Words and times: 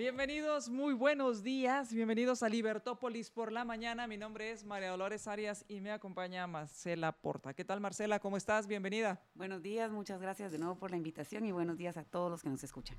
Bienvenidos, 0.00 0.70
muy 0.70 0.94
buenos 0.94 1.42
días. 1.42 1.92
Bienvenidos 1.92 2.42
a 2.42 2.48
Libertópolis 2.48 3.28
por 3.28 3.52
la 3.52 3.66
mañana. 3.66 4.06
Mi 4.06 4.16
nombre 4.16 4.50
es 4.50 4.64
María 4.64 4.88
Dolores 4.88 5.28
Arias 5.28 5.62
y 5.68 5.82
me 5.82 5.90
acompaña 5.90 6.46
Marcela 6.46 7.12
Porta. 7.12 7.52
¿Qué 7.52 7.66
tal, 7.66 7.80
Marcela? 7.80 8.18
¿Cómo 8.18 8.38
estás? 8.38 8.66
Bienvenida. 8.66 9.20
Buenos 9.34 9.60
días, 9.60 9.92
muchas 9.92 10.18
gracias 10.18 10.52
de 10.52 10.58
nuevo 10.58 10.76
por 10.76 10.90
la 10.90 10.96
invitación 10.96 11.44
y 11.44 11.52
buenos 11.52 11.76
días 11.76 11.98
a 11.98 12.04
todos 12.04 12.30
los 12.30 12.42
que 12.42 12.48
nos 12.48 12.64
escuchan. 12.64 12.96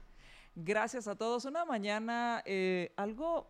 Gracias 0.53 1.07
a 1.07 1.15
todos. 1.15 1.45
Una 1.45 1.65
mañana 1.65 2.43
eh, 2.45 2.93
algo 2.97 3.47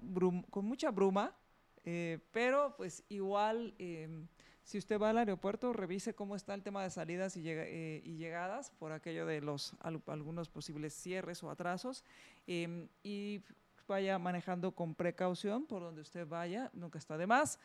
con 0.49 0.63
mucha 0.63 0.89
bruma, 0.89 1.35
eh, 1.83 2.19
pero 2.31 2.75
pues 2.77 3.03
igual 3.09 3.75
eh, 3.79 4.27
si 4.71 4.77
usted 4.77 5.01
va 5.01 5.09
al 5.09 5.17
aeropuerto, 5.17 5.73
revise 5.73 6.13
cómo 6.15 6.33
está 6.33 6.53
el 6.53 6.63
tema 6.63 6.81
de 6.81 6.89
salidas 6.89 7.35
y, 7.35 7.43
eh, 7.45 8.01
llegadas 8.05 8.71
por 8.71 8.93
aquello 8.93 9.25
de 9.25 9.41
los 9.41 9.75
algunos 9.81 10.47
posibles 10.47 10.93
cierres 10.93 11.43
o 11.43 11.49
atrasos 11.49 12.05
em, 12.47 12.87
y 13.03 13.41
vaya 13.85 14.17
manejando 14.17 14.71
con 14.71 14.95
precaución 14.95 15.65
por 15.65 15.81
donde 15.81 15.99
usted 15.99 16.25
vaya, 16.25 16.69
nunca 16.71 16.99
está 16.99 17.17
de 17.17 17.27
más. 17.27 17.59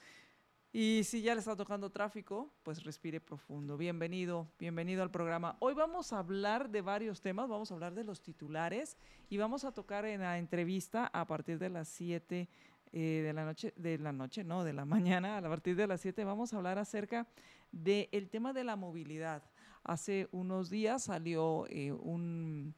Y 0.73 1.02
si 1.05 1.23
ya 1.23 1.34
le 1.34 1.38
está 1.38 1.55
tocando 1.55 1.91
tráfico, 1.91 2.52
pues 2.65 2.82
respire 2.82 3.20
profundo. 3.20 3.77
Bienvenido, 3.77 4.49
bienvenido 4.59 5.04
al 5.04 5.12
programa. 5.12 5.57
Hoy 5.60 5.74
vamos 5.74 6.12
a 6.12 6.18
hablar 6.18 6.71
de 6.71 6.80
varios 6.80 7.21
temas, 7.21 7.49
vamos 7.49 7.71
a 7.71 7.74
hablar 7.74 7.95
de 7.95 8.02
los 8.02 8.21
titulares 8.21 8.96
y 9.30 9.37
vamos 9.37 9.65
a 9.65 9.71
tocar 9.71 10.07
en 10.07 10.23
la 10.23 10.38
entrevista 10.38 11.09
a 11.12 11.24
partir 11.24 11.60
de 11.60 11.68
las 11.68 11.87
7 11.87 12.49
eh, 12.92 13.23
de 13.24 13.32
la 13.32 13.45
noche, 13.45 13.73
de 13.76 13.98
la 13.98 14.12
noche, 14.12 14.45
no, 14.45 14.65
de 14.65 14.73
la 14.73 14.84
mañana, 15.20 15.38
a 15.38 15.42
partir 15.42 15.76
de 15.76 15.87
las 15.87 16.01
7, 16.01 16.24
vamos 16.24 16.52
a 16.52 16.56
hablar 16.56 16.79
acerca 16.79 17.26
del 17.73 18.28
tema 18.28 18.52
de 18.52 18.65
la 18.65 18.76
movilidad. 18.76 19.43
Hace 19.84 20.28
unos 20.32 20.70
días 20.70 21.04
salió 21.04 21.66
eh, 21.68 21.93
un 21.93 22.74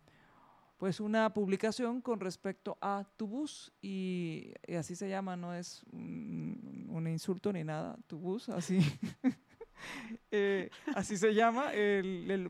pues 0.78 1.00
una 1.00 1.34
publicación 1.34 2.00
con 2.00 2.20
respecto 2.20 2.78
a 2.80 3.04
tu 3.16 3.26
bus 3.26 3.72
y, 3.82 4.52
así 4.78 4.94
se 4.94 5.08
llama, 5.08 5.36
no 5.36 5.52
es 5.52 5.82
un, 5.90 7.04
insulto 7.08 7.52
ni 7.52 7.64
nada, 7.64 7.98
tu 8.06 8.18
bus, 8.18 8.48
así, 8.48 8.78
eh, 10.30 10.70
así 10.94 11.16
se 11.16 11.34
llama 11.34 11.72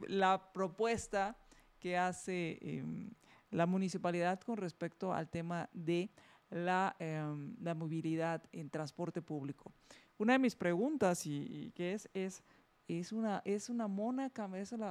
la 0.08 0.52
propuesta 0.52 1.38
que 1.78 1.96
hace 1.96 2.58
em, 2.60 3.10
la 3.50 3.66
municipalidad 3.66 4.40
con 4.40 4.58
respecto 4.58 5.12
al 5.12 5.28
tema 5.28 5.68
de 5.72 6.10
la, 6.50 6.96
em, 6.98 7.54
la 7.62 7.74
movilidad 7.74 8.42
en 8.52 8.70
transporte 8.70 9.22
público. 9.22 9.72
Una 10.18 10.34
de 10.34 10.38
mis 10.38 10.56
preguntas, 10.56 11.26
y, 11.26 11.72
que 11.74 11.94
es, 11.94 12.08
es, 12.14 12.42
es 12.88 13.12
una, 13.12 13.42
es 13.44 13.68
una 13.68 13.86
mona, 13.86 14.32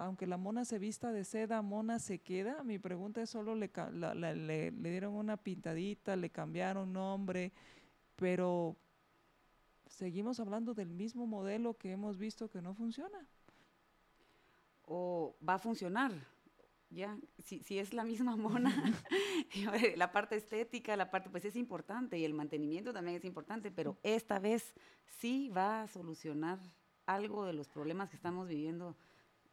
aunque 0.02 0.28
la 0.28 0.38
mona 0.38 0.66
se 0.66 0.80
vista 0.80 1.12
de 1.12 1.24
seda, 1.24 1.62
mona 1.62 2.00
se 2.00 2.20
queda. 2.20 2.64
Mi 2.64 2.80
pregunta 2.80 3.22
es 3.22 3.30
solo 3.30 3.56
le, 3.56 3.70
le 4.36 4.72
dieron 4.72 5.16
una 5.16 5.38
pintadita, 5.38 6.16
le 6.16 6.30
cambiaron 6.30 6.94
nombre, 6.94 7.52
pero 8.16 8.78
seguimos 9.88 10.40
hablando 10.40 10.74
del 10.74 10.90
mismo 10.90 11.26
modelo 11.26 11.78
que 11.78 11.92
hemos 11.92 12.18
visto 12.18 12.50
que 12.50 12.62
no 12.62 12.74
funciona. 12.74 13.26
O 14.86 15.36
va 15.48 15.56
a 15.56 15.60
funcionar, 15.60 16.14
ya, 16.90 17.18
si, 17.44 17.60
si 17.60 17.80
es 17.80 17.94
la 17.94 18.04
misma 18.04 18.36
mona, 18.36 18.74
la 19.96 20.12
parte 20.12 20.36
estética, 20.36 20.96
la 20.96 21.12
parte, 21.12 21.30
pues 21.30 21.46
es 21.46 21.56
importante 21.56 22.18
y 22.18 22.26
el 22.26 22.34
mantenimiento 22.34 22.94
también 22.94 23.18
es 23.18 23.26
importante, 23.26 23.72
pero 23.72 23.98
esta 24.04 24.40
vez 24.40 24.74
sí 25.06 25.50
va 25.50 25.84
a 25.84 25.88
solucionar 25.88 26.60
algo 27.06 27.46
de 27.46 27.54
los 27.54 27.68
problemas 27.68 28.10
que 28.10 28.16
estamos 28.16 28.48
viviendo 28.48 28.96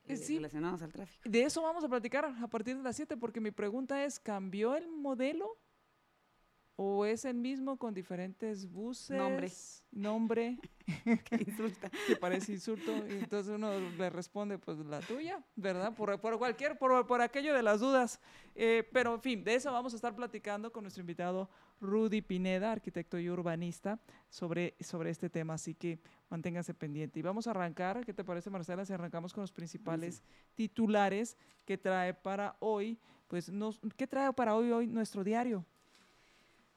eh, 0.06 0.16
relacionados 0.28 0.82
al 0.82 0.92
tráfico. 0.92 1.28
De 1.28 1.44
eso 1.44 1.62
vamos 1.62 1.82
a 1.84 1.88
platicar 1.88 2.24
a 2.24 2.46
partir 2.48 2.76
de 2.76 2.82
las 2.82 2.96
7, 2.96 3.16
porque 3.16 3.40
mi 3.40 3.50
pregunta 3.50 4.04
es, 4.04 4.20
¿cambió 4.20 4.76
el 4.76 4.88
modelo? 4.88 5.56
¿O 6.76 7.04
es 7.04 7.24
el 7.24 7.36
mismo 7.36 7.76
con 7.76 7.94
diferentes 7.94 8.70
buses? 8.70 9.16
Nombres 9.16 9.84
nombre 9.94 10.58
que 11.24 11.36
insulta. 11.36 11.90
que 12.06 12.16
parece 12.16 12.52
insulto. 12.52 12.92
Y 13.08 13.12
entonces 13.12 13.54
uno 13.54 13.78
le 13.78 14.10
responde, 14.10 14.58
pues 14.58 14.78
la 14.78 15.00
tuya, 15.00 15.42
¿verdad? 15.56 15.94
Por, 15.94 16.20
por 16.20 16.38
cualquier, 16.38 16.76
por, 16.76 17.06
por, 17.06 17.22
aquello 17.22 17.54
de 17.54 17.62
las 17.62 17.80
dudas. 17.80 18.20
Eh, 18.54 18.88
pero 18.92 19.14
en 19.14 19.20
fin, 19.20 19.44
de 19.44 19.54
eso 19.54 19.72
vamos 19.72 19.92
a 19.92 19.96
estar 19.96 20.14
platicando 20.14 20.72
con 20.72 20.84
nuestro 20.84 21.00
invitado 21.00 21.48
Rudy 21.80 22.22
Pineda, 22.22 22.72
arquitecto 22.72 23.18
y 23.18 23.28
urbanista, 23.28 23.98
sobre, 24.28 24.74
sobre 24.80 25.10
este 25.10 25.30
tema. 25.30 25.54
Así 25.54 25.74
que 25.74 26.00
manténgase 26.28 26.74
pendiente. 26.74 27.18
Y 27.20 27.22
vamos 27.22 27.46
a 27.46 27.50
arrancar, 27.50 28.04
¿qué 28.04 28.12
te 28.12 28.24
parece 28.24 28.50
Marcela? 28.50 28.84
Si 28.84 28.92
arrancamos 28.92 29.32
con 29.32 29.42
los 29.42 29.52
principales 29.52 30.22
titulares 30.54 31.36
que 31.64 31.78
trae 31.78 32.14
para 32.14 32.56
hoy, 32.60 32.98
pues 33.28 33.50
nos, 33.50 33.80
¿qué 33.96 34.06
trae 34.06 34.32
para 34.32 34.54
hoy, 34.54 34.70
hoy 34.70 34.86
nuestro 34.86 35.24
diario? 35.24 35.64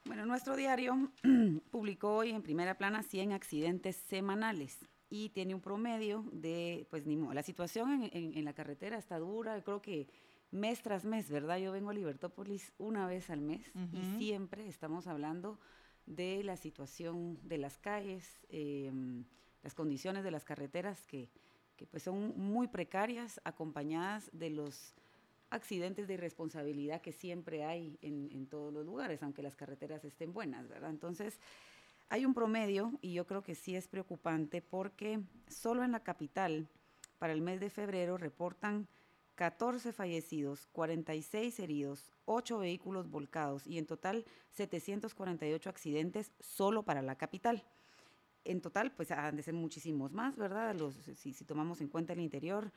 Bueno, 0.07 0.25
nuestro 0.25 0.55
diario 0.55 1.11
publicó 1.69 2.15
hoy 2.15 2.29
en 2.29 2.41
primera 2.41 2.77
plana 2.77 3.03
100 3.03 3.33
accidentes 3.33 3.97
semanales 3.97 4.87
y 5.09 5.29
tiene 5.29 5.53
un 5.53 5.59
promedio 5.59 6.23
de, 6.31 6.87
pues 6.89 7.05
ni 7.05 7.17
modo, 7.17 7.33
la 7.33 7.43
situación 7.43 8.09
en, 8.13 8.45
la 8.45 8.53
carretera 8.53 8.97
está 8.97 9.19
dura, 9.19 9.61
creo 9.63 9.81
que 9.81 10.07
mes 10.49 10.81
tras 10.81 11.03
mes, 11.03 11.29
¿verdad? 11.29 11.57
Yo 11.57 11.73
vengo 11.73 11.89
a 11.89 11.93
Libertópolis 11.93 12.71
una 12.77 13.05
vez 13.05 13.29
al 13.29 13.41
mes 13.41 13.69
y 13.91 14.17
siempre 14.17 14.65
estamos 14.69 15.07
hablando 15.07 15.59
de 16.05 16.41
la 16.41 16.55
situación 16.55 17.37
de 17.43 17.57
las 17.57 17.77
calles, 17.77 18.39
em, 18.47 19.25
las 19.61 19.73
condiciones 19.73 20.23
de 20.23 20.31
las 20.31 20.45
carreteras 20.45 21.05
que, 21.05 21.29
que 21.75 21.85
pues 21.85 22.03
son 22.03 22.33
muy 22.37 22.69
precarias, 22.69 23.41
acompañadas 23.43 24.29
de 24.31 24.51
los 24.51 24.95
accidentes 25.49 26.07
de 26.07 26.15
irresponsabilidad 26.15 27.01
que 27.01 27.11
siempre 27.11 27.63
hay 27.63 27.97
en, 28.01 28.47
todos 28.47 28.73
los 28.73 28.85
lugares, 28.85 29.23
aunque 29.23 29.41
las 29.41 29.55
carreteras 29.55 30.03
estén 30.03 30.33
buenas, 30.33 30.67
¿verdad? 30.67 30.89
Entonces, 30.89 31.39
hay 32.09 32.25
un 32.25 32.33
promedio 32.33 32.93
y 33.01 33.13
yo 33.13 33.25
creo 33.25 33.43
que 33.43 33.55
sí 33.55 33.75
es 33.75 33.87
preocupante 33.87 34.61
porque 34.61 35.21
solo 35.47 35.83
en 35.83 35.91
la 35.91 36.01
capital, 36.01 36.67
para 37.19 37.33
el 37.33 37.41
mes 37.41 37.59
de 37.59 37.69
febrero, 37.69 38.17
reportan 38.17 38.87
14 39.35 39.93
fallecidos, 39.93 40.67
46 40.67 41.59
heridos, 41.59 42.11
8 42.25 42.59
vehículos 42.59 43.09
volcados 43.09 43.67
y 43.67 43.77
en 43.77 43.85
total 43.85 44.25
748 44.51 45.69
accidentes 45.69 46.31
solo 46.39 46.83
para 46.83 47.01
la 47.01 47.15
capital. 47.15 47.63
En 48.45 48.61
total, 48.61 48.91
pues 48.91 49.11
han 49.11 49.35
de 49.35 49.43
ser 49.43 49.53
muchísimos 49.53 50.11
más, 50.11 50.37
¿verdad? 50.37 50.75
Si, 51.15 51.33
si 51.33 51.45
tomamos 51.45 51.81
en 51.81 51.89
cuenta 51.89 52.13
el 52.13 52.19
interior. 52.19 52.71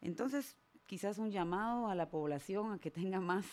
Entonces, 0.00 0.56
quizás 0.86 1.18
un 1.18 1.30
llamado 1.30 1.88
a 1.88 1.94
la 1.94 2.10
población 2.10 2.72
a 2.72 2.78
que 2.78 2.90
tenga 2.90 3.20
más, 3.20 3.46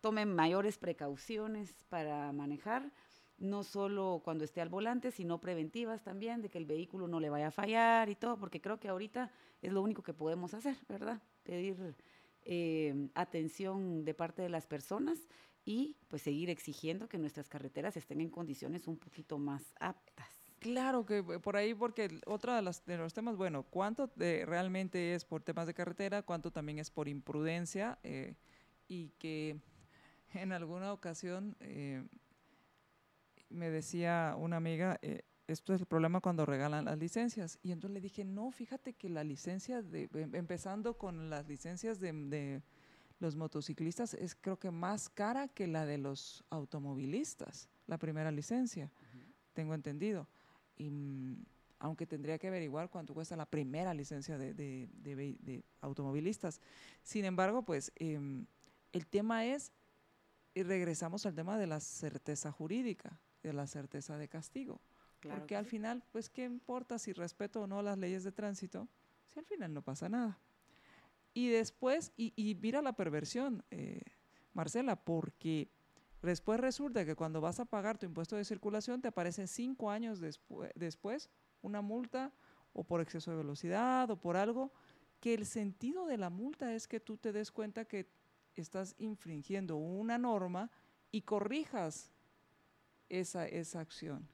tomen 0.00 0.34
mayores 0.34 0.78
precauciones 0.78 1.84
para 1.88 2.32
manejar, 2.32 2.92
no 3.38 3.64
solo 3.64 4.20
cuando 4.24 4.44
esté 4.44 4.60
al 4.60 4.68
volante, 4.68 5.10
sino 5.10 5.40
preventivas 5.40 6.02
también, 6.02 6.42
de 6.42 6.48
que 6.48 6.58
el 6.58 6.66
vehículo 6.66 7.08
no 7.08 7.18
le 7.20 7.30
vaya 7.30 7.48
a 7.48 7.50
fallar 7.50 8.08
y 8.08 8.14
todo, 8.14 8.38
porque 8.38 8.60
creo 8.60 8.78
que 8.78 8.88
ahorita 8.88 9.32
es 9.62 9.72
lo 9.72 9.82
único 9.82 10.02
que 10.02 10.14
podemos 10.14 10.54
hacer, 10.54 10.76
¿verdad? 10.88 11.20
Pedir 11.42 11.96
eh, 12.44 13.08
atención 13.14 14.04
de 14.04 14.14
parte 14.14 14.42
de 14.42 14.48
las 14.48 14.66
personas 14.66 15.18
y 15.64 15.96
pues 16.08 16.22
seguir 16.22 16.50
exigiendo 16.50 17.08
que 17.08 17.18
nuestras 17.18 17.48
carreteras 17.48 17.96
estén 17.96 18.20
en 18.20 18.30
condiciones 18.30 18.88
un 18.88 18.98
poquito 18.98 19.38
más 19.38 19.72
aptas. 19.78 20.41
Claro 20.62 21.04
que 21.04 21.18
eh, 21.18 21.40
por 21.40 21.56
ahí, 21.56 21.74
porque 21.74 22.20
otra 22.24 22.54
de, 22.54 22.62
las, 22.62 22.86
de 22.86 22.96
los 22.96 23.12
temas, 23.12 23.36
bueno, 23.36 23.64
¿cuánto 23.64 24.08
realmente 24.16 25.12
es 25.12 25.24
por 25.24 25.42
temas 25.42 25.66
de 25.66 25.74
carretera? 25.74 26.22
¿Cuánto 26.22 26.52
también 26.52 26.78
es 26.78 26.88
por 26.88 27.08
imprudencia? 27.08 27.98
Eh, 28.04 28.36
y 28.86 29.08
que 29.18 29.58
en 30.34 30.52
alguna 30.52 30.92
ocasión 30.92 31.56
eh, 31.58 32.04
me 33.48 33.70
decía 33.70 34.36
una 34.38 34.56
amiga, 34.56 35.00
esto 35.48 35.74
es 35.74 35.80
el 35.80 35.86
problema 35.86 36.20
cuando 36.20 36.46
regalan 36.46 36.84
las 36.84 36.96
licencias. 36.96 37.58
Y 37.64 37.72
entonces 37.72 37.94
le 37.94 38.00
dije, 38.00 38.24
no, 38.24 38.52
fíjate 38.52 38.92
que 38.92 39.08
la 39.08 39.24
licencia, 39.24 39.82
de, 39.82 40.08
em, 40.14 40.32
empezando 40.36 40.96
con 40.96 41.28
las 41.28 41.48
licencias 41.48 41.98
de, 41.98 42.62
los 43.18 43.36
motociclistas, 43.36 44.14
es 44.14 44.34
creo 44.34 44.58
que 44.58 44.72
más 44.72 45.08
cara 45.08 45.46
que 45.46 45.68
la 45.68 45.86
de 45.86 45.96
los 45.96 46.44
automovilistas, 46.50 47.68
la 47.86 47.96
primera 47.96 48.32
licencia, 48.32 48.90
tengo 49.52 49.74
entendido. 49.74 50.26
Y, 50.82 50.90
mm, 50.90 51.44
aunque 51.78 52.06
tendría 52.06 52.38
que 52.38 52.46
averiguar 52.46 52.88
cuánto 52.90 53.12
cuesta 53.12 53.36
la 53.36 53.46
primera 53.46 53.92
licencia 53.92 54.38
de, 54.38 55.64
automovilistas. 55.80 56.60
Sin 57.02 57.24
embargo, 57.24 57.62
pues 57.62 57.92
em, 57.96 58.46
el 58.92 59.06
tema 59.06 59.44
es, 59.44 59.72
y 60.54 60.62
regresamos 60.62 61.26
al 61.26 61.34
tema 61.34 61.58
de 61.58 61.66
la 61.66 61.80
certeza 61.80 62.52
jurídica, 62.52 63.18
de 63.42 63.52
la 63.52 63.66
certeza 63.66 64.16
de 64.16 64.28
castigo, 64.28 64.80
porque 65.22 65.56
al 65.56 65.66
final, 65.66 66.02
pues, 66.12 66.28
¿qué 66.28 66.44
importa 66.44 66.98
si 66.98 67.12
respeto 67.12 67.62
o 67.62 67.66
no 67.66 67.82
las 67.82 67.98
leyes 67.98 68.24
de 68.24 68.32
tránsito? 68.32 68.88
Si 69.26 69.38
al 69.38 69.44
final 69.44 69.72
no 69.72 69.82
pasa 69.82 70.08
nada. 70.08 70.38
Y 71.34 71.48
después, 71.48 72.12
y, 72.16 72.56
mira 72.60 72.82
la 72.82 72.92
perversión, 72.92 73.64
eh, 73.70 74.02
Marcela, 74.52 74.96
porque 74.96 75.68
después 76.22 76.60
resulta 76.60 77.04
que 77.04 77.14
cuando 77.14 77.40
vas 77.40 77.60
a 77.60 77.64
pagar 77.64 77.98
tu 77.98 78.06
impuesto 78.06 78.36
de 78.36 78.44
circulación 78.44 79.00
te 79.00 79.08
aparece 79.08 79.46
cinco 79.46 79.90
años 79.90 80.20
después 80.74 81.30
una 81.62 81.80
multa 81.80 82.32
o 82.72 82.84
por 82.84 83.00
exceso 83.00 83.30
de 83.30 83.38
velocidad 83.38 84.10
o 84.10 84.16
por 84.18 84.36
algo, 84.36 84.72
que 85.20 85.34
el 85.34 85.46
sentido 85.46 86.06
de 86.06 86.16
la 86.16 86.30
multa 86.30 86.74
es 86.74 86.88
que 86.88 87.00
tú 87.00 87.16
te 87.16 87.32
des 87.32 87.52
cuenta 87.52 87.84
que 87.84 88.08
estás 88.56 88.94
infringiendo 88.98 89.76
una 89.76 90.18
norma 90.18 90.70
y 91.10 91.22
corrijas 91.22 92.10
esa, 93.08 93.46
esa 93.46 93.80
acción. 93.80 94.28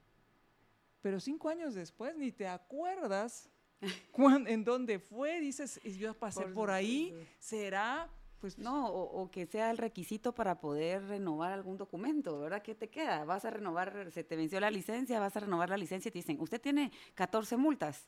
Pero 1.01 1.21
cinco 1.21 1.49
años 1.49 1.75
después 1.75 2.17
ni 2.17 2.33
te 2.33 2.49
acuerdas 2.49 3.51
en 4.47 4.65
dónde 4.65 4.99
fue, 4.99 5.41
dices, 5.41 5.81
yo 5.83 6.15
pasé 6.15 6.47
por, 6.47 6.71
ahí, 6.71 7.15
será, 7.39 8.11
pues 8.41 8.59
no, 8.59 8.89
o, 8.89 9.31
que 9.31 9.47
sea 9.47 9.71
el 9.71 9.79
requisito 9.79 10.35
para 10.35 10.61
poder 10.61 11.05
renovar 11.05 11.53
algún 11.53 11.77
documento, 11.77 12.39
¿verdad? 12.39 12.63
¿Qué 12.63 12.75
te 12.75 12.89
queda? 12.89 13.25
Vas 13.25 13.45
a 13.45 13.51
renovar, 13.51 14.11
se 14.13 14.25
te 14.25 14.37
venció 14.37 14.61
la 14.61 14.71
licencia, 14.71 15.21
vas 15.21 15.37
a 15.37 15.41
renovar 15.41 15.69
la 15.71 15.77
licencia 15.77 16.09
y 16.09 16.13
te 16.13 16.19
dicen, 16.19 16.41
usted 16.41 16.61
tiene 16.61 16.93
14 17.15 17.57
multas. 17.57 18.07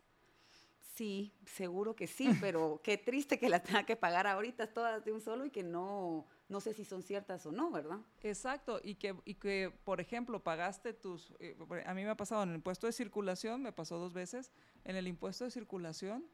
Sí, 0.95 1.33
seguro 1.47 1.97
que 1.97 2.07
sí, 2.07 2.29
pero 2.41 2.81
qué 2.83 2.99
triste 2.99 3.39
que 3.39 3.49
las 3.49 3.63
tenga 3.63 3.85
que 3.85 3.97
pagar 3.97 4.27
ahorita 4.27 4.73
todas 4.73 5.05
de 5.05 5.13
un 5.13 5.21
solo 5.21 5.47
y 5.47 5.51
que 5.51 5.63
no, 5.63 6.27
no 6.49 6.61
sé 6.61 6.75
si 6.75 6.85
son 6.85 7.03
ciertas 7.03 7.47
o 7.47 7.53
no, 7.53 7.71
¿verdad? 7.71 8.01
Exacto, 8.23 8.81
y 8.83 8.97
que, 8.97 9.17
y 9.25 9.35
que 9.35 9.73
por 9.85 10.01
ejemplo, 10.01 10.43
pagaste 10.43 10.93
tus, 10.93 11.35
eh, 11.41 11.57
a 11.87 11.95
mí 11.95 12.05
me 12.05 12.11
ha 12.11 12.17
pasado 12.17 12.43
en 12.43 12.51
el 12.51 12.57
impuesto 12.57 12.87
de 12.87 12.93
circulación, 12.93 13.63
me 13.63 13.73
pasó 13.73 13.99
dos 13.99 14.13
veces, 14.13 14.53
en 14.85 14.97
el 14.97 15.07
impuesto 15.07 15.45
de 15.45 15.51
circulación, 15.51 16.27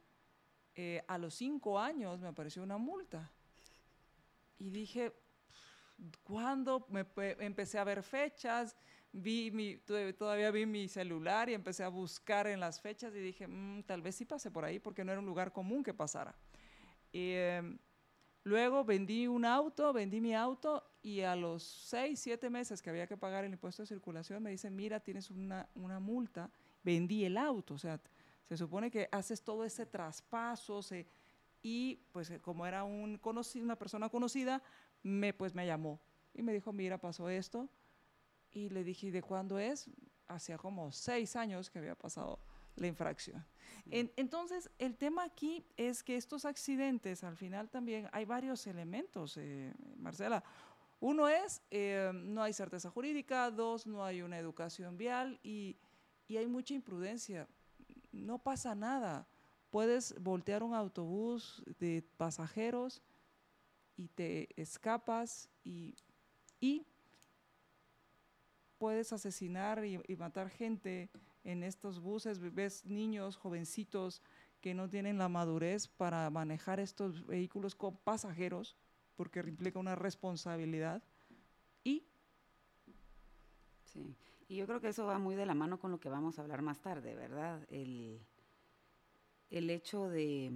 eh, 0.74 1.02
a 1.08 1.16
los 1.16 1.34
cinco 1.34 1.78
años 1.78 2.20
me 2.20 2.28
apareció 2.28 2.62
una 2.62 2.76
multa. 2.76 3.32
Y 4.58 4.70
dije, 4.70 5.12
¿cuándo? 6.22 6.86
Me, 6.90 7.06
empecé 7.40 7.78
a 7.78 7.84
ver 7.84 8.02
fechas, 8.02 8.76
vi 9.12 9.50
mi, 9.50 9.76
todavía 10.18 10.50
vi 10.50 10.66
mi 10.66 10.88
celular 10.88 11.48
y 11.48 11.54
empecé 11.54 11.84
a 11.84 11.88
buscar 11.88 12.46
en 12.46 12.60
las 12.60 12.80
fechas 12.80 13.14
y 13.14 13.18
dije, 13.18 13.46
mm, 13.46 13.84
tal 13.84 14.02
vez 14.02 14.16
sí 14.16 14.24
pase 14.24 14.50
por 14.50 14.64
ahí 14.64 14.78
porque 14.78 15.04
no 15.04 15.12
era 15.12 15.20
un 15.20 15.26
lugar 15.26 15.52
común 15.52 15.82
que 15.82 15.94
pasara. 15.94 16.34
Y, 17.12 17.32
em, 17.32 17.78
Luego 18.46 18.84
vendí 18.84 19.26
un 19.26 19.44
auto, 19.44 19.92
vendí 19.92 20.20
mi 20.20 20.32
auto 20.32 20.88
y 21.02 21.22
a 21.22 21.34
los 21.34 21.64
seis, 21.64 22.20
siete 22.20 22.48
meses 22.48 22.80
que 22.80 22.90
había 22.90 23.08
que 23.08 23.16
pagar 23.16 23.44
el 23.44 23.50
impuesto 23.50 23.82
de 23.82 23.88
circulación 23.88 24.40
me 24.40 24.50
dicen, 24.50 24.76
mira, 24.76 25.00
tienes 25.00 25.32
una, 25.32 25.68
multa, 25.98 26.48
vendí 26.84 27.24
el 27.24 27.38
auto. 27.38 27.74
O 27.74 27.78
sea, 27.78 28.00
se 28.48 28.56
supone 28.56 28.88
que 28.88 29.08
haces 29.10 29.42
todo 29.42 29.64
ese 29.64 29.84
traspaso 29.84 30.80
y 31.66 31.98
pues 32.12 32.30
eh, 32.30 32.38
como 32.40 32.64
era 32.64 32.84
un 32.84 33.18
conocido, 33.18 33.64
una 33.64 33.74
persona 33.74 34.08
conocida, 34.08 34.62
me, 35.02 35.34
pues 35.34 35.52
me 35.52 35.66
llamó 35.66 36.00
y 36.32 36.40
me 36.40 36.52
dijo, 36.52 36.72
mira, 36.72 36.96
pasó 36.96 37.28
esto. 37.28 37.68
Y 38.52 38.68
le 38.68 38.84
dije, 38.84 39.10
¿de 39.10 39.20
cuándo 39.20 39.58
es? 39.58 39.90
Hacía 40.28 40.58
como 40.58 40.92
seis 40.92 41.34
años 41.34 41.68
que 41.68 41.80
había 41.80 41.96
pasado 41.96 42.38
la 42.76 42.86
infracción. 42.86 43.44
entonces, 43.90 44.70
el 44.78 44.96
tema 44.96 45.24
aquí 45.24 45.66
es 45.76 46.04
que 46.04 46.14
estos 46.16 46.44
accidentes, 46.44 47.24
al 47.24 47.36
final 47.36 47.68
también 47.68 48.08
hay 48.12 48.24
varios 48.24 48.64
elementos, 48.68 49.36
eh, 49.36 49.74
Marcela. 49.96 50.44
Uno 51.00 51.26
es, 51.26 51.62
eh, 51.72 52.12
no 52.14 52.44
hay 52.44 52.52
certeza 52.52 52.90
jurídica, 52.90 53.50
dos, 53.50 53.88
no 53.88 54.04
hay 54.04 54.22
una 54.22 54.38
educación 54.38 54.96
vial 54.96 55.40
y, 55.42 55.76
y 56.28 56.36
hay 56.36 56.46
mucha 56.46 56.74
imprudencia. 56.74 57.48
No 58.12 58.38
pasa 58.38 58.76
nada. 58.76 59.26
Puedes 59.76 60.14
voltear 60.22 60.62
un 60.62 60.72
autobús 60.72 61.62
de 61.78 62.02
pasajeros 62.16 63.02
y 63.94 64.08
te 64.08 64.48
escapas 64.58 65.50
y, 65.64 65.94
y 66.58 66.86
puedes 68.78 69.12
asesinar 69.12 69.84
y, 69.84 70.00
matar 70.16 70.48
gente 70.48 71.10
en 71.44 71.62
estos 71.62 72.00
buses, 72.00 72.40
ves 72.54 72.86
niños, 72.86 73.36
jovencitos 73.36 74.22
que 74.62 74.72
no 74.72 74.88
tienen 74.88 75.18
la 75.18 75.28
madurez 75.28 75.88
para 75.88 76.30
manejar 76.30 76.80
estos 76.80 77.26
vehículos 77.26 77.74
con 77.74 77.98
pasajeros, 77.98 78.78
porque 79.14 79.40
implica 79.40 79.78
una 79.78 79.94
responsabilidad. 79.94 81.02
Y... 81.84 82.02
Sí, 83.84 84.16
y 84.48 84.56
yo 84.56 84.66
creo 84.66 84.80
que 84.80 84.88
eso 84.88 85.04
va 85.04 85.18
muy 85.18 85.34
de 85.34 85.44
la 85.44 85.52
mano 85.52 85.78
con 85.78 85.90
lo 85.90 86.00
que 86.00 86.08
vamos 86.08 86.38
a 86.38 86.42
hablar 86.42 86.62
más 86.62 86.80
tarde, 86.80 87.14
¿verdad? 87.14 87.60
El, 87.68 88.22
el 89.50 89.70
hecho 89.70 90.08
de, 90.08 90.52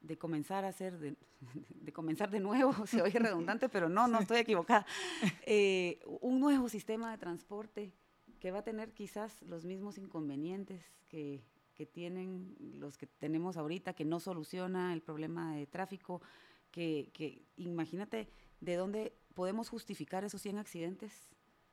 de 0.00 0.18
comenzar 0.18 0.64
a 0.64 0.68
hacer, 0.68 0.98
de, 0.98 1.16
de, 1.74 1.92
comenzar 1.92 2.30
de 2.30 2.40
nuevo, 2.40 2.72
se 2.86 3.02
oye 3.02 3.18
redundante, 3.18 3.68
pero 3.68 3.88
no, 3.88 4.08
no 4.08 4.20
estoy 4.20 4.38
equivocada, 4.38 4.86
eh, 5.46 6.00
un 6.20 6.40
nuevo 6.40 6.68
sistema 6.68 7.10
de 7.10 7.18
transporte 7.18 7.92
que 8.40 8.50
va 8.50 8.58
a 8.58 8.64
tener 8.64 8.92
quizás 8.92 9.42
los 9.42 9.64
mismos 9.64 9.96
inconvenientes 9.96 10.84
que, 11.08 11.42
que 11.74 11.86
tienen 11.86 12.54
los 12.78 12.98
que 12.98 13.06
tenemos 13.06 13.56
ahorita, 13.56 13.94
que 13.94 14.04
no 14.04 14.20
soluciona 14.20 14.92
el 14.92 15.00
problema 15.00 15.56
de 15.56 15.66
tráfico, 15.66 16.20
que, 16.70 17.10
que 17.14 17.42
imagínate 17.56 18.28
de 18.60 18.76
dónde 18.76 19.12
podemos 19.34 19.68
justificar 19.68 20.24
esos 20.24 20.42
100 20.42 20.58
accidentes 20.58 21.12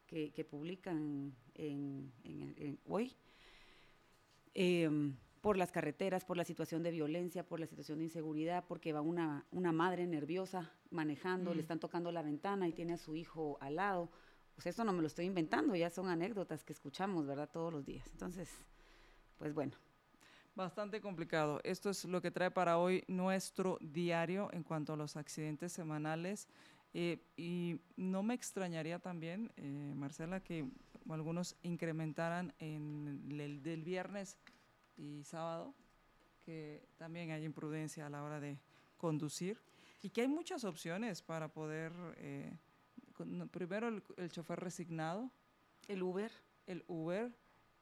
que, 0.07 0.31
que 0.31 0.43
publican 0.43 1.33
en, 1.55 2.11
en, 2.23 2.79
hoy. 2.85 3.15
Em, 4.53 5.15
por 5.41 5.57
las 5.57 5.71
carreteras, 5.71 6.23
por 6.23 6.37
la 6.37 6.45
situación 6.45 6.83
de 6.83 6.91
violencia, 6.91 7.45
por 7.45 7.59
la 7.59 7.67
situación 7.67 7.97
de 7.97 8.05
inseguridad, 8.05 8.63
porque 8.67 8.93
va 8.93 9.01
una, 9.01 9.45
una 9.51 9.71
madre 9.71 10.07
nerviosa 10.07 10.71
manejando, 10.91 11.53
le 11.53 11.61
están 11.61 11.79
tocando 11.79 12.11
la 12.11 12.21
ventana 12.21 12.67
y 12.67 12.73
tiene 12.73 12.93
a 12.93 12.97
su 12.97 13.15
hijo 13.15 13.57
al 13.59 13.75
lado 13.75 14.09
pues 14.55 14.67
esto 14.67 14.83
no 14.83 14.93
me 14.93 15.01
lo 15.01 15.07
estoy 15.07 15.25
inventando, 15.25 15.75
ya 15.75 15.89
son 15.89 16.07
anécdotas 16.07 16.63
que 16.63 16.73
escuchamos, 16.73 17.25
¿verdad? 17.25 17.49
Todos 17.49 17.73
los 17.73 17.85
días. 17.85 18.07
Entonces, 18.11 18.49
pues 19.37 19.53
bueno. 19.53 19.73
Bastante 20.53 21.01
complicado. 21.01 21.59
Esto 21.63 21.89
es 21.89 22.05
lo 22.05 22.21
que 22.21 22.29
trae 22.29 22.51
para 22.51 22.77
hoy 22.77 23.03
nuestro 23.07 23.77
diario 23.81 24.49
en 24.51 24.63
cuanto 24.63 24.93
a 24.93 24.97
los 24.97 25.15
accidentes 25.15 25.71
semanales. 25.71 26.47
Eh, 26.93 27.23
y 27.37 27.79
no 27.95 28.21
me 28.21 28.33
extrañaría 28.33 28.99
también, 28.99 29.51
eh, 29.55 29.93
Marcela, 29.95 30.41
que 30.41 30.69
algunos 31.09 31.55
incrementaran 31.63 32.53
en 32.59 33.25
el 33.31 33.63
del 33.63 33.81
viernes 33.81 34.37
y 34.97 35.23
sábado, 35.23 35.73
que 36.43 36.87
también 36.97 37.31
hay 37.31 37.43
imprudencia 37.45 38.05
a 38.05 38.09
la 38.09 38.23
hora 38.23 38.39
de 38.39 38.59
conducir 38.97 39.59
y 40.01 40.09
que 40.09 40.21
hay 40.21 40.27
muchas 40.27 40.63
opciones 40.63 41.21
para 41.21 41.47
poder 41.47 41.93
eh, 42.17 42.57
primero 43.51 43.87
el, 44.17 44.31
chofer 44.31 44.59
resignado. 44.59 45.31
El 45.87 46.03
Uber. 46.03 46.31
El 46.65 46.83
Uber. 46.87 47.31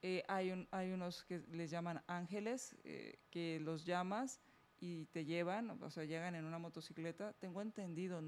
Eh, 0.02 0.24
hay, 0.28 0.52
un, 0.52 0.68
hay 0.72 0.92
unos 0.92 1.24
que 1.26 1.40
les 1.52 1.70
llaman 1.70 2.02
ángeles, 2.08 2.76
eh, 2.84 3.20
que 3.30 3.60
los 3.60 3.86
llamas 3.86 4.40
y 4.80 5.06
te 5.08 5.26
llevan, 5.26 5.72
o 5.84 5.90
sea, 5.90 6.06
llegan 6.06 6.36
en 6.36 6.46
una 6.46 6.58
motocicleta. 6.58 7.34
Tengo 7.34 7.62
entendido, 7.62 8.22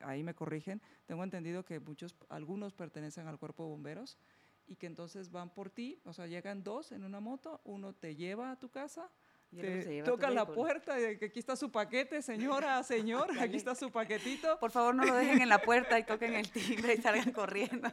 ahí 0.00 0.22
me 0.22 0.34
corrigen, 0.34 0.82
tengo 1.06 1.24
entendido 1.24 1.64
que 1.64 1.80
muchos, 1.80 2.14
algunos 2.28 2.74
pertenecen 2.74 3.26
al 3.28 3.38
cuerpo 3.38 3.64
de 3.64 3.70
bomberos 3.70 4.18
y 4.66 4.76
que 4.76 4.86
entonces 4.86 5.30
van 5.30 5.50
por 5.52 5.70
ti, 5.70 6.00
o 6.04 6.12
sea, 6.12 6.26
llegan 6.26 6.62
dos 6.62 6.92
en 6.92 7.04
una 7.04 7.20
moto, 7.20 7.60
uno 7.64 7.94
te 7.94 8.16
lleva 8.16 8.50
a 8.50 8.58
tu 8.58 8.70
casa 8.70 9.10
te 9.50 10.02
tocan 10.02 10.34
la 10.34 10.46
puerta 10.46 10.98
y 11.00 11.18
que 11.18 11.26
aquí 11.26 11.38
está 11.38 11.56
su 11.56 11.70
paquete, 11.70 12.20
señora, 12.20 12.82
señor, 12.82 13.38
aquí 13.38 13.56
está 13.56 13.74
su 13.74 13.90
paquetito. 13.90 14.58
Por 14.58 14.70
favor, 14.70 14.94
no 14.94 15.04
lo 15.04 15.14
dejen 15.14 15.40
en 15.40 15.48
la 15.48 15.60
puerta 15.60 15.98
y 15.98 16.04
toquen 16.04 16.34
el 16.34 16.50
timbre 16.50 16.94
y 16.94 17.02
salgan 17.02 17.32
corriendo. 17.32 17.88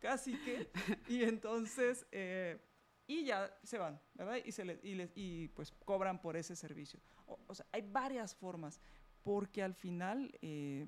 Casi 0.00 0.36
que. 0.38 0.70
Y 1.08 1.24
entonces, 1.24 2.06
eh, 2.12 2.60
y 3.06 3.24
ya 3.24 3.56
se 3.62 3.78
van, 3.78 4.00
¿verdad? 4.14 4.38
Y, 4.44 4.52
se 4.52 4.78
y, 4.82 4.94
les, 4.94 5.10
y 5.14 5.48
pues 5.48 5.72
cobran 5.84 6.20
por 6.20 6.36
ese 6.36 6.54
servicio. 6.54 7.00
O, 7.26 7.54
sea, 7.54 7.66
hay 7.72 7.82
varias 7.82 8.34
formas, 8.34 8.80
porque 9.22 9.62
al 9.62 9.74
final, 9.74 10.38
eh, 10.42 10.86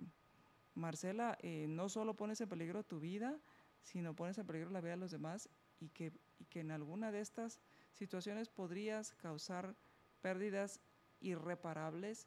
Marcela, 0.75 1.39
eh, 1.41 1.67
no 1.69 1.89
solo 1.89 2.15
pones 2.15 2.41
en 2.41 2.49
peligro 2.49 2.85
tu 2.85 3.01
vida, 3.01 3.41
sino 3.85 4.17
pones 4.17 4.39
en 4.39 4.47
peligro 4.47 4.71
la 4.71 4.81
vida 4.81 4.93
de 4.93 5.01
los 5.01 5.13
demás 5.13 5.49
y 5.79 5.91
que, 5.91 6.13
y 6.41 6.47
que 6.47 6.61
en 6.61 6.73
alguna 6.73 7.13
de 7.13 7.21
estas 7.21 7.61
situaciones 7.93 8.49
podrías 8.49 9.15
causar 9.15 9.77
pérdidas 10.21 10.81
irreparables 11.21 12.27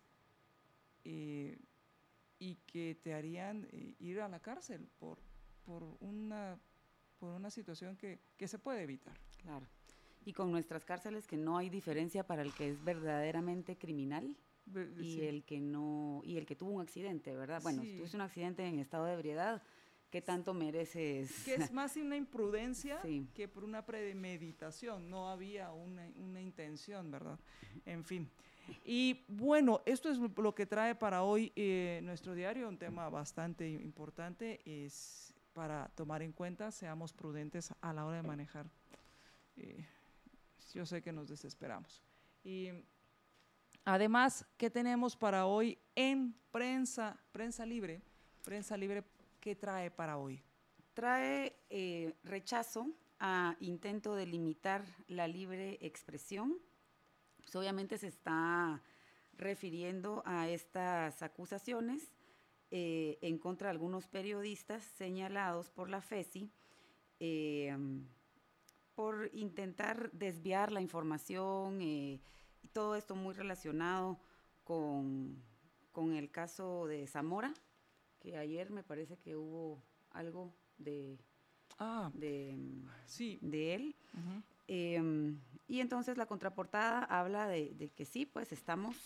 eh, 1.03 1.57
y 2.39 2.55
que 2.67 2.95
te 3.01 3.13
harían 3.13 3.67
eh, 3.71 3.95
ir 3.99 4.21
a 4.21 4.29
la 4.29 4.39
cárcel 4.39 4.87
por, 4.99 5.19
por, 5.65 5.83
una, 5.99 6.59
por 7.19 7.33
una 7.33 7.49
situación 7.49 7.97
que, 7.97 8.19
que 8.37 8.47
se 8.47 8.59
puede 8.59 8.83
evitar. 8.83 9.17
Claro. 9.41 9.65
Y 10.25 10.33
con 10.33 10.51
nuestras 10.51 10.85
cárceles 10.85 11.25
que 11.25 11.37
no 11.37 11.57
hay 11.57 11.69
diferencia 11.69 12.25
para 12.25 12.43
el 12.43 12.53
que 12.53 12.69
es 12.69 12.83
verdaderamente 12.83 13.77
criminal 13.77 14.35
y 14.99 15.21
el 15.21 15.43
que 15.45 15.61
no 15.61 16.21
y 16.25 16.37
el 16.37 16.45
que 16.45 16.55
tuvo 16.55 16.71
un 16.71 16.81
accidente, 16.81 17.33
¿verdad? 17.35 17.61
Bueno, 17.63 17.81
si 17.81 17.95
tuviste 17.95 18.17
un 18.17 18.21
accidente 18.21 18.65
en 18.65 18.79
estado 18.79 19.05
de 19.05 19.13
ebriedad, 19.13 19.63
¿Qué 20.17 20.23
tanto 20.23 20.51
mereces? 20.51 21.43
Que 21.45 21.53
es 21.53 21.71
más 21.71 21.95
una 21.95 22.17
imprudencia 22.17 22.99
que 23.35 23.47
por 23.47 23.63
una 23.63 23.85
premeditación. 23.85 25.11
No 25.11 25.29
había 25.29 25.71
una, 25.71 26.09
una 26.15 26.41
intención, 26.41 27.11
¿verdad? 27.11 27.37
En 27.85 28.03
fin. 28.03 28.27
Y 28.83 29.23
bueno, 29.27 29.83
esto 29.85 30.09
es 30.09 30.17
lo 30.17 30.55
que 30.55 30.65
trae 30.65 30.95
para 30.95 31.21
hoy 31.21 31.53
eh, 31.55 31.99
nuestro 32.01 32.33
diario, 32.33 32.67
un 32.67 32.79
tema 32.79 33.07
bastante 33.09 33.69
importante, 33.69 34.59
es 34.65 35.35
para 35.53 35.87
tomar 35.89 36.23
en 36.23 36.31
cuenta, 36.31 36.71
seamos 36.71 37.13
prudentes 37.13 37.71
a 37.79 37.93
la 37.93 38.03
hora 38.03 38.17
de 38.17 38.27
manejar. 38.27 38.65
Eh, 39.55 39.85
yo 40.73 40.83
sé 40.87 41.03
que 41.03 41.11
nos 41.11 41.29
desesperamos. 41.29 42.01
Y 42.43 42.69
además, 43.85 44.47
¿qué 44.57 44.71
tenemos 44.71 45.15
para 45.15 45.45
hoy 45.45 45.77
en 45.93 46.33
prensa, 46.49 47.15
prensa 47.31 47.67
libre? 47.67 48.01
Prensa 48.43 48.75
libre, 48.75 49.03
¿qué 49.47 49.55
trae 49.55 49.89
para 49.89 50.17
hoy? 50.17 50.43
Trae 50.93 51.55
eh, 51.69 52.13
rechazo 52.25 52.91
a 53.17 53.55
intento 53.61 54.13
de 54.13 54.25
limitar 54.25 54.83
la 55.07 55.25
libre 55.25 55.77
expresión 55.79 56.57
pues, 57.37 57.55
obviamente 57.55 57.97
se 57.97 58.07
está 58.07 58.83
refiriendo 59.37 60.21
a 60.25 60.49
estas 60.49 61.23
acusaciones 61.23 62.11
eh, 62.71 63.19
en 63.21 63.37
contra 63.37 63.69
de 63.69 63.71
algunos 63.71 64.05
periodistas 64.05 64.83
señalados 64.83 65.69
por 65.69 65.89
la 65.89 66.01
FESI 66.01 66.51
eh, 67.21 67.73
por 68.95 69.29
intentar 69.31 70.11
desviar 70.11 70.73
la 70.73 70.81
información 70.81 71.79
eh, 71.79 72.19
y 72.63 72.67
todo 72.67 72.97
esto 72.97 73.15
muy 73.15 73.33
relacionado 73.33 74.19
con, 74.65 75.41
el 75.95 76.31
caso 76.31 76.85
de 76.85 77.07
Zamora, 77.07 77.53
que 78.27 78.37
ayer 78.37 78.69
me 78.71 78.83
parece 78.83 79.15
que 79.17 79.37
hubo 79.37 79.81
algo 80.11 80.53
de, 80.77 81.17
ah, 81.79 82.11
de, 82.13 82.57
sí. 83.05 83.39
de 83.41 83.73
él. 83.73 83.95
Em, 84.67 85.39
y 85.69 85.79
entonces 85.79 86.17
la 86.17 86.25
contraportada 86.25 87.05
habla 87.05 87.47
de, 87.47 87.89
que 87.95 88.03
sí, 88.03 88.25
pues 88.25 88.51
estamos 88.51 88.97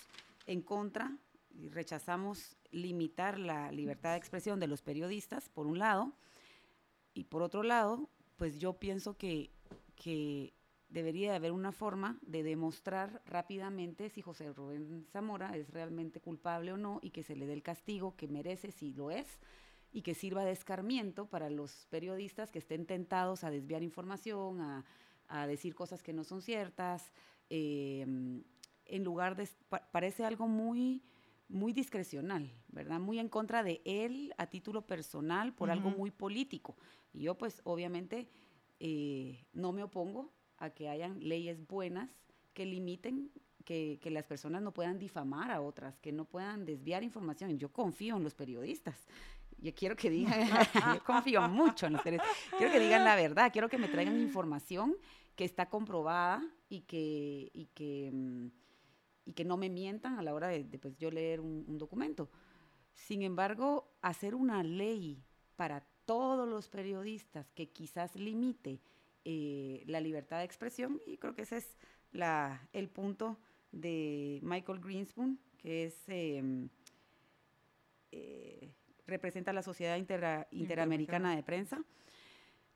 en 0.47 0.63
contra 0.63 1.15
y 1.51 1.69
rechazamos 1.69 2.57
limitar 2.71 3.37
la 3.37 3.71
libertad 3.71 4.11
de 4.11 4.17
expresión 4.17 4.59
de 4.59 4.65
los 4.65 4.81
periodistas, 4.81 5.49
por 5.49 5.67
un 5.67 5.77
lado, 5.77 6.13
y 7.13 7.25
por 7.25 7.43
otro 7.43 7.61
lado, 7.61 8.09
pues 8.37 8.57
yo 8.57 8.73
pienso 8.73 9.17
que, 9.17 9.51
que 9.95 10.51
debería 10.91 11.35
haber 11.35 11.51
una 11.51 11.71
forma 11.71 12.19
de 12.21 12.43
demostrar 12.43 13.21
rápidamente 13.25 14.09
si 14.09 14.21
José 14.21 14.53
Rubén 14.53 15.05
Zamora 15.11 15.55
es 15.57 15.69
realmente 15.71 16.19
culpable 16.19 16.73
o 16.73 16.77
no 16.77 16.99
y 17.01 17.09
que 17.09 17.23
se 17.23 17.35
le 17.35 17.47
dé 17.47 17.53
el 17.53 17.63
castigo 17.63 18.15
que 18.15 18.27
merece 18.27 18.71
si 18.71 18.93
lo 18.93 19.09
es 19.09 19.39
y 19.91 20.03
que 20.03 20.13
sirva 20.13 20.45
de 20.45 20.51
escarmiento 20.51 21.25
para 21.25 21.49
los 21.49 21.87
periodistas 21.89 22.51
que 22.51 22.59
estén 22.59 22.85
tentados 22.85 23.43
a 23.43 23.49
desviar 23.49 23.83
información, 23.83 24.61
a 24.61 24.85
a 25.31 25.47
decir 25.47 25.73
cosas 25.73 26.03
que 26.03 26.13
no 26.13 26.23
son 26.23 26.41
ciertas, 26.41 27.11
em, 27.49 28.43
en 28.85 29.03
lugar 29.03 29.35
de, 29.37 29.47
parece 29.91 30.25
algo 30.25 30.47
muy, 30.47 31.03
muy 31.47 31.71
discrecional, 31.71 32.51
¿verdad? 32.67 32.99
Muy 32.99 33.17
en 33.17 33.29
contra 33.29 33.63
de 33.63 33.81
él 33.85 34.33
a 34.37 34.47
título 34.47 34.85
personal 34.85 35.53
por 35.53 35.71
algo 35.71 35.89
muy 35.89 36.11
político. 36.11 36.75
Y 37.13 37.21
yo 37.21 37.37
pues 37.37 37.61
obviamente 37.63 38.29
eh, 38.79 39.45
no 39.53 39.71
me 39.71 39.83
opongo 39.83 40.33
a 40.61 40.69
que 40.69 40.89
hayan 40.89 41.19
leyes 41.19 41.65
buenas 41.67 42.09
que 42.53 42.65
limiten 42.65 43.31
que, 43.65 43.99
que, 44.01 44.09
las 44.09 44.25
personas 44.25 44.61
no 44.61 44.73
puedan 44.73 44.97
difamar 44.97 45.51
a 45.51 45.61
otras, 45.61 45.99
que 45.99 46.11
no 46.11 46.25
puedan 46.25 46.65
desviar 46.65 47.03
información. 47.03 47.59
Yo 47.59 47.71
confío 47.71 48.17
en 48.17 48.23
los 48.23 48.33
periodistas. 48.33 48.95
Yo 49.61 49.73
quiero 49.75 49.95
que 49.95 50.09
digan, 50.09 50.33
yo 50.95 51.03
confío 51.03 51.47
mucho 51.47 51.85
en 51.85 51.93
los. 51.93 52.01
Quiero 52.01 52.71
que 52.71 52.79
digan 52.79 53.03
la 53.03 53.15
verdad, 53.15 53.51
quiero 53.51 53.69
que 53.69 53.77
me 53.77 53.87
traigan 53.87 54.19
información 54.19 54.95
que 55.35 55.45
está 55.45 55.69
comprobada 55.69 56.43
y 56.67 56.81
que, 56.81 57.51
y 57.53 57.65
que, 57.73 58.09
mm, 58.11 58.47
y 59.25 59.33
que 59.33 59.45
no 59.45 59.57
me 59.57 59.69
mientan 59.69 60.17
a 60.17 60.23
la 60.23 60.33
hora 60.33 60.47
de, 60.47 60.63
pues, 60.79 60.97
yo 60.97 61.11
leer 61.11 61.39
un, 61.39 61.77
documento. 61.77 62.29
Sin 62.93 63.21
embargo, 63.21 63.93
hacer 64.01 64.35
una 64.35 64.63
ley 64.63 65.23
para 65.55 65.85
todos 66.05 66.47
los 66.49 66.67
periodistas 66.67 67.51
que 67.51 67.69
quizás 67.69 68.15
limite 68.15 68.81
eh, 69.25 69.83
la 69.87 69.99
libertad 69.99 70.39
de 70.39 70.45
expresión, 70.45 71.01
y 71.05 71.17
creo 71.17 71.35
que 71.35 71.43
ese 71.43 71.57
es 71.57 71.77
la, 72.11 72.67
el 72.73 72.89
punto 72.89 73.37
de 73.71 74.39
Michael 74.43 74.79
Greenspoon, 74.79 75.39
que 75.57 75.85
es... 75.85 75.95
Em, 76.07 76.69
eh, 78.11 78.71
representa 79.07 79.53
la 79.53 79.61
Sociedad 79.61 79.97
Interamericana 80.51 81.35
de 81.35 81.43
Prensa. 81.43 81.83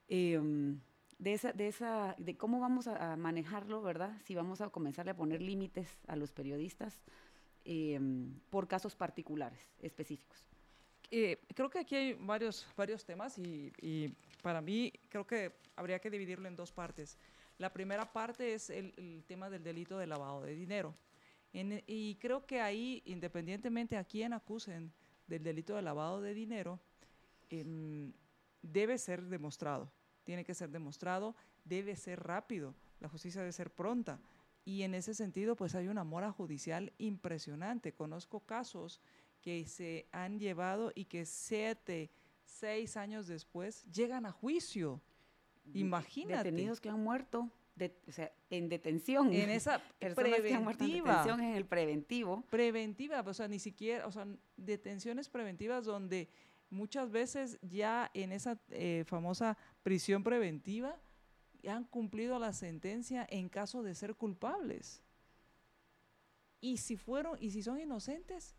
Em, 0.07 0.79
de 1.17 1.33
esa, 1.33 1.53
de 1.53 1.67
esa, 1.67 2.15
de 2.17 2.35
cómo 2.35 2.59
vamos 2.59 2.87
a, 2.87 3.15
manejarlo, 3.15 3.81
¿verdad? 3.81 4.19
Si 4.25 4.35
vamos 4.35 4.61
a 4.61 4.69
comenzar 4.69 5.09
a 5.09 5.15
poner 5.15 5.41
límites 5.41 5.87
a 6.07 6.15
los 6.15 6.31
periodistas 6.31 7.01
em, 7.63 8.37
por 8.49 8.67
casos 8.67 8.95
particulares, 8.95 9.61
específicos. 9.81 10.45
Eh, 11.11 11.39
creo 11.55 11.69
que 11.69 11.79
aquí 11.79 11.95
hay 11.95 12.13
varios, 12.13 12.67
varios 12.75 13.05
temas 13.05 13.37
y, 13.37 14.13
para 14.45 14.61
mí 14.61 14.93
creo 15.09 15.25
que 15.25 15.53
habría 15.75 15.97
que 15.97 16.11
dividirlo 16.11 16.47
en 16.47 16.55
dos 16.55 16.71
partes. 16.71 17.17
La 17.57 17.73
primera 17.73 18.13
parte 18.13 18.53
es 18.53 18.69
el, 18.69 19.23
tema 19.25 19.49
del 19.49 19.63
delito 19.63 19.97
de 19.97 20.05
lavado 20.05 20.43
de 20.43 20.53
dinero. 20.53 20.95
y 21.51 22.13
creo 22.21 22.45
que 22.45 22.61
ahí, 22.61 23.01
independientemente 23.05 23.97
a 23.97 24.03
quién 24.03 24.33
acusen 24.33 24.93
del 25.25 25.41
delito 25.41 25.75
de 25.75 25.81
lavado 25.81 26.21
de 26.21 26.35
dinero, 26.35 26.79
em, 27.49 28.13
debe 28.61 28.99
ser 28.99 29.23
demostrado 29.23 29.91
tiene 30.25 30.43
que 30.43 30.53
ser 30.53 30.69
demostrado, 30.71 31.35
debe 31.63 31.95
ser 31.95 32.19
rápido, 32.21 32.75
la 32.99 33.07
justicia 33.07 33.41
debe 33.41 33.53
ser 33.53 33.71
pronta. 33.71 34.19
Y 34.65 34.81
en 34.81 34.95
ese 34.95 35.13
sentido, 35.13 35.55
pues 35.55 35.75
hay 35.75 35.87
una 35.87 36.03
mora 36.03 36.31
judicial 36.31 36.91
impresionante. 36.97 37.93
Conozco 37.93 38.41
casos 38.41 38.99
que 39.41 39.65
se 39.67 40.07
han 40.11 40.39
llevado 40.39 40.91
y 40.95 41.05
que 41.05 41.25
siete, 41.25 42.09
seis 42.45 42.97
años 42.97 43.27
después 43.27 43.85
llegan 43.91 44.25
a 44.25 44.31
juicio. 44.31 45.01
Imagínate. 45.73 46.51
Detenidos 46.51 46.79
que 46.79 46.89
han 46.89 47.03
muerto. 47.03 47.49
o 48.07 48.11
sea, 48.11 48.31
en 48.49 48.69
detención. 48.69 49.33
En 49.33 49.49
esa 49.49 49.81
preventiva. 49.99 51.25
en 51.27 51.39
en 51.39 51.55
el 51.55 51.65
preventivo. 51.65 52.43
Preventiva, 52.49 53.21
o 53.21 53.33
sea, 53.33 53.47
ni 53.47 53.59
siquiera, 53.59 54.07
o 54.07 54.11
sea, 54.11 54.27
detenciones 54.57 55.29
preventivas 55.29 55.85
donde 55.85 56.29
muchas 56.69 57.11
veces 57.11 57.59
ya 57.61 58.09
en 58.13 58.31
esa 58.31 58.59
eh, 58.69 59.03
famosa 59.05 59.57
prisión 59.83 60.23
preventiva 60.23 60.99
han 61.67 61.83
cumplido 61.85 62.37
la 62.39 62.53
sentencia 62.53 63.25
en 63.29 63.49
caso 63.49 63.83
de 63.83 63.95
ser 63.95 64.15
culpables. 64.15 65.01
Y 66.61 66.77
si 66.77 66.97
fueron, 66.97 67.37
y 67.39 67.51
si 67.51 67.61
son 67.63 67.79
inocentes, 67.79 68.55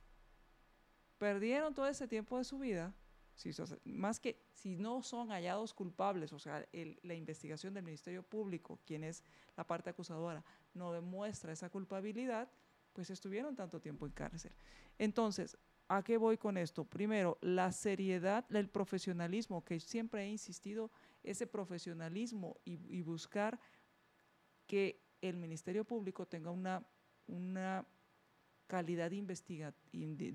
perdieron 1.18 1.74
todo 1.74 1.86
ese 1.86 2.06
tiempo 2.06 2.38
de 2.38 2.44
su 2.44 2.58
vida, 2.58 2.94
más 3.84 4.20
que 4.20 4.40
si 4.52 4.76
no 4.76 5.02
son 5.02 5.28
hallados 5.30 5.74
culpables, 5.74 6.32
o 6.32 6.38
sea, 6.38 6.66
la 7.02 7.14
investigación 7.14 7.74
del 7.74 7.84
Ministerio 7.84 8.22
Público, 8.22 8.78
quien 8.84 9.04
es 9.04 9.22
la 9.56 9.66
parte 9.66 9.90
acusadora, 9.90 10.44
no 10.74 10.92
demuestra 10.92 11.52
esa 11.52 11.70
culpabilidad, 11.70 12.48
pues 12.92 13.10
estuvieron 13.10 13.54
tanto 13.54 13.80
tiempo 13.80 14.06
en 14.06 14.12
cárcel. 14.12 14.52
Entonces, 14.98 15.58
¿A 15.88 16.02
qué 16.02 16.16
voy 16.16 16.36
con 16.36 16.58
esto? 16.58 16.84
Primero, 16.84 17.38
la 17.40 17.70
seriedad, 17.70 18.44
el 18.52 18.68
profesionalismo, 18.68 19.64
que 19.64 19.78
siempre 19.78 20.24
he 20.24 20.28
insistido, 20.28 20.90
ese 21.22 21.46
profesionalismo 21.46 22.56
y, 22.64 23.02
buscar 23.02 23.60
que 24.66 25.00
el 25.20 25.36
Ministerio 25.36 25.84
Público 25.84 26.26
tenga 26.26 26.50
una, 26.50 27.86
calidad 28.66 29.10
de, 29.10 29.16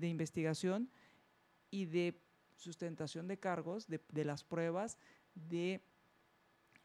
investigación 0.08 0.90
y 1.70 1.84
de 1.84 2.18
sustentación 2.62 3.28
de 3.28 3.38
cargos, 3.38 3.86
de, 3.88 4.24
las 4.24 4.44
pruebas, 4.44 4.96
de 5.34 5.82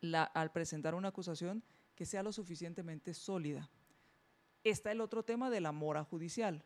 la, 0.01 0.23
al 0.23 0.51
presentar 0.51 0.95
una 0.95 1.09
acusación 1.09 1.63
que 1.95 2.05
sea 2.05 2.23
lo 2.23 2.33
suficientemente 2.33 3.13
sólida. 3.13 3.69
Está 4.63 4.91
el 4.91 5.01
otro 5.01 5.23
tema 5.23 5.49
de 5.49 5.61
la 5.61 5.71
mora 5.71 6.03
judicial. 6.03 6.63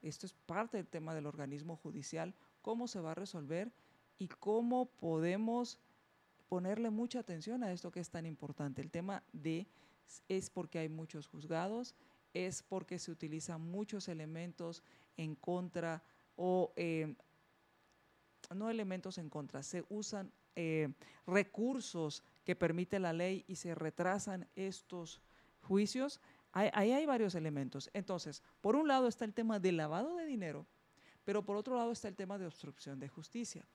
Esto 0.00 0.26
es 0.26 0.32
parte 0.32 0.78
del 0.78 0.88
tema 0.88 1.14
del 1.14 1.26
organismo 1.26 1.76
judicial, 1.76 2.34
cómo 2.62 2.88
se 2.88 3.00
va 3.00 3.12
a 3.12 3.14
resolver 3.14 3.72
y 4.18 4.28
cómo 4.28 4.86
podemos 4.86 5.78
ponerle 6.48 6.90
mucha 6.90 7.20
atención 7.20 7.62
a 7.62 7.72
esto 7.72 7.90
que 7.90 8.00
es 8.00 8.10
tan 8.10 8.26
importante. 8.26 8.82
El 8.82 8.90
tema 8.90 9.22
de 9.32 9.66
es 10.28 10.50
porque 10.50 10.78
hay 10.78 10.88
muchos 10.88 11.26
juzgados, 11.26 11.94
es 12.34 12.62
porque 12.62 12.98
se 12.98 13.10
utilizan 13.10 13.60
muchos 13.60 14.08
elementos 14.08 14.82
en 15.16 15.34
contra 15.34 16.02
o 16.36 16.72
eh, 16.76 17.14
no 18.54 18.70
elementos 18.70 19.18
en 19.18 19.28
contra, 19.28 19.62
se 19.62 19.84
usan 19.88 20.32
eh, 20.56 20.92
recursos 21.26 22.22
que 22.44 22.56
permite 22.56 22.98
la 22.98 23.12
ley 23.12 23.44
y 23.46 23.56
se 23.56 23.74
retrasan 23.74 24.48
estos 24.54 25.20
juicios 25.62 26.20
Ahí 26.52 26.92
hay 26.92 27.06
varios 27.06 27.34
elementos. 27.34 27.90
Entonces, 27.94 28.42
por 28.60 28.76
un 28.76 28.86
lado 28.86 29.08
está 29.08 29.24
el 29.24 29.32
tema 29.32 29.58
del 29.58 29.78
lavado 29.78 30.16
de 30.16 30.26
dinero, 30.26 30.66
pero 31.24 31.42
por 31.44 31.56
otro 31.56 31.76
lado 31.76 31.92
está 31.92 32.08
el 32.08 32.16
tema 32.16 32.38
de 32.38 32.46
obstrucción 32.46 33.00
de 33.00 33.08
justicia. 33.08 33.66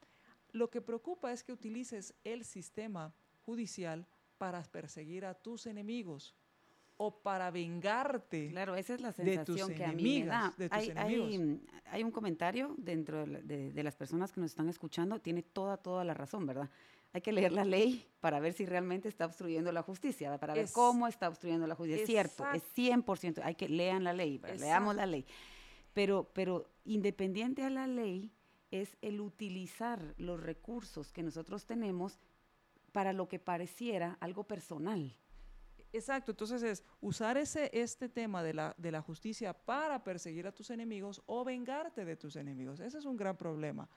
Lo 0.51 0.69
que 0.69 0.81
preocupa 0.81 1.31
es 1.31 1.43
que 1.43 1.51
utilices 1.51 2.13
el 2.23 2.45
sistema 2.45 3.13
judicial 3.45 4.05
para 4.37 4.61
perseguir 4.63 5.25
a 5.25 5.33
tus 5.33 5.65
enemigos 5.65 6.35
o 6.97 7.21
para 7.21 7.51
vengarte. 7.51 8.49
Claro, 8.49 8.75
esa 8.75 8.95
es 8.95 9.01
la 9.01 9.11
sensación 9.11 9.73
que 9.73 9.85
a 9.85 9.91
mí 9.91 10.21
me 10.21 10.25
da. 10.25 10.53
Hay, 11.85 12.03
un 12.03 12.11
comentario 12.11 12.75
dentro 12.77 13.25
de, 13.25 13.83
las 13.83 13.95
personas 13.95 14.31
que 14.31 14.41
nos 14.41 14.51
están 14.51 14.67
escuchando, 14.67 15.19
tiene 15.19 15.43
toda, 15.43 15.77
toda 15.77 16.03
la 16.03 16.13
razón, 16.13 16.45
¿verdad? 16.45 16.69
Hay 17.13 17.21
que 17.21 17.31
leer 17.31 17.53
la 17.53 17.63
ley 17.63 18.05
para 18.19 18.39
ver 18.39 18.53
si 18.53 18.65
realmente 18.65 19.07
está 19.07 19.25
obstruyendo 19.25 19.71
la 19.71 19.81
justicia, 19.81 20.37
para 20.37 20.53
ver 20.53 20.67
cómo 20.73 21.07
está 21.07 21.29
obstruyendo 21.29 21.65
la 21.65 21.75
justicia. 21.75 22.01
Es 22.01 22.07
cierto, 22.07 22.45
es 22.53 22.63
100%, 22.75 23.41
hay 23.43 23.55
que 23.55 23.69
lean 23.69 24.03
la 24.03 24.13
ley, 24.13 24.41
leamos 24.59 24.95
la 24.95 25.05
ley. 25.05 25.25
Pero, 25.93 26.29
pero 26.33 26.69
independiente 26.83 27.63
a 27.63 27.69
la 27.69 27.87
ley 27.87 28.31
es 28.71 28.97
el 29.01 29.21
utilizar 29.21 30.13
los 30.17 30.41
recursos 30.41 31.11
que 31.11 31.23
nosotros 31.23 31.65
tenemos 31.65 32.19
para 32.91 33.13
lo 33.13 33.27
que 33.27 33.39
pareciera 33.39 34.17
algo 34.19 34.43
personal. 34.43 35.15
Exacto, 35.97 36.31
entonces 36.31 36.61
es 36.61 36.83
usar 37.01 37.37
ese, 37.37 37.71
este 37.73 38.07
tema 38.07 38.43
de 38.43 38.53
la, 38.53 38.75
de 38.77 38.91
la 38.91 39.01
justicia 39.01 39.51
para 39.53 40.03
perseguir 40.03 40.45
a 40.45 40.51
tus 40.51 40.69
enemigos 40.69 41.23
o 41.25 41.43
vengarte 41.43 42.05
de 42.05 42.15
tus 42.15 42.35
enemigos. 42.35 42.79
Ese 42.79 42.99
es 42.99 43.05
un 43.05 43.17
gran 43.17 43.35
problema, 43.35 43.89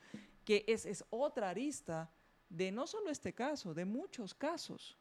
que 0.42 0.64
es, 0.66 0.86
es 0.86 1.04
otra 1.10 1.50
arista 1.50 2.10
de 2.48 2.72
no 2.72 2.86
solo 2.86 3.10
este 3.10 3.34
caso, 3.34 3.74
de 3.74 3.84
muchos 3.84 4.32
casos. 4.32 4.96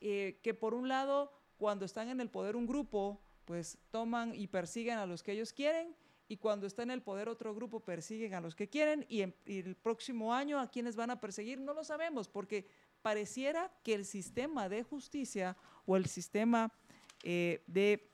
Eh, 0.00 0.40
que 0.42 0.54
por 0.54 0.74
un 0.74 0.88
lado, 0.88 1.32
cuando 1.56 1.84
están 1.84 2.08
en 2.08 2.20
el 2.20 2.30
poder 2.30 2.56
un 2.56 2.66
grupo, 2.66 3.22
pues 3.44 3.78
toman 3.92 4.34
y 4.34 4.48
persiguen 4.48 4.98
a 4.98 5.06
los 5.06 5.22
que 5.22 5.32
ellos 5.32 5.52
quieren, 5.52 5.94
y 6.26 6.36
cuando 6.36 6.66
está 6.66 6.82
en 6.82 6.90
el 6.90 7.00
poder 7.00 7.28
otro 7.28 7.54
grupo 7.54 7.80
persiguen 7.80 8.34
a 8.34 8.40
los 8.40 8.56
que 8.56 8.68
quieren, 8.68 9.06
y, 9.08 9.22
y 9.46 9.60
el 9.60 9.76
próximo 9.76 10.34
año 10.34 10.58
a 10.58 10.68
quienes 10.68 10.96
van 10.96 11.10
a 11.10 11.20
perseguir 11.20 11.60
no 11.60 11.74
lo 11.74 11.84
sabemos, 11.84 12.28
porque 12.28 12.68
pareciera 13.02 13.72
que 13.84 13.94
el 13.94 14.04
sistema 14.04 14.68
de 14.68 14.82
justicia 14.82 15.56
o 15.88 15.96
el 15.96 16.06
sistema 16.06 16.70
eh, 17.24 17.64
de 17.66 18.10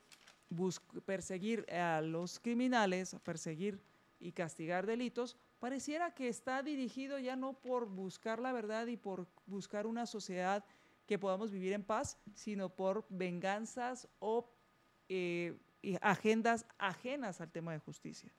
perseguir 1.04 1.66
a 1.70 2.00
los 2.00 2.38
criminales, 2.38 3.16
perseguir 3.24 3.80
y 4.20 4.30
castigar 4.30 4.86
delitos, 4.86 5.36
pareciera 5.58 6.14
que 6.14 6.28
está 6.28 6.62
dirigido 6.62 7.18
ya 7.18 7.34
no 7.34 7.52
por 7.52 7.86
buscar 7.86 8.38
la 8.38 8.52
verdad 8.52 8.86
y 8.86 8.96
por 8.96 9.26
buscar 9.46 9.88
una 9.88 10.06
sociedad 10.06 10.64
que 11.06 11.18
podamos 11.18 11.50
vivir 11.50 11.72
en 11.72 11.82
paz, 11.82 12.16
sino 12.34 12.68
por 12.68 13.04
venganzas 13.08 14.08
o 14.20 14.48
eh, 15.08 15.58
agendas 16.00 16.66
ajenas 16.78 17.40
al 17.40 17.50
tema 17.50 17.72
de 17.72 17.80
justicia. 17.80 18.32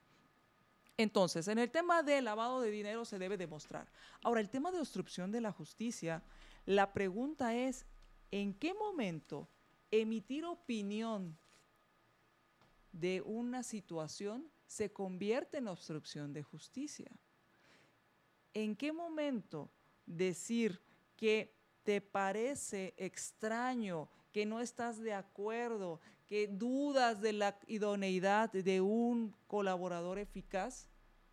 Entonces, 0.97 1.49
en 1.49 1.59
el 1.59 1.69
tema 1.69 2.03
de 2.03 2.21
lavado 2.21 2.61
de 2.61 2.71
dinero 2.71 3.03
se 3.03 3.19
debe 3.19 3.35
demostrar. 3.35 3.91
Ahora, 4.23 4.39
el 4.39 4.49
tema 4.49 4.71
de 4.71 4.79
obstrucción 4.79 5.29
de 5.29 5.41
la 5.41 5.51
justicia, 5.51 6.23
la 6.65 6.93
pregunta 6.93 7.53
es, 7.53 7.85
¿en 8.31 8.53
qué 8.53 8.73
momento 8.73 9.47
emitir 9.91 10.45
opinión 10.45 11.37
de 12.91 13.21
una 13.21 13.63
situación 13.63 14.49
se 14.67 14.91
convierte 14.91 15.57
en 15.57 15.67
obstrucción 15.67 16.33
de 16.33 16.43
justicia? 16.43 17.11
¿En 18.53 18.75
qué 18.75 18.91
momento 18.91 19.69
decir 20.05 20.81
que 21.15 21.55
te 21.83 22.01
parece 22.01 22.93
extraño, 22.97 24.09
que 24.31 24.45
no 24.45 24.59
estás 24.59 24.99
de 24.99 25.13
acuerdo, 25.13 26.01
que 26.25 26.47
dudas 26.47 27.21
de 27.21 27.33
la 27.33 27.57
idoneidad 27.67 28.51
de 28.51 28.81
un 28.81 29.35
colaborador 29.47 30.17
eficaz, 30.17 30.87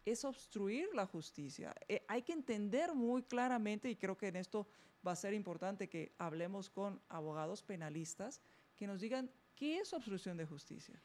es 0.05 0.25
obstruir 0.25 0.89
la 0.95 1.07
justicia. 1.07 1.75
Eh, 1.89 2.05
hay 2.09 2.23
que 2.23 2.33
entender 2.33 2.95
muy 2.95 3.23
claramente, 3.23 3.89
y 3.89 3.97
creo 3.97 4.17
que 4.17 4.29
en 4.29 4.37
esto 4.37 4.67
va 5.07 5.13
a 5.13 5.17
ser 5.17 5.35
importante 5.35 5.89
que 5.89 6.15
hablemos 6.19 6.71
con 6.71 7.01
abogados 7.09 7.63
penalistas, 7.63 8.43
que 8.77 8.87
nos 8.87 9.01
digan 9.01 9.31
qué 9.55 9.79
es 9.79 9.93
obstrucción 9.93 10.37
de 10.37 10.47
justicia. 10.47 11.01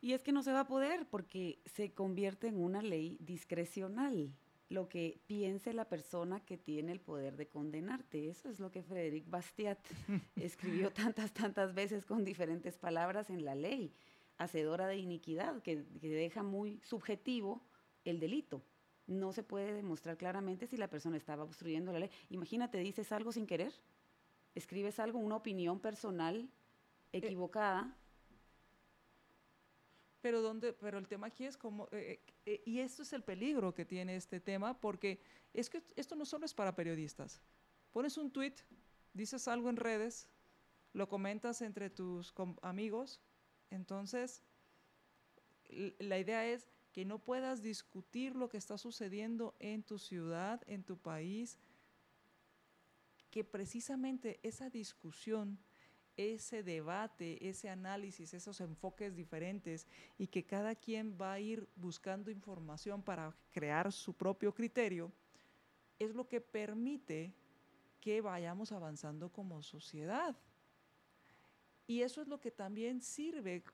Y 0.00 0.12
es 0.12 0.22
que 0.22 0.32
no 0.32 0.42
se 0.42 0.52
va 0.52 0.60
a 0.60 0.66
poder 0.66 1.06
porque 1.08 1.60
se 1.66 1.92
convierte 1.92 2.48
en 2.48 2.62
una 2.62 2.82
ley 2.82 3.18
discrecional 3.20 4.32
lo 4.70 4.88
que 4.88 5.20
piense 5.26 5.72
la 5.72 5.88
persona 5.88 6.40
que 6.40 6.56
tiene 6.56 6.92
el 6.92 7.00
poder 7.00 7.36
de 7.36 7.48
condenarte. 7.48 8.28
Eso 8.28 8.48
es 8.48 8.60
lo 8.60 8.70
que 8.70 8.82
Frederic 8.82 9.28
Bastiat 9.28 9.78
escribió 10.36 10.92
tantas, 10.92 11.32
tantas 11.32 11.74
veces 11.74 12.06
con 12.06 12.24
diferentes 12.24 12.78
palabras 12.78 13.30
en 13.30 13.44
la 13.44 13.56
ley, 13.56 13.92
hacedora 14.38 14.86
de 14.86 14.96
iniquidad, 14.96 15.60
que, 15.60 15.76
deja 16.00 16.44
muy 16.44 16.80
subjetivo 16.84 17.62
el 18.04 18.20
delito. 18.20 18.62
No 19.10 19.32
se 19.32 19.42
puede 19.42 19.72
demostrar 19.72 20.16
claramente 20.16 20.68
si 20.68 20.76
la 20.76 20.86
persona 20.86 21.16
estaba 21.16 21.42
obstruyendo 21.42 21.92
la 21.92 21.98
ley. 21.98 22.10
Imagínate, 22.28 22.78
dices 22.78 23.10
algo 23.10 23.32
sin 23.32 23.44
querer, 23.44 23.72
escribes 24.54 25.00
algo, 25.00 25.18
una 25.18 25.34
opinión 25.34 25.80
personal 25.80 26.48
eh, 27.12 27.18
equivocada. 27.18 27.92
Pero, 30.20 30.42
donde, 30.42 30.72
pero 30.74 30.96
el 30.98 31.08
tema 31.08 31.26
aquí 31.26 31.44
es 31.44 31.56
como, 31.56 31.88
eh, 31.90 32.20
eh, 32.46 32.62
y 32.64 32.78
esto 32.78 33.02
es 33.02 33.12
el 33.12 33.24
peligro 33.24 33.74
que 33.74 33.84
tiene 33.84 34.14
este 34.14 34.38
tema, 34.38 34.78
porque 34.78 35.20
es 35.54 35.68
que 35.68 35.82
esto 35.96 36.14
no 36.14 36.24
solo 36.24 36.46
es 36.46 36.54
para 36.54 36.76
periodistas. 36.76 37.40
Pones 37.90 38.16
un 38.16 38.30
tweet, 38.30 38.54
dices 39.12 39.48
algo 39.48 39.70
en 39.70 39.76
redes, 39.76 40.28
lo 40.92 41.08
comentas 41.08 41.62
entre 41.62 41.90
tus 41.90 42.32
amigos, 42.62 43.20
entonces 43.70 44.44
la 45.98 46.16
idea 46.16 46.46
es 46.46 46.68
que 46.92 47.04
no 47.04 47.18
puedas 47.18 47.62
discutir 47.62 48.34
lo 48.34 48.48
que 48.48 48.56
está 48.56 48.78
sucediendo 48.78 49.54
en 49.58 49.82
tu 49.82 49.98
ciudad, 49.98 50.62
en 50.66 50.82
tu 50.82 50.96
país, 50.96 51.58
que 53.30 53.44
precisamente 53.44 54.40
esa 54.42 54.70
discusión 54.70 55.58
ese 56.16 56.62
debate, 56.62 57.48
ese 57.48 57.68
análisis, 57.68 58.34
esos 58.34 58.60
enfoques 58.60 59.16
diferentes 59.16 59.86
y 60.18 60.26
que 60.26 60.44
cada 60.44 60.74
quien 60.74 61.16
va 61.20 61.32
a 61.32 61.40
ir 61.40 61.68
buscando 61.76 62.30
información 62.30 63.02
para 63.02 63.34
crear 63.52 63.90
su 63.92 64.12
propio 64.12 64.52
criterio, 64.52 65.12
es 65.98 66.14
lo 66.14 66.28
que 66.28 66.40
permite 66.40 67.32
que 68.00 68.20
vayamos 68.20 68.72
avanzando 68.72 69.30
como 69.30 69.62
sociedad. 69.62 70.36
Y 71.86 72.02
eso 72.02 72.22
es 72.22 72.28
lo 72.28 72.40
que 72.40 72.50
también 72.50 73.00
sirve 73.00 73.64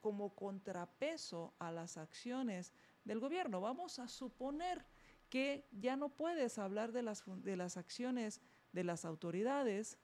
como 0.00 0.34
contrapeso 0.34 1.54
a 1.58 1.70
las 1.70 1.96
acciones 1.96 2.72
del 3.04 3.20
gobierno. 3.20 3.60
Vamos 3.60 3.98
a 3.98 4.08
suponer 4.08 4.84
que 5.28 5.66
ya 5.72 5.96
no 5.96 6.08
puedes 6.08 6.58
hablar 6.58 6.92
de 6.92 7.02
las, 7.02 7.22
de 7.26 7.56
las 7.56 7.76
acciones 7.76 8.40
de 8.72 8.84
las 8.84 9.04
autoridades 9.04 9.98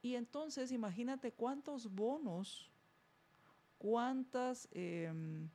y 0.00 0.14
entonces 0.14 0.70
imagínate 0.70 1.32
cuántos 1.32 1.90
bonos, 1.92 2.70
cuántas, 3.78 4.68
em, 4.70 5.48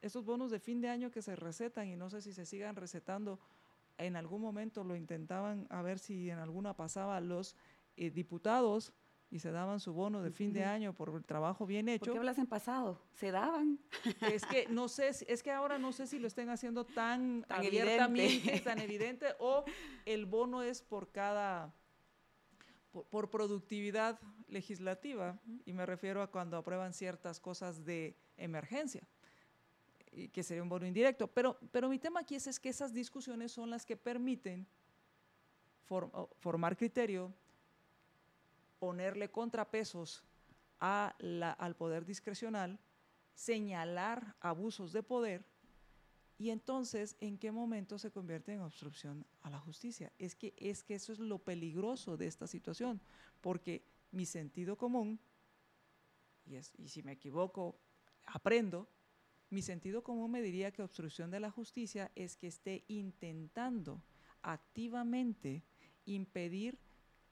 esos 0.00 0.24
bonos 0.24 0.50
de 0.50 0.58
fin 0.58 0.80
de 0.80 0.88
año 0.88 1.10
que 1.10 1.22
se 1.22 1.36
recetan 1.36 1.88
y 1.88 1.96
no 1.96 2.08
sé 2.08 2.22
si 2.22 2.32
se 2.32 2.46
sigan 2.46 2.76
recetando, 2.76 3.40
en 3.98 4.16
algún 4.16 4.40
momento 4.40 4.84
lo 4.84 4.96
intentaban 4.96 5.66
a 5.70 5.82
ver 5.82 5.98
si 5.98 6.30
en 6.30 6.38
alguna 6.38 6.74
pasaba 6.74 7.20
los 7.20 7.56
eh, 7.96 8.10
diputados 8.10 8.92
y 9.34 9.40
se 9.40 9.50
daban 9.50 9.80
su 9.80 9.92
bono 9.92 10.22
de 10.22 10.30
fin 10.30 10.52
de 10.52 10.64
año 10.64 10.94
por 10.94 11.12
el 11.12 11.24
trabajo 11.24 11.66
bien 11.66 11.88
hecho. 11.88 12.04
¿Por 12.04 12.12
qué 12.12 12.18
hablas 12.18 12.38
en 12.38 12.46
pasado? 12.46 13.02
Se 13.14 13.32
daban. 13.32 13.80
Es 14.32 14.46
que 14.46 14.68
no 14.68 14.86
sé, 14.86 15.10
es 15.26 15.42
que 15.42 15.50
ahora 15.50 15.76
no 15.76 15.92
sé 15.92 16.06
si 16.06 16.20
lo 16.20 16.28
estén 16.28 16.50
haciendo 16.50 16.86
tan, 16.86 17.44
abiertamente, 17.48 18.60
tan 18.60 18.78
evidente, 18.78 19.26
o 19.40 19.64
el 20.06 20.24
bono 20.24 20.62
es 20.62 20.82
por 20.82 21.10
cada 21.10 21.74
por, 22.92 23.28
productividad 23.28 24.20
legislativa, 24.46 25.36
y 25.64 25.72
me 25.72 25.84
refiero 25.84 26.22
a 26.22 26.30
cuando 26.30 26.56
aprueban 26.56 26.92
ciertas 26.92 27.40
cosas 27.40 27.84
de 27.84 28.16
emergencia, 28.36 29.02
y 30.12 30.28
que 30.28 30.44
sería 30.44 30.62
un 30.62 30.68
bono 30.68 30.86
indirecto. 30.86 31.26
Pero, 31.26 31.58
pero 31.72 31.88
mi 31.88 31.98
tema 31.98 32.20
aquí 32.20 32.36
es, 32.36 32.46
es 32.46 32.60
que 32.60 32.68
esas 32.68 32.94
discusiones 32.94 33.50
son 33.50 33.68
las 33.68 33.84
que 33.84 33.96
permiten 33.96 34.64
formar 36.38 36.76
criterio, 36.76 37.34
ponerle 38.84 39.30
contrapesos 39.30 40.22
al 40.78 41.74
poder 41.78 42.04
discrecional, 42.04 42.78
señalar 43.34 44.36
abusos 44.40 44.92
de 44.92 45.02
poder 45.02 45.46
y 46.36 46.50
entonces, 46.50 47.16
¿en 47.20 47.38
qué 47.38 47.50
momento 47.50 47.98
se 47.98 48.10
convierte 48.10 48.52
en 48.52 48.60
obstrucción 48.60 49.24
a 49.40 49.48
la 49.48 49.58
justicia? 49.58 50.12
Es 50.18 50.34
que, 50.34 50.52
es 50.58 50.82
que 50.82 50.96
eso 50.96 51.14
es 51.14 51.18
lo 51.18 51.38
peligroso 51.38 52.18
de 52.18 52.26
esta 52.26 52.46
situación, 52.46 53.00
porque 53.40 53.86
mi 54.10 54.26
sentido 54.26 54.76
común, 54.76 55.18
y 56.76 56.88
si 56.88 57.02
me 57.02 57.12
equivoco, 57.12 57.78
aprendo, 58.26 58.86
mi 59.48 59.62
sentido 59.62 60.02
común 60.02 60.30
me 60.30 60.42
diría 60.42 60.72
que 60.72 60.82
obstrucción 60.82 61.30
de 61.30 61.40
la 61.40 61.50
justicia 61.50 62.10
es 62.14 62.36
que 62.36 62.48
esté 62.48 62.84
intentando 62.88 64.02
activamente 64.42 65.62
impedir 66.04 66.78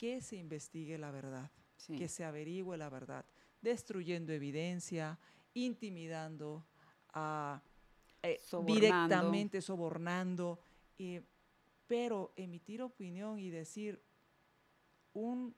que 0.02 0.20
se 0.20 0.34
investigue 0.34 0.98
la 0.98 1.12
verdad, 1.12 1.48
que 1.86 2.08
se 2.08 2.24
averigüe 2.24 2.76
la 2.76 2.88
verdad, 2.88 3.24
destruyendo 3.60 4.32
evidencia, 4.32 5.16
intimidando 5.54 6.66
a 7.12 7.62
eh, 8.20 8.40
directamente 8.66 9.60
sobornando. 9.60 10.58
pero 11.86 12.32
emitir 12.34 12.82
opinión 12.82 13.38
y 13.38 13.50
decir 13.50 14.02
un, 15.12 15.54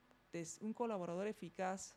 un 0.61 0.73
colaborador 0.73 1.25
eficaz 1.25 1.95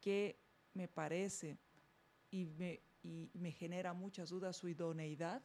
que 0.00 0.40
me 0.74 0.88
parece 0.88 1.56
y 2.32 2.46
me, 2.46 2.80
y 3.04 3.30
me 3.34 3.52
genera 3.52 3.92
muchas 3.92 4.30
dudas 4.30 4.56
su 4.56 4.66
idoneidad, 4.66 5.40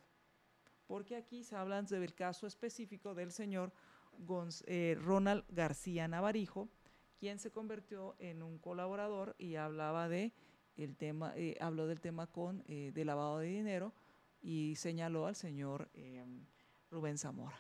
porque 0.87 1.15
aquí 1.15 1.43
se 1.43 1.55
habla 1.55 1.83
del 1.83 2.15
caso 2.15 2.47
específico 2.47 3.13
del 3.13 3.31
señor 3.31 3.71
eh, 4.65 4.97
Ronald 5.01 5.43
García 5.49 6.07
Navarijo, 6.07 6.69
quien 7.19 7.39
se 7.39 7.51
convirtió 7.51 8.15
en 8.19 8.43
un 8.43 8.57
colaborador 8.59 9.35
y 9.37 9.55
hablaba 9.55 10.07
de 10.09 10.33
el 10.77 10.95
tema, 10.95 11.33
eh, 11.35 11.57
habló 11.61 11.87
del 11.87 12.01
tema 12.01 12.27
con 12.27 12.63
eh, 12.67 12.91
de 12.93 13.05
lavado 13.05 13.39
de 13.39 13.47
dinero 13.47 13.93
y 14.41 14.75
señaló 14.75 15.25
al 15.25 15.35
señor 15.35 15.89
Rubén 16.91 17.17
Zamora. 17.17 17.57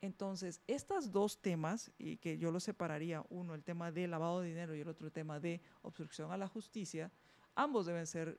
Entonces, 0.00 0.60
estos 0.66 1.10
dos 1.10 1.40
temas, 1.40 1.90
y 1.98 2.18
que 2.18 2.38
yo 2.38 2.50
los 2.50 2.64
separaría, 2.64 3.24
uno 3.30 3.54
el 3.54 3.64
tema 3.64 3.90
de 3.90 4.06
lavado 4.06 4.40
de 4.40 4.48
dinero 4.48 4.74
y 4.74 4.80
el 4.80 4.88
otro 4.88 5.06
el 5.06 5.12
tema 5.12 5.40
de 5.40 5.60
obstrucción 5.82 6.30
a 6.30 6.36
la 6.36 6.46
justicia, 6.46 7.10
ambos 7.54 7.86
deben 7.86 8.06
ser 8.06 8.38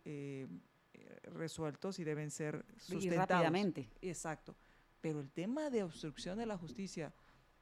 resueltos 1.23 1.99
y 1.99 2.03
deben 2.03 2.31
ser 2.31 2.65
sustentados. 2.77 3.29
rápidamente. 3.29 3.89
Exacto. 4.01 4.55
Pero 5.01 5.19
el 5.19 5.31
tema 5.31 5.69
de 5.69 5.83
obstrucción 5.83 6.37
de 6.37 6.45
la 6.45 6.57
justicia, 6.57 7.13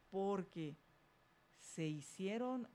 porque 0.09 0.77
se 1.57 1.85
hicieron 1.85 2.67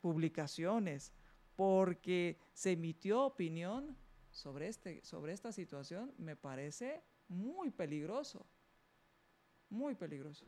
publicaciones, 0.00 1.12
porque 1.56 2.38
se 2.52 2.72
emitió 2.72 3.24
opinión 3.24 3.96
sobre, 4.30 4.68
este, 4.68 5.04
sobre 5.04 5.32
esta 5.32 5.52
situación, 5.52 6.14
me 6.18 6.36
parece 6.36 7.02
muy 7.28 7.70
peligroso. 7.70 8.46
Muy 9.70 9.94
peligroso. 9.94 10.46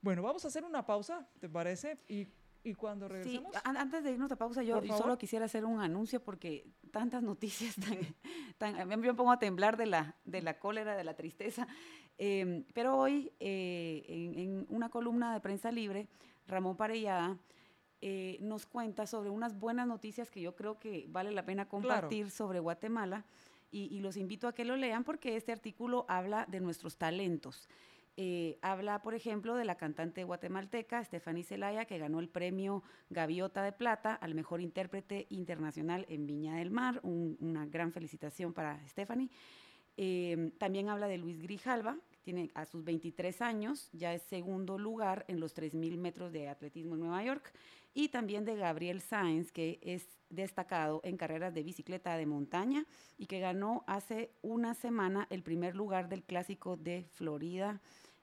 Bueno, 0.00 0.22
vamos 0.22 0.44
a 0.44 0.48
hacer 0.48 0.64
una 0.64 0.86
pausa, 0.86 1.28
¿te 1.38 1.48
parece? 1.48 1.98
Y 2.08 2.26
y 2.62 2.74
cuando 2.74 3.08
regresemos. 3.08 3.52
Sí, 3.54 3.60
antes 3.64 4.04
de 4.04 4.12
irnos 4.12 4.30
a 4.30 4.36
pausa, 4.36 4.62
yo 4.62 4.82
solo 4.96 5.16
quisiera 5.16 5.46
hacer 5.46 5.64
un 5.64 5.80
anuncio 5.80 6.22
porque 6.22 6.66
tantas 6.90 7.22
noticias 7.22 7.74
tan. 7.76 7.98
tan 8.58 8.88
me 9.00 9.14
pongo 9.14 9.32
a 9.32 9.38
temblar 9.38 9.76
de 9.76 9.86
la, 9.86 10.16
de 10.24 10.42
la 10.42 10.58
cólera, 10.58 10.96
de 10.96 11.04
la 11.04 11.14
tristeza. 11.14 11.66
Em, 12.22 12.64
pero 12.74 12.98
hoy, 12.98 13.32
eh, 13.40 14.04
en, 14.06 14.66
una 14.68 14.90
columna 14.90 15.32
de 15.32 15.40
prensa 15.40 15.72
libre, 15.72 16.06
Ramón 16.46 16.76
Parellada 16.76 17.38
eh, 18.02 18.36
nos 18.42 18.66
cuenta 18.66 19.06
sobre 19.06 19.30
unas 19.30 19.58
buenas 19.58 19.86
noticias 19.86 20.30
que 20.30 20.42
yo 20.42 20.54
creo 20.54 20.78
que 20.78 21.06
vale 21.08 21.30
la 21.30 21.46
pena 21.46 21.66
compartir 21.66 22.30
sobre 22.30 22.60
Guatemala. 22.60 23.24
Y, 23.72 23.84
y 23.84 24.00
los 24.00 24.18
invito 24.18 24.48
a 24.48 24.52
que 24.52 24.66
lo 24.66 24.76
lean 24.76 25.02
porque 25.02 25.34
este 25.36 25.50
artículo 25.52 26.04
habla 26.08 26.44
de 26.46 26.60
nuestros 26.60 26.98
talentos. 26.98 27.68
Eh, 28.18 28.58
habla, 28.60 29.00
por 29.00 29.14
ejemplo, 29.14 29.54
de 29.54 29.64
la 29.64 29.76
cantante 29.76 30.24
guatemalteca 30.24 31.02
Stephanie 31.02 31.42
Zelaya, 31.42 31.86
que 31.86 31.96
ganó 31.96 32.20
el 32.20 32.28
premio 32.28 32.82
Gaviota 33.08 33.62
de 33.62 33.72
Plata 33.72 34.12
al 34.12 34.34
mejor 34.34 34.60
intérprete 34.60 35.26
internacional 35.30 36.04
en 36.10 36.26
Viña 36.26 36.56
del 36.56 36.70
Mar. 36.70 37.00
una 37.02 37.64
gran 37.64 37.92
felicitación 37.92 38.52
para 38.52 38.86
Stephanie. 38.88 39.30
Eh, 39.96 40.52
también 40.58 40.88
habla 40.88 41.08
de 41.08 41.18
Luis 41.18 41.40
Grijalva, 41.42 41.96
tiene 42.22 42.50
a 42.54 42.66
sus 42.66 42.84
23 42.84 43.40
años, 43.42 43.88
ya 43.92 44.14
es 44.14 44.22
segundo 44.22 44.78
lugar 44.78 45.24
en 45.28 45.40
los 45.40 45.54
3.000 45.54 45.96
metros 45.96 46.32
de 46.32 46.48
atletismo 46.48 46.94
en 46.94 47.00
Nueva 47.00 47.24
York. 47.24 47.52
Y 47.92 48.08
también 48.08 48.44
de 48.44 48.56
Gabriel 48.56 49.00
Sáenz, 49.00 49.50
que 49.50 49.80
es 49.82 50.06
destacado 50.28 51.00
en 51.02 51.16
carreras 51.16 51.52
de 51.54 51.64
bicicleta 51.64 52.16
de 52.16 52.26
montaña 52.26 52.86
y 53.18 53.26
que 53.26 53.40
ganó 53.40 53.82
hace 53.86 54.30
una 54.42 54.74
semana 54.74 55.26
el 55.30 55.42
primer 55.42 55.74
lugar 55.74 56.08
del 56.08 56.22
clásico 56.22 56.76
de 56.76 57.08
Florida 57.14 57.80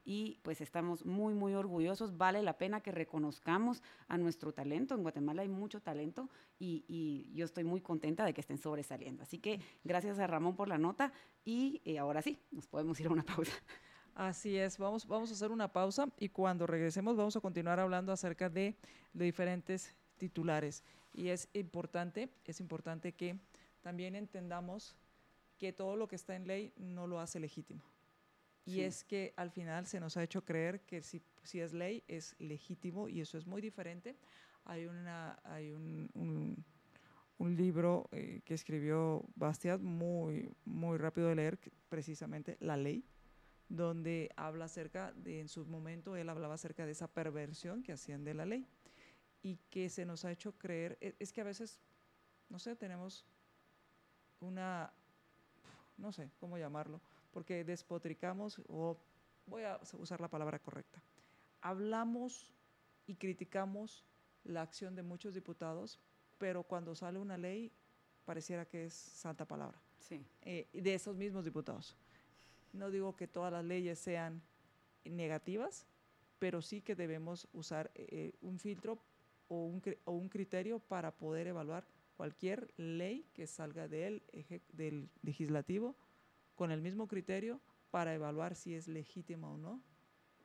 y 0.08 0.40
pues 0.42 0.62
estamos 0.62 1.06
muy, 1.06 1.34
muy 1.34 1.54
orgullosos. 1.54 2.18
Vale 2.18 2.42
la 2.42 2.58
pena 2.58 2.80
que 2.80 2.94
reconozcamos 2.94 3.84
a 4.08 4.18
nuestro 4.18 4.54
talento. 4.54 4.96
En 4.96 5.02
Guatemala 5.02 5.42
hay 5.42 5.50
mucho 5.50 5.82
talento 5.82 6.30
y, 6.58 7.30
yo 7.34 7.44
estoy 7.44 7.66
muy 7.66 7.82
contenta 7.82 8.24
de 8.24 8.34
que 8.34 8.40
estén 8.40 8.58
sobresaliendo. 8.58 9.24
Así 9.24 9.38
que 9.38 9.60
gracias 9.84 10.18
a 10.18 10.26
Ramón 10.26 10.56
por 10.56 10.70
la 10.70 10.78
nota 10.78 11.12
y 11.44 11.82
eh, 11.84 12.00
ahora 12.00 12.22
sí, 12.22 12.40
nos 12.52 12.68
podemos 12.68 12.98
ir 13.02 13.08
a 13.08 13.10
una 13.10 13.24
pausa. 13.24 13.52
Así 14.18 14.58
es, 14.58 14.80
vamos, 14.80 15.06
vamos 15.06 15.30
a 15.30 15.36
hacer 15.36 15.52
una 15.52 15.72
pausa 15.72 16.10
y 16.18 16.30
cuando 16.30 16.66
regresemos 16.66 17.16
vamos 17.16 17.36
a 17.36 17.40
continuar 17.40 17.80
hablando 17.80 18.12
acerca 18.12 18.50
de, 18.50 18.76
de 19.14 19.26
diferentes 19.26 19.94
titulares. 20.18 20.84
Y 21.14 21.28
es 21.28 21.48
importante, 21.54 22.28
es 22.44 22.60
importante 22.60 23.12
que 23.12 23.38
también 23.82 24.16
entendamos 24.16 24.96
que 25.60 25.72
todo 25.72 25.96
lo 25.96 26.08
que 26.08 26.16
está 26.16 26.36
en 26.36 26.48
ley 26.48 26.74
no 26.78 27.06
lo 27.06 27.20
hace 27.20 27.40
legítimo. 27.40 27.84
Y 28.66 28.80
es 28.80 29.04
que 29.04 29.36
al 29.38 29.52
final 29.52 29.86
se 29.86 30.00
nos 30.00 30.18
ha 30.18 30.24
hecho 30.24 30.44
creer 30.44 30.82
que 30.82 31.04
si, 31.04 31.22
si, 31.44 31.60
es 31.60 31.72
ley 31.72 32.04
es 32.08 32.36
legítimo 32.40 33.08
y 33.10 33.22
eso 33.22 33.38
es 33.38 33.46
muy 33.46 33.62
diferente. 33.62 34.16
Hay, 34.66 34.88
una, 34.88 35.40
hay 35.44 35.72
un, 35.72 36.10
un, 37.38 37.56
libro 37.56 38.10
eh, 38.12 38.42
que 38.44 38.56
escribió 38.56 39.24
Bastiat 39.36 39.80
muy, 39.80 40.50
muy 40.66 40.98
rápido 40.98 41.28
de 41.28 41.36
leer, 41.36 41.60
precisamente 41.88 42.58
La 42.60 42.76
Ley, 42.78 43.06
donde 43.70 44.32
habla 44.36 44.66
acerca 44.66 45.12
de, 45.14 45.42
en 45.42 45.50
su 45.50 45.66
momento, 45.66 46.16
él 46.16 46.30
hablaba 46.30 46.56
acerca 46.56 46.86
de 46.86 46.92
esa 46.92 47.08
perversión 47.08 47.84
que 47.84 47.94
hacían 47.94 48.24
de 48.24 48.34
la 48.34 48.46
ley 48.46 48.66
y 49.44 49.58
que 49.70 49.90
se 49.90 50.06
nos 50.06 50.26
ha 50.26 50.32
hecho 50.32 50.58
creer, 50.58 50.98
es, 51.02 51.16
es 51.20 51.34
que 51.34 51.42
a 51.42 51.46
veces, 51.46 51.80
no 52.50 52.60
sé, 52.60 52.76
tenemos 52.76 53.26
una, 54.40 54.92
no 55.98 56.12
sé 56.12 56.30
cómo 56.40 56.58
llamarlo, 56.58 57.02
porque 57.32 57.64
despotricamos, 57.64 58.62
o 58.68 58.98
voy 59.46 59.64
a 59.64 59.80
usar 59.94 60.22
la 60.22 60.30
palabra 60.30 60.60
correcta, 60.60 61.02
hablamos 61.62 62.54
y 63.06 63.16
criticamos 63.16 64.06
la 64.44 64.62
acción 64.62 64.96
de 64.96 65.04
muchos 65.04 65.34
diputados, 65.34 66.00
pero 66.38 66.64
cuando 66.64 66.96
sale 66.96 67.20
una 67.20 67.38
ley 67.38 67.72
pareciera 68.26 68.66
que 68.66 68.86
es 68.86 68.94
santa 68.94 69.46
palabra. 69.46 69.82
Sí. 70.00 70.26
Eh, 70.42 70.68
de 70.74 70.94
esos 70.94 71.16
mismos 71.16 71.44
diputados. 71.44 71.96
No 72.74 72.92
digo 72.92 73.16
que 73.16 73.28
todas 73.28 73.52
las 73.52 73.66
leyes 73.66 74.00
sean 74.00 74.42
negativas, 75.06 75.88
pero 76.40 76.62
sí 76.62 76.82
que 76.82 76.96
debemos 76.96 77.48
usar 77.54 77.92
eh, 77.96 78.34
un 78.42 78.60
filtro 78.60 79.00
o 79.48 79.66
un, 79.66 79.82
o 80.06 80.12
un, 80.12 80.30
criterio 80.30 80.80
para 80.80 81.12
poder 81.12 81.48
evaluar 81.48 81.88
cualquier 82.18 82.74
ley 82.78 83.26
que 83.34 83.48
salga 83.48 83.88
del, 83.88 84.24
del 84.74 85.10
legislativo 85.22 85.96
con 86.56 86.72
el 86.72 86.82
mismo 86.82 87.08
criterio 87.08 87.62
para 87.92 88.14
evaluar 88.14 88.56
si 88.56 88.76
es 88.76 88.88
legítima 88.88 89.50
o 89.50 89.58
no 89.58 89.82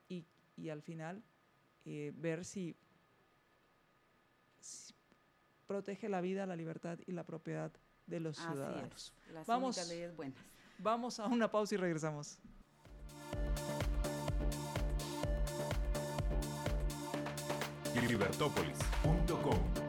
y, 0.08 0.24
y 0.56 0.68
al 0.68 0.82
final 0.82 1.22
eh, 1.84 2.12
ver 2.14 2.44
si, 2.44 2.76
protege 5.66 6.08
la 6.08 6.20
vida, 6.20 6.46
la 6.46 6.54
libertad 6.54 6.98
y 7.06 7.12
la 7.12 7.24
propiedad 7.24 7.72
de 8.06 8.20
los 8.20 8.36
ciudadanos. 8.36 9.12
Las 9.32 9.46
vamos, 9.46 9.88
leyes 9.88 10.14
buenas. 10.14 10.38
Vamos 10.82 11.20
a 11.20 11.26
una 11.26 11.48
pausa 11.48 11.76
y 11.76 11.78
regresamos. 11.78 12.40
libertópolis.com 18.08 19.82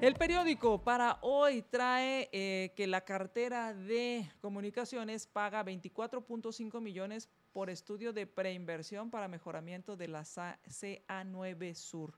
El 0.00 0.14
periódico 0.14 0.82
para 0.82 1.18
hoy 1.20 1.60
trae 1.60 2.30
eh, 2.32 2.72
que 2.74 2.86
la 2.86 3.02
cartera 3.02 3.74
de 3.74 4.30
comunicaciones 4.40 5.26
paga 5.26 5.62
24.5 5.62 6.80
millones 6.80 7.28
por 7.52 7.68
estudio 7.68 8.14
de 8.14 8.26
preinversión 8.26 9.10
para 9.10 9.28
mejoramiento 9.28 9.96
de 9.96 10.08
la 10.08 10.22
CA9 10.22 11.74
Sur. 11.74 12.14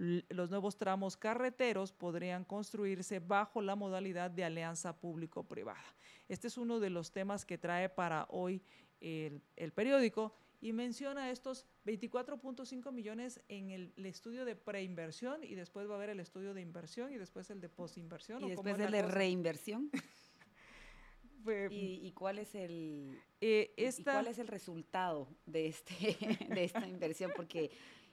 Los 0.00 0.48
nuevos 0.48 0.78
tramos 0.78 1.16
carreteros 1.16 1.92
podrían 1.92 2.44
construirse 2.44 3.18
bajo 3.18 3.60
la 3.60 3.76
modalidad 3.76 4.30
de 4.30 4.44
alianza 4.44 4.98
público-privada. 4.98 5.84
Este 6.26 6.46
es 6.48 6.56
uno 6.56 6.80
de 6.80 6.88
los 6.88 7.12
temas 7.12 7.44
que 7.44 7.58
trae 7.58 7.90
para 7.90 8.26
hoy 8.30 8.62
el, 9.00 9.42
el 9.56 9.72
periódico 9.72 10.34
y 10.62 10.72
menciona 10.72 11.30
estos 11.30 11.66
24.5 11.86 12.92
millones 12.92 13.40
en 13.48 13.70
el, 13.70 13.92
estudio 14.06 14.44
de 14.44 14.56
preinversión 14.56 15.42
y 15.42 15.54
después 15.54 15.88
va 15.88 15.92
a 15.92 15.96
haber 15.96 16.10
el 16.10 16.20
estudio 16.20 16.54
de 16.54 16.60
inversión 16.60 17.12
y 17.12 17.18
después 17.18 17.50
el 17.50 17.60
de 17.60 17.68
postinversión. 17.68 18.42
Y 18.44 18.50
después 18.50 18.78
el 18.78 18.90
de 18.90 19.02
reinversión. 19.02 19.90
¿Y, 21.70 22.12
cuál 22.12 22.38
es 22.38 22.54
el 22.54 23.18
eh, 23.40 23.74
cuál 24.04 24.26
es 24.26 24.38
el 24.38 24.46
resultado 24.46 25.26
de 25.46 25.68
este 25.68 26.16
de 26.54 26.64
esta 26.64 26.86
inversión? 26.86 27.32
Porque 27.34 27.70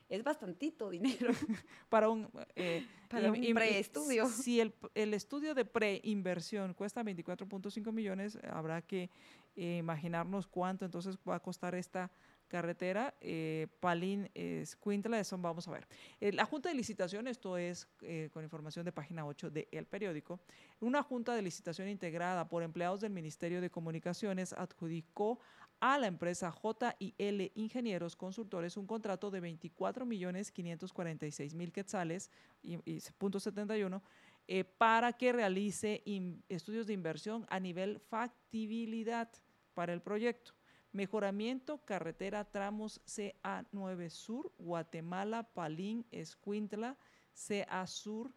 es 0.08 0.22
bastantito 0.24 0.90
dinero 0.90 1.32
para 1.88 2.08
un, 2.08 2.28
eh, 2.56 2.86
para 3.08 3.30
un 3.30 3.54
preestudio. 3.54 4.26
Si 4.26 4.60
el, 4.60 4.74
el, 4.94 5.14
estudio 5.14 5.54
de 5.54 5.64
preinversión 5.64 6.74
cuesta 6.74 7.02
24.5 7.02 7.92
millones, 7.92 8.38
habrá 8.50 8.82
que 8.82 9.10
imaginarnos 9.56 10.46
cuánto 10.46 10.84
entonces 10.84 11.18
va 11.28 11.34
a 11.36 11.40
costar 11.40 11.74
esta 11.74 12.10
carretera 12.48 13.14
eh, 13.20 13.68
Palín 13.78 14.28
Escuintla, 14.34 15.20
eso 15.20 15.38
vamos 15.38 15.68
a 15.68 15.70
ver. 15.70 15.86
Eh, 16.20 16.32
la 16.32 16.44
Junta 16.44 16.70
de 16.70 16.74
Licitación, 16.74 17.28
esto 17.28 17.56
es 17.56 17.86
eh, 18.00 18.30
con 18.32 18.42
información 18.42 18.84
de 18.84 18.92
página 18.92 19.26
8 19.26 19.50
de 19.50 19.68
El 19.70 19.86
Periódico, 19.86 20.40
una 20.80 21.02
Junta 21.02 21.34
de 21.34 21.42
Licitación 21.42 21.88
integrada 21.88 22.48
por 22.48 22.62
empleados 22.62 23.02
del 23.02 23.12
Ministerio 23.12 23.60
de 23.60 23.70
Comunicaciones 23.70 24.52
adjudicó 24.52 25.38
a 25.80 25.98
la 25.98 26.06
empresa 26.06 26.52
JIL 26.52 27.52
Ingenieros 27.54 28.16
Consultores 28.16 28.76
un 28.76 28.86
contrato 28.86 29.30
de 29.30 29.40
24 29.40 30.06
millones 30.06 30.50
546 30.50 31.54
mil 31.54 31.72
quetzales 31.72 32.30
y, 32.62 32.78
y 32.84 33.00
punto 33.18 33.38
71 33.38 34.02
eh, 34.50 34.64
para 34.64 35.12
que 35.12 35.30
realice 35.30 36.02
estudios 36.48 36.86
de 36.86 36.94
inversión 36.94 37.46
a 37.50 37.60
nivel 37.60 38.00
factibilidad 38.00 39.28
para 39.74 39.92
el 39.92 40.00
proyecto. 40.00 40.52
Mejoramiento 40.92 41.84
carretera 41.84 42.44
tramos 42.46 43.02
CA9 43.04 44.08
Sur, 44.08 44.50
Guatemala, 44.56 45.42
Palín, 45.42 46.06
Escuintla, 46.10 46.96
CA 47.34 47.86
Sur, 47.86 48.32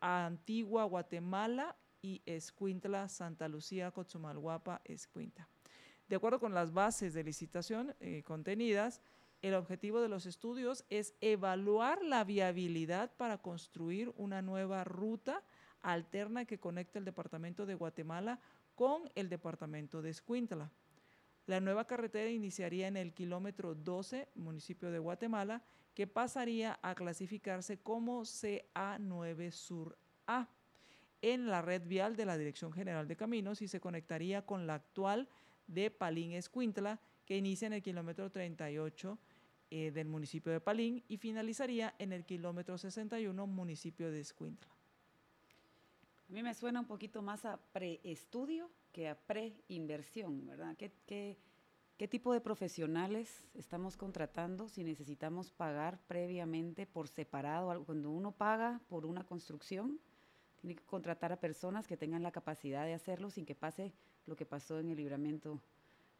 Antigua, 0.00 0.84
Guatemala 0.84 1.76
y 2.00 2.22
Escuintla, 2.24 3.08
Santa 3.08 3.48
Lucía, 3.48 3.90
Cotzumalguapa, 3.90 4.80
Escuintla. 4.84 5.48
De 6.08 6.16
acuerdo 6.16 6.40
con 6.40 6.54
las 6.54 6.72
bases 6.72 7.12
de 7.12 7.22
licitación 7.22 7.94
eh, 8.00 8.22
contenidas, 8.24 9.02
el 9.42 9.54
objetivo 9.54 10.00
de 10.00 10.08
los 10.08 10.24
estudios 10.24 10.84
es 10.88 11.14
evaluar 11.20 12.02
la 12.02 12.24
viabilidad 12.24 13.12
para 13.16 13.38
construir 13.38 14.12
una 14.16 14.40
nueva 14.40 14.84
ruta 14.84 15.44
alterna 15.82 16.46
que 16.46 16.58
conecte 16.58 16.98
el 16.98 17.04
departamento 17.04 17.66
de 17.66 17.74
Guatemala 17.74 18.40
con 18.74 19.10
el 19.14 19.28
departamento 19.28 20.00
de 20.00 20.10
Escuintla. 20.10 20.70
La 21.46 21.60
nueva 21.60 21.86
carretera 21.86 22.30
iniciaría 22.30 22.88
en 22.88 22.96
el 22.96 23.12
kilómetro 23.12 23.74
12, 23.74 24.28
municipio 24.34 24.90
de 24.90 24.98
Guatemala, 24.98 25.62
que 25.94 26.06
pasaría 26.06 26.78
a 26.82 26.94
clasificarse 26.94 27.78
como 27.78 28.22
CA9 28.22 29.50
Sur 29.50 29.98
A 30.26 30.48
en 31.22 31.48
la 31.48 31.62
red 31.62 31.82
vial 31.86 32.16
de 32.16 32.24
la 32.24 32.38
Dirección 32.38 32.72
General 32.72 33.08
de 33.08 33.16
Caminos 33.16 33.62
y 33.62 33.68
se 33.68 33.80
conectaría 33.80 34.46
con 34.46 34.66
la 34.66 34.74
actual 34.74 35.28
de 35.68 35.90
Palín 35.92 36.32
Escuintla, 36.32 36.98
que 37.24 37.36
inicia 37.36 37.66
en 37.66 37.74
el 37.74 37.82
kilómetro 37.82 38.30
38 38.30 39.18
eh, 39.70 39.90
del 39.92 40.08
municipio 40.08 40.50
de 40.50 40.60
Palín 40.60 41.04
y 41.08 41.18
finalizaría 41.18 41.94
en 41.98 42.12
el 42.12 42.24
kilómetro 42.24 42.78
61, 42.78 43.46
municipio 43.46 44.10
de 44.10 44.20
Escuintla. 44.20 44.70
A 46.28 46.32
mí 46.32 46.42
me 46.42 46.54
suena 46.54 46.80
un 46.80 46.86
poquito 46.86 47.22
más 47.22 47.44
a 47.44 47.58
preestudio 47.72 48.70
que 48.92 49.08
a 49.08 49.14
preinversión, 49.14 50.46
¿verdad? 50.46 50.76
¿Qué, 50.76 50.90
qué, 51.06 51.38
qué 51.96 52.08
tipo 52.08 52.32
de 52.32 52.40
profesionales 52.40 53.46
estamos 53.54 53.96
contratando 53.96 54.68
si 54.68 54.84
necesitamos 54.84 55.52
pagar 55.52 55.98
previamente 56.06 56.86
por 56.86 57.08
separado? 57.08 57.84
Cuando 57.84 58.10
uno 58.10 58.32
paga 58.32 58.80
por 58.88 59.06
una 59.06 59.24
construcción, 59.24 60.00
tiene 60.60 60.76
que 60.76 60.84
contratar 60.84 61.32
a 61.32 61.40
personas 61.40 61.86
que 61.86 61.96
tengan 61.96 62.22
la 62.22 62.32
capacidad 62.32 62.84
de 62.84 62.94
hacerlo 62.94 63.30
sin 63.30 63.46
que 63.46 63.54
pase 63.54 63.92
lo 64.26 64.36
que 64.36 64.46
pasó 64.46 64.78
en 64.78 64.88
el 64.90 64.96
libramiento 64.96 65.60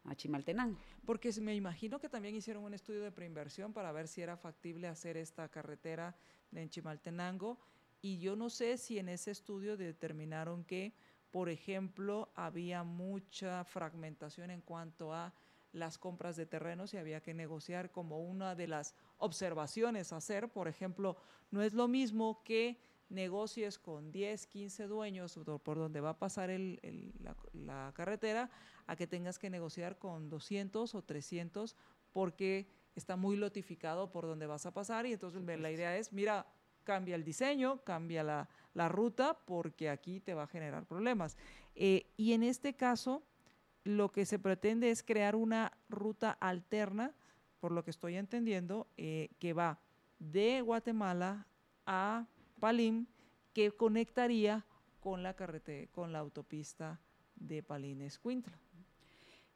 a 0.04 0.14
Chimaltenango. 0.14 0.78
Porque 1.04 1.32
me 1.40 1.54
imagino 1.54 1.98
que 1.98 2.08
también 2.08 2.34
hicieron 2.34 2.64
un 2.64 2.74
estudio 2.74 3.02
de 3.02 3.12
preinversión 3.12 3.72
para 3.72 3.92
ver 3.92 4.08
si 4.08 4.22
era 4.22 4.36
factible 4.36 4.88
hacer 4.88 5.16
esta 5.16 5.48
carretera 5.48 6.16
en 6.52 6.68
Chimaltenango 6.68 7.58
y 8.00 8.18
yo 8.18 8.36
no 8.36 8.48
sé 8.48 8.78
si 8.78 8.98
en 8.98 9.08
ese 9.08 9.32
estudio 9.32 9.76
determinaron 9.76 10.64
que, 10.64 10.94
por 11.30 11.48
ejemplo, 11.48 12.30
había 12.34 12.84
mucha 12.84 13.64
fragmentación 13.64 14.50
en 14.50 14.60
cuanto 14.60 15.12
a 15.12 15.34
las 15.72 15.98
compras 15.98 16.36
de 16.36 16.46
terrenos 16.46 16.94
y 16.94 16.96
había 16.96 17.20
que 17.20 17.34
negociar 17.34 17.90
como 17.90 18.20
una 18.20 18.54
de 18.54 18.68
las 18.68 18.94
observaciones 19.18 20.12
a 20.12 20.16
hacer. 20.18 20.48
Por 20.48 20.68
ejemplo, 20.68 21.16
no 21.50 21.62
es 21.62 21.74
lo 21.74 21.88
mismo 21.88 22.42
que 22.44 22.80
negocies 23.10 23.78
con 23.78 24.12
10, 24.12 24.46
15 24.46 24.86
dueños 24.86 25.38
por 25.62 25.78
donde 25.78 26.00
va 26.00 26.10
a 26.10 26.18
pasar 26.18 26.50
la, 26.50 27.92
carretera, 27.94 28.50
a 28.86 28.96
que 28.96 29.06
tengas 29.06 29.38
que 29.38 29.50
negociar 29.50 29.98
con 29.98 30.28
200 30.28 30.94
o 30.94 31.02
300 31.02 31.76
porque 32.12 32.68
está 32.94 33.16
muy 33.16 33.36
lotificado 33.36 34.10
por 34.10 34.26
donde 34.26 34.46
vas 34.46 34.66
a 34.66 34.72
pasar 34.72 35.06
y 35.06 35.12
entonces 35.12 35.42
la 35.42 35.70
idea 35.70 35.96
es, 35.96 36.12
mira, 36.12 36.46
cambia 36.84 37.14
el 37.14 37.24
diseño, 37.24 37.84
cambia 37.84 38.22
la, 38.22 38.88
ruta 38.88 39.36
porque 39.44 39.90
aquí 39.90 40.20
te 40.20 40.34
va 40.34 40.44
a 40.44 40.46
generar 40.46 40.86
problemas. 40.86 41.36
Eh, 41.74 42.06
y 42.16 42.32
en 42.32 42.42
este 42.42 42.74
caso, 42.74 43.22
lo 43.84 44.10
que 44.10 44.24
se 44.24 44.38
pretende 44.38 44.90
es 44.90 45.02
crear 45.02 45.34
una 45.36 45.76
ruta 45.88 46.30
alterna, 46.30 47.14
por 47.60 47.72
lo 47.72 47.84
que 47.84 47.90
estoy 47.90 48.16
entendiendo, 48.16 48.86
eh, 48.96 49.30
que 49.38 49.52
va 49.52 49.80
de 50.18 50.62
Guatemala 50.62 51.46
a 51.86 52.26
Palín, 52.58 53.08
que 53.52 53.70
conectaría 53.72 54.64
con 55.00 55.22
la 55.22 55.34
carretera, 55.34 55.90
con 55.92 56.12
la 56.12 56.18
autopista 56.18 57.00
de 57.36 57.62
Palín 57.62 58.02
Escuintla. 58.02 58.58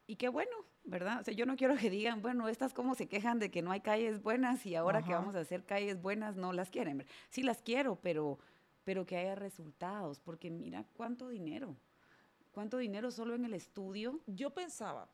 Y 0.07 0.15
qué 0.15 0.29
bueno, 0.29 0.51
¿verdad? 0.83 1.21
O 1.21 1.23
sea, 1.23 1.33
yo 1.33 1.45
no 1.45 1.55
quiero 1.55 1.75
que 1.77 1.89
digan, 1.89 2.21
bueno, 2.21 2.49
estas 2.49 2.73
como 2.73 2.95
se 2.95 3.07
quejan 3.07 3.39
de 3.39 3.49
que 3.49 3.61
no 3.61 3.71
hay 3.71 3.81
calles 3.81 4.21
buenas 4.21 4.65
y 4.65 4.75
ahora 4.75 5.01
que 5.01 5.13
vamos 5.13 5.35
a 5.35 5.39
hacer 5.39 5.63
calles 5.65 6.01
buenas 6.01 6.35
no 6.35 6.51
las 6.53 6.69
quieren. 6.69 7.05
Sí 7.29 7.43
las 7.43 7.61
quiero, 7.61 7.95
pero, 7.95 8.39
pero 8.83 9.05
que 9.05 9.17
haya 9.17 9.35
resultados, 9.35 10.19
porque 10.19 10.49
mira 10.49 10.85
cuánto 10.93 11.29
dinero, 11.29 11.75
cuánto 12.51 12.77
dinero 12.77 13.11
solo 13.11 13.35
en 13.35 13.45
el 13.45 13.53
estudio. 13.53 14.19
Yo 14.27 14.49
pensaba, 14.49 15.09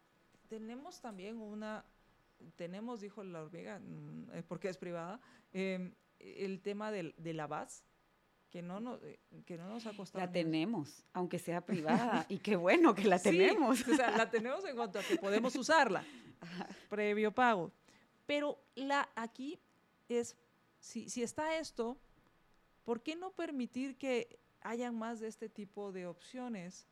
tenemos 0.47 1.02
también 1.02 1.38
una, 1.38 1.86
tenemos, 2.56 3.02
dijo 3.02 3.23
la 3.23 3.43
hormiga, 3.43 3.80
mm, 3.80 4.43
porque 4.47 4.69
es 4.69 4.78
privada, 4.78 5.19
eh, 5.54 5.93
el 6.20 6.62
tema 6.62 6.92
de, 6.92 7.14
de 7.18 7.34
la 7.34 7.48
base 7.48 7.84
que 8.50 8.62
no, 8.62 8.80
nos, 8.80 9.02
eh, 9.04 9.20
que 9.46 9.58
no 9.58 9.68
nos 9.68 9.86
ha 9.86 9.96
costado. 9.96 10.26
La 10.26 10.32
tenemos, 10.32 11.04
aunque 11.14 11.40
sea 11.40 11.62
privada, 11.66 12.26
y 12.30 12.40
qué 12.40 12.56
bueno 12.56 12.96
que 12.96 13.06
la 13.06 13.20
tenemos. 13.20 13.88
o 13.88 13.96
sea, 13.96 14.18
la 14.18 14.30
tenemos 14.30 14.66
en 14.66 14.76
cuanto 14.76 15.00
a 15.00 15.04
que 15.04 15.18
podemos 15.18 15.56
usarla, 15.56 16.04
previo 16.90 17.32
pago. 17.32 17.72
Pero 18.26 18.60
la, 18.76 19.10
aquí 19.16 19.60
es, 20.08 20.36
si, 20.80 21.10
si 21.10 21.24
está 21.24 21.58
esto, 21.58 21.98
¿por 22.84 23.02
qué 23.02 23.16
no 23.16 23.32
permitir 23.32 23.98
que 23.98 24.40
hayan 24.62 24.98
más 24.98 25.20
de 25.20 25.28
este 25.28 25.50
tipo 25.50 25.92
de 25.92 26.08
opciones? 26.08 26.88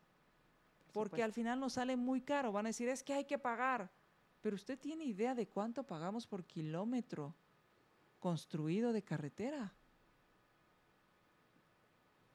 Porque 0.94 1.22
al 1.22 1.34
final 1.34 1.60
nos 1.60 1.74
sale 1.74 1.96
muy 1.96 2.22
caro. 2.22 2.52
Van 2.52 2.66
a 2.66 2.70
decir, 2.70 2.90
es 2.90 3.04
que 3.04 3.14
hay 3.14 3.26
que 3.26 3.38
pagar. 3.38 3.92
Pero 4.42 4.56
usted 4.56 4.80
tiene 4.80 5.06
idea 5.06 5.36
de 5.36 5.48
cuánto 5.48 5.84
pagamos 5.84 6.26
por 6.26 6.44
kilómetro 6.46 7.36
construido 8.28 8.92
de 8.92 9.04
carretera. 9.04 9.74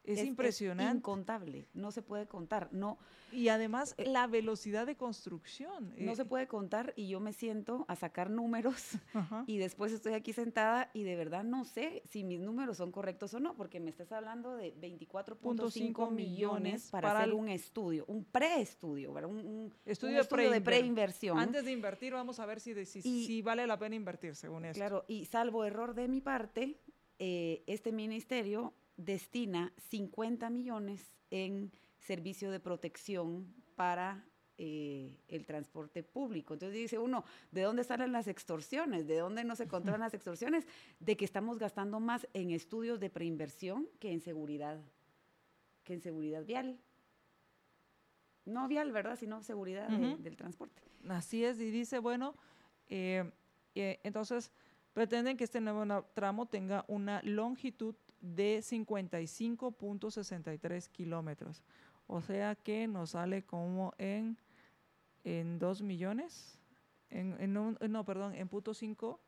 Es, 0.05 0.25
impresionante. 0.25 0.97
incontable, 0.97 1.69
no 1.75 1.93
se 1.93 2.03
puede 2.03 2.27
contar. 2.27 2.69
No, 2.73 2.99
y 3.31 3.49
además 3.49 3.95
eh, 3.99 4.07
la 4.07 4.27
velocidad 4.27 4.87
de 4.87 4.97
construcción. 4.97 5.95
No 5.97 6.15
se 6.17 6.23
eh, 6.23 6.25
puede 6.25 6.49
contar 6.49 6.93
y 6.97 7.09
yo 7.09 7.21
me 7.21 7.33
siento 7.33 7.85
a 7.89 7.97
sacar 7.97 8.31
números 8.31 8.99
y 9.47 9.59
después 9.59 9.93
estoy 9.93 10.15
aquí 10.15 10.33
sentada 10.33 10.91
y 10.93 11.05
de 11.05 11.17
verdad 11.17 11.45
no 11.45 11.65
sé 11.65 12.03
si 12.05 12.25
mis 12.25 12.41
números 12.41 12.79
son 12.79 12.91
correctos 12.91 13.33
o 13.35 13.41
no, 13.41 13.55
porque 13.55 13.79
me 13.79 13.91
estás 13.91 14.11
hablando 14.13 14.57
de 14.57 14.75
24.5 14.75 16.11
millones 16.11 16.91
para, 16.91 17.19
hacer 17.19 17.33
un 17.33 17.49
estudio, 17.49 18.05
un 18.09 18.25
preestudio, 18.25 19.13
un, 19.13 19.39
un, 19.39 19.75
estudio, 19.87 20.23
de 20.51 20.61
preinversión. 20.61 21.39
Antes 21.39 21.65
de 21.65 21.73
invertir 21.73 22.13
vamos 22.13 22.41
a 22.41 22.47
ver 22.47 22.61
si, 22.61 22.85
si, 22.85 23.43
vale 23.43 23.67
la 23.67 23.79
pena 23.79 23.95
invertir 23.95 24.35
según 24.35 24.65
esto. 24.65 24.79
Claro, 24.79 25.05
y 25.07 25.27
salvo 25.27 25.65
error 25.65 25.95
de 25.95 26.09
mi 26.09 26.21
parte, 26.21 26.81
eh, 27.19 27.63
este 27.67 27.93
ministerio 27.93 28.75
destina 28.97 29.73
50 29.79 30.51
millones 30.51 31.15
en 31.31 31.73
servicio 31.99 32.51
de 32.51 32.61
protección 32.61 33.55
para 33.77 34.25
eh, 34.59 35.19
el 35.29 35.47
transporte 35.47 36.03
público. 36.03 36.55
Entonces 36.55 36.79
dice 36.79 36.99
uno, 36.99 37.25
¿de 37.51 37.63
dónde 37.63 37.85
salen 37.85 38.13
las 38.13 38.29
extorsiones? 38.29 39.07
¿De 39.07 39.19
dónde 39.19 39.45
no 39.45 39.57
se 39.57 39.67
controlan 39.67 40.01
las 40.03 40.15
extorsiones? 40.15 40.67
De 41.01 41.17
que 41.17 41.25
estamos 41.25 41.59
gastando 41.59 42.01
más 42.01 42.29
en 42.35 42.51
estudios 42.51 43.01
de 43.01 43.11
preinversión 43.11 43.89
que 43.99 44.13
en 44.13 44.21
seguridad, 44.21 44.81
que 45.85 45.95
en 45.95 46.03
seguridad 46.03 46.45
vial. 46.45 46.79
No 48.45 48.69
vial, 48.69 48.93
¿verdad? 48.93 49.17
Sino 49.17 49.43
seguridad 49.43 49.89
del 49.89 50.37
transporte. 50.37 50.83
Así 51.09 51.45
es, 51.45 51.61
y 51.61 51.71
dice, 51.71 51.99
bueno, 51.99 52.35
eh, 52.89 53.31
eh, 53.75 54.01
entonces 54.03 54.53
pretenden 54.93 55.37
que 55.37 55.45
este 55.45 55.61
nuevo 55.61 56.05
tramo 56.15 56.47
tenga 56.47 56.85
una 56.89 57.21
longitud 57.23 57.95
de 58.21 58.59
55.63 58.61 60.89
kilómetros. 60.89 61.63
O 62.07 62.21
sea 62.21 62.55
que 62.55 62.87
nos 62.89 63.11
sale 63.11 63.45
como 63.45 63.93
en, 63.99 64.39
en 65.25 65.59
2 65.59 65.83
millones, 65.83 66.59
en, 67.11 67.53
no, 67.53 68.05
perdón, 68.05 68.35
en 68.35 68.49
punto 68.49 68.73
5 68.75 69.21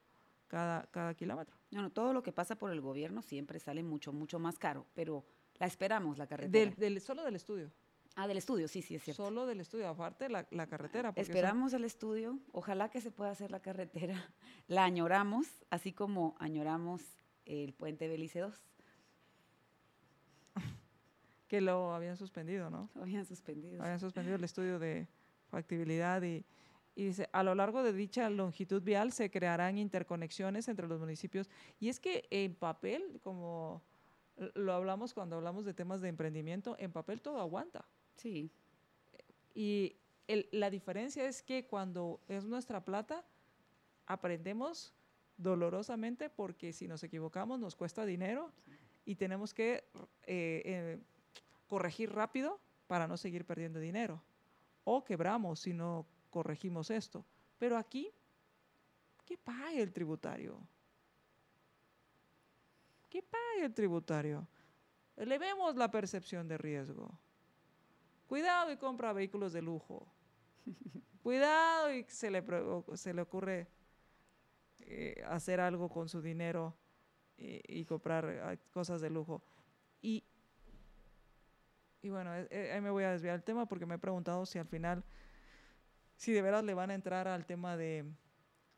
cada, 0.49 0.87
cada 0.91 1.15
kilómetro. 1.15 1.57
No, 1.71 1.83
no, 1.83 1.91
todo 1.91 2.13
lo 2.13 2.23
que 2.23 2.33
pasa 2.33 2.57
por 2.57 2.71
el 2.71 2.81
gobierno 2.81 3.23
siempre 3.23 3.59
sale 3.59 3.83
mucho, 3.83 4.13
mucho 4.13 4.39
más 4.39 4.59
caro, 4.59 4.87
pero 4.95 5.25
la 5.59 5.67
esperamos, 5.67 6.19
la 6.19 6.27
carretera. 6.27 6.75
Del, 6.77 7.01
solo 7.01 7.25
del 7.25 7.37
estudio. 7.37 7.71
Ah, 8.17 8.29
del 8.29 8.37
estudio, 8.37 8.69
sí, 8.69 8.81
sí, 8.81 8.95
es 8.95 9.03
cierto. 9.03 9.25
Solo 9.25 9.45
del 9.45 9.61
estudio, 9.61 9.89
aparte 9.89 10.29
la, 10.29 10.47
la 10.51 10.69
carretera. 10.69 11.13
Esperamos 11.17 11.73
el 11.73 11.85
estudio, 11.85 12.39
ojalá 12.53 12.89
que 12.89 13.01
se 13.01 13.11
pueda 13.11 13.31
hacer 13.31 13.51
la 13.51 13.61
carretera. 13.61 14.15
La 14.69 14.85
añoramos, 14.85 15.47
así 15.69 15.93
como 15.93 16.37
añoramos 16.39 17.03
el 17.45 17.75
puente 17.75 18.09
Belice 18.09 18.39
2. 18.39 18.55
que 21.49 21.61
lo 21.61 21.93
habían 21.93 22.17
suspendido, 22.17 22.71
¿no? 22.71 22.89
Lo 22.95 23.03
habían 23.03 23.27
suspendido. 23.27 23.83
Habían 23.83 24.01
suspendido 24.01 24.37
el 24.37 24.45
estudio 24.45 24.79
de 24.79 25.09
factibilidad 25.49 26.23
y, 26.23 26.45
y 26.95 27.07
dice, 27.07 27.29
a 27.33 27.43
lo 27.43 27.55
largo 27.55 27.83
de 27.83 27.93
dicha 27.93 28.31
longitud 28.31 28.83
vial 28.83 29.13
se 29.13 29.31
crearán 29.31 29.77
interconexiones 29.77 30.69
entre 30.69 30.87
los 30.87 31.01
municipios. 31.01 31.51
Y 31.81 31.89
es 31.89 31.99
que 31.99 32.27
en 32.31 32.55
papel, 32.55 33.21
como 33.23 33.83
lo 34.37 34.73
hablamos 34.73 35.15
cuando 35.15 35.37
hablamos 35.37 35.65
de 35.65 35.75
temas 35.75 36.01
de 36.01 36.09
emprendimiento, 36.09 36.77
en 36.79 36.93
papel 36.93 37.21
todo 37.21 37.41
aguanta. 37.41 37.85
Sí. 38.17 38.51
Y 39.55 39.97
la 40.53 40.71
diferencia 40.71 41.27
es 41.27 41.43
que 41.43 41.67
cuando 41.67 42.21
es 42.29 42.45
nuestra 42.45 42.85
plata, 42.85 43.25
aprendemos 44.07 44.95
dolorosamente 45.37 46.31
porque 46.31 46.73
si 46.73 46.87
nos 46.87 47.03
equivocamos 47.03 47.59
nos 47.59 47.75
cuesta 47.75 48.07
dinero 48.07 48.53
y 49.05 49.17
tenemos 49.17 49.53
que 49.53 49.85
eh, 50.27 50.63
eh, 50.65 50.99
corregir 51.69 52.13
rápido 52.13 52.61
para 52.87 53.07
no 53.07 53.17
seguir 53.17 53.45
perdiendo 53.45 53.79
dinero. 53.79 54.23
O 54.85 55.05
quebramos 55.05 55.61
si 55.61 55.73
no 55.73 56.07
corregimos 56.31 56.91
esto. 56.91 57.25
Pero 57.59 57.77
aquí, 57.77 58.11
¿qué 59.25 59.39
paga 59.39 59.73
el 59.73 59.93
tributario? 59.93 60.59
¿Qué 63.09 63.23
paga 63.23 63.65
el 63.65 63.73
tributario? 63.73 64.47
Elevemos 65.17 65.77
la 65.77 65.91
percepción 65.91 66.49
de 66.49 66.59
riesgo. 66.59 67.19
Cuidado 68.27 68.73
y 68.73 68.77
compra 68.77 69.13
vehículos 69.13 69.53
de 69.53 69.63
lujo. 69.63 70.07
Cuidado 71.23 71.93
y 71.93 72.05
se 72.05 72.31
le, 72.31 72.45
se 72.95 73.15
le 73.15 73.23
ocurre 73.23 73.69
eh, 74.81 75.23
hacer 75.29 75.61
algo 75.61 75.89
con 75.89 76.09
su 76.09 76.21
dinero 76.21 76.75
y, 77.37 77.85
comprar 77.85 78.27
eh, 78.29 78.59
cosas 78.73 79.01
de 79.01 79.11
lujo. 79.11 79.43
Y, 80.01 80.25
y 82.03 82.11
bueno, 82.11 82.35
eh, 82.35 82.73
ahí 82.73 82.81
me 82.81 82.91
voy 82.91 83.05
a 83.05 83.13
desviar 83.13 83.35
del 83.35 83.43
tema 83.43 83.67
porque 83.67 83.87
me 83.87 83.97
he 83.97 83.99
preguntado 83.99 84.47
si 84.47 84.59
al 84.59 84.67
final 84.67 85.05
si 86.17 86.33
de 86.33 86.43
veras 86.43 86.65
le 86.65 86.75
van 86.75 86.91
a 86.91 86.95
entrar 86.95 87.29
al 87.29 87.47
tema 87.47 87.77
de, 87.77 88.05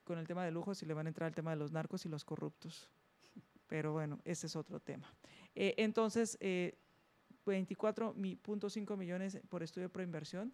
con 0.05 0.19
el 0.19 0.27
tema 0.27 0.45
de 0.45 0.51
lujo, 0.51 0.75
si 0.75 0.87
le 0.87 0.95
van 0.95 1.07
a 1.07 1.11
entrar 1.11 1.29
al 1.29 1.35
tema 1.35 1.51
de 1.51 1.57
los 1.57 1.73
narcos 1.73 2.07
y 2.07 2.09
los 2.09 2.25
corruptos. 2.25 2.89
Pero 3.67 3.93
bueno, 3.93 4.21
ese 4.25 4.47
es 4.47 4.57
otro 4.57 4.81
tema. 4.81 5.13
Eh, 5.55 5.75
entonces, 5.79 6.39
eh, 6.41 6.79
24.5 7.47 8.97
millones 8.97 9.39
por 9.49 9.63
estudio 9.63 9.89
de 9.89 9.93
proinversión 9.93 10.53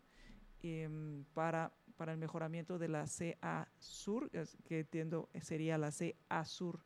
em, 0.62 1.24
para, 1.34 1.72
para 1.96 2.12
el 2.12 2.18
mejoramiento 2.18 2.78
de 2.78 2.88
la 2.88 3.06
CA 3.06 3.68
Sur, 3.78 4.30
que 4.30 4.80
entiendo 4.80 5.28
sería 5.40 5.78
la 5.78 5.90
CA 5.90 6.44
Sur, 6.44 6.80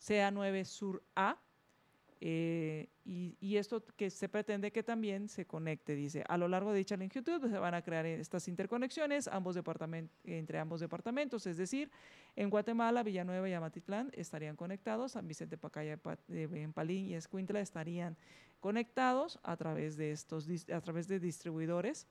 CA9 0.00 0.64
Sur 0.64 1.02
A, 1.16 1.38
eh, 2.22 2.90
y, 3.06 3.56
esto 3.56 3.82
que 3.96 4.10
se 4.10 4.28
pretende 4.28 4.70
que 4.70 4.82
también 4.82 5.28
se 5.28 5.46
conecte, 5.46 5.94
dice, 5.94 6.22
a 6.28 6.36
lo 6.36 6.48
largo 6.48 6.70
de 6.70 6.78
dicha 6.78 6.96
longitud 6.96 7.40
se 7.40 7.58
van 7.58 7.72
a 7.72 7.80
crear 7.80 8.04
estas 8.04 8.46
interconexiones 8.46 9.26
ambos 9.26 9.56
entre 10.24 10.58
ambos 10.58 10.80
departamentos, 10.80 11.46
es 11.46 11.56
decir, 11.56 11.90
en 12.36 12.50
Guatemala, 12.50 13.02
Villanueva 13.02 13.48
y 13.48 13.54
Amatitlán 13.54 14.10
estarían 14.12 14.54
conectados, 14.54 15.12
San 15.12 15.26
Vicente 15.26 15.56
Pacaya, 15.56 15.98
Empalín 16.28 17.08
y 17.08 17.14
Escuintla 17.14 17.60
estarían 17.60 18.18
conectados 18.60 19.38
a 19.42 19.56
través 19.56 19.96
de 19.96 20.12
estos 20.12 20.46
a 20.70 20.80
través 20.80 21.08
de 21.08 21.18
distribuidores 21.18 22.06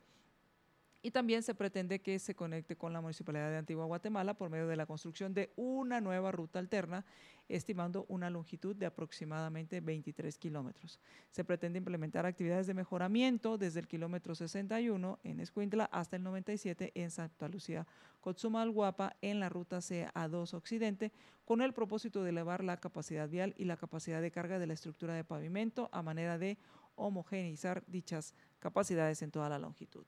y 1.01 1.11
también 1.11 1.43
se 1.43 1.55
pretende 1.55 2.01
que 2.01 2.19
se 2.19 2.35
conecte 2.35 2.75
con 2.75 2.91
la 2.91 2.99
Municipalidad 2.99 3.49
de 3.49 3.57
Antigua 3.57 3.85
Guatemala 3.85 4.33
por 4.33 4.49
medio 4.49 4.67
de 4.67 4.75
la 4.75 4.85
construcción 4.85 5.33
de 5.33 5.51
una 5.55 6.01
nueva 6.01 6.31
ruta 6.31 6.59
alterna, 6.59 7.05
estimando 7.47 8.05
una 8.09 8.29
longitud 8.29 8.75
de 8.75 8.85
aproximadamente 8.85 9.79
23 9.79 10.37
kilómetros. 10.37 10.99
Se 11.31 11.45
pretende 11.45 11.77
implementar 11.77 12.25
actividades 12.25 12.67
de 12.67 12.73
mejoramiento 12.73 13.57
desde 13.57 13.79
el 13.79 13.87
kilómetro 13.87 14.35
61 14.35 15.19
en 15.23 15.39
Escuintla 15.39 15.85
hasta 15.85 16.17
el 16.17 16.23
97 16.23 16.91
en 16.95 17.11
Santa 17.11 17.47
Lucía, 17.47 17.87
Cotzumalguapa, 18.19 19.15
en 19.21 19.39
la 19.39 19.47
ruta 19.47 19.77
CA2 19.77 20.53
Occidente, 20.53 21.13
con 21.45 21.61
el 21.61 21.73
propósito 21.73 22.23
de 22.23 22.31
elevar 22.31 22.63
la 22.63 22.77
capacidad 22.77 23.29
vial 23.29 23.55
y 23.57 23.63
la 23.63 23.77
capacidad 23.77 24.21
de 24.21 24.31
carga 24.31 24.59
de 24.59 24.67
la 24.67 24.73
estructura 24.73 25.13
de 25.13 25.23
pavimento 25.23 25.89
a 25.93 26.01
manera 26.01 26.37
de 26.37 26.57
homogeneizar 26.95 27.85
dichas 27.87 28.33
capacidades 28.59 29.21
en 29.21 29.31
toda 29.31 29.47
la 29.47 29.57
longitud 29.57 30.05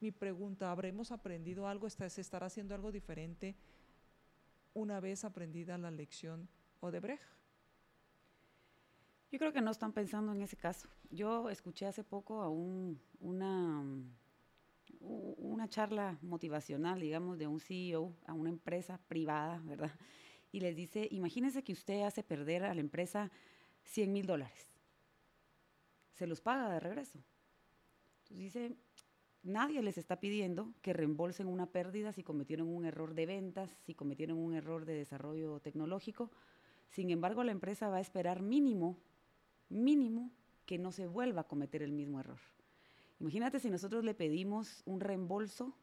mi 0.00 0.10
pregunta, 0.10 0.70
¿habremos 0.70 1.12
aprendido 1.12 1.66
algo? 1.66 1.88
¿Se 1.88 2.20
estará 2.20 2.46
haciendo 2.46 2.74
algo 2.74 2.92
diferente 2.92 3.56
una 4.74 5.00
vez 5.00 5.24
aprendida 5.24 5.78
la 5.78 5.90
lección 5.90 6.48
Odebrecht? 6.80 7.22
Yo 9.30 9.38
creo 9.38 9.52
que 9.52 9.60
no 9.60 9.72
están 9.72 9.92
pensando 9.92 10.32
en 10.32 10.42
ese 10.42 10.56
caso. 10.56 10.88
Yo 11.10 11.50
escuché 11.50 11.86
hace 11.86 12.04
poco 12.04 12.40
a 12.40 12.48
un, 12.48 13.00
una, 13.20 13.82
una 15.00 15.68
charla 15.68 16.18
motivacional, 16.22 17.00
digamos, 17.00 17.38
de 17.38 17.46
un 17.46 17.58
CEO 17.58 18.14
a 18.26 18.32
una 18.32 18.50
empresa 18.50 18.98
privada, 19.08 19.60
¿verdad? 19.64 19.90
Y 20.52 20.60
les 20.60 20.76
dice, 20.76 21.08
imagínense 21.10 21.64
que 21.64 21.72
usted 21.72 22.02
hace 22.02 22.22
perder 22.22 22.64
a 22.64 22.74
la 22.74 22.80
empresa 22.80 23.30
100 23.82 24.12
mil 24.12 24.24
dólares. 24.24 24.68
Se 26.12 26.28
los 26.28 26.40
paga 26.40 26.70
de 26.70 26.78
regreso. 26.78 27.18
Entonces 28.22 28.38
dice, 28.38 28.76
nadie 29.44 29.82
les 29.82 29.98
está 29.98 30.18
pidiendo 30.18 30.72
que 30.82 30.92
reembolsen 30.92 31.46
una 31.46 31.66
pérdida 31.66 32.12
si 32.12 32.22
cometieron 32.22 32.68
un 32.68 32.84
error 32.84 33.14
de 33.14 33.26
ventas, 33.26 33.70
si 33.84 33.94
cometieron 33.94 34.38
un 34.38 34.54
error 34.54 34.84
de 34.84 34.94
desarrollo 34.94 35.60
tecnológico. 35.60 36.30
Sin 36.88 37.10
embargo, 37.10 37.44
la 37.44 37.52
empresa 37.52 37.88
va 37.88 37.98
a 37.98 38.00
esperar 38.00 38.42
mínimo, 38.42 38.98
mínimo, 39.68 40.30
que 40.66 40.78
no 40.78 40.92
se 40.92 41.06
vuelva 41.06 41.42
a 41.42 41.48
cometer 41.48 41.82
el 41.82 41.92
mismo 41.92 42.20
error. 42.20 42.40
Imagínate 43.20 43.60
si 43.60 43.70
nosotros 43.70 44.02
le 44.04 44.14
pedimos 44.14 44.82
un 44.86 45.00
reembolso 45.00 45.74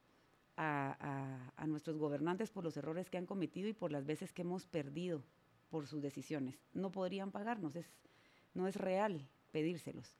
a, 0.57 1.65
nuestros 1.67 1.97
gobernantes 1.97 2.51
por 2.51 2.63
los 2.63 2.75
errores 2.77 3.09
que 3.09 3.17
han 3.17 3.25
cometido 3.25 3.69
y 3.69 3.73
por 3.73 3.91
las 3.91 4.05
veces 4.05 4.33
que 4.33 4.41
hemos 4.41 4.65
perdido 4.65 5.23
por 5.69 5.87
sus 5.87 6.01
decisiones. 6.01 6.59
No 6.73 6.91
podrían 6.91 7.31
pagarnos, 7.31 7.73
no 8.53 8.67
es 8.67 8.75
real 8.75 9.27
pedírselos 9.51 10.17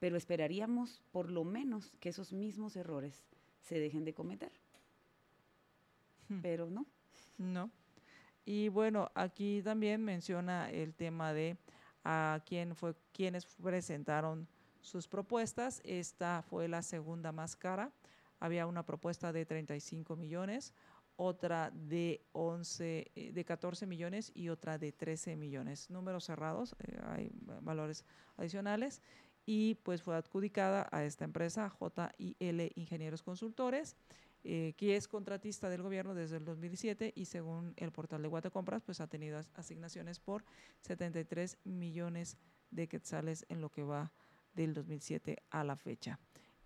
pero 0.00 0.16
esperaríamos 0.16 1.02
por 1.12 1.30
lo 1.30 1.44
menos 1.44 1.92
que 2.00 2.08
esos 2.08 2.32
mismos 2.32 2.74
errores 2.74 3.22
se 3.60 3.78
dejen 3.78 4.04
de 4.04 4.14
cometer. 4.14 4.50
Hmm. 6.28 6.40
Pero 6.40 6.70
no. 6.70 6.86
No. 7.38 7.70
Y 8.44 8.68
bueno, 8.70 9.10
aquí 9.14 9.62
también 9.62 10.02
menciona 10.02 10.70
el 10.70 10.94
tema 10.94 11.32
de 11.32 11.56
a 12.02 12.42
quién 12.46 12.74
fue 12.74 12.94
quienes 13.12 13.44
presentaron 13.46 14.48
sus 14.80 15.06
propuestas. 15.06 15.82
Esta 15.84 16.42
fue 16.42 16.66
la 16.66 16.82
segunda 16.82 17.30
más 17.30 17.54
cara. 17.54 17.92
Había 18.40 18.66
una 18.66 18.84
propuesta 18.86 19.34
de 19.34 19.44
35 19.44 20.16
millones, 20.16 20.72
otra 21.16 21.70
de 21.70 22.24
11 22.32 23.10
eh, 23.14 23.32
de 23.32 23.44
14 23.44 23.86
millones 23.86 24.32
y 24.34 24.48
otra 24.48 24.78
de 24.78 24.92
13 24.92 25.36
millones. 25.36 25.90
Números 25.90 26.24
cerrados, 26.24 26.74
eh, 26.78 26.98
hay 27.04 27.30
valores 27.60 28.06
adicionales 28.38 29.02
y 29.52 29.74
pues 29.74 30.00
fue 30.00 30.14
adjudicada 30.14 30.88
a 30.92 31.02
esta 31.02 31.24
empresa 31.24 31.74
JIL 32.18 32.70
Ingenieros 32.76 33.24
Consultores, 33.24 33.96
eh, 34.44 34.74
que 34.76 34.94
es 34.94 35.08
contratista 35.08 35.68
del 35.68 35.82
gobierno 35.82 36.14
desde 36.14 36.36
el 36.36 36.44
2007 36.44 37.12
y 37.16 37.24
según 37.24 37.74
el 37.76 37.90
portal 37.90 38.22
de 38.22 38.28
Guatecompras 38.28 38.80
pues 38.84 39.00
ha 39.00 39.08
tenido 39.08 39.40
asignaciones 39.56 40.20
por 40.20 40.44
73 40.82 41.58
millones 41.64 42.38
de 42.70 42.86
quetzales 42.86 43.44
en 43.48 43.60
lo 43.60 43.70
que 43.70 43.82
va 43.82 44.12
del 44.54 44.72
2007 44.72 45.42
a 45.50 45.64
la 45.64 45.74
fecha. 45.74 46.20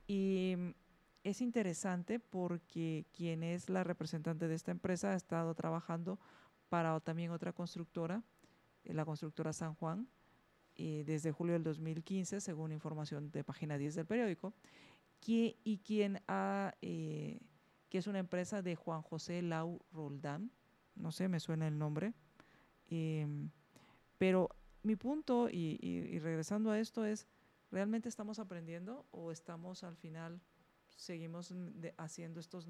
Y 0.07 0.55
es 1.23 1.41
interesante 1.41 2.21
porque 2.21 3.07
quien 3.17 3.45
es 3.45 3.71
la 3.71 3.83
representante 3.83 4.47
de 4.47 4.57
esta 4.57 4.73
empresa 4.73 5.13
ha 5.13 5.17
estado 5.17 5.55
trabajando 5.55 6.19
para 6.69 7.01
también 7.01 7.31
otra 7.31 7.55
constructora, 7.55 8.23
eh, 8.85 8.93
la 8.93 9.07
constructora 9.07 9.55
San 9.55 9.75
Juan, 9.75 10.07
desde 10.77 11.33
julio 11.33 11.55
del 11.55 11.63
2015, 11.63 12.41
según 12.41 12.73
información 12.73 13.31
de 13.31 13.45
página 13.45 13.79
10 13.79 13.95
del 13.95 14.07
periódico, 14.07 14.55
y 15.27 15.81
quien 15.85 16.21
ha, 16.29 16.75
eh, 16.83 17.41
que 17.89 17.99
es 17.99 18.07
una 18.07 18.19
empresa 18.19 18.63
de 18.63 18.77
Juan 18.77 19.03
José 19.03 19.43
Lau 19.43 19.81
Roldán, 19.93 20.51
no 20.97 21.13
sé, 21.13 21.29
me 21.29 21.41
suena 21.41 21.67
el 21.67 21.79
nombre, 21.79 22.13
em, 22.91 23.51
pero 24.19 24.51
mi 24.83 24.97
punto, 24.97 25.49
y, 25.51 26.19
regresando 26.19 26.71
a 26.71 26.79
esto, 26.79 27.05
es, 27.05 27.27
¿realmente 27.71 28.09
estamos 28.09 28.39
aprendiendo 28.39 29.07
o 29.13 29.33
estamos 29.33 29.83
al 29.83 29.97
final, 29.97 30.41
seguimos 30.97 31.55
haciendo 31.97 32.39
estos, 32.39 32.69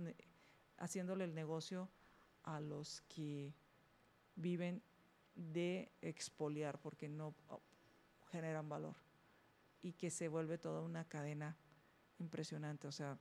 haciéndole 0.78 1.24
el 1.24 1.34
negocio 1.34 1.90
a 2.44 2.60
los 2.60 3.02
que 3.08 3.52
viven 4.36 4.80
de 5.34 5.90
expoliar, 6.00 6.80
porque 6.80 7.08
no 7.08 7.34
generan 8.34 8.68
valor. 8.68 8.96
y 9.80 9.92
que 9.92 10.10
se 10.10 10.28
vuelve 10.28 10.56
toda 10.56 10.80
una 10.80 11.04
cadena 11.04 11.58
impresionante. 12.18 12.88
O 12.88 12.92
sea, 12.92 13.18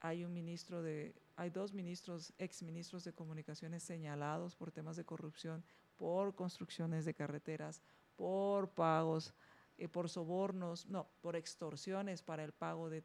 hay 0.00 0.22
un 0.22 0.34
ministro 0.34 0.82
de, 0.82 1.14
hay 1.34 1.48
dos 1.48 1.72
ministros, 1.72 2.34
ex 2.36 2.62
ministros 2.62 3.04
de 3.04 3.14
comunicaciones 3.14 3.82
señalados 3.82 4.54
por 4.54 4.70
temas 4.70 4.96
de 4.96 5.06
corrupción, 5.06 5.64
por 5.96 6.34
construcciones 6.34 7.06
de 7.06 7.14
carreteras, 7.14 7.82
por 8.16 8.68
pagos, 8.68 9.32
eh, 9.78 9.88
por 9.88 10.10
sobornos, 10.10 10.86
no, 10.86 11.08
por 11.22 11.36
extorsiones 11.36 12.22
para 12.22 12.44
el 12.44 12.52
pago 12.52 12.90
de, 12.90 13.02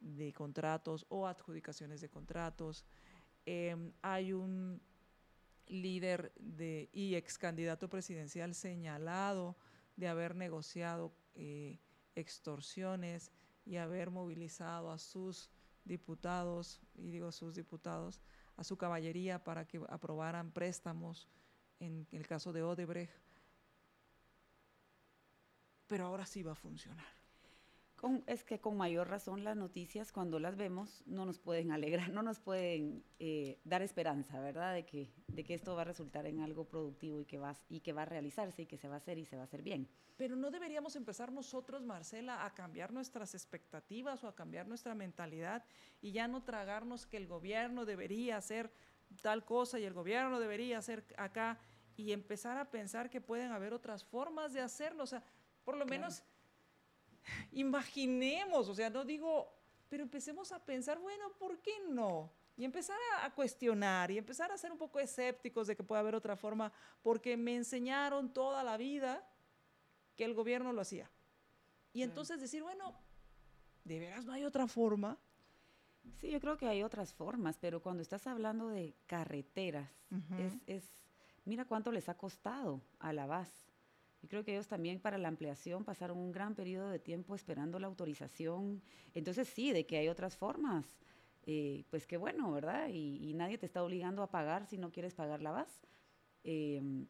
de, 0.00 0.32
contratos 0.34 1.06
o 1.08 1.26
adjudicaciones 1.26 2.02
de 2.02 2.10
contratos. 2.10 2.84
Em, 3.46 3.90
hay 4.02 4.34
un 4.34 4.82
líder 5.66 6.30
de, 6.38 6.90
y 6.92 7.14
ex 7.14 7.38
candidato 7.38 7.88
presidencial 7.88 8.54
señalado 8.54 9.56
de 9.96 10.08
haber 10.08 10.34
negociado 10.34 11.12
eh, 11.34 11.78
extorsiones 12.14 13.32
y 13.64 13.76
haber 13.76 14.10
movilizado 14.10 14.90
a 14.90 14.98
sus 14.98 15.50
diputados, 15.84 16.80
y 16.94 17.10
digo 17.10 17.32
sus 17.32 17.54
diputados, 17.54 18.20
a 18.56 18.64
su 18.64 18.76
caballería 18.76 19.42
para 19.42 19.66
que 19.66 19.80
aprobaran 19.88 20.52
préstamos 20.52 21.28
en 21.80 22.06
el 22.12 22.26
caso 22.26 22.52
de 22.52 22.62
Odebrecht. 22.62 23.12
Pero 25.86 26.06
ahora 26.06 26.26
sí 26.26 26.42
va 26.42 26.52
a 26.52 26.56
funcionar 26.56 27.21
es 28.26 28.42
que 28.42 28.60
con 28.60 28.76
mayor 28.76 29.08
razón 29.08 29.44
las 29.44 29.56
noticias, 29.56 30.10
cuando 30.10 30.40
las 30.40 30.56
vemos, 30.56 31.04
no 31.06 31.24
nos 31.24 31.38
pueden 31.38 31.70
alegrar, 31.72 32.10
no 32.10 32.22
nos 32.22 32.40
pueden 32.40 33.04
eh, 33.18 33.60
dar 33.64 33.82
esperanza, 33.82 34.40
¿verdad? 34.40 34.74
De 34.74 34.84
que, 34.84 35.12
de 35.28 35.44
que 35.44 35.54
esto 35.54 35.74
va 35.76 35.82
a 35.82 35.84
resultar 35.84 36.26
en 36.26 36.40
algo 36.40 36.64
productivo 36.64 37.20
y 37.20 37.24
que, 37.24 37.38
va, 37.38 37.54
y 37.68 37.80
que 37.80 37.92
va 37.92 38.02
a 38.02 38.06
realizarse 38.06 38.62
y 38.62 38.66
que 38.66 38.76
se 38.76 38.88
va 38.88 38.94
a 38.94 38.98
hacer 38.98 39.18
y 39.18 39.24
se 39.24 39.36
va 39.36 39.42
a 39.42 39.44
hacer 39.44 39.62
bien. 39.62 39.88
Pero 40.16 40.36
no 40.36 40.50
deberíamos 40.50 40.96
empezar 40.96 41.32
nosotros, 41.32 41.82
Marcela, 41.82 42.44
a 42.44 42.54
cambiar 42.54 42.92
nuestras 42.92 43.34
expectativas 43.34 44.24
o 44.24 44.28
a 44.28 44.34
cambiar 44.34 44.66
nuestra 44.66 44.94
mentalidad 44.94 45.64
y 46.00 46.12
ya 46.12 46.26
no 46.28 46.42
tragarnos 46.42 47.06
que 47.06 47.16
el 47.16 47.26
gobierno 47.26 47.84
debería 47.84 48.36
hacer 48.36 48.72
tal 49.20 49.44
cosa 49.44 49.78
y 49.78 49.84
el 49.84 49.92
gobierno 49.92 50.40
debería 50.40 50.78
hacer 50.78 51.04
acá 51.16 51.58
y 51.96 52.12
empezar 52.12 52.56
a 52.56 52.70
pensar 52.70 53.10
que 53.10 53.20
pueden 53.20 53.52
haber 53.52 53.74
otras 53.74 54.04
formas 54.04 54.52
de 54.52 54.60
hacerlo. 54.60 55.04
O 55.04 55.06
sea, 55.06 55.22
por 55.64 55.76
lo 55.76 55.86
menos 55.86 56.24
imaginemos, 57.52 58.68
o 58.68 58.74
sea, 58.74 58.90
no 58.90 59.04
digo, 59.04 59.52
pero 59.88 60.02
empecemos 60.02 60.52
a 60.52 60.64
pensar, 60.64 60.98
bueno, 60.98 61.32
¿por 61.38 61.58
qué 61.58 61.72
no? 61.88 62.30
Y 62.56 62.64
empezar 62.64 62.98
a, 63.22 63.30
cuestionar 63.34 64.10
y 64.10 64.18
empezar 64.18 64.52
a 64.52 64.58
ser 64.58 64.72
un 64.72 64.78
poco 64.78 65.00
escépticos 65.00 65.66
de 65.66 65.76
que 65.76 65.82
puede 65.82 66.00
haber 66.00 66.14
otra 66.14 66.36
forma, 66.36 66.72
porque 67.02 67.36
me 67.36 67.56
enseñaron 67.56 68.32
toda 68.32 68.62
la 68.62 68.76
vida 68.76 69.26
que 70.16 70.24
el 70.24 70.34
gobierno 70.34 70.72
lo 70.72 70.82
hacía. 70.82 71.10
Y 71.94 72.02
entonces 72.02 72.40
decir, 72.40 72.62
bueno, 72.62 72.94
¿de 73.84 73.98
veras 73.98 74.24
no 74.24 74.32
hay 74.32 74.44
otra 74.44 74.66
forma? 74.66 75.18
Sí, 76.20 76.30
yo 76.30 76.40
creo 76.40 76.56
que 76.56 76.66
hay 76.66 76.82
otras 76.82 77.12
formas, 77.14 77.56
pero 77.58 77.80
cuando 77.80 78.02
estás 78.02 78.26
hablando 78.26 78.68
de 78.68 78.94
carreteras, 79.06 79.90
es, 80.38 80.52
es, 80.66 80.84
mira 81.44 81.64
cuánto 81.64 81.90
les 81.90 82.08
ha 82.08 82.16
costado 82.16 82.82
a 82.98 83.12
la 83.12 83.26
base 83.26 83.71
y 84.22 84.28
creo 84.28 84.44
que 84.44 84.52
ellos 84.52 84.68
también 84.68 85.00
para 85.00 85.18
la 85.18 85.28
ampliación 85.28 85.84
pasaron 85.84 86.16
un 86.16 86.30
gran 86.30 86.54
periodo 86.54 86.88
de 86.88 87.00
tiempo 87.00 87.34
esperando 87.34 87.80
la 87.80 87.88
autorización. 87.88 88.80
Entonces 89.14 89.48
sí, 89.48 89.72
de 89.72 89.84
que 89.84 89.98
hay 89.98 90.08
otras 90.08 90.36
formas, 90.36 90.86
eh, 91.44 91.84
pues 91.90 92.06
qué 92.06 92.16
bueno, 92.16 92.52
¿verdad? 92.52 92.88
Y, 92.88 93.34
nadie 93.34 93.58
te 93.58 93.66
está 93.66 93.82
obligando 93.82 94.22
a 94.22 94.30
pagar 94.30 94.66
si 94.66 94.78
no 94.78 94.92
quieres 94.92 95.14
pagar 95.14 95.42
la 95.42 95.50
VAS. 95.50 95.82
Em, 96.44 97.06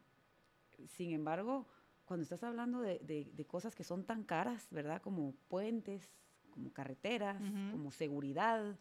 sin 0.87 1.11
embargo, 1.11 1.67
cuando 2.05 2.23
estás 2.23 2.43
hablando 2.43 2.81
de, 2.81 3.45
cosas 3.47 3.75
que 3.75 3.83
son 3.83 4.05
tan 4.05 4.23
caras, 4.23 4.67
¿verdad? 4.71 5.01
Como 5.01 5.35
puentes, 5.49 6.11
como 6.53 6.71
carreteras, 6.71 7.41
como 7.71 7.91
seguridad, 7.91 8.77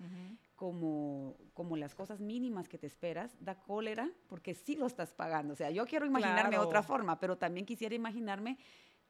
como, 0.55 1.37
como 1.55 1.77
las 1.77 1.95
cosas 1.95 2.21
mínimas 2.21 2.69
que 2.69 2.79
te 2.79 2.87
esperas, 2.87 3.35
da 3.41 3.55
cólera 3.57 4.11
porque 4.29 4.55
sí 4.55 4.77
lo 4.77 4.87
estás 4.87 5.13
pagando. 5.13 5.55
O 5.55 5.57
sea, 5.57 5.71
yo 5.71 5.87
quiero 5.87 6.07
imaginarme 6.07 6.59
otra 6.59 6.83
forma, 6.83 7.19
pero 7.19 7.37
también 7.37 7.67
quisiera 7.67 7.95
imaginarme 7.95 8.59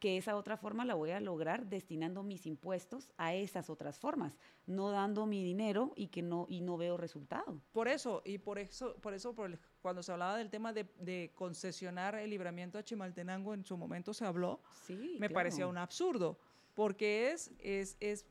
que 0.02 0.16
esa 0.16 0.34
otra 0.34 0.56
forma 0.56 0.84
la 0.84 0.94
voy 0.94 1.12
a 1.12 1.20
lograr 1.20 1.66
destinando 1.66 2.24
mis 2.24 2.44
impuestos 2.46 3.12
a 3.18 3.34
esas 3.34 3.70
otras 3.70 4.00
formas, 4.00 4.36
no 4.66 4.90
dando 4.90 5.26
mi 5.26 5.44
dinero 5.44 5.92
y 5.94 6.08
que 6.08 6.22
no 6.22 6.44
y 6.48 6.60
no 6.60 6.76
veo 6.76 6.96
resultado. 6.96 7.60
Por 7.70 7.86
eso 7.86 8.20
y 8.24 8.38
por 8.38 8.58
eso 8.58 8.96
por 9.00 9.14
eso 9.14 9.32
cuando 9.80 10.02
se 10.02 10.10
hablaba 10.10 10.36
del 10.36 10.50
tema 10.50 10.72
de, 10.72 11.30
concesionar 11.36 12.16
el 12.16 12.30
libramiento 12.30 12.78
a 12.78 12.82
Chimaltenango 12.82 13.54
en 13.54 13.64
su 13.64 13.76
momento 13.76 14.12
se 14.12 14.26
habló, 14.26 14.60
sí, 14.72 15.18
me 15.20 15.30
parecía 15.30 15.68
un 15.68 15.78
absurdo, 15.78 16.36
porque 16.74 17.30
es 17.30 17.52
es 17.60 17.96
es 18.00 18.26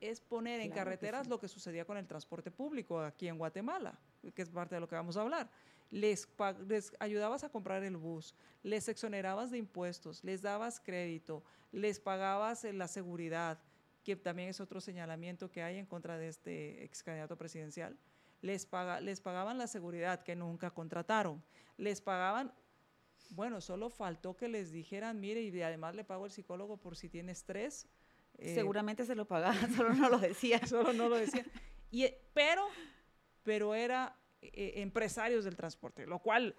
es 0.00 0.20
poner 0.20 0.60
en 0.60 0.70
carreteras 0.70 1.28
lo 1.28 1.38
que 1.38 1.48
sucedía 1.48 1.84
con 1.84 1.96
el 1.96 2.06
transporte 2.06 2.50
público 2.50 3.00
aquí 3.00 3.28
en 3.28 3.38
Guatemala, 3.38 3.98
que 4.34 4.42
es 4.42 4.50
parte 4.50 4.74
de 4.74 4.80
lo 4.80 4.88
que 4.88 4.94
vamos 4.94 5.16
a 5.16 5.22
hablar. 5.22 5.50
Les, 5.90 6.28
ayudabas 6.98 7.44
a 7.44 7.48
comprar 7.48 7.82
el 7.84 7.96
bus, 7.96 8.34
les 8.62 8.88
exonerabas 8.88 9.50
de 9.50 9.58
impuestos, 9.58 10.24
les 10.24 10.42
dabas 10.42 10.80
crédito, 10.80 11.44
les 11.72 12.00
pagabas 12.00 12.64
la 12.64 12.88
seguridad, 12.88 13.60
que 14.02 14.16
también 14.16 14.48
es 14.48 14.60
otro 14.60 14.80
señalamiento 14.80 15.50
que 15.50 15.62
hay 15.62 15.78
en 15.78 15.86
contra 15.86 16.18
de 16.18 16.28
este 16.28 16.84
ex 16.84 17.02
candidato 17.02 17.36
presidencial. 17.36 17.96
Les, 18.42 18.66
paga, 18.66 19.00
les 19.00 19.20
pagaban 19.20 19.56
la 19.56 19.66
seguridad 19.66 20.22
que 20.22 20.36
nunca 20.36 20.70
contrataron, 20.70 21.42
les 21.78 22.00
pagaban 22.00 22.52
bueno, 23.30 23.60
solo 23.60 23.90
faltó 23.90 24.36
que 24.36 24.48
les 24.48 24.70
dijeran, 24.70 25.20
mire, 25.20 25.42
y 25.42 25.62
además 25.62 25.94
le 25.94 26.04
pago 26.04 26.26
el 26.26 26.30
psicólogo 26.30 26.76
por 26.76 26.96
si 26.96 27.08
tiene 27.08 27.32
estrés, 27.32 27.88
eh, 28.38 28.54
Seguramente 28.54 29.04
se 29.04 29.14
lo 29.14 29.26
pagaban, 29.26 29.72
solo 29.76 29.94
no 29.94 30.08
lo 30.08 30.18
decía. 30.18 30.60
solo 30.66 30.92
no 30.92 31.08
lo 31.08 31.16
decía. 31.16 31.44
Y, 31.90 32.04
eh, 32.04 32.20
pero, 32.32 32.66
pero 33.42 33.74
era 33.74 34.16
eh, 34.40 34.74
empresarios 34.76 35.44
del 35.44 35.56
transporte, 35.56 36.06
lo 36.06 36.18
cual 36.18 36.54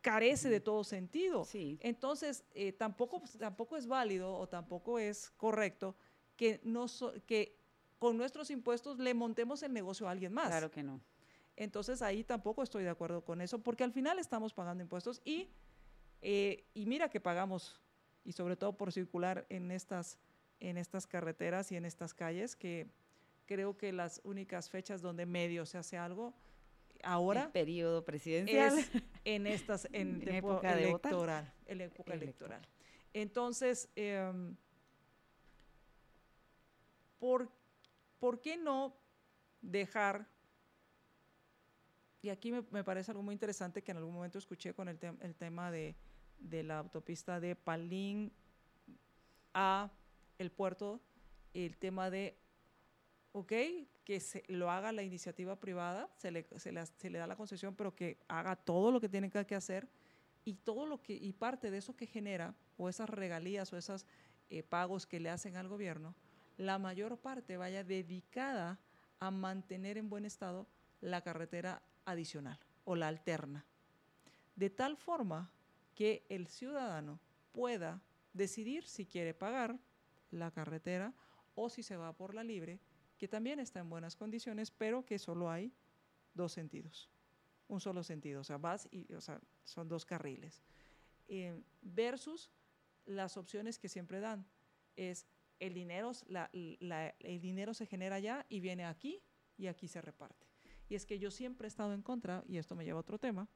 carece 0.00 0.48
de 0.48 0.60
todo 0.60 0.84
sentido. 0.84 1.44
Sí. 1.44 1.78
Entonces, 1.82 2.44
tampoco, 2.78 3.22
tampoco 3.38 3.76
es 3.76 3.88
válido 3.88 4.32
o 4.36 4.48
tampoco 4.48 5.00
es 5.00 5.30
correcto 5.30 5.96
que, 6.36 6.60
no 6.62 6.86
que 7.26 7.58
con 7.98 8.16
nuestros 8.16 8.50
impuestos 8.50 9.00
le 9.00 9.14
montemos 9.14 9.64
el 9.64 9.72
negocio 9.72 10.06
a 10.06 10.12
alguien 10.12 10.32
más. 10.32 10.46
Claro 10.46 10.70
que 10.70 10.84
no. 10.84 11.00
Entonces, 11.56 12.02
ahí 12.02 12.22
tampoco 12.22 12.62
estoy 12.62 12.84
de 12.84 12.90
acuerdo 12.90 13.24
con 13.24 13.40
eso, 13.40 13.60
porque 13.60 13.82
al 13.82 13.90
final 13.90 14.20
estamos 14.20 14.54
pagando 14.54 14.82
impuestos 14.82 15.20
y, 15.24 15.48
y 16.22 16.86
mira 16.86 17.08
que 17.08 17.18
pagamos, 17.18 17.80
y 18.22 18.30
sobre 18.30 18.56
todo 18.56 18.76
por 18.76 18.92
circular 18.92 19.44
en 19.48 19.72
estas 19.72 20.20
en 20.60 20.78
estas 20.78 21.06
carreteras 21.06 21.70
y 21.72 21.76
en 21.76 21.84
estas 21.84 22.14
calles, 22.14 22.56
que 22.56 22.88
creo 23.46 23.76
que 23.76 23.92
las 23.92 24.20
únicas 24.24 24.70
fechas 24.70 25.00
donde 25.02 25.26
medio 25.26 25.66
se 25.66 25.78
hace 25.78 25.96
algo 25.96 26.34
ahora 27.02 27.44
el 27.44 27.50
periodo 27.50 28.04
presidencial. 28.04 28.78
es 28.78 28.90
en 29.24 29.46
estas 29.46 29.88
en, 29.92 30.26
época 30.28 30.78
electoral 30.78 31.52
en 31.66 31.80
época 31.82 32.14
electoral. 32.14 32.62
entonces 33.12 33.88
em, 33.94 34.56
¿por, 37.18 37.50
¿por, 38.18 38.40
qué 38.40 38.56
no 38.56 38.96
dejar 39.60 40.26
y 42.22 42.28
aquí 42.30 42.50
me, 42.50 42.82
parece 42.82 43.12
algo 43.12 43.22
muy 43.22 43.34
interesante 43.34 43.82
que 43.82 43.92
en 43.92 43.98
algún 43.98 44.14
momento 44.14 44.38
escuché 44.38 44.74
con 44.74 44.88
el, 44.88 44.98
el 45.20 45.34
tema 45.36 45.70
de, 45.70 45.94
de 46.38 46.64
la 46.64 46.78
autopista 46.78 47.38
de 47.38 47.54
Palín 47.54 48.32
a 49.54 49.90
el 50.38 50.50
puerto 50.50 51.00
el 51.64 51.76
tema 51.76 52.10
de, 52.10 52.36
ok, 53.32 53.52
que 54.04 54.20
se 54.20 54.44
lo 54.48 54.70
haga 54.70 54.92
la 54.92 55.02
iniciativa 55.02 55.58
privada, 55.58 56.08
se 56.16 56.30
le, 56.30 56.46
se 56.58 57.10
le, 57.10 57.18
da 57.18 57.26
la 57.26 57.36
concesión, 57.36 57.74
pero 57.74 57.94
que 57.94 58.18
haga 58.28 58.56
todo 58.56 58.92
lo 58.92 59.00
que 59.00 59.08
tiene 59.08 59.30
que 59.30 59.54
hacer 59.54 59.88
y 60.44 60.54
todo 60.54 60.86
lo 60.86 61.02
que, 61.02 61.14
y 61.14 61.32
parte 61.32 61.70
de 61.70 61.78
eso 61.78 61.96
que 61.96 62.06
genera, 62.06 62.54
o 62.76 62.88
esas 62.88 63.08
regalías 63.08 63.72
o 63.72 63.76
esos 63.76 64.06
eh, 64.50 64.62
pagos 64.62 65.06
que 65.06 65.18
le 65.18 65.30
hacen 65.30 65.56
al 65.56 65.68
gobierno, 65.68 66.14
la 66.56 66.78
mayor 66.78 67.18
parte 67.18 67.56
vaya 67.56 67.82
dedicada 67.84 68.78
a 69.18 69.30
mantener 69.30 69.98
en 69.98 70.08
buen 70.08 70.24
estado 70.24 70.66
la 71.00 71.22
carretera 71.22 71.82
adicional 72.04 72.58
o 72.84 72.96
la 72.96 73.08
alterna. 73.08 73.64
De 74.54 74.70
tal 74.70 74.96
forma 74.96 75.50
que 75.94 76.24
el 76.28 76.46
ciudadano 76.46 77.18
pueda 77.52 78.00
decidir 78.32 78.86
si 78.86 79.06
quiere 79.06 79.34
pagar 79.34 79.78
la 80.30 80.50
carretera 80.50 81.14
o 81.54 81.68
si 81.68 81.82
se 81.82 81.96
va 81.96 82.12
por 82.12 82.34
la 82.34 82.44
libre, 82.44 82.80
que 83.18 83.28
también 83.28 83.58
está 83.60 83.80
en 83.80 83.88
buenas 83.88 84.16
condiciones, 84.16 84.70
pero 84.70 85.04
que 85.04 85.18
solo 85.18 85.50
hay 85.50 85.72
dos 86.34 86.52
sentidos, 86.52 87.10
un 87.68 87.80
solo 87.80 88.02
sentido, 88.02 88.42
o 88.42 88.44
sea, 88.44 88.58
vas 88.58 88.88
y, 88.90 89.12
o 89.14 89.20
sea, 89.20 89.40
son 89.64 89.88
dos 89.88 90.04
carriles. 90.04 90.62
Eh, 91.28 91.62
versus 91.80 92.50
las 93.06 93.36
opciones 93.36 93.78
que 93.78 93.88
siempre 93.88 94.20
dan, 94.20 94.46
es 94.96 95.26
el 95.58 95.74
dinero, 95.74 96.12
el 96.52 97.40
dinero 97.40 97.74
se 97.74 97.86
genera 97.86 98.16
allá 98.16 98.44
y 98.48 98.60
viene 98.60 98.84
aquí 98.84 99.22
y 99.56 99.66
aquí 99.68 99.88
se 99.88 100.00
reparte. 100.00 100.46
Y 100.88 100.94
es 100.94 101.06
que 101.06 101.18
yo 101.18 101.30
siempre 101.30 101.66
he 101.66 101.68
estado 101.68 101.94
en 101.94 102.02
contra, 102.02 102.44
y 102.46 102.58
esto 102.58 102.76
me 102.76 102.84
lleva 102.84 102.98
a 102.98 103.00
otro 103.00 103.18
tema, 103.18 103.48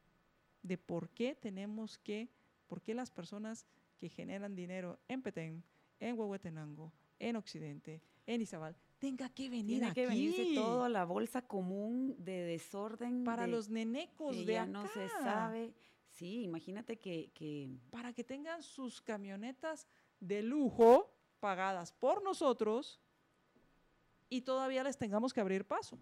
de 0.62 0.78
por 0.78 1.10
qué 1.10 1.34
tenemos 1.34 1.98
que, 1.98 2.28
por 2.66 2.82
qué 2.82 2.94
las 2.94 3.10
personas 3.10 3.66
que 3.98 4.08
generan 4.08 4.56
dinero 4.56 4.98
en 5.08 5.22
Petén, 5.22 5.64
en 6.00 6.18
Huehuetenango, 6.18 6.92
en 7.18 7.36
Occidente, 7.36 8.02
en 8.26 8.40
Izabal, 8.40 8.74
tenga 8.98 9.28
que 9.28 9.48
venir 9.48 9.66
Tiene 9.78 9.86
aquí. 9.86 9.94
que 9.94 10.06
venirse 10.06 10.54
toda 10.54 10.88
la 10.88 11.04
bolsa 11.04 11.42
común 11.42 12.14
de 12.18 12.42
desorden. 12.42 13.24
para 13.24 13.44
de- 13.44 13.52
los 13.52 13.68
nenecos 13.68 14.34
que 14.36 14.44
de 14.44 14.52
ya 14.54 14.62
acá. 14.62 14.70
no 14.72 14.86
se 14.88 15.08
sabe. 15.08 15.74
Sí, 16.08 16.42
imagínate 16.42 16.98
que, 16.98 17.30
que 17.34 17.70
Para 17.90 18.12
que 18.12 18.24
tengan 18.24 18.62
sus 18.62 19.00
camionetas 19.00 19.86
de 20.18 20.42
lujo 20.42 21.10
pagadas 21.38 21.92
por 21.92 22.22
nosotros 22.22 23.00
y 24.28 24.42
todavía 24.42 24.82
les 24.84 24.98
tengamos 24.98 25.32
que 25.32 25.40
abrir 25.40 25.64
paso. 25.64 25.98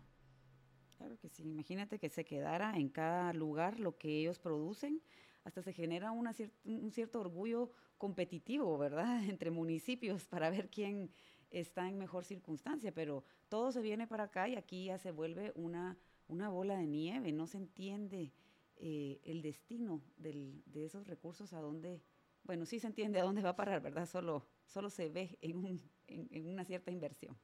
Claro 0.96 1.16
que 1.18 1.28
sí, 1.28 1.44
imagínate 1.48 1.98
que 1.98 2.08
se 2.08 2.24
quedara 2.24 2.76
en 2.76 2.88
cada 2.88 3.32
lugar 3.32 3.78
lo 3.78 3.96
que 3.96 4.18
ellos 4.20 4.38
producen, 4.40 5.00
hasta 5.44 5.62
se 5.62 5.72
genera 5.72 6.10
una 6.10 6.32
cier- 6.34 6.50
un 6.64 6.90
cierto 6.90 7.20
orgullo 7.20 7.70
competitivo, 7.98 8.78
¿verdad? 8.78 9.22
Entre 9.28 9.50
municipios 9.50 10.26
para 10.26 10.50
ver 10.50 10.70
quién 10.70 11.10
está 11.50 11.88
en 11.88 11.98
mejor 11.98 12.24
circunstancia, 12.24 12.92
pero 12.92 13.24
todo 13.48 13.72
se 13.72 13.80
viene 13.82 14.06
para 14.06 14.24
acá 14.24 14.48
y 14.48 14.56
aquí 14.56 14.86
ya 14.86 14.98
se 14.98 15.10
vuelve 15.10 15.52
una, 15.54 15.98
una 16.28 16.48
bola 16.48 16.76
de 16.76 16.86
nieve, 16.86 17.32
no 17.32 17.46
se 17.46 17.56
entiende 17.58 18.32
eh, 18.76 19.20
el 19.24 19.42
destino 19.42 20.02
de 20.16 20.84
esos 20.84 21.06
recursos 21.06 21.52
a 21.52 21.60
dónde, 21.60 22.02
bueno, 22.44 22.66
sí 22.66 22.78
se 22.78 22.86
entiende 22.86 23.18
a 23.18 23.24
dónde 23.24 23.42
va 23.42 23.50
a 23.50 23.56
parar, 23.56 23.80
¿verdad? 23.82 24.06
Solo, 24.06 24.46
solo 24.66 24.90
se 24.90 25.08
ve 25.08 25.38
en, 25.40 25.56
un- 25.56 25.80
en- 26.06 26.28
en 26.30 26.46
una 26.46 26.64
cierta 26.64 26.90
inversión. 26.90 27.36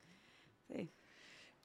Sí. 0.69 0.91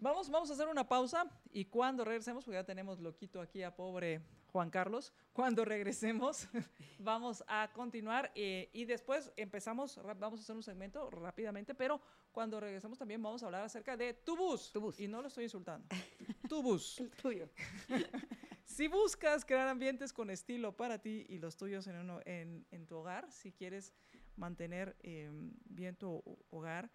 Vamos, 0.01 0.29
vamos 0.29 0.49
a 0.49 0.53
hacer 0.53 0.67
una 0.69 0.87
pausa 0.87 1.29
y 1.51 1.65
cuando 1.65 2.05
regresemos, 2.05 2.45
porque 2.45 2.55
ya 2.55 2.63
tenemos 2.63 2.99
loquito 2.99 3.41
aquí 3.41 3.63
a 3.63 3.75
pobre 3.75 4.21
Juan 4.47 4.69
Carlos, 4.69 5.11
cuando 5.33 5.65
regresemos 5.65 6.47
vamos 6.99 7.43
a 7.47 7.69
continuar 7.73 8.31
eh, 8.33 8.69
y 8.71 8.85
después 8.85 9.31
empezamos, 9.35 9.99
vamos 10.17 10.39
a 10.39 10.43
hacer 10.43 10.55
un 10.55 10.63
segmento 10.63 11.09
rápidamente, 11.09 11.75
pero 11.75 11.99
cuando 12.31 12.61
regresemos 12.61 12.97
también 12.97 13.21
vamos 13.21 13.43
a 13.43 13.47
hablar 13.47 13.63
acerca 13.63 13.97
de 13.97 14.13
tu 14.13 14.37
bus. 14.37 14.71
Tu 14.71 14.79
bus. 14.79 14.99
Y 15.01 15.07
no 15.09 15.21
lo 15.21 15.27
estoy 15.27 15.43
insultando. 15.45 15.85
Tu 16.49 16.63
bus. 16.63 16.99
El 16.99 17.11
tuyo. 17.11 17.49
Si 18.65 18.87
buscas 18.87 19.43
crear 19.43 19.67
ambientes 19.67 20.13
con 20.13 20.29
estilo 20.29 20.77
para 20.77 20.99
ti 20.99 21.25
y 21.27 21.39
los 21.39 21.57
tuyos 21.57 21.87
en, 21.87 21.97
uno- 21.97 22.21
en, 22.23 22.65
en 22.71 22.85
tu 22.85 22.95
hogar, 22.97 23.29
si 23.31 23.51
quieres 23.51 23.93
mantener 24.37 24.95
eh, 25.01 25.29
bien 25.65 25.95
tu 25.97 26.21
ho- 26.23 26.37
hogar, 26.51 26.89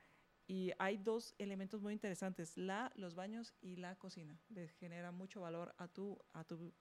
y 0.46 0.72
hay 0.78 0.98
dos 0.98 1.34
elementos 1.38 1.80
muy 1.80 1.92
interesantes, 1.92 2.56
la, 2.56 2.92
los 2.96 3.14
baños 3.14 3.54
y 3.60 3.76
la 3.76 3.96
cocina. 3.96 4.38
Le 4.48 4.68
genera 4.68 5.10
mucho 5.10 5.40
valor 5.40 5.74
a 5.78 5.88
tu, 5.88 6.18
a 6.32 6.44
tu, 6.44 6.72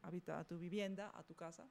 a 0.00 0.44
tu 0.44 0.58
vivienda, 0.58 1.10
a 1.14 1.24
tu 1.24 1.34
casa. 1.34 1.68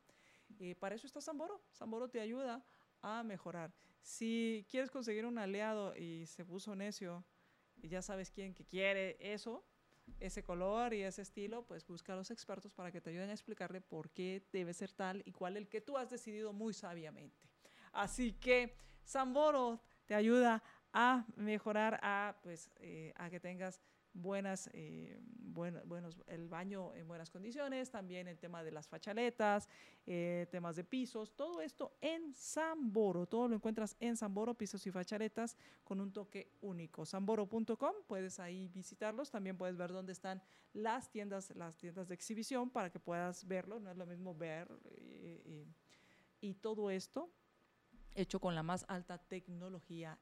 Eh, 0.59 0.75
para 0.75 0.95
eso 0.95 1.07
está 1.07 1.21
Samboro. 1.21 1.61
Samboro 1.71 2.09
te 2.09 2.19
ayuda 2.19 2.65
a 3.01 3.23
mejorar. 3.23 3.73
Si 4.01 4.65
quieres 4.69 4.91
conseguir 4.91 5.25
un 5.25 5.37
aliado 5.37 5.95
y 5.95 6.25
se 6.25 6.45
puso 6.45 6.75
necio, 6.75 7.25
y 7.81 7.89
ya 7.89 8.01
sabes 8.01 8.31
quién 8.31 8.53
que 8.53 8.65
quiere 8.65 9.17
eso, 9.19 9.65
ese 10.19 10.43
color 10.43 10.93
y 10.93 11.03
ese 11.03 11.21
estilo, 11.21 11.65
pues 11.65 11.85
busca 11.85 12.13
a 12.13 12.15
los 12.15 12.31
expertos 12.31 12.73
para 12.73 12.91
que 12.91 13.01
te 13.01 13.09
ayuden 13.09 13.29
a 13.29 13.33
explicarle 13.33 13.81
por 13.81 14.09
qué 14.11 14.47
debe 14.51 14.73
ser 14.73 14.91
tal 14.91 15.21
y 15.25 15.31
cuál 15.31 15.57
el 15.57 15.67
que 15.67 15.81
tú 15.81 15.97
has 15.97 16.09
decidido 16.09 16.53
muy 16.53 16.73
sabiamente. 16.73 17.37
Así 17.91 18.33
que 18.33 18.77
Samboro 19.03 19.81
te 20.05 20.15
ayuda 20.15 20.63
a 20.99 21.23
mejorar, 21.35 21.99
a, 22.01 22.35
pues, 22.41 22.71
eh, 22.77 23.13
a 23.17 23.29
que 23.29 23.39
tengas 23.39 23.79
buenas, 24.13 24.67
eh, 24.73 25.19
buen- 25.21 25.79
buenos, 25.87 26.17
el 26.25 26.49
baño 26.49 26.91
en 26.95 27.07
buenas 27.07 27.29
condiciones, 27.29 27.91
también 27.91 28.27
el 28.27 28.39
tema 28.39 28.63
de 28.63 28.71
las 28.71 28.87
fachaletas, 28.87 29.69
eh, 30.07 30.47
temas 30.49 30.75
de 30.75 30.83
pisos, 30.83 31.35
todo 31.35 31.61
esto 31.61 31.95
en 32.01 32.33
Samboro, 32.33 33.27
todo 33.27 33.47
lo 33.47 33.53
encuentras 33.55 33.95
en 33.99 34.17
Samboro, 34.17 34.55
pisos 34.55 34.87
y 34.87 34.91
fachaletas 34.91 35.55
con 35.83 36.01
un 36.01 36.11
toque 36.11 36.49
único. 36.61 37.05
Samboro.com, 37.05 37.93
puedes 38.07 38.39
ahí 38.39 38.67
visitarlos, 38.69 39.29
también 39.29 39.55
puedes 39.55 39.77
ver 39.77 39.91
dónde 39.91 40.13
están 40.13 40.41
las 40.73 41.11
tiendas, 41.11 41.55
las 41.55 41.77
tiendas 41.77 42.07
de 42.07 42.15
exhibición 42.15 42.71
para 42.71 42.89
que 42.89 42.99
puedas 42.99 43.47
verlo, 43.47 43.79
no 43.79 43.91
es 43.91 43.97
lo 43.97 44.07
mismo 44.07 44.33
ver 44.33 44.67
eh, 44.85 45.67
y 46.41 46.55
todo 46.55 46.89
esto 46.89 47.29
hecho 48.15 48.39
con 48.39 48.55
la 48.55 48.63
más 48.63 48.83
alta 48.87 49.19
tecnología 49.19 50.17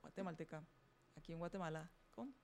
guatemalteca 0.00 0.62
aquí 1.16 1.32
en 1.32 1.38
Guatemala 1.38 1.90
con. 2.10 2.34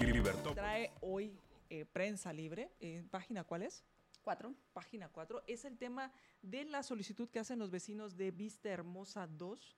Libertópolis. 0.00 0.54
Trae 0.56 0.90
hoy 1.00 1.38
eh, 1.70 1.84
prensa 1.84 2.32
libre, 2.32 2.70
eh, 2.80 3.04
página 3.10 3.44
cuál 3.44 3.62
es? 3.62 3.84
Cuatro. 4.22 4.54
página 4.72 5.08
4 5.08 5.44
es 5.46 5.64
el 5.64 5.78
tema 5.78 6.10
de 6.42 6.64
la 6.64 6.82
solicitud 6.82 7.28
que 7.30 7.38
hacen 7.38 7.60
los 7.60 7.70
vecinos 7.70 8.16
de 8.16 8.32
Vista 8.32 8.68
Hermosa 8.70 9.26
2 9.28 9.76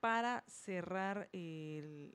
para 0.00 0.42
cerrar, 0.48 1.28
el- 1.32 2.14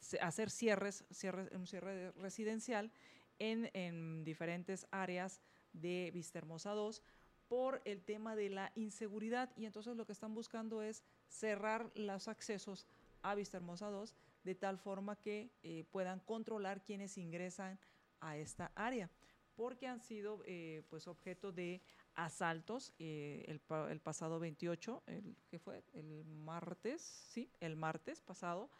ce- 0.00 0.18
hacer 0.20 0.50
cierres, 0.50 1.04
cierres, 1.10 1.50
un 1.52 1.66
cierre 1.66 1.94
de- 1.94 2.12
residencial 2.12 2.92
en, 3.38 3.70
en 3.72 4.22
diferentes 4.22 4.86
áreas 4.90 5.40
de 5.72 6.10
Vista 6.12 6.38
Hermosa 6.38 6.72
2 6.72 7.02
por 7.48 7.82
el 7.84 8.02
tema 8.02 8.36
de 8.36 8.50
la 8.50 8.72
inseguridad 8.74 9.50
y 9.56 9.66
entonces 9.66 9.96
lo 9.96 10.06
que 10.06 10.12
están 10.12 10.34
buscando 10.34 10.82
es 10.82 11.02
cerrar 11.28 11.90
los 11.94 12.28
accesos 12.28 12.86
a 13.22 13.34
Vista 13.34 13.56
Hermosa 13.56 13.90
2 13.90 14.14
de 14.44 14.54
tal 14.54 14.78
forma 14.78 15.16
que 15.16 15.50
eh, 15.62 15.84
puedan 15.90 16.20
controlar 16.20 16.82
quienes 16.82 17.18
ingresan 17.18 17.78
a 18.20 18.36
esta 18.36 18.72
área 18.74 19.10
porque 19.54 19.86
han 19.86 20.00
sido 20.00 20.42
eh, 20.46 20.82
pues 20.90 21.06
objeto 21.06 21.52
de 21.52 21.80
asaltos 22.14 22.92
eh, 22.98 23.44
el, 23.48 23.60
el 23.90 24.00
pasado 24.00 24.38
28, 24.38 25.02
el, 25.06 25.36
¿qué 25.48 25.58
fue? 25.58 25.84
El 25.92 26.24
martes, 26.24 27.02
sí, 27.02 27.50
el 27.60 27.76
martes 27.76 28.20
pasado, 28.20 28.70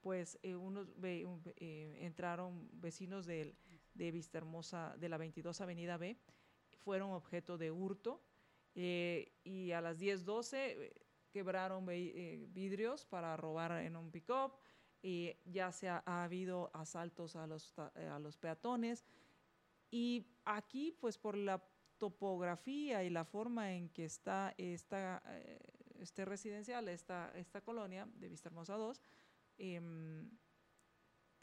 pues 0.00 0.38
eh, 0.42 0.54
unos 0.54 0.88
eh, 1.00 1.98
entraron 2.00 2.68
vecinos 2.80 3.26
del, 3.26 3.56
de 3.94 4.12
Vista 4.12 4.38
Hermosa, 4.38 4.94
de 4.98 5.08
la 5.08 5.18
22 5.18 5.60
Avenida 5.60 5.96
B, 5.96 6.16
fueron 6.84 7.12
objeto 7.12 7.56
de 7.56 7.70
hurto 7.70 8.22
eh, 8.74 9.32
y 9.42 9.72
a 9.72 9.80
las 9.80 9.98
10.12 9.98 10.54
eh, 10.54 10.94
quebraron 11.30 11.86
eh, 11.90 12.46
vidrios 12.50 13.06
para 13.06 13.36
robar 13.36 13.82
en 13.82 13.96
un 13.96 14.10
pick-up. 14.10 14.52
ya 15.44 15.72
se 15.72 15.88
ha, 15.88 16.02
ha 16.06 16.24
habido 16.24 16.70
asaltos 16.74 17.36
a 17.36 17.46
los, 17.46 17.74
a 17.78 18.18
los 18.18 18.36
peatones, 18.36 19.04
y 19.90 20.26
aquí, 20.44 20.92
pues 20.92 21.18
por 21.18 21.36
la 21.36 21.62
topografía 21.98 23.04
y 23.04 23.10
la 23.10 23.24
forma 23.24 23.74
en 23.74 23.90
que 23.90 24.04
está 24.04 24.54
esta, 24.58 25.22
este 26.00 26.24
residencial, 26.24 26.88
esta, 26.88 27.30
esta 27.36 27.60
colonia 27.60 28.08
de 28.16 28.28
Vista 28.28 28.48
Hermosa 28.48 28.76
2, 28.76 29.00
em, 29.58 30.30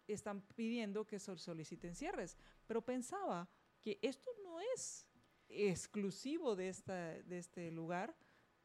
están 0.07 0.41
pidiendo 0.55 1.05
que 1.05 1.19
soliciten 1.19 1.95
cierres. 1.95 2.37
Pero 2.67 2.83
pensaba 2.83 3.47
que 3.79 3.99
esto 4.01 4.31
no 4.43 4.59
es 4.59 5.07
exclusivo 5.53 6.55
de, 6.55 6.69
esta, 6.69 7.21
de 7.21 7.37
este 7.37 7.71
lugar, 7.71 8.15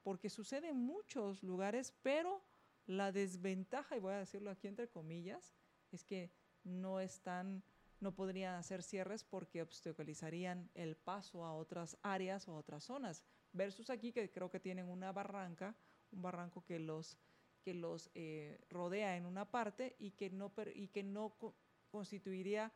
porque 0.03 0.31
sucede 0.31 0.69
en 0.69 0.77
muchos 0.77 1.43
lugares, 1.43 1.93
pero 2.03 2.43
la 2.87 3.13
desventaja, 3.13 3.97
y 3.97 4.01
voy 4.01 4.15
a 4.15 4.19
decirlo 4.19 4.51
aquí 4.51 4.69
entre 4.69 4.89
comillas, 4.89 5.55
es 5.93 6.05
que 6.05 6.31
no 6.65 7.01
están 7.01 7.63
no 7.99 8.15
podrían 8.15 8.57
hacer 8.57 8.83
cierres 8.83 9.25
porque 9.25 9.63
obstaculizarían 9.63 10.71
el 10.75 10.97
paso 10.97 11.45
a 11.45 11.55
otras 11.55 11.97
áreas 12.03 12.47
o 12.47 12.53
a 12.53 12.59
otras 12.59 12.85
zonas. 12.85 13.23
Versus 13.53 13.89
aquí 13.89 14.13
que 14.13 14.31
creo 14.31 14.51
que 14.51 14.61
tienen 14.61 14.89
una 14.89 15.13
barranca, 15.13 15.75
un 16.13 16.21
barranco 16.21 16.63
que 16.63 16.79
los, 16.79 17.17
que 17.63 17.73
los 17.73 18.11
eh, 18.15 18.61
rodea 18.69 19.17
en 19.17 19.25
una 19.25 19.51
parte 19.51 19.97
y 19.99 20.11
que 20.11 20.29
no, 20.29 20.53
y 20.75 20.89
que 20.89 21.03
no 21.03 21.39
co- 21.39 21.55
constituiría 21.91 22.71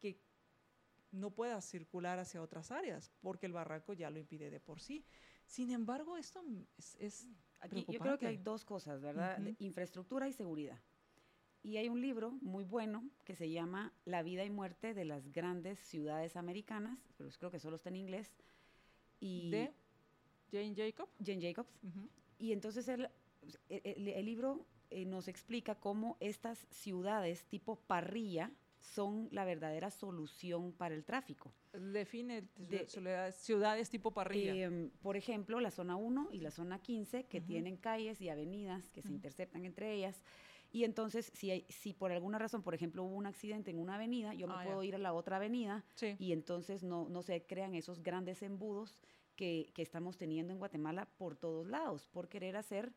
que 0.00 0.25
no 1.16 1.30
pueda 1.30 1.60
circular 1.60 2.18
hacia 2.18 2.42
otras 2.42 2.70
áreas 2.70 3.10
porque 3.20 3.46
el 3.46 3.52
barranco 3.52 3.92
ya 3.92 4.10
lo 4.10 4.18
impide 4.18 4.50
de 4.50 4.60
por 4.60 4.80
sí. 4.80 5.04
Sin 5.46 5.70
embargo, 5.70 6.16
esto 6.16 6.44
es, 6.76 6.96
es 7.00 7.28
Aquí 7.60 7.76
yo 7.94 7.98
creo 8.00 8.18
que 8.18 8.26
hay 8.26 8.36
dos 8.44 8.64
cosas, 8.64 9.00
¿verdad? 9.00 9.38
Infraestructura 9.58 10.28
y 10.28 10.32
seguridad. 10.32 10.78
Y 11.62 11.78
hay 11.78 11.88
un 11.88 12.00
libro 12.00 12.32
muy 12.42 12.64
bueno 12.64 13.08
que 13.24 13.34
se 13.34 13.50
llama 13.50 13.92
La 14.04 14.22
vida 14.22 14.44
y 14.44 14.50
muerte 14.50 14.94
de 14.94 15.04
las 15.04 15.32
grandes 15.32 15.78
ciudades 15.80 16.36
americanas, 16.36 16.98
pero 17.16 17.28
creo 17.38 17.50
que 17.50 17.58
solo 17.58 17.76
está 17.76 17.88
en 17.88 17.96
inglés. 17.96 18.30
Y 19.18 19.50
de 19.50 19.72
Jane 20.52 20.74
Jacob. 20.76 21.08
Jane 21.24 21.40
Jacobs. 21.40 21.70
Y 22.38 22.52
entonces 22.52 22.86
el, 22.88 23.08
el- 23.68 23.80
el- 23.84 24.08
el 24.08 24.24
libro 24.26 24.66
eh, 24.90 25.04
nos 25.06 25.26
explica 25.28 25.74
cómo 25.74 26.16
estas 26.20 26.66
ciudades 26.70 27.44
tipo 27.46 27.76
parrilla 27.76 28.52
son 28.86 29.28
la 29.32 29.44
verdadera 29.44 29.90
solución 29.90 30.72
para 30.72 30.94
el 30.94 31.04
tráfico. 31.04 31.52
Define 31.72 32.44
De- 32.56 32.86
ciudades, 33.32 33.90
tipo 33.90 34.12
parrilla. 34.12 34.54
Em, 34.54 34.90
por 35.02 35.16
ejemplo, 35.16 35.60
la 35.60 35.70
zona 35.70 35.96
1 35.96 36.28
y 36.32 36.40
la 36.40 36.50
zona 36.50 36.80
15, 36.80 37.24
que 37.24 37.38
Ujú. 37.38 37.46
tienen 37.46 37.76
calles 37.76 38.20
y 38.20 38.28
avenidas 38.28 38.88
que 38.90 39.02
se 39.02 39.08
Ujú. 39.08 39.16
interceptan 39.16 39.64
entre 39.64 39.92
ellas. 39.92 40.22
Y 40.72 40.84
entonces, 40.84 41.30
si, 41.34 41.50
hay, 41.50 41.64
si 41.68 41.92
por 41.92 42.12
alguna 42.12 42.38
razón, 42.38 42.62
por 42.62 42.74
ejemplo, 42.74 43.02
hubo 43.04 43.16
un 43.16 43.26
accidente 43.26 43.70
en 43.70 43.78
una 43.78 43.96
avenida, 43.96 44.34
yo 44.34 44.46
me 44.46 44.54
Ah, 44.56 44.62
puedo 44.64 44.82
ir 44.82 44.94
a 44.94 44.98
la 44.98 45.12
otra 45.12 45.36
avenida 45.36 45.84
sí. 45.94 46.16
y 46.18 46.32
entonces 46.32 46.82
no, 46.82 47.08
no 47.08 47.22
se 47.22 47.44
crean 47.46 47.74
esos 47.74 48.02
grandes 48.02 48.42
embudos 48.42 48.98
que, 49.36 49.70
que 49.74 49.82
estamos 49.82 50.16
teniendo 50.16 50.52
en 50.52 50.58
Guatemala 50.58 51.06
por 51.18 51.36
todos 51.36 51.66
lados, 51.66 52.08
por 52.08 52.28
querer 52.28 52.56
hacer 52.56 52.92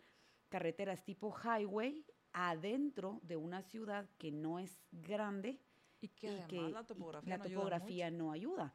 carreteras 0.50 1.04
tipo 1.04 1.34
highway 1.44 2.04
adentro 2.34 3.20
de 3.24 3.36
una 3.38 3.62
ciudad 3.62 4.08
que 4.18 4.32
no 4.32 4.60
es 4.60 4.80
grande 4.92 5.60
y 6.02 6.08
que 6.10 6.30
además 6.30 6.72
la 6.72 6.84
topografía, 6.84 7.38
la 7.38 7.44
topografía 7.44 8.12
no 8.12 8.32
ayuda. 8.32 8.74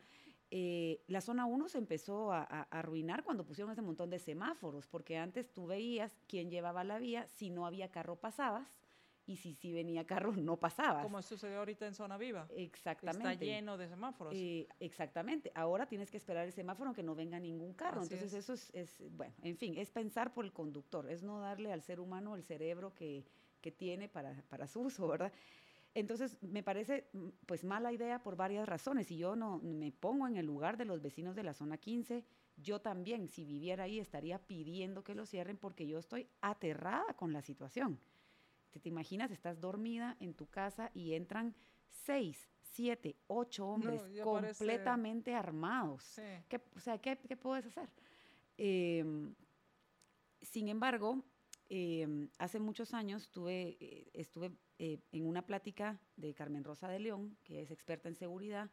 Eh, 0.50 1.02
la 1.08 1.20
zona 1.20 1.46
1 1.46 1.68
se 1.68 1.78
empezó 1.78 2.32
a, 2.32 2.42
arruinar 2.42 3.24
cuando 3.24 3.44
pusieron 3.44 3.72
ese 3.72 3.82
montón 3.82 4.10
de 4.10 4.18
semáforos, 4.18 4.86
porque 4.86 5.18
antes 5.18 5.52
tú 5.52 5.66
veías 5.66 6.16
quién 6.28 6.50
llevaba 6.50 6.84
la 6.84 6.98
vía, 6.98 7.26
si 7.26 7.50
no 7.50 7.66
había 7.66 7.90
carro 7.90 8.16
pasabas, 8.16 8.78
y 9.26 9.36
si 9.36 9.54
sí 9.54 9.72
venía 9.72 10.06
carro 10.06 10.32
no 10.36 10.56
pasabas. 10.56 11.02
Como 11.02 11.22
sucedió 11.22 11.58
ahorita 11.58 11.86
en 11.86 11.94
Zona 11.94 12.18
Viva. 12.18 12.46
Exactamente. 12.54 13.32
Está 13.32 13.44
lleno 13.44 13.78
de 13.78 13.88
semáforos. 13.88 14.34
Eh, 14.34 14.68
exactamente. 14.78 15.50
Ahora 15.54 15.86
tienes 15.86 16.10
que 16.10 16.18
esperar 16.18 16.46
el 16.46 16.52
semáforo 16.52 16.92
que 16.92 17.02
no 17.02 17.14
venga 17.14 17.40
ningún 17.40 17.72
carro. 17.72 18.02
Entonces 18.02 18.32
eso 18.34 18.52
es, 18.52 18.70
es, 18.74 19.02
bueno, 19.10 19.34
en 19.42 19.56
fin, 19.56 19.74
es 19.76 19.90
pensar 19.90 20.32
por 20.34 20.44
el 20.44 20.52
conductor, 20.52 21.10
es 21.10 21.22
no 21.22 21.40
darle 21.40 21.72
al 21.72 21.82
ser 21.82 21.98
humano 21.98 22.36
el 22.36 22.44
cerebro 22.44 22.94
que, 22.94 23.24
que 23.60 23.72
tiene 23.72 24.08
para, 24.08 24.40
para 24.50 24.66
su 24.66 24.82
uso, 24.82 25.08
¿verdad? 25.08 25.32
Entonces, 25.94 26.36
me 26.42 26.62
parece 26.62 27.08
mm, 27.12 27.28
pues 27.46 27.64
mala 27.64 27.92
idea 27.92 28.22
por 28.22 28.36
varias 28.36 28.68
razones. 28.68 29.06
Si 29.06 29.16
yo 29.16 29.36
no 29.36 29.58
me 29.60 29.92
pongo 29.92 30.26
en 30.26 30.36
el 30.36 30.46
lugar 30.46 30.76
de 30.76 30.84
los 30.84 31.00
vecinos 31.00 31.36
de 31.36 31.44
la 31.44 31.54
zona 31.54 31.78
15, 31.78 32.24
yo 32.56 32.80
también, 32.80 33.28
si 33.28 33.44
viviera 33.44 33.84
ahí, 33.84 34.00
estaría 34.00 34.38
pidiendo 34.38 35.04
que 35.04 35.14
lo 35.14 35.26
cierren 35.26 35.56
porque 35.56 35.86
yo 35.86 35.98
estoy 35.98 36.28
aterrada 36.40 37.14
con 37.14 37.32
la 37.32 37.42
situación. 37.42 38.00
¿Te, 38.70 38.80
te 38.80 38.88
imaginas? 38.88 39.30
Estás 39.30 39.60
dormida 39.60 40.16
en 40.20 40.34
tu 40.34 40.46
casa 40.46 40.90
y 40.94 41.14
entran 41.14 41.54
seis, 41.88 42.48
siete, 42.60 43.16
ocho 43.28 43.66
hombres 43.66 44.02
completamente 44.22 45.34
armados. 45.34 46.20
¿Qué, 46.48 46.60
o 46.74 46.80
sea, 46.80 46.98
¿qué, 46.98 47.18
qué 47.18 47.36
puedes 47.36 47.66
hacer? 47.66 47.88
Em, 48.56 49.34
sin 50.42 50.68
embargo, 50.68 51.22
em, 51.68 52.28
hace 52.38 52.58
muchos 52.58 52.92
años 52.94 53.30
tuve, 53.30 53.76
eh, 53.80 54.10
estuve 54.12 54.52
eh, 54.78 55.00
en 55.12 55.26
una 55.26 55.46
plática 55.46 56.00
de 56.16 56.34
Carmen 56.34 56.64
Rosa 56.64 56.88
de 56.88 56.98
León, 56.98 57.36
que 57.44 57.62
es 57.62 57.70
experta 57.70 58.08
en 58.08 58.16
seguridad, 58.16 58.70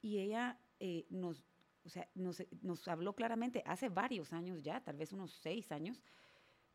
y 0.00 0.18
ella 0.18 0.58
eh, 0.78 1.06
nos, 1.10 1.44
o 1.84 1.88
sea, 1.88 2.08
nos, 2.14 2.42
nos, 2.60 2.86
habló 2.88 3.14
claramente 3.14 3.62
hace 3.66 3.88
varios 3.88 4.32
años 4.32 4.62
ya, 4.62 4.82
tal 4.82 4.96
vez 4.96 5.12
unos 5.12 5.32
seis 5.32 5.72
años, 5.72 6.02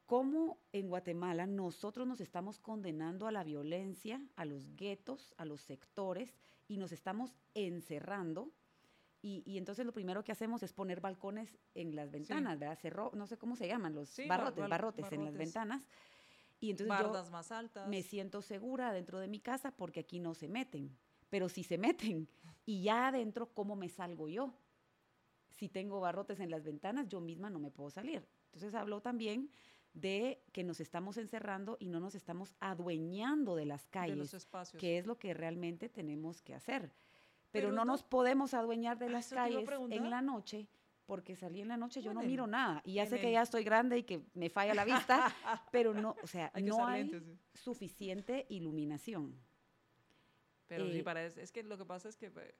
cómo 0.05 0.57
en 0.71 0.87
Guatemala 0.89 1.45
nosotros 1.45 2.07
nos 2.07 2.21
estamos 2.21 2.59
condenando 2.59 3.27
a 3.27 3.31
la 3.31 3.43
violencia, 3.43 4.21
a 4.35 4.45
los 4.45 4.75
guetos, 4.75 5.33
a 5.37 5.45
los 5.45 5.61
sectores, 5.61 6.33
y 6.67 6.77
nos 6.77 6.91
estamos 6.91 7.35
encerrando. 7.53 8.51
Y, 9.21 9.57
entonces 9.57 9.85
lo 9.85 9.91
primero 9.91 10.23
que 10.23 10.31
hacemos 10.31 10.63
es 10.63 10.71
poner 10.71 11.01
balcones 11.01 11.57
en 11.73 11.95
las 11.95 12.11
ventanas, 12.11 12.57
¿verdad? 12.57 12.77
Cerró, 12.79 13.11
no 13.13 13.27
sé 13.27 13.37
cómo 13.37 13.57
se 13.57 13.67
llaman, 13.67 13.93
los 13.93 14.15
barrotes, 14.25 14.69
barrotes 14.69 15.11
en 15.11 15.25
las 15.25 15.35
ventanas 15.35 15.85
y 16.59 16.71
entonces 16.71 16.89
Bardas 16.89 17.29
más 17.29 17.51
altas. 17.51 17.87
me 17.87 18.01
siento 18.01 18.41
segura 18.41 18.91
dentro 18.91 19.19
de 19.19 19.27
mi 19.27 19.39
casa 19.39 19.71
porque 19.71 19.99
aquí 19.99 20.19
no 20.19 20.33
se 20.33 20.47
meten. 20.47 20.97
Pero 21.29 21.49
si 21.49 21.63
se 21.63 21.77
meten 21.77 22.29
y 22.65 22.83
ya 22.83 23.07
adentro, 23.07 23.53
¿cómo 23.53 23.75
me 23.75 23.89
salgo 23.89 24.27
yo? 24.29 24.53
Si 25.49 25.69
tengo 25.69 25.99
barrotes 25.99 26.39
en 26.39 26.51
las 26.51 26.63
ventanas, 26.63 27.07
yo 27.07 27.19
misma 27.19 27.49
no 27.49 27.59
me 27.59 27.71
puedo 27.71 27.89
salir. 27.89 28.27
Entonces 28.45 28.73
habló 28.75 29.01
también 29.01 29.49
de 29.93 30.43
que 30.51 30.63
nos 30.63 30.79
estamos 30.79 31.17
encerrando 31.17 31.77
y 31.79 31.89
no 31.89 31.99
nos 31.99 32.15
estamos 32.15 32.55
adueñando 32.59 33.55
de 33.55 33.65
las 33.65 33.87
calles, 33.87 34.47
que 34.77 34.97
es 34.99 35.07
lo 35.07 35.17
que 35.17 35.33
realmente 35.33 35.89
tenemos 35.89 36.41
que 36.41 36.53
hacer. 36.53 36.91
Pero, 37.51 37.71
no 37.71 37.85
nos 37.85 38.03
podemos 38.03 38.53
adueñar 38.53 38.99
de 38.99 39.09
las 39.09 39.29
calles 39.29 39.67
en 39.89 40.09
la 40.09 40.21
noche 40.21 40.67
porque 41.07 41.37
salí 41.37 41.61
en 41.61 41.69
la 41.69 41.77
noche, 41.77 42.01
yo 42.01 42.13
no 42.13 42.21
miro 42.21 42.45
nada. 42.45 42.81
Y 42.85 42.95
ya 42.95 43.05
sé 43.05 43.19
que 43.19 43.31
ya 43.31 43.41
estoy 43.41 43.63
grande 43.63 43.97
y 43.97 44.03
que 44.03 44.21
me 44.33 44.49
falla 44.49 44.73
la 44.75 44.83
vista, 44.83 45.33
pero 45.71 45.93
no, 45.93 46.15
o 46.21 46.27
sea, 46.27 46.51
no 46.61 46.85
hay 46.85 47.09
suficiente 47.55 48.45
iluminación. 48.49 49.33
Pero 50.67 50.91
sí, 50.91 50.99
eh, 50.99 51.03
para 51.03 51.25
es 51.25 51.51
que 51.53 51.63
lo 51.63 51.77
que 51.77 51.85
pasa 51.85 52.09
es 52.09 52.17
que, 52.17 52.25
eh, 52.27 52.55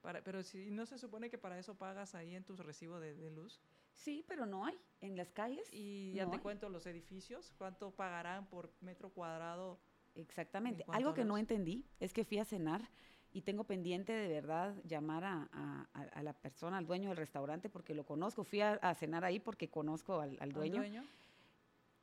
para, 0.00 0.22
pero 0.22 0.44
si 0.44 0.70
no 0.70 0.86
se 0.86 0.96
supone 0.96 1.28
que 1.28 1.38
para 1.38 1.58
eso 1.58 1.74
pagas 1.74 2.14
ahí 2.14 2.36
en 2.36 2.44
tu 2.44 2.56
recibo 2.56 3.00
de, 3.00 3.30
luz. 3.32 3.60
Sí, 3.94 4.24
pero 4.28 4.46
no 4.46 4.64
hay 4.64 4.78
en 5.00 5.16
las 5.16 5.32
calles. 5.32 5.68
Y 5.72 6.12
ya 6.12 6.30
te 6.30 6.38
cuento 6.38 6.68
los 6.68 6.86
edificios, 6.86 7.52
cuánto 7.58 7.90
pagarán 7.90 8.46
por 8.48 8.72
metro 8.80 9.10
cuadrado. 9.10 9.80
Exactamente. 10.14 10.84
Algo 10.86 11.14
que 11.14 11.24
no 11.24 11.36
entendí 11.36 11.84
es 11.98 12.12
que 12.12 12.24
fui 12.24 12.38
a 12.38 12.44
cenar 12.44 12.88
y 13.32 13.42
tengo 13.42 13.64
pendiente 13.64 14.12
de 14.12 14.28
verdad 14.28 14.74
llamar 14.84 15.24
a, 15.24 16.22
la 16.22 16.32
persona, 16.32 16.78
al 16.78 16.86
dueño 16.86 17.08
del 17.08 17.18
restaurante, 17.18 17.68
porque 17.68 17.94
lo 17.94 18.04
conozco. 18.04 18.44
Fui 18.44 18.60
a, 18.60 18.94
cenar 18.94 19.24
ahí 19.24 19.38
porque 19.38 19.68
conozco 19.68 20.20
al, 20.20 20.52
dueño. 20.52 20.82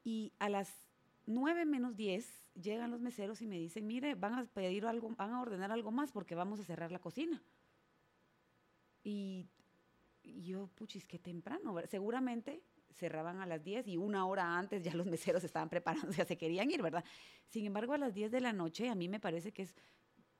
Y 0.03 0.31
a 0.37 0.49
las 0.49 0.71
9 1.25 1.65
menos 1.65 1.95
10 1.95 2.45
llegan 2.61 2.91
los 2.91 3.01
meseros 3.01 3.41
y 3.41 3.47
me 3.47 3.57
dicen, 3.57 3.87
mire, 3.87 4.15
van 4.15 4.35
a 4.35 4.45
pedir 4.45 4.85
algo, 4.85 5.09
van 5.09 5.31
a 5.31 5.41
ordenar 5.41 5.71
algo 5.71 5.91
más 5.91 6.11
porque 6.11 6.35
vamos 6.35 6.59
a 6.59 6.63
cerrar 6.63 6.91
la 6.91 6.99
cocina. 6.99 7.41
Y, 9.03 9.47
yo, 10.23 10.67
puchis, 10.75 11.05
qué 11.05 11.19
temprano. 11.19 11.75
Seguramente 11.87 12.61
cerraban 12.93 13.41
a 13.41 13.45
las 13.45 13.63
10 13.63 13.87
y 13.87 13.97
una 13.97 14.25
hora 14.25 14.57
antes 14.57 14.83
ya 14.83 14.93
los 14.93 15.05
meseros 15.07 15.43
estaban 15.43 15.69
preparando, 15.69 16.11
ya 16.11 16.25
se 16.25 16.37
querían 16.37 16.69
ir, 16.71 16.81
¿verdad? 16.81 17.03
Sin 17.47 17.65
embargo, 17.65 17.93
a 17.93 17.97
las 17.97 18.13
10 18.13 18.31
de 18.31 18.41
la 18.41 18.53
noche 18.53 18.89
a 18.89 18.95
mí 18.95 19.09
me 19.09 19.19
parece 19.19 19.51
que 19.51 19.63
es 19.63 19.75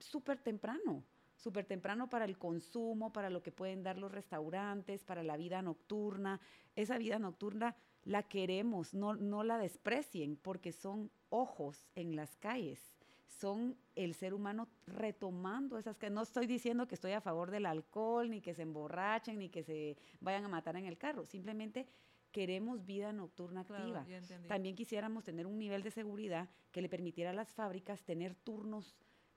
súper 0.05 0.39
temprano, 0.39 1.03
súper 1.35 1.65
temprano 1.65 2.09
para 2.09 2.25
el 2.25 2.37
consumo, 2.37 3.11
para 3.11 3.29
lo 3.29 3.41
que 3.41 3.51
pueden 3.51 3.83
dar 3.83 3.97
los 3.97 4.11
restaurantes, 4.11 5.03
para 5.03 5.23
la 5.23 5.37
vida 5.37 5.61
nocturna. 5.61 6.39
Esa 6.75 6.97
vida 6.97 7.19
nocturna 7.19 7.75
la 8.03 8.23
queremos, 8.23 8.93
no, 8.93 9.15
no 9.15 9.43
la 9.43 9.57
desprecien, 9.57 10.37
porque 10.37 10.71
son 10.71 11.11
ojos 11.29 11.87
en 11.95 12.15
las 12.15 12.37
calles, 12.37 12.93
son 13.27 13.75
el 13.95 14.13
ser 14.13 14.33
humano 14.33 14.69
retomando 14.85 15.77
esas 15.77 15.97
que 15.97 16.09
no 16.09 16.21
estoy 16.21 16.45
diciendo 16.45 16.87
que 16.87 16.95
estoy 16.95 17.13
a 17.13 17.21
favor 17.21 17.51
del 17.51 17.65
alcohol, 17.65 18.29
ni 18.29 18.41
que 18.41 18.53
se 18.53 18.61
emborrachen, 18.61 19.39
ni 19.39 19.49
que 19.49 19.63
se 19.63 19.97
vayan 20.21 20.45
a 20.45 20.49
matar 20.49 20.75
en 20.77 20.85
el 20.85 20.97
carro, 20.97 21.25
simplemente 21.25 21.87
queremos 22.31 22.85
vida 22.85 23.13
nocturna 23.13 23.61
activa. 23.61 24.05
También 24.47 24.75
quisiéramos 24.75 25.23
tener 25.23 25.47
un 25.47 25.57
nivel 25.57 25.83
de 25.83 25.91
seguridad 25.91 26.49
que 26.71 26.81
le 26.81 26.89
permitiera 26.89 27.29
a 27.29 27.33
las 27.33 27.53
fábricas 27.53 28.03
tener 28.03 28.35
turnos 28.35 28.93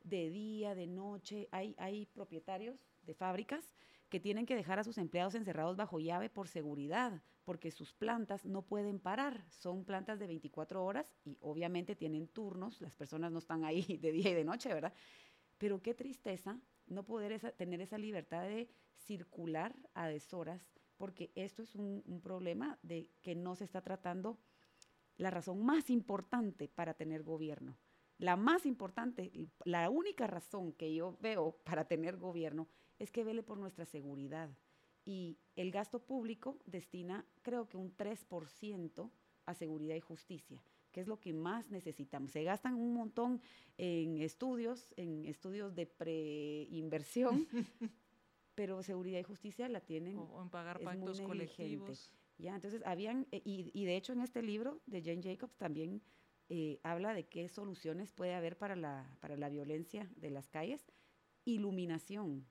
de 0.08 0.30
día, 0.30 0.74
de 0.74 0.86
noche. 0.86 1.48
Hay, 1.52 1.74
hay 1.78 2.06
propietarios 2.06 2.78
de 3.02 3.14
fábricas 3.14 3.74
que 4.08 4.20
tienen 4.20 4.46
que 4.46 4.56
dejar 4.56 4.78
a 4.78 4.84
sus 4.84 4.98
empleados 4.98 5.34
encerrados 5.34 5.76
bajo 5.76 6.00
llave 6.00 6.30
por 6.30 6.48
seguridad, 6.48 7.22
porque 7.44 7.70
sus 7.70 7.92
plantas 7.92 8.44
no 8.44 8.62
pueden 8.62 8.98
parar. 8.98 9.44
Son 9.50 9.84
plantas 9.84 10.18
de 10.18 10.26
24 10.26 10.84
horas 10.84 11.14
y 11.24 11.36
obviamente 11.40 11.94
tienen 11.94 12.28
turnos, 12.28 12.80
las 12.80 12.94
personas 12.94 13.32
no 13.32 13.38
están 13.38 13.64
ahí 13.64 13.82
de 14.00 14.12
día 14.12 14.30
y 14.30 14.34
de 14.34 14.44
noche, 14.44 14.72
¿verdad? 14.72 14.92
Pero 15.58 15.82
qué 15.82 15.94
tristeza 15.94 16.58
no 16.86 17.04
poder 17.04 17.38
tener 17.56 17.80
esa 17.80 17.98
libertad 17.98 18.42
de 18.42 18.70
circular 18.96 19.76
a 19.94 20.08
deshoras, 20.08 20.62
porque 20.96 21.30
esto 21.34 21.62
es 21.62 21.74
un, 21.74 22.02
un 22.06 22.20
problema 22.20 22.78
de 22.82 23.10
que 23.22 23.34
no 23.34 23.54
se 23.54 23.64
está 23.64 23.82
tratando 23.82 24.38
la 25.16 25.30
razón 25.30 25.64
más 25.64 25.90
importante 25.90 26.68
para 26.68 26.94
tener 26.94 27.24
gobierno, 27.24 27.76
la 28.18 28.36
más 28.36 28.66
importante, 28.66 29.30
la 29.64 29.88
única 29.90 30.26
razón 30.26 30.72
que 30.72 30.92
yo 30.92 31.16
veo 31.20 31.52
para 31.64 31.84
tener 31.84 32.16
gobierno 32.16 32.68
es 32.98 33.12
que 33.12 33.22
vele 33.22 33.42
por 33.44 33.58
nuestra 33.58 33.84
seguridad. 33.84 34.50
Y 35.04 35.38
el 35.54 35.70
gasto 35.70 36.00
público 36.00 36.58
destina, 36.66 37.24
creo 37.42 37.68
que 37.68 37.76
un 37.76 37.96
3% 37.96 39.10
a 39.46 39.54
seguridad 39.54 39.94
y 39.94 40.00
justicia, 40.00 40.62
que 40.90 41.00
es 41.00 41.06
lo 41.06 41.20
que 41.20 41.32
más 41.32 41.70
necesitamos. 41.70 42.32
Se 42.32 42.42
gastan 42.42 42.74
un 42.74 42.92
montón 42.92 43.40
en 43.78 44.20
estudios, 44.20 44.92
en 44.96 45.24
estudios 45.24 45.74
de 45.76 45.86
preinversión, 45.86 47.46
pero 48.56 48.82
seguridad 48.82 49.20
y 49.20 49.22
justicia 49.22 49.68
la 49.68 49.80
tienen. 49.80 50.18
O, 50.18 50.42
en 50.42 50.50
pagar 50.50 50.80
pactos 50.80 51.20
colectivos. 51.20 52.12
Ya, 52.36 52.54
entonces 52.54 52.82
habían, 52.84 53.26
y, 53.30 53.70
y 53.72 53.84
de 53.84 53.96
hecho 53.96 54.12
en 54.12 54.20
este 54.20 54.42
libro 54.42 54.80
de 54.86 55.02
Jane 55.02 55.22
Jacobs 55.22 55.56
también 55.56 56.02
eh, 56.48 56.80
habla 56.82 57.12
de 57.14 57.26
qué 57.26 57.48
soluciones 57.48 58.12
puede 58.12 58.34
haber 58.34 58.56
para 58.56 58.74
la, 58.74 59.16
para 59.20 59.36
la 59.36 59.48
violencia 59.48 60.08
de 60.16 60.30
las 60.30 60.48
calles. 60.48 60.86
Iluminación. 61.44 62.46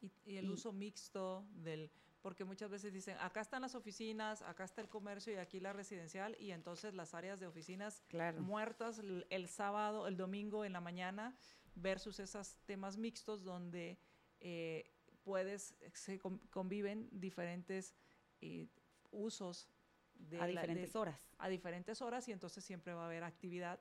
Y, 0.00 0.36
el 0.36 0.50
uso 0.50 0.72
mixto 0.72 1.46
del, 1.54 1.90
porque 2.22 2.44
muchas 2.44 2.70
veces 2.70 2.92
dicen, 2.92 3.16
acá 3.20 3.40
están 3.40 3.62
las 3.62 3.74
oficinas, 3.74 4.42
acá 4.42 4.64
está 4.64 4.80
el 4.80 4.88
comercio 4.88 5.32
y 5.32 5.36
aquí 5.36 5.60
la 5.60 5.72
residencial, 5.72 6.36
y 6.40 6.50
entonces 6.50 6.94
las 6.94 7.14
áreas 7.14 7.40
de 7.40 7.46
oficinas 7.46 8.02
muertas 8.40 9.00
el, 9.30 9.48
sábado, 9.48 10.06
el 10.06 10.16
domingo 10.16 10.64
en 10.64 10.72
la 10.72 10.80
mañana, 10.80 11.34
versus 11.74 12.20
esos 12.20 12.58
temas 12.66 12.96
mixtos 12.96 13.44
donde 13.44 13.98
eh, 14.40 14.92
puedes, 15.22 15.74
se 15.94 16.18
conviven 16.50 17.08
diferentes 17.12 17.94
eh, 18.40 18.68
usos 19.10 19.68
a 20.40 20.46
diferentes 20.46 20.96
horas. 20.96 21.28
A 21.38 21.48
diferentes 21.48 22.02
horas 22.02 22.28
y 22.28 22.32
entonces 22.32 22.64
siempre 22.64 22.94
va 22.94 23.02
a 23.02 23.06
haber 23.06 23.24
actividad 23.24 23.80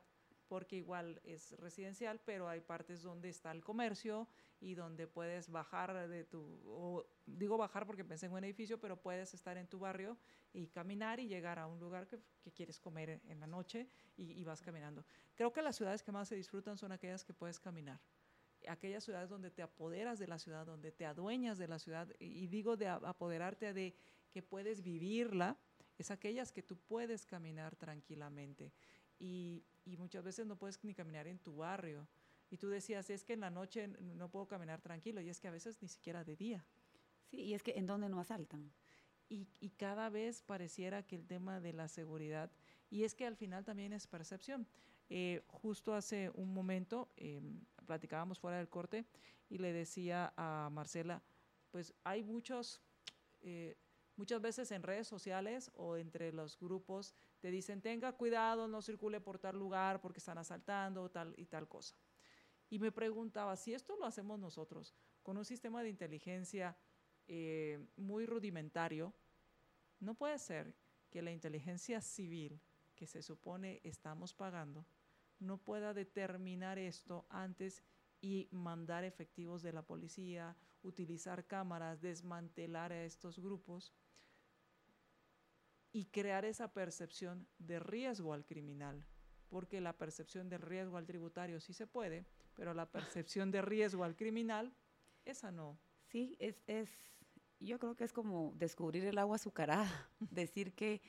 porque 0.51 0.75
igual 0.75 1.21
es 1.23 1.57
residencial, 1.59 2.19
pero 2.25 2.49
hay 2.49 2.59
partes 2.59 3.01
donde 3.01 3.29
está 3.29 3.53
el 3.53 3.63
comercio 3.63 4.27
y 4.59 4.75
donde 4.75 5.07
puedes 5.07 5.49
bajar 5.49 6.09
de 6.09 6.25
tu, 6.25 6.41
o 6.65 7.05
digo 7.25 7.57
bajar 7.57 7.85
porque 7.85 8.03
pensé 8.03 8.25
en 8.25 8.33
un 8.33 8.43
edificio, 8.43 8.77
pero 8.77 9.01
puedes 9.01 9.33
estar 9.33 9.55
en 9.55 9.67
tu 9.67 9.79
barrio 9.79 10.17
y 10.51 10.67
caminar 10.67 11.21
y 11.21 11.29
llegar 11.29 11.57
a 11.57 11.67
un 11.67 11.79
lugar 11.79 12.05
que, 12.05 12.19
quieres 12.51 12.81
comer 12.81 13.21
en 13.29 13.39
la 13.39 13.47
noche 13.47 13.87
y, 14.17 14.33
y, 14.33 14.43
vas 14.43 14.61
caminando. 14.61 15.05
Creo 15.35 15.53
que 15.53 15.61
las 15.61 15.77
ciudades 15.77 16.03
que 16.03 16.11
más 16.11 16.27
se 16.27 16.35
disfrutan 16.35 16.77
son 16.77 16.91
aquellas 16.91 17.23
que 17.23 17.33
puedes 17.33 17.57
caminar. 17.57 18.01
Aquellas 18.67 19.05
ciudades 19.05 19.29
donde 19.29 19.51
te 19.51 19.61
apoderas 19.61 20.19
de 20.19 20.27
la 20.27 20.37
ciudad, 20.37 20.65
donde 20.65 20.91
te 20.91 21.05
adueñas 21.05 21.59
de 21.59 21.69
la 21.69 21.79
ciudad, 21.79 22.09
y 22.19 22.47
digo 22.47 22.75
de 22.75 22.89
apoderarte 22.89 23.73
de 23.73 23.95
que 24.31 24.43
puedes 24.43 24.81
vivirla, 24.81 25.57
es 26.01 26.11
aquellas 26.11 26.51
que 26.51 26.61
tú 26.61 26.77
puedes 26.77 27.25
caminar 27.25 27.75
tranquilamente 27.75 28.73
y, 29.19 29.63
muchas 29.97 30.23
veces 30.23 30.45
no 30.45 30.57
puedes 30.57 30.83
ni 30.83 30.93
caminar 30.93 31.27
en 31.27 31.39
tu 31.39 31.57
barrio. 31.57 32.07
Y 32.49 32.57
tú 32.57 32.69
decías, 32.69 33.09
es 33.09 33.23
que 33.23 33.33
en 33.33 33.41
la 33.41 33.49
noche 33.49 33.87
no 33.87 34.29
puedo 34.29 34.47
caminar 34.47 34.81
tranquilo, 34.81 35.21
y 35.21 35.29
es 35.29 35.39
que 35.39 35.47
a 35.47 35.51
veces 35.51 35.81
ni 35.81 35.87
siquiera 35.87 36.23
de 36.23 36.35
día. 36.35 36.65
Sí, 37.29 37.37
y 37.37 37.53
es 37.53 37.63
que 37.63 37.71
en 37.77 37.85
dónde 37.85 38.09
no 38.09 38.19
asaltan. 38.19 38.71
Y, 39.29 39.47
y, 39.59 39.69
cada 39.69 40.09
vez 40.09 40.41
pareciera 40.41 41.03
que 41.03 41.15
el 41.15 41.25
tema 41.25 41.59
de 41.59 41.73
la 41.73 41.87
seguridad, 41.87 42.51
y 42.89 43.03
es 43.03 43.15
que 43.15 43.25
al 43.25 43.37
final 43.37 43.63
también 43.63 43.93
es 43.93 44.07
percepción. 44.07 44.67
Eh, 45.13 45.43
justo 45.47 45.93
hace 45.93 46.31
un 46.35 46.53
momento 46.53 47.11
em, 47.17 47.59
platicábamos 47.85 48.39
fuera 48.39 48.59
del 48.59 48.69
corte 48.69 49.03
y 49.49 49.57
le 49.57 49.73
decía 49.73 50.33
a 50.37 50.69
Marcela, 50.71 51.21
pues 51.69 51.93
hay 52.05 52.23
muchos, 52.23 52.81
eh, 53.41 53.75
muchas 54.21 54.39
veces 54.39 54.69
en 54.69 54.83
redes 54.83 55.07
sociales 55.07 55.71
o 55.73 55.97
entre 55.97 56.31
los 56.31 56.59
grupos 56.59 57.15
te 57.39 57.49
dicen, 57.49 57.81
tenga 57.81 58.11
cuidado, 58.11 58.67
no 58.67 58.83
circule 58.83 59.19
por 59.19 59.39
tal 59.39 59.57
lugar 59.57 59.99
porque 59.99 60.19
están 60.19 60.37
asaltando 60.37 61.09
tal 61.09 61.33
y 61.37 61.47
tal 61.47 61.67
cosa. 61.67 61.95
Y 62.69 62.77
me 62.77 62.91
preguntaba, 62.91 63.55
si 63.55 63.73
esto 63.73 63.95
lo 63.95 64.05
hacemos 64.05 64.37
nosotros 64.37 64.93
con 65.23 65.37
un 65.37 65.43
sistema 65.43 65.81
de 65.81 65.89
inteligencia 65.89 66.77
eh, 67.27 67.83
muy 67.95 68.27
rudimentario, 68.27 69.11
no 69.99 70.13
puede 70.13 70.37
ser 70.37 70.75
que 71.09 71.23
la 71.23 71.31
inteligencia 71.31 71.99
civil 71.99 72.61
que 72.95 73.07
se 73.07 73.23
supone 73.23 73.81
estamos 73.83 74.35
pagando 74.35 74.85
no 75.39 75.57
pueda 75.57 75.95
determinar 75.95 76.77
esto 76.77 77.25
antes 77.27 77.83
y 78.21 78.47
mandar 78.51 79.03
efectivos 79.03 79.63
de 79.63 79.73
la 79.73 79.81
policía, 79.81 80.55
utilizar 80.83 81.47
cámaras, 81.47 82.01
desmantelar 82.01 82.91
a 82.91 83.03
estos 83.03 83.39
grupos 83.39 83.91
y 85.91 86.05
crear 86.05 86.45
esa 86.45 86.71
percepción 86.73 87.47
de 87.59 87.79
riesgo 87.79 88.33
al 88.33 88.45
criminal, 88.45 89.05
porque 89.49 89.81
la 89.81 89.97
percepción 89.97 90.49
de 90.49 90.57
riesgo 90.57 90.97
al 90.97 91.05
tributario 91.05 91.59
sí 91.59 91.73
se 91.73 91.87
puede, 91.87 92.25
pero 92.55 92.73
la 92.73 92.85
percepción 92.85 93.51
de 93.51 93.61
riesgo 93.61 94.03
al 94.03 94.15
criminal, 94.15 94.73
esa 95.25 95.51
no. 95.51 95.77
Sí, 96.07 96.35
es, 96.39 96.61
es 96.67 96.89
yo 97.59 97.77
creo 97.79 97.95
que 97.95 98.03
es 98.03 98.13
como 98.13 98.53
descubrir 98.55 99.05
el 99.05 99.17
agua 99.17 99.35
azucarada, 99.35 100.09
decir 100.31 100.73
que 100.73 101.01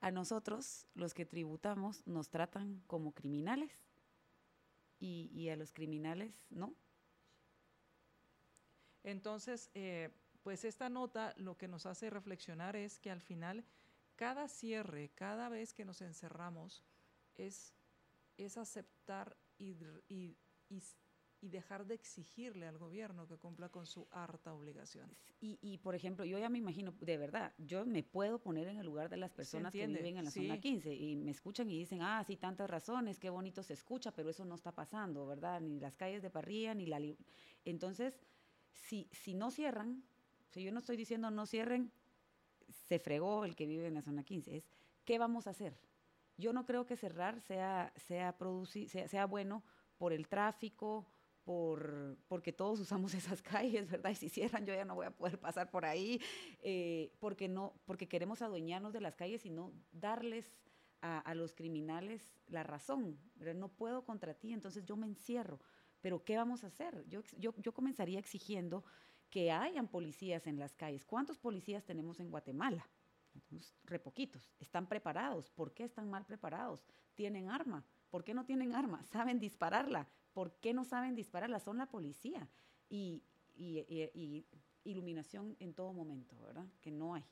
a 0.00 0.10
nosotros, 0.10 0.86
los 0.94 1.14
que 1.14 1.24
tributamos, 1.24 2.04
nos 2.06 2.28
tratan 2.28 2.82
como 2.86 3.12
criminales 3.12 3.72
y, 4.98 5.30
y 5.32 5.48
a 5.48 5.56
los 5.56 5.72
criminales 5.72 6.46
no. 6.50 6.74
Entonces, 9.04 9.70
eh, 9.74 10.10
pues 10.42 10.64
esta 10.64 10.88
nota 10.88 11.34
lo 11.36 11.56
que 11.56 11.68
nos 11.68 11.86
hace 11.86 12.10
reflexionar 12.10 12.74
es 12.76 12.98
que 12.98 13.10
al 13.10 13.20
final 13.20 13.64
cada 14.22 14.46
cierre, 14.46 15.10
cada 15.16 15.48
vez 15.48 15.74
que 15.74 15.84
nos 15.84 16.00
encerramos, 16.00 16.84
es, 17.34 17.74
es 18.36 18.56
aceptar 18.56 19.36
y, 19.58 19.74
y, 20.08 20.36
y, 21.40 21.48
dejar 21.48 21.84
de 21.86 21.94
exigirle 21.94 22.68
al 22.68 22.78
gobierno 22.78 23.26
que 23.26 23.36
cumpla 23.36 23.68
con 23.68 23.84
su 23.84 24.06
harta 24.12 24.54
obligación. 24.54 25.10
Y, 25.40 25.58
y, 25.60 25.78
por 25.78 25.96
ejemplo, 25.96 26.24
yo 26.24 26.38
ya 26.38 26.48
me 26.48 26.58
imagino, 26.58 26.94
de 27.00 27.18
verdad, 27.18 27.52
yo 27.58 27.84
me 27.84 28.04
puedo 28.04 28.38
poner 28.38 28.68
en 28.68 28.78
el 28.78 28.86
lugar 28.86 29.08
de 29.08 29.16
las 29.16 29.32
personas 29.32 29.72
que 29.72 29.88
viven 29.88 30.18
en 30.18 30.24
la 30.26 30.30
zona 30.30 30.60
15 30.60 30.94
y 30.94 31.16
me 31.16 31.32
escuchan 31.32 31.68
y 31.68 31.76
dicen, 31.76 32.00
ah, 32.02 32.22
sí, 32.24 32.36
tantas 32.36 32.70
razones, 32.70 33.18
qué 33.18 33.28
bonito 33.28 33.64
se 33.64 33.72
escucha, 33.72 34.12
pero 34.12 34.30
eso 34.30 34.44
no 34.44 34.54
está 34.54 34.70
pasando, 34.70 35.26
¿verdad? 35.26 35.60
Ni 35.60 35.80
las 35.80 35.96
calles 35.96 36.22
de 36.22 36.30
Parrilla, 36.30 36.74
ni 36.74 36.86
la... 36.86 37.00
Entonces, 37.64 38.20
si, 38.70 39.08
si 39.10 39.34
no 39.34 39.50
cierran, 39.50 40.04
si 40.50 40.62
yo 40.62 40.70
no 40.70 40.78
estoy 40.78 40.96
diciendo 40.96 41.28
no 41.32 41.44
cierren, 41.44 41.90
se 42.72 42.98
fregó 42.98 43.44
el 43.44 43.56
que 43.56 43.66
vive 43.66 43.86
en 43.86 43.94
la 43.94 44.02
zona 44.02 44.24
15, 44.24 44.56
es 44.56 44.68
¿qué 45.04 45.18
vamos 45.18 45.46
a 45.46 45.50
hacer? 45.50 45.78
Yo 46.36 46.52
no 46.52 46.64
creo 46.64 46.86
que 46.86 46.96
cerrar 46.96 47.40
sea, 47.40 47.92
sea, 47.96 48.36
sea, 48.88 49.08
sea 49.08 49.26
bueno 49.26 49.62
por 49.98 50.12
el 50.12 50.28
tráfico, 50.28 51.06
por, 51.44 52.16
porque 52.28 52.52
todos 52.52 52.80
usamos 52.80 53.14
esas 53.14 53.42
calles, 53.42 53.90
¿verdad? 53.90 54.10
Y 54.10 54.16
si 54.16 54.28
cierran 54.28 54.64
yo 54.64 54.74
ya 54.74 54.84
no 54.84 54.94
voy 54.94 55.06
a 55.06 55.10
poder 55.10 55.38
pasar 55.38 55.70
por 55.70 55.84
ahí, 55.84 56.20
eh, 56.62 57.12
porque, 57.18 57.48
no, 57.48 57.74
porque 57.84 58.08
queremos 58.08 58.42
adueñarnos 58.42 58.92
de 58.92 59.00
las 59.00 59.16
calles 59.16 59.44
y 59.44 59.50
no 59.50 59.72
darles 59.92 60.50
a, 61.02 61.34
los 61.34 61.52
criminales 61.52 62.32
la 62.46 62.62
razón. 62.62 63.18
¿verdad? 63.34 63.54
No 63.54 63.68
puedo 63.68 64.04
contra 64.04 64.34
ti, 64.34 64.52
entonces 64.52 64.84
yo 64.84 64.96
me 64.96 65.06
encierro. 65.06 65.58
Pero 66.00 66.24
¿qué 66.24 66.36
vamos 66.36 66.62
a 66.62 66.68
hacer? 66.68 67.04
Yo, 67.08 67.22
yo, 67.38 67.54
yo 67.58 67.72
comenzaría 67.72 68.20
exigiendo 68.20 68.84
que 69.32 69.50
hayan 69.50 69.88
policías 69.88 70.46
en 70.46 70.58
las 70.58 70.74
calles. 70.74 71.06
¿Cuántos 71.06 71.38
policías 71.38 71.84
tenemos 71.84 72.20
en 72.20 72.30
Guatemala? 72.30 72.86
re 73.84 73.98
poquitos. 73.98 74.52
¿Están 74.60 74.86
preparados? 74.86 75.50
¿Por 75.50 75.72
qué 75.72 75.84
están 75.84 76.10
mal 76.10 76.26
preparados? 76.26 76.86
¿Tienen 77.14 77.48
arma? 77.48 77.82
¿Por 78.10 78.24
qué 78.24 78.34
no 78.34 78.44
tienen 78.44 78.74
arma? 78.74 79.02
¿Saben 79.10 79.40
dispararla? 79.40 80.06
¿Por 80.34 80.60
qué 80.60 80.74
no 80.74 80.84
saben 80.84 81.14
dispararla? 81.14 81.60
Son 81.60 81.78
la 81.78 81.86
policía. 81.86 82.46
Y, 82.90 83.24
iluminación 84.84 85.56
en 85.60 85.72
todo 85.72 85.94
momento, 85.94 86.38
¿verdad? 86.42 86.66
Que 86.82 86.90
no 86.90 87.14
hay. 87.14 87.24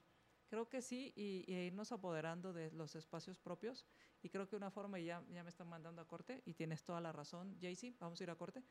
Creo 0.49 0.71
que 0.71 0.81
sí, 0.81 1.13
y, 1.15 1.53
irnos 1.53 1.93
apoderando 1.93 2.55
de 2.55 2.71
los 2.71 2.97
espacios 2.97 3.39
propios. 3.39 3.85
Y 4.23 4.31
creo 4.31 4.49
que 4.49 4.57
una 4.57 4.71
forma, 4.71 4.99
y 4.99 5.05
ya, 5.05 5.23
ya 5.31 5.43
me 5.43 5.51
están 5.51 5.69
mandando 5.69 6.01
a 6.01 6.09
corte, 6.09 6.41
y 6.47 6.55
tienes 6.55 6.83
toda 6.83 7.03
la 7.03 7.13
razón, 7.13 7.59
Jaycee, 7.61 7.95
vamos 8.01 8.19
a 8.21 8.25
ir 8.25 8.31
a 8.31 8.37
corte. 8.37 8.63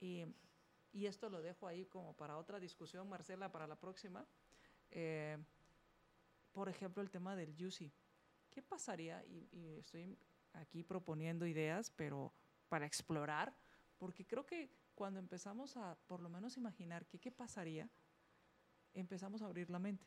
Y 0.00 0.26
y 0.92 1.06
esto 1.06 1.28
lo 1.28 1.42
dejo 1.42 1.66
ahí 1.66 1.86
como 1.86 2.14
para 2.16 2.36
otra 2.36 2.58
discusión, 2.58 3.08
Marcela, 3.08 3.50
para 3.50 3.66
la 3.66 3.76
próxima. 3.76 4.26
Eh, 4.90 5.36
por 6.52 6.68
ejemplo, 6.68 7.02
el 7.02 7.10
tema 7.10 7.36
del 7.36 7.54
UCI. 7.64 7.92
¿Qué 8.50 8.62
pasaría? 8.62 9.24
Y, 9.26 9.76
estoy 9.78 10.16
aquí 10.54 10.82
proponiendo 10.82 11.46
ideas, 11.46 11.90
pero 11.90 12.32
para 12.68 12.86
explorar, 12.86 13.54
porque 13.98 14.26
creo 14.26 14.44
que 14.44 14.70
cuando 14.94 15.20
empezamos 15.20 15.76
a 15.76 15.96
por 16.06 16.20
lo 16.20 16.28
menos 16.28 16.56
imaginar 16.56 17.06
qué 17.06 17.30
pasaría, 17.30 17.88
empezamos 18.94 19.42
a 19.42 19.46
abrir 19.46 19.70
la 19.70 19.78
mente, 19.78 20.06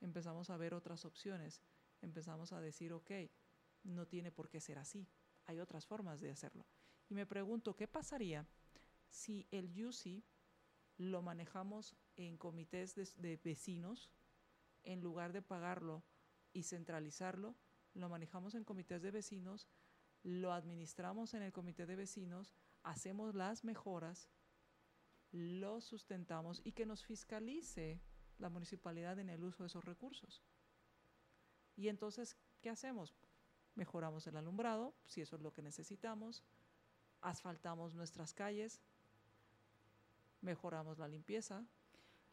empezamos 0.00 0.50
a 0.50 0.56
ver 0.56 0.74
otras 0.74 1.04
opciones, 1.04 1.62
empezamos 2.02 2.52
a 2.52 2.60
decir, 2.60 2.92
ok, 2.92 3.10
no 3.84 4.06
tiene 4.06 4.32
por 4.32 4.48
qué 4.48 4.60
ser 4.60 4.78
así, 4.78 5.06
hay 5.46 5.60
otras 5.60 5.86
formas 5.86 6.20
de 6.20 6.30
hacerlo. 6.30 6.66
Y 7.08 7.14
me 7.14 7.26
pregunto, 7.26 7.76
¿qué 7.76 7.86
pasaría 7.86 8.46
si 9.14 9.46
el 9.52 9.70
UCI 9.86 10.24
lo 10.98 11.22
manejamos 11.22 11.94
en 12.16 12.36
comités 12.36 12.96
de, 12.96 13.36
vecinos, 13.36 14.10
en 14.82 15.00
lugar 15.00 15.32
de 15.32 15.40
pagarlo 15.40 16.02
y 16.52 16.64
centralizarlo, 16.64 17.54
lo 17.94 18.08
manejamos 18.08 18.56
en 18.56 18.64
comités 18.64 19.02
de 19.02 19.12
vecinos, 19.12 19.68
lo 20.24 20.52
administramos 20.52 21.32
en 21.34 21.42
el 21.42 21.52
comité 21.52 21.86
de 21.86 21.94
vecinos, 21.94 22.54
hacemos 22.82 23.36
las 23.36 23.62
mejoras, 23.62 24.28
lo 25.30 25.80
sustentamos 25.80 26.60
y 26.64 26.72
que 26.72 26.84
nos 26.84 27.04
fiscalice 27.04 28.00
la 28.38 28.48
municipalidad 28.48 29.20
en 29.20 29.30
el 29.30 29.44
uso 29.44 29.62
de 29.62 29.68
esos 29.68 29.84
recursos. 29.84 30.42
Y 31.76 31.86
entonces, 31.88 32.36
¿qué 32.60 32.68
hacemos? 32.68 33.14
Mejoramos 33.76 34.26
el 34.26 34.36
alumbrado, 34.36 34.92
si 35.06 35.20
eso 35.20 35.36
es 35.36 35.42
lo 35.42 35.52
que 35.52 35.62
necesitamos, 35.62 36.42
asfaltamos 37.20 37.94
nuestras 37.94 38.34
calles, 38.34 38.80
mejoramos 40.44 40.98
la 40.98 41.08
limpieza. 41.08 41.66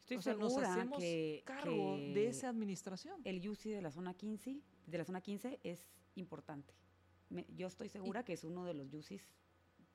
Estoy 0.00 0.22
segura 0.22 0.88
que, 0.98 1.42
cargo 1.44 1.96
de 1.96 2.28
esa 2.28 2.48
administración. 2.48 3.20
El 3.24 3.48
UCI 3.48 3.70
de 3.70 3.82
la 3.82 3.90
zona 3.90 4.14
15, 4.14 4.60
de 4.86 4.98
la 4.98 5.04
zona 5.04 5.20
15 5.20 5.60
es 5.62 5.88
importante. 6.14 6.74
yo 7.56 7.66
estoy 7.66 7.88
segura 7.88 8.24
que 8.24 8.34
es 8.34 8.44
uno 8.44 8.64
de 8.64 8.74
los 8.74 8.92
UCIs. 8.92 9.28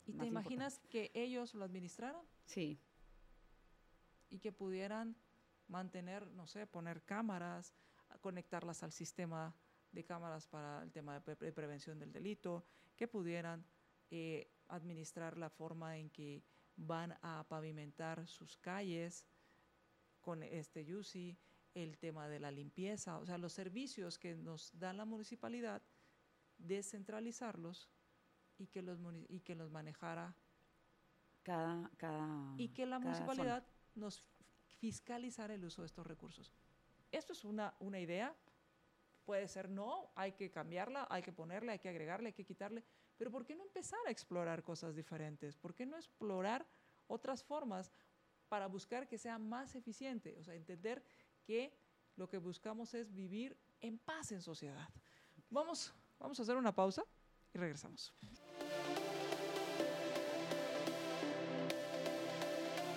¿Y 0.06 0.14
te 0.14 0.26
imaginas 0.26 0.80
que 0.90 1.12
ellos 1.14 1.54
lo 1.54 1.66
administraran? 1.66 2.26
Sí. 2.46 2.80
Y 4.30 4.40
que 4.40 4.52
pudieran 4.52 5.18
mantener, 5.68 6.28
no 6.32 6.48
sé, 6.48 6.66
poner 6.66 7.04
cámaras, 7.04 7.76
conectarlas 8.22 8.84
al 8.84 8.94
sistema 8.94 9.54
de 9.92 10.06
cámaras 10.06 10.48
para 10.48 10.82
el 10.84 10.92
tema 10.92 11.20
de, 11.20 11.52
prevención 11.52 12.00
del 12.00 12.14
delito, 12.14 12.66
que 12.96 13.08
pudieran 13.08 13.66
eh, 14.10 14.50
administrar 14.70 15.38
la 15.38 15.50
forma 15.50 15.98
en 15.98 16.10
que 16.10 16.44
van 16.78 17.18
a 17.22 17.46
pavimentar 17.50 18.28
sus 18.28 18.56
calles 18.58 19.26
con 20.22 20.44
este 20.44 20.96
UCI, 20.96 21.38
el 21.74 21.98
tema 21.98 22.28
de 22.28 22.40
la 22.40 22.52
limpieza, 22.52 23.18
o 23.20 23.26
sea, 23.26 23.38
los 23.38 23.54
servicios 23.54 24.18
que 24.18 24.36
nos 24.36 24.78
da 24.78 24.94
la 24.94 25.06
municipalidad, 25.06 25.82
descentralizarlos 26.58 27.90
y 28.58 28.68
que 28.68 28.82
los, 28.82 29.00
y 29.28 29.42
que 29.42 29.56
los 29.56 29.70
manejara 29.70 30.36
cada, 31.44 31.90
cada 31.98 32.54
y 32.58 32.70
que 32.70 32.86
la 32.86 33.00
municipalidad 33.00 33.66
nos 33.96 34.26
fiscalizara 34.80 35.54
el 35.54 35.64
uso 35.66 35.82
de 35.82 35.88
estos 35.88 36.06
recursos. 36.06 36.52
Esto 37.12 37.34
es 37.34 37.46
una, 37.46 37.74
una 37.80 38.00
idea, 38.00 38.36
puede 39.26 39.48
ser 39.48 39.70
no, 39.70 40.12
hay 40.16 40.34
que 40.34 40.52
cambiarla, 40.52 41.08
hay 41.10 41.22
que 41.22 41.32
ponerle, 41.32 41.72
hay 41.72 41.80
que 41.80 41.90
agregarle, 41.90 42.28
hay 42.30 42.34
que 42.34 42.46
quitarle, 42.46 42.84
pero 43.18 43.32
¿por 43.32 43.46
qué 43.46 43.56
no 43.56 43.64
empezar 43.64 44.00
a 44.08 44.12
explorar 44.12 44.64
cosas 44.64 44.96
diferentes? 44.96 45.56
¿Por 45.58 45.74
qué 45.74 45.86
no 45.86 45.98
explorar 45.98 46.66
otras 47.08 47.44
formas 47.44 47.92
para 48.48 48.68
buscar 48.68 49.08
que 49.08 49.18
sea 49.18 49.38
más 49.40 49.76
eficiente? 49.76 50.36
O 50.38 50.44
sea, 50.44 50.54
entender 50.54 51.04
que 51.44 51.74
lo 52.16 52.28
que 52.28 52.38
buscamos 52.38 52.94
es 52.94 53.14
vivir 53.14 53.58
en 53.82 53.98
paz 53.98 54.32
en 54.32 54.42
sociedad. 54.42 54.90
Vamos, 55.50 55.94
vamos 56.20 56.40
a 56.40 56.44
hacer 56.44 56.56
una 56.58 56.74
pausa 56.74 57.04
y 57.54 57.58
regresamos. 57.58 58.14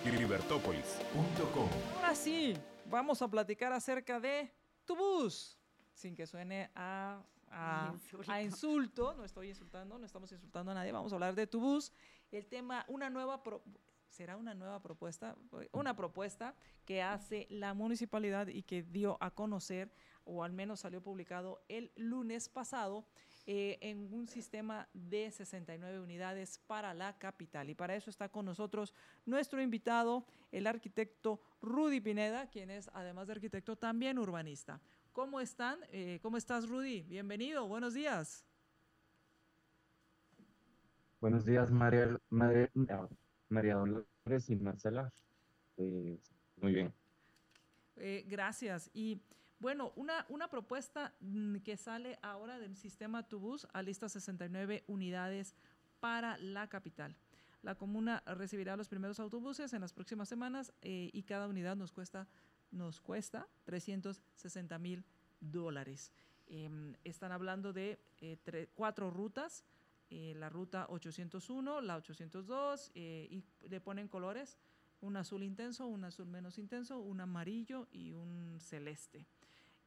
Libertópolis.com 0.03 1.69
Ahora 1.95 2.15
sí, 2.15 2.55
vamos 2.85 3.21
a 3.21 3.27
platicar 3.27 3.71
acerca 3.71 4.19
de 4.19 4.51
tu 4.83 4.95
bus, 4.95 5.59
sin 5.93 6.15
que 6.15 6.25
suene 6.25 6.71
a, 6.73 7.23
a, 7.51 7.91
Insulto. 7.93 8.31
a 8.31 8.41
insulto. 8.41 9.13
No 9.15 9.23
estoy 9.25 9.49
insultando, 9.49 9.97
no 9.97 10.05
estamos 10.05 10.31
insultando 10.31 10.71
a 10.71 10.75
nadie. 10.75 10.91
Vamos 10.91 11.11
a 11.11 11.15
hablar 11.15 11.35
de 11.35 11.47
tu 11.47 11.59
bus. 11.59 11.91
El 12.31 12.45
tema, 12.47 12.85
una 12.87 13.09
nueva 13.09 13.43
pro- 13.43 13.61
será 14.09 14.35
una 14.37 14.53
nueva 14.53 14.81
propuesta, 14.81 15.35
una 15.71 15.95
propuesta 15.95 16.53
que 16.85 17.01
hace 17.01 17.47
la 17.49 17.73
municipalidad 17.73 18.47
y 18.47 18.63
que 18.63 18.83
dio 18.83 19.17
a 19.21 19.31
conocer, 19.31 19.93
o 20.25 20.43
al 20.43 20.51
menos 20.53 20.81
salió 20.81 21.01
publicado 21.01 21.63
el 21.69 21.91
lunes 21.95 22.49
pasado, 22.49 23.05
eh, 23.47 23.79
en 23.81 24.13
un 24.13 24.27
sistema 24.27 24.87
de 24.93 25.31
69 25.31 25.99
unidades 25.99 26.59
para 26.67 26.93
la 26.93 27.17
capital. 27.17 27.69
Y 27.71 27.75
para 27.75 27.95
eso 27.95 28.09
está 28.11 28.29
con 28.29 28.45
nosotros 28.45 28.93
nuestro 29.25 29.61
invitado, 29.61 30.25
el 30.51 30.67
arquitecto 30.67 31.41
Rudy 31.61 32.01
Pineda, 32.01 32.47
quien 32.49 32.69
es, 32.69 32.89
además 32.93 33.27
de 33.27 33.33
arquitecto, 33.33 33.75
también 33.77 34.19
urbanista. 34.19 34.79
¿Cómo 35.13 35.41
están? 35.41 35.77
Eh, 35.91 36.19
¿Cómo 36.21 36.37
estás, 36.37 36.69
Rudy? 36.69 37.01
Bienvenido, 37.01 37.67
buenos 37.67 37.93
días. 37.93 38.45
Buenos 41.19 41.45
días, 41.45 41.69
María, 41.69 42.17
María, 42.29 42.69
María 43.49 43.75
Dolores 43.75 44.49
y 44.49 44.55
Marcela. 44.55 45.11
Eh, 45.75 46.17
muy 46.61 46.73
bien. 46.73 46.93
Eh, 47.97 48.23
gracias. 48.25 48.89
Y 48.93 49.21
bueno, 49.59 49.91
una, 49.97 50.25
una 50.29 50.49
propuesta 50.49 51.13
mm, 51.19 51.57
que 51.57 51.75
sale 51.75 52.17
ahora 52.21 52.57
del 52.57 52.77
sistema 52.77 53.27
Tubus 53.27 53.67
a 53.73 53.81
lista 53.81 54.07
69 54.07 54.85
unidades 54.87 55.55
para 55.99 56.37
la 56.37 56.69
capital. 56.69 57.17
La 57.63 57.75
comuna 57.75 58.23
recibirá 58.25 58.77
los 58.77 58.87
primeros 58.87 59.19
autobuses 59.19 59.73
en 59.73 59.81
las 59.81 59.93
próximas 59.93 60.29
semanas 60.29 60.73
eh, 60.81 61.09
y 61.13 61.23
cada 61.23 61.47
unidad 61.47 61.75
nos 61.75 61.91
cuesta, 61.91 62.27
nos 62.71 62.99
cuesta 62.99 63.47
360 63.65 64.77
mil 64.79 65.03
dólares. 65.39 66.11
Em, 66.47 66.93
están 67.03 67.31
hablando 67.31 67.73
de 67.73 67.99
eh, 68.19 68.67
cuatro 68.75 69.09
rutas, 69.09 69.63
eh, 70.09 70.33
la 70.35 70.49
ruta 70.49 70.85
801, 70.89 71.81
la 71.81 71.95
802, 71.95 72.91
eh, 72.95 73.27
y 73.31 73.43
le 73.69 73.79
ponen 73.79 74.07
colores, 74.07 74.57
un 74.99 75.15
azul 75.17 75.43
intenso, 75.43 75.87
un 75.87 76.03
azul 76.03 76.27
menos 76.27 76.57
intenso, 76.57 76.99
un 76.99 77.21
amarillo 77.21 77.87
y 77.91 78.11
un 78.11 78.57
celeste. 78.59 79.25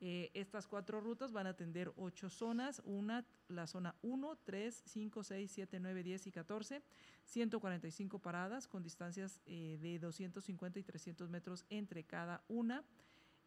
Eh, 0.01 0.31
estas 0.35 0.67
cuatro 0.67 1.01
rutas 1.01 1.33
van 1.33 1.47
a 1.47 1.51
atender 1.51 1.93
ocho 1.97 2.29
zonas, 2.29 2.83
una, 2.85 3.25
la 3.49 3.67
zona 3.67 3.95
1, 4.03 4.39
3, 4.45 4.83
5, 4.87 5.23
6, 5.23 5.51
7, 5.51 5.81
9, 5.81 6.03
10 6.03 6.27
y 6.27 6.33
14, 6.33 6.83
145 7.25 8.19
paradas 8.19 8.67
con 8.67 8.83
distancias 8.83 9.41
eh, 9.47 9.79
de 9.81 9.99
250 9.99 10.79
y 10.79 10.83
300 10.83 11.31
metros 11.31 11.65
entre 11.71 12.05
cada 12.05 12.43
una. 12.49 12.85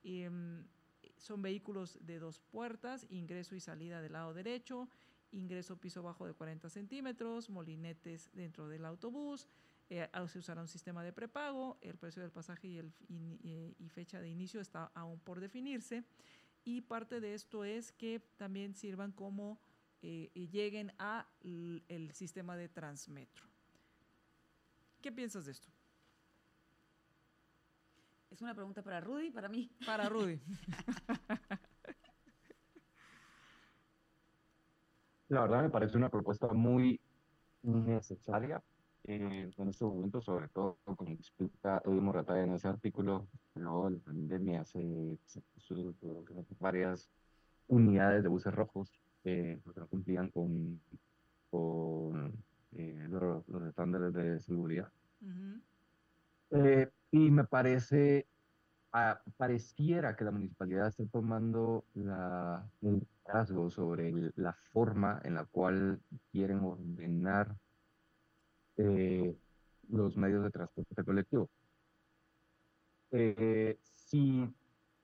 Em, 0.03 0.65
son 1.17 1.41
vehículos 1.41 1.97
de 2.01 2.19
dos 2.19 2.39
puertas, 2.39 3.05
ingreso 3.09 3.55
y 3.55 3.59
salida 3.59 4.01
del 4.01 4.13
lado 4.13 4.33
derecho, 4.33 4.89
ingreso 5.31 5.77
piso 5.77 6.03
bajo 6.03 6.25
de 6.25 6.33
40 6.33 6.69
centímetros, 6.69 7.49
molinetes 7.49 8.29
dentro 8.33 8.67
del 8.67 8.85
autobús, 8.85 9.47
eh, 9.89 10.09
ah, 10.11 10.27
se 10.27 10.39
usará 10.39 10.61
un 10.61 10.67
sistema 10.67 11.03
de 11.03 11.13
prepago, 11.13 11.77
el 11.81 11.97
precio 11.97 12.21
del 12.21 12.31
pasaje 12.31 12.67
y, 12.67 12.77
el, 12.77 12.93
eh, 13.43 13.73
y 13.79 13.89
fecha 13.89 14.19
de 14.19 14.29
inicio 14.29 14.59
está 14.61 14.91
aún 14.93 15.19
por 15.19 15.39
definirse. 15.39 16.03
Y 16.63 16.81
parte 16.81 17.21
de 17.21 17.33
esto 17.33 17.63
es 17.63 17.91
que 17.93 18.19
también 18.37 18.73
sirvan 18.75 19.11
como 19.13 19.59
eh, 20.01 20.29
y 20.33 20.49
lleguen 20.49 20.91
a 20.99 21.27
l- 21.41 21.81
el 21.87 22.11
sistema 22.13 22.57
de 22.57 22.67
Transmetro. 22.69 23.45
¿Qué 25.01 25.11
piensas 25.11 25.45
de 25.45 25.53
esto? 25.53 25.69
Es 28.29 28.41
una 28.41 28.53
pregunta 28.53 28.83
para 28.83 28.99
Rudy, 28.99 29.31
para 29.31 29.47
mí. 29.47 29.71
Para 29.85 30.09
Rudy. 30.09 30.39
La 35.29 35.41
verdad 35.41 35.61
me 35.63 35.69
parece 35.69 35.97
una 35.97 36.09
propuesta 36.09 36.47
muy 36.49 36.99
necesaria 37.63 38.61
eh, 39.07 39.49
en 39.57 39.69
estos 39.69 39.93
momentos, 39.93 40.25
sobre 40.25 40.47
todo 40.49 40.77
como 40.83 41.09
explica 41.11 41.81
Edu 41.85 42.01
Morata 42.01 42.41
en 42.41 42.53
ese 42.53 42.67
artículo, 42.67 43.27
luego 43.55 43.89
la 43.89 43.99
pandemia 43.99 44.63
se, 44.65 45.17
se 45.25 45.41
puso 45.53 45.95
varias 46.59 47.09
unidades 47.67 48.23
de 48.23 48.29
buses 48.29 48.53
rojos 48.53 48.99
eh, 49.23 49.59
que 49.73 49.79
no 49.79 49.87
cumplían 49.87 50.29
con, 50.29 50.79
con 51.49 52.33
eh, 52.73 53.07
los, 53.09 53.47
los 53.47 53.63
estándares 53.63 54.13
de 54.13 54.39
seguridad. 54.41 54.91
Ujú. 55.21 55.61
Eh, 56.51 56.89
y 57.11 57.31
me 57.31 57.43
parece, 57.45 58.27
ah, 58.93 59.21
pareciera 59.37 60.15
que 60.15 60.23
la 60.25 60.31
municipalidad 60.31 60.87
está 60.87 61.05
tomando 61.07 61.85
la, 61.93 62.69
el 62.81 62.99
liderazgo 63.25 63.69
sobre 63.69 64.09
el- 64.09 64.33
la 64.35 64.53
forma 64.53 65.19
en 65.23 65.33
la 65.35 65.45
cual 65.45 65.99
quieren 66.31 66.59
ordenar 66.59 67.55
eh, 68.77 69.35
los 69.89 70.17
medios 70.17 70.43
de 70.43 70.51
transporte 70.51 71.03
colectivo. 71.03 71.49
Eh, 73.11 73.77
si 73.81 74.53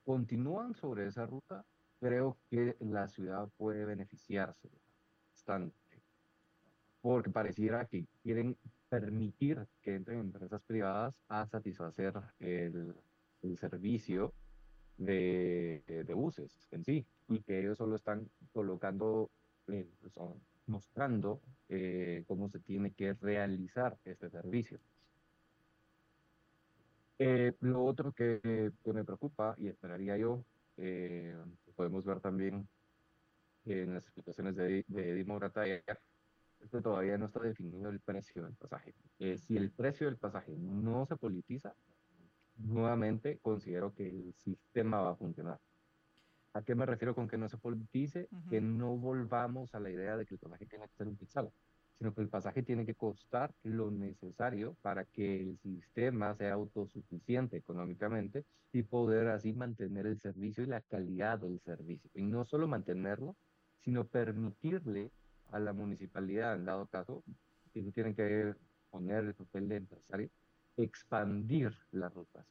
continúan 0.05 0.75
sobre 0.75 1.07
esa 1.07 1.25
ruta, 1.25 1.65
creo 1.99 2.37
que 2.49 2.75
la 2.81 3.07
ciudad 3.07 3.49
puede 3.57 3.85
beneficiarse 3.85 4.69
bastante, 5.31 5.75
porque 7.01 7.29
pareciera 7.29 7.85
que 7.85 8.05
quieren 8.21 8.57
permitir 8.89 9.67
que 9.81 9.95
entren 9.95 10.19
empresas 10.19 10.61
privadas 10.63 11.15
a 11.27 11.47
satisfacer 11.47 12.13
el, 12.39 12.95
el 13.41 13.57
servicio 13.57 14.33
de, 14.97 15.83
de 15.87 16.13
buses 16.13 16.67
en 16.71 16.83
sí, 16.83 17.07
y 17.27 17.41
que 17.43 17.59
ellos 17.59 17.77
solo 17.77 17.95
están 17.95 18.29
colocando, 18.51 19.31
son- 20.13 20.41
mostrando 20.67 21.41
eh, 21.69 22.23
cómo 22.27 22.49
se 22.49 22.59
tiene 22.59 22.91
que 22.91 23.13
realizar 23.13 23.97
este 24.05 24.29
servicio. 24.29 24.79
Eh, 27.19 27.53
lo 27.59 27.83
otro 27.85 28.11
que, 28.11 28.71
me 28.85 29.03
preocupa 29.03 29.55
y 29.57 29.67
esperaría 29.67 30.17
yo, 30.17 30.43
eh, 30.77 31.35
podemos 31.75 32.03
ver 32.03 32.19
también 32.19 32.67
en 33.65 33.93
las 33.93 34.03
explicaciones 34.03 34.55
de, 34.55 34.83
de 34.87 35.13
que 36.71 36.81
todavía 36.81 37.17
no 37.17 37.25
está 37.25 37.39
definido 37.39 37.89
el 37.89 37.99
precio 37.99 38.43
del 38.43 38.55
pasaje. 38.55 38.93
Eh, 39.19 39.37
si 39.37 39.57
el 39.57 39.71
precio 39.71 40.07
del 40.07 40.17
pasaje 40.17 40.53
no 40.57 41.05
se 41.05 41.15
politiza, 41.15 41.73
nuevamente 42.57 43.39
considero 43.41 43.93
que 43.93 44.07
el 44.07 44.33
sistema 44.33 45.01
va 45.01 45.11
a 45.11 45.15
funcionar. 45.15 45.59
¿A 46.53 46.61
qué 46.61 46.75
me 46.75 46.85
refiero 46.85 47.15
con 47.15 47.27
que 47.27 47.37
no 47.37 47.49
se 47.49 47.57
politice? 47.57 48.29
Que 48.49 48.59
Ujú. 48.59 48.67
no 48.67 48.97
volvamos 48.97 49.73
a 49.73 49.79
la 49.79 49.89
idea 49.89 50.17
de 50.17 50.25
que 50.25 50.35
el 50.35 50.39
pasaje 50.39 50.67
tiene 50.67 50.87
que 50.87 50.95
ser 50.95 51.07
utilizado, 51.07 51.51
sino 51.97 52.13
que 52.13 52.21
el 52.21 52.29
pasaje 52.29 52.61
tiene 52.61 52.85
que 52.85 52.93
costar 52.93 53.53
lo 53.63 53.89
necesario 53.89 54.75
para 54.81 55.05
que 55.05 55.41
el 55.41 55.57
sistema 55.57 56.35
sea 56.35 56.53
autosuficiente 56.53 57.57
económicamente 57.57 58.45
y 58.71 58.83
poder 58.83 59.29
así 59.29 59.53
mantener 59.53 60.05
el 60.05 60.19
servicio 60.19 60.63
y 60.63 60.67
la 60.67 60.81
calidad 60.81 61.39
del 61.39 61.59
servicio. 61.59 62.11
Y 62.13 62.23
no 62.23 62.45
solo 62.45 62.67
mantenerlo, 62.67 63.35
sino 63.83 64.07
permitirle 64.07 65.11
a 65.51 65.59
la 65.59 65.73
municipalidad, 65.73 66.55
en 66.55 66.65
dado 66.65 66.85
caso, 66.87 67.23
que 67.73 67.81
no 67.81 67.91
tienen 67.91 68.15
que 68.15 68.53
poner 68.91 69.23
el 69.23 69.33
papel 69.33 69.67
de 69.69 69.77
empresario, 69.77 70.29
expandir 70.77 71.73
las 71.91 72.13
rutas. 72.13 72.45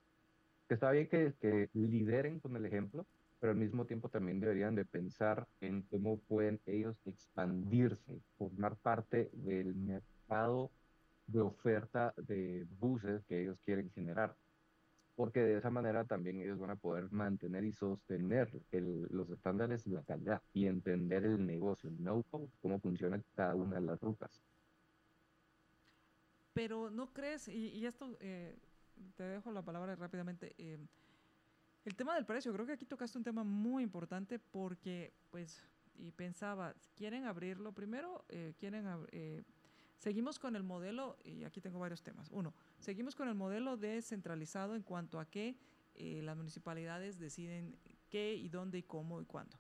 Que 0.69 0.75
está 0.75 0.91
bien 0.91 1.09
que, 1.09 1.35
que 1.41 1.71
lideren 1.75 2.41
con 2.41 2.57
el 2.57 2.67
ejemplo, 2.67 3.07
pero 3.43 3.55
al 3.55 3.59
mismo 3.59 3.87
tiempo 3.87 4.09
también 4.09 4.39
deberían 4.39 4.77
de 4.77 4.85
pensar 4.85 5.49
en 5.61 5.83
cómo 5.91 6.17
pueden 6.17 6.61
ellos 6.65 6.97
expandirse, 7.05 8.21
formar 8.39 8.77
parte 8.77 9.31
del 9.33 9.75
mercado 9.75 10.71
de 11.27 11.41
oferta 11.41 12.15
de 12.17 12.65
buses 12.79 13.25
que 13.25 13.43
ellos 13.43 13.59
quieren 13.65 13.91
generar. 13.97 14.37
Porque 15.17 15.41
de 15.41 15.59
esa 15.59 15.71
manera 15.71 16.05
también 16.05 16.41
ellos 16.41 16.61
van 16.61 16.71
a 16.71 16.77
poder 16.77 17.11
mantener 17.11 17.65
y 17.65 17.73
sostener 17.73 18.49
los 18.71 19.29
estándares 19.31 19.83
de 19.83 19.91
la 19.91 20.05
calidad 20.05 20.41
y 20.55 20.67
entender 20.67 21.25
el 21.25 21.45
negocio, 21.45 21.91
el 21.91 21.97
know-how, 21.97 22.49
cómo 22.61 22.79
funciona 22.79 23.21
cada 23.35 23.57
una 23.57 23.81
de 23.81 23.87
las 23.87 24.01
rutas. 24.01 24.41
pero 26.53 26.91
no 26.91 27.13
crees, 27.13 27.49
y, 27.49 27.85
esto 27.87 28.17
eh, 28.21 28.57
te 29.17 29.25
dejo 29.25 29.51
la 29.51 29.63
palabra 29.63 29.97
rápidamente, 29.97 30.55
eh, 30.59 30.79
el 31.85 31.95
tema 31.95 32.15
del 32.15 32.25
precio, 32.25 32.53
creo 32.53 32.67
que 32.67 32.73
aquí 32.73 32.87
tocaste 32.87 33.19
un 33.19 33.25
tema 33.25 33.45
muy 33.45 33.83
importante 33.83 34.39
porque, 34.39 35.13
pues, 35.31 35.63
y 35.97 36.13
pensaba, 36.13 36.75
quieren 36.95 37.25
abrirlo 37.25 37.73
primero, 37.73 38.25
eh, 38.29 38.55
quieren, 38.59 38.87
seguimos 39.99 40.39
con 40.39 40.57
el 40.57 40.63
modelo, 40.63 41.17
y 41.25 41.45
aquí 41.45 41.61
tengo 41.61 41.79
varios 41.79 42.03
temas. 42.03 42.29
Uno, 42.31 42.55
seguimos 42.79 43.15
con 43.15 43.29
el 43.29 43.35
modelo 43.35 43.77
descentralizado 43.77 44.75
en 44.75 44.83
cuanto 44.83 45.21
a 45.21 45.27
que 45.27 45.57
las 45.95 46.37
municipalidades 46.37 47.19
deciden 47.19 47.77
qué 48.09 48.35
y 48.35 48.49
dónde 48.49 48.79
y 48.79 48.83
cómo 48.83 49.21
y 49.21 49.27
cuándo. 49.27 49.59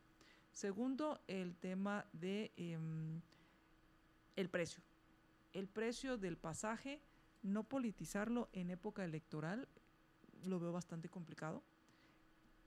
Segundo, 0.52 1.20
el 1.26 1.56
tema 1.56 2.06
de 2.12 2.52
em, 2.56 3.20
el 4.36 4.48
precio 4.48 4.82
el 5.52 5.68
precio 5.68 6.16
del 6.16 6.36
pasaje, 6.36 7.00
no 7.42 7.64
politizarlo 7.64 8.48
en 8.52 8.70
época 8.70 9.04
electoral, 9.04 9.68
lo 10.44 10.58
veo 10.58 10.72
bastante 10.72 11.08
complicado. 11.08 11.62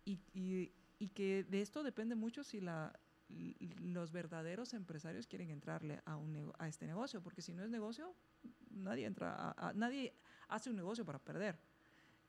Y, 0.05 0.71
que 1.13 1.43
de 1.43 1.61
esto 1.61 1.83
depende 1.83 2.15
mucho 2.15 2.43
si 2.43 2.59
la, 2.59 2.97
los 3.29 4.11
verdaderos 4.11 4.73
empresarios 4.73 5.27
quieren 5.27 5.49
entrarle 5.49 6.01
a, 6.05 6.15
un, 6.15 6.51
a 6.57 6.67
este 6.67 6.87
negocio, 6.87 7.21
porque 7.21 7.41
si 7.41 7.53
no 7.53 7.63
es 7.63 7.69
negocio, 7.69 8.13
nadie, 8.71 9.05
entra 9.05 9.53
a, 9.57 9.73
nadie 9.73 10.13
hace 10.47 10.69
un 10.69 10.75
negocio 10.75 11.05
para 11.05 11.19
perder. 11.19 11.57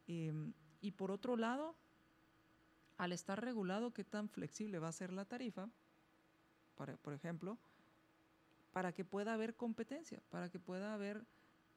Em, 0.07 0.53
y 0.81 0.93
por 0.93 1.11
otro 1.11 1.37
lado, 1.37 1.75
al 2.99 3.13
estar 3.13 3.43
regulado, 3.43 3.93
¿qué 3.93 4.05
tan 4.05 4.29
flexible 4.29 4.79
va 4.79 4.89
a 4.89 4.93
ser 4.93 5.13
la 5.13 5.25
tarifa? 5.25 5.69
Para, 6.77 6.97
por 6.97 7.13
ejemplo, 7.13 7.59
para 8.73 8.93
que 8.93 9.05
pueda 9.05 9.35
haber 9.35 9.57
competencia, 9.57 10.23
para 10.31 10.51
que 10.51 10.59
pueda 10.59 10.95
haber 10.95 11.25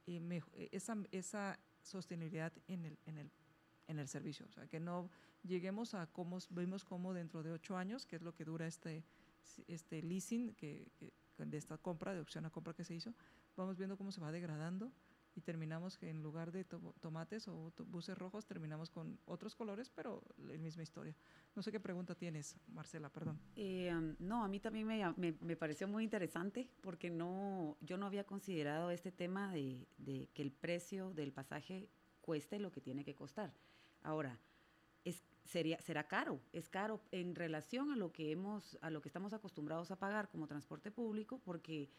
eh, 0.05 0.41
eh, 0.53 0.69
esa, 0.71 0.97
esa, 1.11 1.59
sostenibilidad 1.81 2.51
en 2.67 2.85
el, 2.85 2.99
en, 3.05 3.17
el, 3.17 3.31
en 3.89 3.99
el 3.99 4.07
servicio. 4.07 4.45
O 4.45 4.51
sea, 4.51 4.67
que 4.67 4.79
no 4.79 5.09
lleguemos 5.43 5.93
a 5.93 6.07
cómo 6.07 6.37
vimos 6.51 6.85
cómo 6.85 7.13
dentro 7.13 7.43
de 7.43 7.51
ocho 7.51 7.75
años, 7.75 8.05
que 8.05 8.15
es 8.15 8.21
lo 8.21 8.33
que 8.33 8.45
dura 8.45 8.67
este, 8.67 9.03
este 9.67 10.01
leasing 10.01 10.53
que, 10.53 10.87
de 11.37 11.57
esta 11.57 11.77
compra, 11.77 12.13
de 12.13 12.21
opción 12.21 12.45
a 12.45 12.49
compra 12.49 12.73
que 12.73 12.83
se 12.83 12.95
hizo, 12.95 13.13
vamos 13.57 13.77
viendo 13.77 13.97
cómo 13.97 14.11
se 14.11 14.21
va 14.21 14.31
degradando 14.31 14.91
y 15.35 15.41
terminamos 15.41 15.97
que 15.97 16.09
en 16.09 16.21
lugar 16.21 16.51
de 16.51 16.65
tomates 16.65 17.47
o 17.47 17.71
buses 17.87 18.17
rojos 18.17 18.45
terminamos 18.45 18.89
con 18.89 19.19
otros 19.25 19.55
colores, 19.55 19.89
pero 19.89 20.21
la 20.37 20.57
misma 20.57 20.83
historia. 20.83 21.15
No 21.55 21.61
sé 21.61 21.71
qué 21.71 21.79
pregunta 21.79 22.15
tienes, 22.15 22.57
Marcela, 22.67 23.09
perdón. 23.09 23.39
Eh, 23.55 23.91
no, 24.19 24.43
a 24.43 24.47
mí 24.47 24.59
también 24.59 24.85
me, 24.85 25.13
me, 25.15 25.55
pareció 25.55 25.87
muy 25.87 26.03
interesante 26.03 26.69
porque 26.81 27.09
no, 27.09 27.77
yo 27.81 27.97
no 27.97 28.05
había 28.05 28.25
considerado 28.25 28.91
este 28.91 29.11
tema 29.11 29.53
de, 29.53 29.87
de, 29.97 30.29
que 30.33 30.41
el 30.41 30.51
precio 30.51 31.11
del 31.13 31.31
pasaje 31.31 31.89
cueste 32.21 32.59
lo 32.59 32.71
que 32.71 32.81
tiene 32.81 33.03
que 33.03 33.15
costar. 33.15 33.53
Ahora, 34.03 34.39
es, 35.03 35.23
sería, 35.45 35.79
será 35.81 36.07
caro, 36.07 36.39
es 36.53 36.69
caro 36.69 37.01
en 37.11 37.35
relación 37.35 37.91
a 37.91 37.95
lo 37.95 38.11
que 38.11 38.31
hemos, 38.31 38.77
a 38.81 38.89
lo 38.89 39.01
que 39.01 39.09
estamos 39.09 39.33
acostumbrados 39.33 39.91
a 39.91 39.97
pagar 39.97 40.29
como 40.29 40.47
transporte 40.47 40.91
público, 40.91 41.39
porque 41.43 41.89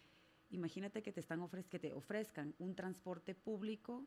Imagínate 0.51 1.03
que 1.03 1.13
te, 1.13 1.21
están 1.21 1.49
que 1.69 1.79
te 1.79 1.93
ofrezcan 1.93 2.55
un 2.59 2.75
transporte 2.75 3.35
público 3.35 4.07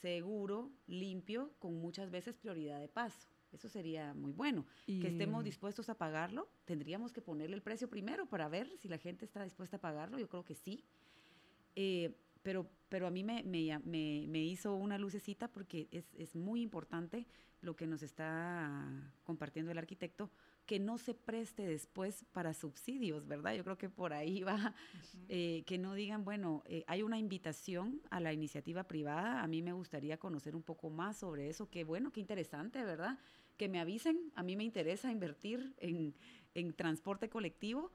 seguro, 0.00 0.70
limpio, 0.86 1.52
con 1.58 1.78
muchas 1.78 2.10
veces 2.10 2.34
prioridad 2.34 2.80
de 2.80 2.88
paso. 2.88 3.28
Eso 3.52 3.68
sería 3.68 4.14
muy 4.14 4.32
bueno. 4.32 4.64
Que 4.86 5.08
estemos 5.08 5.44
dispuestos 5.44 5.90
a 5.90 5.98
pagarlo. 5.98 6.48
Tendríamos 6.64 7.12
que 7.12 7.20
ponerle 7.20 7.54
el 7.54 7.62
precio 7.62 7.88
primero 7.90 8.24
para 8.24 8.48
ver 8.48 8.74
si 8.78 8.88
la 8.88 8.96
gente 8.96 9.26
está 9.26 9.44
dispuesta 9.44 9.76
a 9.76 9.80
pagarlo. 9.80 10.18
Yo 10.18 10.28
creo 10.28 10.44
que 10.44 10.54
sí. 10.54 10.82
Eh, 11.76 12.16
pero, 12.42 12.68
pero 12.88 13.06
a 13.06 13.10
mí 13.10 13.24
me, 13.24 13.42
me, 13.44 13.78
me, 13.84 14.38
hizo 14.38 14.74
una 14.74 14.98
lucecita 14.98 15.48
porque 15.48 15.88
es, 15.90 16.04
es, 16.14 16.34
muy 16.34 16.62
importante 16.62 17.26
lo 17.60 17.76
que 17.76 17.86
nos 17.86 18.02
está 18.02 19.12
compartiendo 19.24 19.70
el 19.70 19.78
arquitecto 19.78 20.30
que 20.66 20.78
no 20.78 20.98
se 20.98 21.14
preste 21.14 21.66
después 21.66 22.24
para 22.32 22.54
subsidios, 22.54 23.26
¿verdad? 23.26 23.54
Yo 23.54 23.64
creo 23.64 23.78
que 23.78 23.88
por 23.88 24.12
ahí 24.12 24.42
va, 24.42 24.74
eh, 25.28 25.64
que 25.66 25.78
no 25.78 25.94
digan, 25.94 26.24
bueno, 26.24 26.62
eh, 26.66 26.84
hay 26.86 27.02
una 27.02 27.18
invitación 27.18 28.00
a 28.10 28.20
la 28.20 28.32
iniciativa 28.32 28.84
privada, 28.84 29.42
a 29.42 29.46
mí 29.46 29.62
me 29.62 29.72
gustaría 29.72 30.18
conocer 30.18 30.54
un 30.54 30.62
poco 30.62 30.90
más 30.90 31.18
sobre 31.18 31.48
eso, 31.48 31.68
qué 31.68 31.84
bueno, 31.84 32.12
qué 32.12 32.20
interesante, 32.20 32.84
¿verdad? 32.84 33.18
Que 33.56 33.68
me 33.68 33.80
avisen, 33.80 34.32
a 34.34 34.42
mí 34.42 34.56
me 34.56 34.64
interesa 34.64 35.10
invertir 35.10 35.74
en, 35.78 36.14
transporte 36.74 37.28
colectivo, 37.28 37.90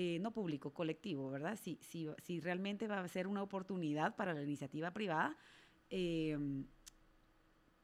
eh, 0.00 0.20
no 0.20 0.30
público, 0.30 0.72
colectivo, 0.72 1.28
¿verdad? 1.28 1.58
Si, 1.60 1.76
si, 1.82 2.08
si 2.22 2.38
realmente 2.38 2.86
va 2.86 3.00
a 3.00 3.08
ser 3.08 3.26
una 3.26 3.42
oportunidad 3.42 4.14
para 4.14 4.32
la 4.32 4.40
iniciativa 4.44 4.92
privada, 4.92 5.36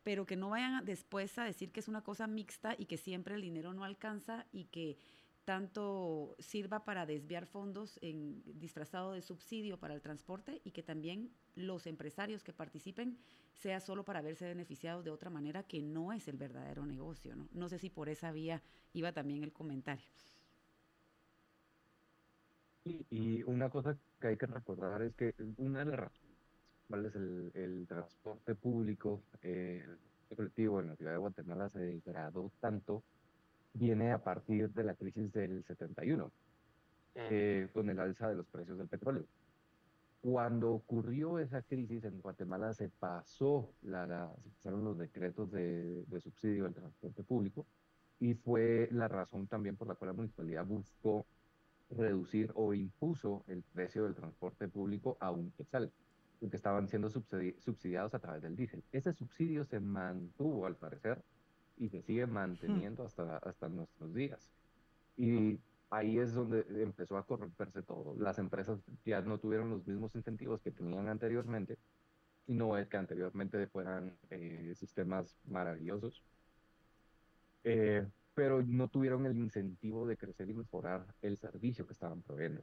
pero 0.05 0.25
que 0.25 0.37
no 0.37 0.51
vayan 0.51 0.85
después 0.85 1.37
a 1.39 1.45
decir 1.45 1.73
que 1.73 1.81
es 1.81 1.89
una 1.89 2.05
cosa 2.05 2.29
mixta 2.29 2.77
y 2.79 2.85
que 2.85 2.99
siempre 2.99 3.35
el 3.35 3.43
dinero 3.43 3.73
no 3.73 3.83
alcanza 3.83 4.47
y 4.53 4.67
que 4.67 4.97
tanto 5.45 6.37
sirva 6.39 6.85
para 6.85 7.05
desviar 7.05 7.47
fondos 7.47 7.99
en 8.01 8.45
disfrazado 8.61 9.12
de 9.12 9.21
subsidio 9.21 9.81
para 9.81 9.95
el 9.95 10.01
transporte 10.01 10.61
y 10.62 10.71
que 10.71 10.85
también 10.85 11.33
los 11.57 11.89
empresarios 11.89 12.45
que 12.45 12.53
participen 12.53 13.19
sea 13.55 13.81
solo 13.81 14.05
para 14.05 14.23
verse 14.23 14.47
beneficiados 14.47 15.05
de 15.05 15.11
otra 15.11 15.31
manera 15.31 15.65
que 15.65 15.83
no 15.83 16.12
es 16.12 16.29
el 16.29 16.37
verdadero 16.37 16.87
negocio. 16.87 17.35
No, 17.35 17.49
no 17.53 17.69
sé 17.69 17.81
si 17.81 17.91
por 17.91 18.09
esa 18.09 18.31
vía 18.31 18.62
iba 18.93 19.11
también 19.11 19.43
el 19.43 19.53
comentario. 19.53 20.07
Y, 22.85 23.43
una 23.45 23.70
cosa 23.70 23.97
que 24.20 24.28
hay 24.28 24.37
que 24.37 24.47
recordar 24.47 25.01
es 25.03 25.14
que 25.14 25.35
una 25.57 25.85
de 25.85 25.97
las 25.97 26.12
cuál 26.89 27.07
es 27.07 27.14
el, 27.14 27.87
transporte 27.89 28.55
público, 28.55 29.22
eh, 29.43 29.82
el 30.28 30.37
colectivo 30.37 30.80
en 30.80 30.89
la 30.89 30.97
ciudad 30.97 31.12
de 31.12 31.18
Guatemala 31.18 31.70
se 31.70 31.78
degradó 31.78 32.53
tanto, 32.61 33.03
viene 33.72 34.12
a 34.12 34.18
partir 34.18 34.70
de 34.70 34.85
la 34.85 34.95
crisis 34.95 35.32
del 35.32 35.64
71, 35.64 36.30
eh, 37.14 37.68
con 37.72 37.89
el 37.89 37.99
alza 37.99 38.28
de 38.28 38.35
los 38.35 38.47
precios 38.47 38.76
del 38.76 38.89
petróleo. 38.89 39.24
Cuando 40.20 40.72
ocurrió 40.72 41.39
esa 41.39 41.62
crisis 41.62 42.05
en 42.05 42.20
Guatemala 42.20 42.74
se 42.74 42.91
pasó 42.91 43.72
la, 43.82 44.30
se 44.43 44.51
pasaron 44.51 44.85
los 44.85 44.99
decretos 44.99 45.51
de, 45.51 46.05
de 46.05 46.20
subsidio 46.20 46.66
al 46.66 46.74
transporte 46.74 47.22
público 47.22 47.66
y 48.20 48.35
fue 48.35 48.89
la 48.93 49.09
razón 49.09 49.47
también 49.47 49.76
por 49.76 49.89
la 49.89 49.95
cual 49.95 50.09
la 50.09 50.14
municipalidad 50.14 50.64
buscó 50.64 51.26
reducir 51.91 52.51
o 52.55 52.74
impuso 52.74 53.45
el 53.47 53.62
precio 53.62 54.05
del 54.05 54.14
transporte 54.14 54.68
público 54.68 55.16
a 55.20 55.30
un 55.30 55.51
quetzal 55.53 55.93
que 56.51 56.57
estaban 56.57 56.89
siendo 56.89 57.09
subsidiados 57.09 58.14
a 58.14 58.18
través 58.18 58.43
del 58.43 58.57
diésel. 58.57 58.82
Ese 58.93 59.12
subsidio 59.12 59.64
se 59.64 59.80
mantuvo 59.80 60.66
al 60.66 60.76
parecer 60.76 61.22
y 61.78 61.89
se 61.89 62.03
sigue 62.03 62.26
manteniendo 62.26 63.05
hasta, 63.05 63.39
hasta 63.39 63.68
nuestros 63.68 64.14
días. 64.14 64.51
Y 65.16 65.59
ahí 65.91 66.18
es 66.18 66.35
donde 66.35 66.66
empezó 66.82 67.16
a 67.16 67.26
corromperse 67.26 67.82
todo. 67.82 68.14
Las 68.18 68.39
empresas 68.39 68.78
ya 69.05 69.20
no 69.22 69.39
tuvieron 69.39 69.70
los 69.70 69.87
mismos 69.87 70.14
incentivos 70.14 70.61
que 70.61 70.70
tenían 70.70 71.09
anteriormente, 71.09 71.78
y 72.47 72.53
no 72.53 72.76
es 72.76 72.89
que 72.89 72.97
anteriormente 72.97 73.66
fueran 73.68 74.14
eh, 74.30 74.72
sistemas 74.76 75.37
maravillosos, 75.47 76.22
eh, 77.64 78.07
pero 78.35 78.62
no 78.62 78.89
tuvieron 78.89 79.26
el 79.26 79.37
incentivo 79.37 80.07
de 80.07 80.16
crecer 80.16 80.49
y 80.49 80.55
mejorar 80.55 81.07
el 81.22 81.37
servicio 81.37 81.87
que 81.87 81.93
estaban 81.93 82.22
proveyendo. 82.22 82.62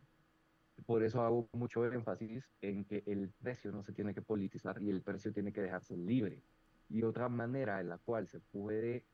Por 0.86 1.03
eso 1.03 1.22
hago 1.22 1.47
mucho 1.53 1.86
énfasis 1.86 2.49
en 2.61 2.86
que 2.86 3.03
el 3.05 3.30
precio 3.30 3.72
no 3.72 3.84
se 3.84 3.93
tiene 3.93 4.13
que 4.13 4.22
politizar 4.22 4.82
y 4.82 4.89
el 4.89 5.01
precio 5.01 5.32
tiene 5.32 5.53
que 5.53 5.61
dejarse 5.61 5.95
libre. 5.95 6.41
Y 6.89 7.03
otra 7.03 7.30
manera 7.30 7.80
en 7.80 7.89
la 7.89 7.97
cual 7.97 8.28
se 8.28 8.39
puede 8.39 9.05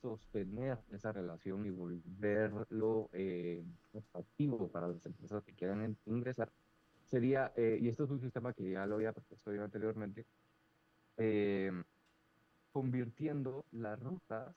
sostener 0.00 0.78
esa 0.92 1.12
relación 1.12 1.66
y 1.66 1.70
volverlo 1.70 3.10
eh, 3.12 3.64
atractivo 3.94 4.68
para 4.68 4.88
las 4.88 5.04
empresas 5.04 5.42
que 5.42 5.54
quieran 5.54 5.96
ingresar 6.06 6.50
sería, 7.06 7.52
eh, 7.56 7.78
y 7.80 7.88
esto 7.88 8.04
es 8.04 8.10
un 8.10 8.20
sistema 8.20 8.52
que 8.52 8.70
ya 8.70 8.86
lo 8.86 8.96
había 8.96 9.12
propuesto 9.12 9.52
yo 9.52 9.64
anteriormente, 9.64 10.26
eh, 11.16 11.72
convirtiendo 12.72 13.64
las 13.72 13.98
rutas 14.00 14.54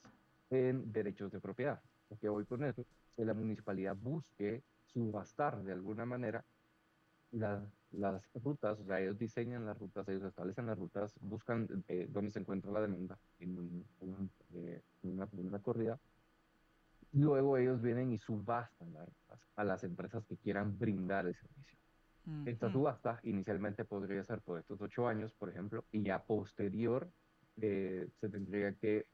en 0.49 0.91
derechos 0.91 1.31
de 1.31 1.39
propiedad. 1.39 1.81
Lo 2.09 2.17
que 2.17 2.29
voy 2.29 2.45
con 2.45 2.63
eso, 2.63 2.85
que 3.15 3.25
la 3.25 3.33
municipalidad 3.33 3.95
busque 3.95 4.63
subastar 4.85 5.61
de 5.63 5.73
alguna 5.73 6.05
manera 6.05 6.43
las 7.31 8.23
rutas, 8.33 8.79
o 8.79 8.85
sea, 8.85 8.99
ellos 8.99 9.17
diseñan 9.17 9.65
las 9.65 9.77
rutas, 9.77 10.07
ellos 10.09 10.23
establecen 10.23 10.65
las 10.65 10.77
rutas, 10.77 11.13
buscan 11.21 11.67
eh, 11.87 12.07
dónde 12.09 12.31
se 12.31 12.39
encuentra 12.39 12.71
la 12.71 12.81
demanda 12.81 13.17
en, 13.39 13.85
eh, 14.53 14.81
una, 15.03 15.59
corrida. 15.59 15.99
Luego 17.13 17.57
ellos 17.57 17.81
vienen 17.81 18.11
y 18.11 18.17
subastan 18.17 18.93
las 18.93 19.07
rutas 19.07 19.39
a 19.55 19.63
las 19.63 19.83
empresas 19.83 20.25
que 20.25 20.37
quieran 20.37 20.77
brindar 20.77 21.27
el 21.27 21.35
servicio. 21.35 21.77
Esta 22.45 22.71
subasta 22.71 23.19
inicialmente 23.23 23.85
podría 23.85 24.23
ser 24.23 24.41
por 24.41 24.59
estos 24.59 24.79
ocho 24.81 25.07
años, 25.07 25.33
por 25.33 25.49
ejemplo, 25.49 25.85
y 25.91 26.03
ya 26.03 26.21
posterior 26.21 27.09
eh, 27.59 28.07
se 28.19 28.29
tendría 28.29 28.73
que 28.73 29.07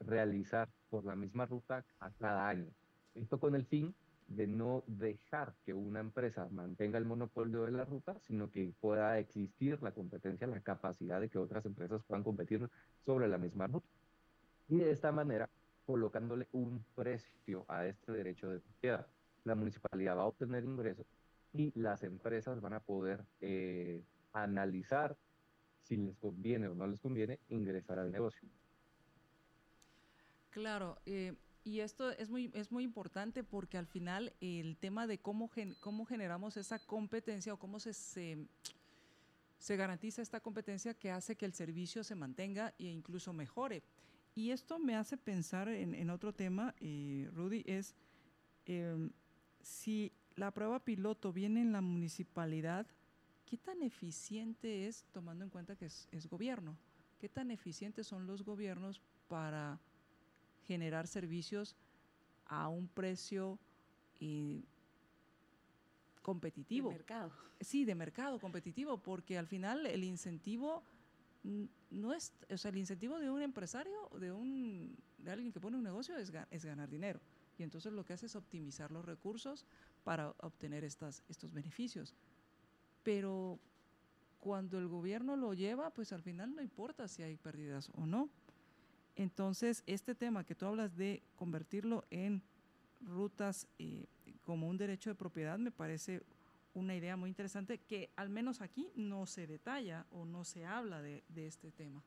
realizar 0.00 0.68
por 0.90 1.04
la 1.04 1.16
misma 1.16 1.46
ruta 1.46 1.84
a 2.00 2.10
cada 2.10 2.48
año. 2.48 2.68
Esto 3.14 3.38
con 3.38 3.54
el 3.54 3.64
fin 3.64 3.94
de 4.28 4.46
no 4.46 4.84
dejar 4.86 5.54
que 5.64 5.72
una 5.72 6.00
empresa 6.00 6.48
mantenga 6.50 6.98
el 6.98 7.06
monopolio 7.06 7.64
de 7.64 7.72
la 7.72 7.84
ruta, 7.84 8.18
sino 8.26 8.50
que 8.50 8.72
pueda 8.80 9.18
existir 9.18 9.82
la 9.82 9.92
competencia, 9.92 10.46
la 10.46 10.60
capacidad 10.60 11.20
de 11.20 11.28
que 11.28 11.38
otras 11.38 11.64
empresas 11.64 12.02
puedan 12.06 12.22
competir 12.22 12.68
sobre 13.04 13.26
la 13.28 13.38
misma 13.38 13.66
ruta. 13.66 13.88
Y 14.68 14.78
de 14.78 14.90
esta 14.90 15.12
manera, 15.12 15.48
colocándole 15.86 16.46
un 16.52 16.84
precio 16.94 17.64
a 17.68 17.86
este 17.86 18.12
derecho 18.12 18.50
de 18.50 18.60
propiedad, 18.60 19.06
la 19.44 19.54
municipalidad 19.54 20.16
va 20.16 20.22
a 20.22 20.26
obtener 20.26 20.64
ingresos 20.64 21.06
y 21.54 21.72
las 21.78 22.02
empresas 22.02 22.60
van 22.60 22.74
a 22.74 22.80
poder 22.80 23.24
eh, 23.40 24.02
analizar 24.34 25.16
si 25.80 25.96
les 25.96 26.18
conviene 26.18 26.68
o 26.68 26.74
no 26.74 26.86
les 26.86 27.00
conviene 27.00 27.38
ingresar 27.48 27.98
al 27.98 28.12
negocio. 28.12 28.46
Claro, 30.50 30.98
eh, 31.06 31.34
y 31.68 31.80
esto 31.80 32.10
es 32.12 32.30
muy, 32.30 32.50
es 32.54 32.72
muy 32.72 32.82
importante 32.82 33.44
porque 33.44 33.76
al 33.76 33.86
final 33.86 34.32
el 34.40 34.78
tema 34.78 35.06
de 35.06 35.18
cómo, 35.18 35.50
cómo 35.80 36.06
generamos 36.06 36.56
esa 36.56 36.78
competencia 36.78 37.52
o 37.52 37.58
cómo 37.58 37.78
se, 37.78 37.92
se, 37.92 39.76
garantiza 39.76 40.22
esta 40.22 40.40
competencia 40.40 40.94
que 40.94 41.10
hace 41.10 41.36
que 41.36 41.44
el 41.44 41.52
servicio 41.52 42.02
se 42.04 42.14
mantenga 42.14 42.72
e 42.78 42.86
incluso 42.86 43.34
mejore. 43.34 43.82
Y 44.34 44.50
esto 44.50 44.78
me 44.78 44.96
hace 44.96 45.18
pensar 45.18 45.68
en, 45.68 46.08
otro 46.08 46.32
tema, 46.32 46.74
eh, 46.80 47.28
Rudy, 47.34 47.64
es 47.66 47.94
em, 48.64 49.10
si 49.60 50.12
la 50.36 50.52
prueba 50.52 50.82
piloto 50.82 51.32
viene 51.32 51.60
en 51.60 51.72
la 51.72 51.82
municipalidad, 51.82 52.86
¿qué 53.44 53.58
tan 53.58 53.82
eficiente 53.82 54.86
es, 54.86 55.04
tomando 55.12 55.44
en 55.44 55.50
cuenta 55.50 55.76
que 55.76 55.86
es, 55.86 56.08
es 56.12 56.28
gobierno? 56.28 56.78
¿Qué 57.18 57.28
tan 57.28 57.50
eficientes 57.50 58.06
son 58.06 58.26
los 58.26 58.42
gobiernos 58.42 59.02
para 59.26 59.80
generar 60.68 61.06
servicios 61.06 61.74
a 62.46 62.68
un 62.68 62.86
precio 62.86 63.58
eh, 64.20 64.62
competitivo. 66.22 66.90
De 66.90 66.96
mercado. 66.96 67.32
Sí, 67.60 67.84
de 67.84 67.94
mercado 67.94 68.38
competitivo, 68.38 68.98
porque 68.98 69.38
al 69.38 69.46
final 69.46 69.86
el 69.86 70.04
incentivo 70.04 70.84
no 71.90 72.12
es, 72.12 72.32
o 72.50 72.56
sea, 72.58 72.70
el 72.70 72.78
incentivo 72.78 73.18
de 73.18 73.30
un 73.30 73.40
empresario, 73.40 74.10
de 74.20 74.30
un 74.30 74.96
de 75.18 75.32
alguien 75.32 75.50
que 75.50 75.60
pone 75.60 75.76
un 75.76 75.82
negocio 75.82 76.16
es, 76.16 76.30
es 76.50 76.64
ganar 76.64 76.88
dinero. 76.88 77.20
Y 77.58 77.62
entonces 77.62 77.92
lo 77.92 78.04
que 78.04 78.12
hace 78.12 78.26
es 78.26 78.36
optimizar 78.36 78.92
los 78.92 79.04
recursos 79.04 79.64
para 80.04 80.30
obtener 80.40 80.84
estas, 80.84 81.24
estos 81.28 81.52
beneficios. 81.52 82.14
Pero 83.02 83.58
cuando 84.38 84.78
el 84.78 84.86
gobierno 84.86 85.34
lo 85.36 85.54
lleva, 85.54 85.90
pues 85.90 86.12
al 86.12 86.22
final 86.22 86.54
no 86.54 86.62
importa 86.62 87.08
si 87.08 87.22
hay 87.22 87.36
pérdidas 87.36 87.90
o 87.94 88.06
no. 88.06 88.28
Entonces, 89.18 89.82
este 89.86 90.14
tema 90.14 90.44
que 90.44 90.54
tú 90.54 90.64
hablas 90.64 90.96
de 90.96 91.24
convertirlo 91.34 92.04
en 92.08 92.40
rutas 93.00 93.66
eh, 93.80 94.06
como 94.44 94.68
un 94.68 94.78
derecho 94.78 95.10
de 95.10 95.16
propiedad 95.16 95.58
me 95.58 95.72
parece 95.72 96.22
una 96.72 96.94
idea 96.94 97.16
muy 97.16 97.28
interesante 97.28 97.78
que 97.78 98.10
al 98.14 98.28
menos 98.28 98.60
aquí 98.60 98.92
no 98.94 99.26
se 99.26 99.48
detalla 99.48 100.06
o 100.12 100.24
no 100.24 100.44
se 100.44 100.64
habla 100.64 101.02
de, 101.02 101.24
este 101.34 101.72
tema. 101.72 102.00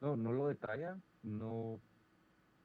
No, 0.00 0.16
no 0.16 0.32
lo 0.32 0.48
detalla, 0.48 0.96
no, 1.22 1.78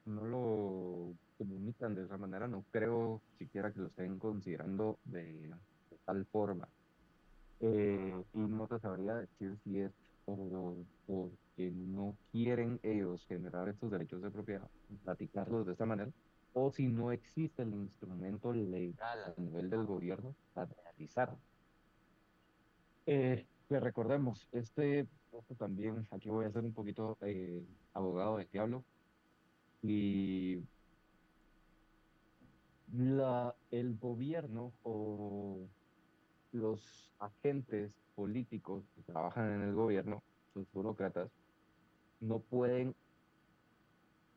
no 0.06 0.24
lo 0.24 1.14
comunican 1.38 1.94
de 1.94 2.06
esa 2.06 2.18
manera, 2.18 2.48
no 2.48 2.64
creo 2.72 3.22
siquiera 3.38 3.74
que 3.74 3.82
lo 3.82 3.88
estén 3.88 4.18
considerando 4.18 4.98
de, 5.04 5.54
tal 6.06 6.26
forma. 6.28 6.70
Eh, 7.60 8.24
y 8.34 8.40
no 8.40 8.66
te 8.68 8.80
sabría 8.80 9.16
decir 9.16 9.58
si 9.66 9.80
es 9.80 9.92
o 10.26 10.76
porque 11.08 11.72
no 11.72 12.16
quieren 12.32 12.80
ellos 12.84 13.26
generar 13.26 13.70
estos 13.70 13.92
derechos 13.92 14.22
de 14.22 14.32
propiedad, 14.32 14.70
platicarlos 15.04 15.66
de 15.66 15.74
esta 15.74 15.86
manera, 15.86 16.12
o 16.54 16.72
si 16.72 16.88
no 16.88 17.12
existe 17.12 17.64
el 17.64 17.74
instrumento 17.74 18.54
legal 18.54 19.20
a 19.26 19.42
nivel 19.42 19.70
del 19.70 19.86
gobierno 19.86 20.36
para 20.54 20.72
realizarlo. 20.84 21.38
Eh, 23.06 23.46
recordemos, 23.70 24.48
este 24.52 25.08
también, 25.58 26.06
aquí 26.12 26.30
voy 26.30 26.46
a 26.46 26.52
ser 26.52 26.64
un 26.64 26.74
poquito 26.74 27.18
eh, 27.22 27.64
abogado 27.94 28.38
del 28.38 28.50
diablo, 28.52 28.84
y 29.82 30.62
la, 32.94 33.56
el 33.72 33.98
gobierno 33.98 34.74
o 34.84 35.68
los 36.52 37.12
agentes 37.20 37.92
políticos 38.16 38.84
que 38.96 39.04
trabajan 39.04 39.52
en 39.54 39.62
el 39.62 39.74
gobierno, 39.74 40.24
sus 40.54 40.72
burócratas, 40.72 41.32
no 42.20 42.40
pueden 42.40 42.96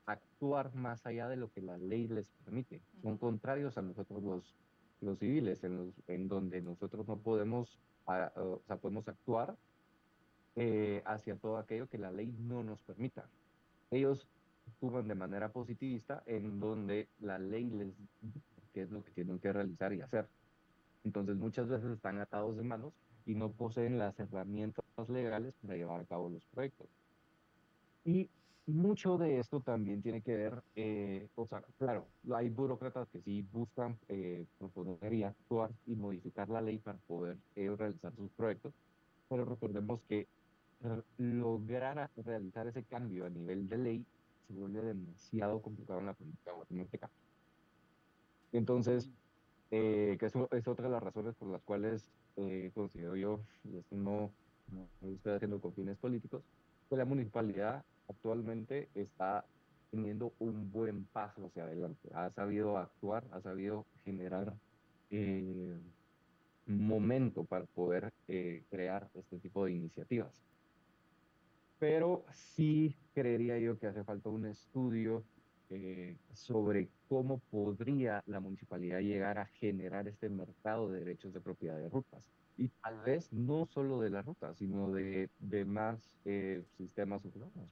actuar 0.07 0.75
más 0.75 1.07
allá 1.07 1.29
de 1.29 1.37
lo 1.37 1.51
que 1.51 1.63
la 1.63 1.79
ley 1.79 2.09
les 2.09 2.29
permite. 2.45 2.83
Son 3.03 3.19
contrarios 3.19 3.79
a 3.79 3.83
nosotros 3.83 4.23
los, 4.23 4.55
los 5.01 5.19
civiles, 5.19 5.65
en, 5.65 5.77
los, 5.77 5.95
en 6.09 6.29
donde 6.29 6.61
nosotros 6.63 7.07
no 7.09 7.19
podemos, 7.19 7.79
o 8.07 8.61
sea, 8.67 8.77
podemos 8.77 9.09
actuar 9.09 9.57
eh, 10.57 11.03
hacia 11.07 11.37
todo 11.37 11.59
aquello 11.59 11.89
que 11.89 11.99
la 11.99 12.11
ley 12.11 12.35
no 12.39 12.63
nos 12.63 12.81
permita. 12.83 13.29
Ellos 13.91 14.29
actúan 14.69 15.09
de 15.09 15.15
manera 15.15 15.53
positivista 15.53 16.23
en 16.27 16.61
donde 16.61 17.09
la 17.21 17.39
ley 17.39 17.71
les 17.71 17.95
dice 18.21 18.41
qué 18.73 18.83
es 18.83 18.91
lo 18.91 19.05
que 19.05 19.11
tienen 19.13 19.39
que 19.39 19.53
realizar 19.53 19.93
y 19.93 20.01
hacer. 20.01 20.29
Entonces 21.05 21.37
muchas 21.37 21.69
veces 21.69 21.91
están 21.93 22.19
atados 22.21 22.57
de 22.57 22.65
manos 22.65 22.95
y 23.27 23.35
no 23.35 23.53
poseen 23.53 23.99
las 23.99 24.19
herramientas 24.19 24.85
legales 25.09 25.55
para 25.63 25.77
llevar 25.77 26.01
a 26.01 26.07
cabo 26.07 26.31
los 26.31 26.45
proyectos. 26.47 26.89
Y 28.05 28.31
mucho 28.67 29.19
de 29.19 29.39
esto 29.39 29.61
también 29.61 30.03
tiene 30.03 30.23
que 30.23 30.37
ver, 30.37 30.63
eh, 30.75 31.29
o 31.35 31.47
sea, 31.47 31.63
claro, 31.79 32.09
hay 32.35 32.49
burócratas 32.49 33.09
que 33.11 33.21
sí 33.23 33.43
buscan 33.43 33.99
eh, 34.09 34.47
proponer 34.59 35.13
y 35.13 35.23
actuar 35.23 35.71
y 35.87 35.95
modificar 35.97 36.49
la 36.49 36.63
ley 36.63 36.79
para 36.79 36.99
poder 37.01 37.39
eh, 37.55 37.71
realizar 37.77 38.15
sus 38.15 38.31
proyectos, 38.33 38.75
pero 39.29 39.45
recordemos 39.45 40.01
que 40.09 40.29
lograr 41.17 42.11
realizar 42.17 42.67
ese 42.69 42.85
cambio 42.85 43.27
a 43.27 43.31
nivel 43.31 43.69
de 43.69 43.79
ley 43.79 44.07
se 44.47 44.53
vuelve 44.55 44.83
demasiado 44.83 45.63
complicado 45.63 46.01
en 46.01 46.07
la 46.07 46.15
política 46.15 46.53
guatemalteca. 46.53 47.11
Entonces, 48.53 49.11
eh, 49.77 50.17
que 50.21 50.27
eso 50.27 50.49
es 50.53 50.69
otra 50.69 50.87
de 50.87 50.93
las 50.93 51.03
razones 51.03 51.35
por 51.35 51.49
las 51.49 51.61
cuales 51.63 52.09
eh, 52.37 52.71
considero 52.75 53.17
yo, 53.17 53.41
y 53.65 53.77
esto 53.77 53.97
no, 53.97 54.31
no, 54.71 54.89
estoy 55.11 55.33
haciendo 55.33 55.61
con 55.61 55.73
fines 55.73 55.99
políticos, 55.99 56.45
que 56.89 56.97
la 56.97 57.05
municipalidad 57.05 57.85
actualmente 58.09 58.89
está 58.95 59.45
teniendo 59.91 60.33
un 60.39 60.71
buen 60.71 61.07
paso 61.07 61.47
hacia 61.47 61.65
adelante. 61.65 62.09
Ha 62.15 62.31
sabido 62.31 62.79
actuar, 62.79 63.25
ha 63.33 63.41
sabido 63.41 63.85
generar 64.05 64.55
eh, 65.11 65.77
momento 66.67 67.43
para 67.43 67.65
poder 67.67 68.13
eh, 68.29 68.63
crear 68.71 69.11
este 69.15 69.39
tipo 69.39 69.65
de 69.65 69.73
iniciativas. 69.73 70.41
Pero 71.81 72.25
sí 72.33 72.95
creería 73.13 73.59
yo 73.59 73.77
que 73.77 73.89
hace 73.89 74.05
falta 74.05 74.29
un 74.29 74.47
estudio 74.47 75.25
eh, 75.71 76.17
sobre 76.33 76.89
cómo 77.09 77.39
podría 77.51 78.23
la 78.27 78.41
municipalidad 78.41 79.01
llegar 79.01 79.39
a 79.39 79.47
generar 79.47 80.09
este 80.09 80.29
mercado 80.29 80.91
de 80.91 81.01
derechos 81.01 81.33
de 81.33 81.41
propiedad 81.41 81.77
de 81.77 81.89
rutas. 81.89 82.25
Y 82.57 82.69
tal 82.69 83.01
vez 83.01 83.33
no 83.33 83.67
solo 83.67 84.01
de 84.01 84.11
las 84.11 84.25
rutas, 84.25 84.57
sino 84.59 84.93
de, 84.93 85.29
de 85.41 85.65
más 85.65 86.17
eh, 86.25 86.63
sistemas 86.77 87.25
urbanos. 87.25 87.69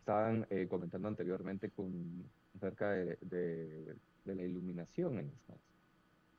Estaban 0.00 0.46
eh, 0.50 0.66
comentando 0.68 1.06
anteriormente 1.06 1.70
con, 1.70 2.24
acerca 2.56 2.90
de, 2.90 3.18
de, 3.20 3.94
de 4.24 4.34
la 4.34 4.42
iluminación 4.42 5.18
en 5.18 5.28
estas. 5.28 5.58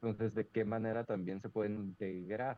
Entonces, 0.02 0.34
¿de 0.34 0.48
qué 0.48 0.66
manera 0.66 1.04
también 1.04 1.42
se 1.42 1.50
pueden 1.50 1.76
integrar 1.76 2.58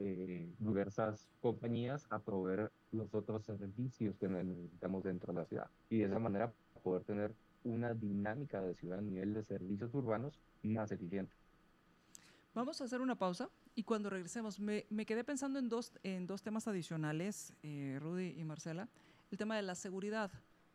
eh, 0.00 0.48
diversas 0.58 1.28
compañías 1.40 2.06
a 2.10 2.18
proveer 2.18 2.70
los 2.92 3.14
otros 3.14 3.44
servicios 3.44 4.16
que 4.18 4.28
necesitamos 4.28 5.02
dentro 5.02 5.32
de 5.32 5.40
la 5.40 5.46
ciudad? 5.46 5.70
Y 5.88 5.98
de 5.98 6.04
esa 6.06 6.18
manera 6.18 6.52
poder 6.84 7.02
tener 7.02 7.34
una 7.64 7.94
dinámica 7.94 8.60
de 8.60 8.74
ciudad 8.74 8.98
a 8.98 9.02
nivel 9.02 9.34
de 9.34 9.42
servicios 9.42 9.92
urbanos 9.94 10.38
más 10.62 10.92
eficiente. 10.92 11.34
Vamos 12.54 12.80
a 12.80 12.84
hacer 12.84 13.00
una 13.00 13.16
pausa 13.16 13.48
y 13.74 13.82
cuando 13.82 14.10
regresemos, 14.10 14.60
me, 14.60 14.86
me 14.90 15.06
quedé 15.06 15.24
pensando 15.24 15.58
en 15.58 15.68
dos, 15.68 15.92
en 16.04 16.26
dos 16.26 16.42
temas 16.42 16.68
adicionales, 16.68 17.52
eh, 17.64 17.98
Rudy 18.00 18.38
y 18.38 18.44
Marcela. 18.44 18.88
El 19.32 19.38
tema 19.38 19.56
de 19.56 19.62
la 19.62 19.74
seguridad, 19.74 20.30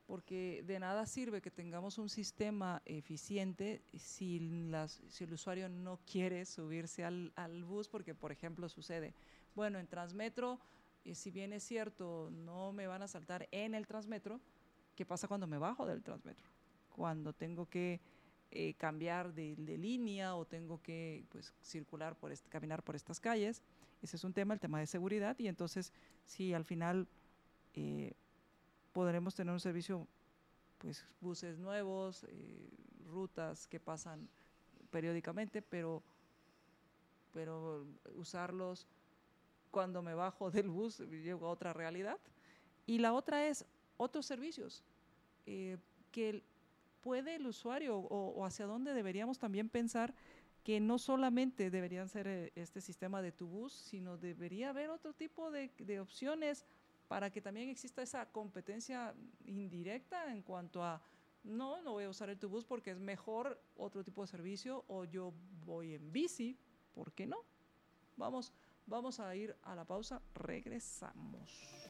porque 0.05 0.63
de 0.65 0.79
nada 0.79 1.05
sirve 1.05 1.39
que 1.39 1.51
tengamos 1.51 1.97
un 1.97 2.09
sistema 2.09 2.81
eficiente 2.83 3.81
si, 3.95 4.39
las, 4.69 5.01
si 5.07 5.23
el 5.23 5.33
usuario 5.33 5.69
no 5.69 5.99
quiere 6.11 6.43
subirse 6.45 7.05
al, 7.05 7.31
al, 7.35 7.63
bus, 7.63 7.87
porque 7.87 8.13
por 8.15 8.31
ejemplo 8.31 8.67
sucede, 8.67 9.13
bueno, 9.55 9.79
en 9.79 9.87
Transmetro, 9.87 10.59
y 11.05 11.15
si 11.15 11.31
bien 11.31 11.53
es 11.53 11.63
cierto, 11.63 12.29
no 12.31 12.73
me 12.73 12.87
van 12.87 13.03
a 13.03 13.07
saltar 13.07 13.47
en 13.51 13.73
el 13.73 13.87
Transmetro, 13.87 14.41
¿Qué 14.99 15.05
pasa 15.05 15.29
cuando 15.29 15.47
me 15.47 15.57
bajo 15.57 15.85
del 15.85 16.03
transmetro? 16.03 16.49
Cuando 16.91 17.31
tengo 17.31 17.65
que 17.69 18.01
eh, 18.51 18.73
cambiar 18.73 19.33
de, 19.33 19.55
línea 19.55 20.35
o 20.35 20.43
tengo 20.43 20.81
que 20.81 21.23
pues, 21.29 21.53
circular 21.61 22.17
por 22.17 22.37
caminar 22.49 22.83
por 22.83 22.97
estas 22.97 23.17
calles. 23.17 23.63
Ese 24.01 24.17
es 24.17 24.25
un 24.25 24.33
tema, 24.33 24.53
el 24.53 24.59
tema 24.59 24.77
de 24.77 24.87
seguridad. 24.87 25.39
Y 25.39 25.47
entonces, 25.47 25.93
si 26.25 26.53
al 26.53 26.65
final 26.65 27.07
eh, 27.75 28.11
podremos 28.91 29.33
tener 29.35 29.53
un 29.53 29.61
servicio 29.61 30.05
pues 30.79 31.05
buses 31.21 31.57
nuevos, 31.57 32.25
eh, 32.27 32.69
rutas 33.07 33.67
que 33.67 33.79
pasan 33.79 34.27
periódicamente, 34.91 35.61
pero, 35.61 36.03
pero 37.31 37.87
usarlos 38.15 38.85
cuando 39.71 40.01
me 40.01 40.13
bajo 40.13 40.51
del 40.51 40.67
bus, 40.67 40.99
llego 40.99 41.47
a 41.47 41.51
otra 41.51 41.71
realidad. 41.71 42.19
Y 42.85 42.97
la 42.97 43.13
otra 43.13 43.47
es 43.47 43.65
otros 43.95 44.25
servicios 44.25 44.83
eh, 45.51 45.77
que 46.11 46.43
puede 47.01 47.35
el 47.35 47.47
usuario 47.47 47.97
o, 47.97 48.45
hacia 48.45 48.67
dónde 48.67 48.93
deberíamos 48.93 49.39
también 49.39 49.67
pensar 49.67 50.13
que 50.63 50.79
no 50.79 50.99
solamente 50.99 51.71
deberían 51.71 52.07
ser 52.07 52.27
eh, 52.27 52.51
este 52.53 52.81
sistema 52.81 53.19
de 53.23 53.31
tu 53.31 53.47
bus, 53.47 53.73
sino 53.73 54.15
debería 54.15 54.69
haber 54.69 54.91
otro 54.91 55.11
tipo 55.13 55.49
de, 55.49 55.99
opciones 55.99 56.67
para 57.07 57.31
que 57.31 57.41
también 57.41 57.69
exista 57.69 58.03
esa 58.03 58.27
competencia 58.27 59.15
indirecta 59.47 60.31
en 60.31 60.43
cuanto 60.43 60.83
a 60.83 61.01
no, 61.43 61.81
no 61.81 61.93
voy 61.93 62.03
a 62.03 62.09
usar 62.09 62.29
el 62.29 62.35
bus 62.35 62.63
porque 62.63 62.91
es 62.91 62.99
mejor 62.99 63.59
otro 63.75 64.03
tipo 64.03 64.21
de 64.21 64.27
servicio 64.27 64.85
o 64.87 65.05
yo 65.05 65.33
voy 65.65 65.95
en 65.95 66.11
bici, 66.11 66.55
¿por 66.93 67.11
qué 67.13 67.25
no? 67.25 67.37
Vamos, 68.17 68.53
vamos 68.85 69.19
a 69.19 69.35
ir 69.35 69.55
a 69.63 69.73
la 69.73 69.85
pausa, 69.85 70.21
regresamos. 70.35 71.88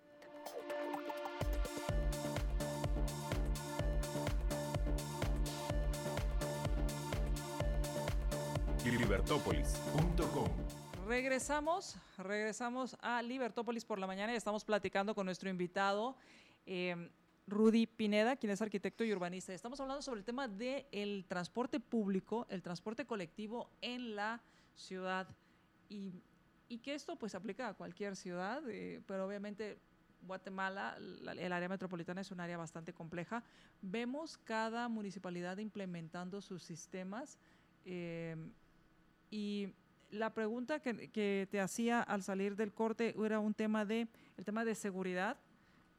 libertópolis.com 8.97 10.49
Regresamos, 11.07 11.95
regresamos 12.19 12.95
a 13.01 13.21
Libertópolis 13.23 13.83
por 13.83 13.97
la 13.97 14.05
mañana 14.05 14.31
y 14.33 14.35
estamos 14.35 14.63
platicando 14.63 15.15
con 15.15 15.25
nuestro 15.25 15.49
invitado, 15.49 16.15
eh, 16.67 17.09
Rudy 17.47 17.87
Pineda, 17.87 18.35
quien 18.35 18.51
es 18.51 18.61
arquitecto 18.61 19.03
y 19.03 19.11
urbanista. 19.11 19.51
Estamos 19.51 19.79
hablando 19.79 20.03
sobre 20.03 20.19
el 20.19 20.25
tema 20.25 20.47
del 20.47 21.25
transporte 21.27 21.79
público, 21.79 22.45
el 22.49 22.61
transporte 22.61 23.05
colectivo 23.05 23.71
en 23.81 24.15
la 24.15 24.39
ciudad 24.75 25.27
y, 25.89 26.21
que 26.83 26.93
esto 26.93 27.15
pues 27.15 27.33
aplica 27.33 27.69
a 27.69 27.73
cualquier 27.73 28.15
ciudad, 28.15 28.61
eh, 28.69 29.01
pero 29.07 29.25
obviamente 29.25 29.79
Guatemala, 30.21 30.95
el 30.99 31.51
área 31.51 31.69
metropolitana 31.69 32.21
es 32.21 32.29
un 32.29 32.39
área 32.39 32.57
bastante 32.57 32.93
compleja. 32.93 33.43
Vemos 33.81 34.37
cada 34.37 34.87
municipalidad 34.89 35.57
implementando 35.57 36.39
sus 36.39 36.61
sistemas 36.61 37.39
eh, 37.85 38.35
y 39.29 39.73
la 40.11 40.33
pregunta 40.33 40.79
que, 40.79 41.47
te 41.49 41.59
hacía 41.59 42.01
al 42.01 42.23
salir 42.23 42.55
del 42.55 42.73
corte 42.73 43.15
era 43.23 43.39
un 43.39 43.53
tema 43.53 43.85
de, 43.85 44.07
el 44.37 44.45
tema 44.45 44.65
de 44.65 44.75
seguridad. 44.75 45.37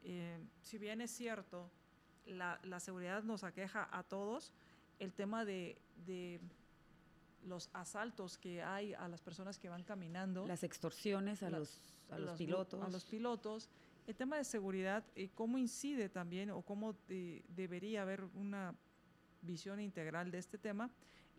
Eh, 0.03 0.39
si 0.61 0.77
bien 0.77 1.01
es 1.01 1.11
cierto, 1.11 1.71
la, 2.25 2.79
seguridad 2.79 3.23
nos 3.23 3.43
aqueja 3.43 3.87
a 3.91 4.03
todos, 4.03 4.53
el 4.99 5.13
tema 5.13 5.45
de, 5.45 5.79
los 7.43 7.69
asaltos 7.73 8.37
que 8.37 8.61
hay 8.61 8.93
a 8.93 9.07
las 9.07 9.21
personas 9.21 9.57
que 9.57 9.69
van 9.69 9.83
caminando. 9.83 10.45
Las 10.45 10.63
extorsiones 10.63 11.41
a, 11.41 11.49
los, 11.49 11.81
a 12.11 12.19
los, 12.19 12.37
pilotos. 12.37 12.83
A 12.83 12.89
los 12.89 13.05
pilotos. 13.05 13.69
El 14.05 14.15
tema 14.15 14.37
de 14.37 14.43
seguridad, 14.43 15.03
y 15.15 15.23
eh, 15.23 15.29
¿cómo 15.33 15.57
incide 15.57 16.09
también 16.09 16.49
o 16.51 16.61
cómo 16.61 16.95
eh, 17.09 17.43
debería 17.47 18.01
haber 18.01 18.23
una 18.35 18.75
visión 19.41 19.79
integral 19.79 20.31
de 20.31 20.37
este 20.37 20.57
tema? 20.57 20.91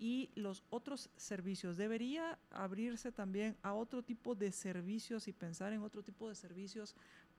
Y 0.02 0.30
los 0.34 0.64
otros 0.68 1.10
servicios. 1.16 1.76
Debería 1.76 2.36
abrirse 2.50 3.12
también 3.12 3.56
a 3.62 3.72
otro 3.72 4.02
tipo 4.02 4.34
de 4.34 4.50
servicios 4.50 5.28
y 5.28 5.32
pensar 5.32 5.72
en 5.72 5.80
otro 5.80 6.02
tipo 6.02 6.28
de 6.28 6.34
servicios 6.34 6.96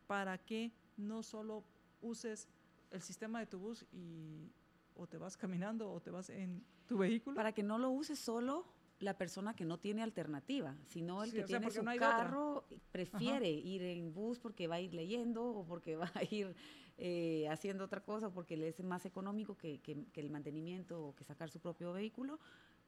para 0.07 0.37
que 0.37 0.71
no 0.95 1.23
solo 1.23 1.65
uses 2.01 2.47
el 2.89 3.01
sistema 3.01 3.41
de 3.41 3.47
tu 3.47 3.59
bus 3.59 3.85
y 3.91 4.49
o 4.95 5.07
te 5.07 5.17
vas 5.17 5.35
caminando 5.37 5.91
o 5.91 5.99
te 5.99 6.09
vas 6.09 6.29
en 6.29 6.63
tu 6.87 6.99
vehículo. 6.99 7.35
Para 7.35 7.51
que 7.51 7.63
no 7.63 7.77
lo 7.77 7.89
uses 7.89 8.17
solo 8.17 8.65
la 8.99 9.17
persona 9.17 9.53
que 9.53 9.65
no 9.65 9.77
tiene 9.77 10.01
alternativa, 10.01 10.77
sino 10.85 11.21
el 11.21 11.33
que 11.33 11.43
tiene 11.43 11.69
su 11.69 11.83
carro 11.83 12.65
prefiere 12.93 13.49
ir 13.49 13.81
en 13.81 14.13
bus 14.13 14.39
porque 14.39 14.67
va 14.67 14.75
a 14.75 14.79
ir 14.79 14.93
leyendo 14.93 15.43
o 15.43 15.65
porque 15.65 15.95
va 15.97 16.09
a 16.15 16.23
ir 16.23 16.55
eh, 16.97 17.47
haciendo 17.49 17.85
otra 17.85 18.01
cosa 18.01 18.29
porque 18.29 18.55
le 18.55 18.67
es 18.67 18.79
más 18.83 19.05
económico 19.05 19.57
que, 19.57 19.79
el 20.13 20.29
mantenimiento 20.29 21.07
o 21.07 21.15
que 21.15 21.23
sacar 21.23 21.49
su 21.49 21.59
propio 21.59 21.91
vehículo 21.91 22.39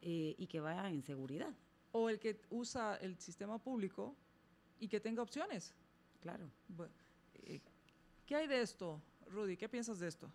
eh, 0.01 0.35
y 0.37 0.47
que 0.47 0.59
vaya 0.59 0.89
en 0.89 1.01
seguridad. 1.01 1.53
O 1.91 2.09
el 2.09 2.19
que 2.19 2.41
usa 2.49 2.97
el 2.97 3.17
sistema 3.17 3.57
público 3.57 4.15
y 4.79 4.87
que 4.87 4.99
tenga 4.99 5.23
opciones. 5.23 5.73
Claro. 6.21 6.49
Eh, 7.33 7.61
¿Qué 8.25 8.35
hay 8.35 8.47
de 8.47 8.61
esto, 8.61 9.01
Rudy? 9.27 9.57
¿Qué 9.57 9.69
piensas 9.69 9.99
de 9.99 10.07
esto? 10.07 10.29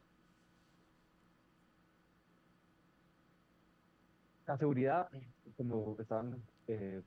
La 4.47 4.59
seguridad, 4.59 5.09
como 5.57 5.97
estaban 6.01 6.43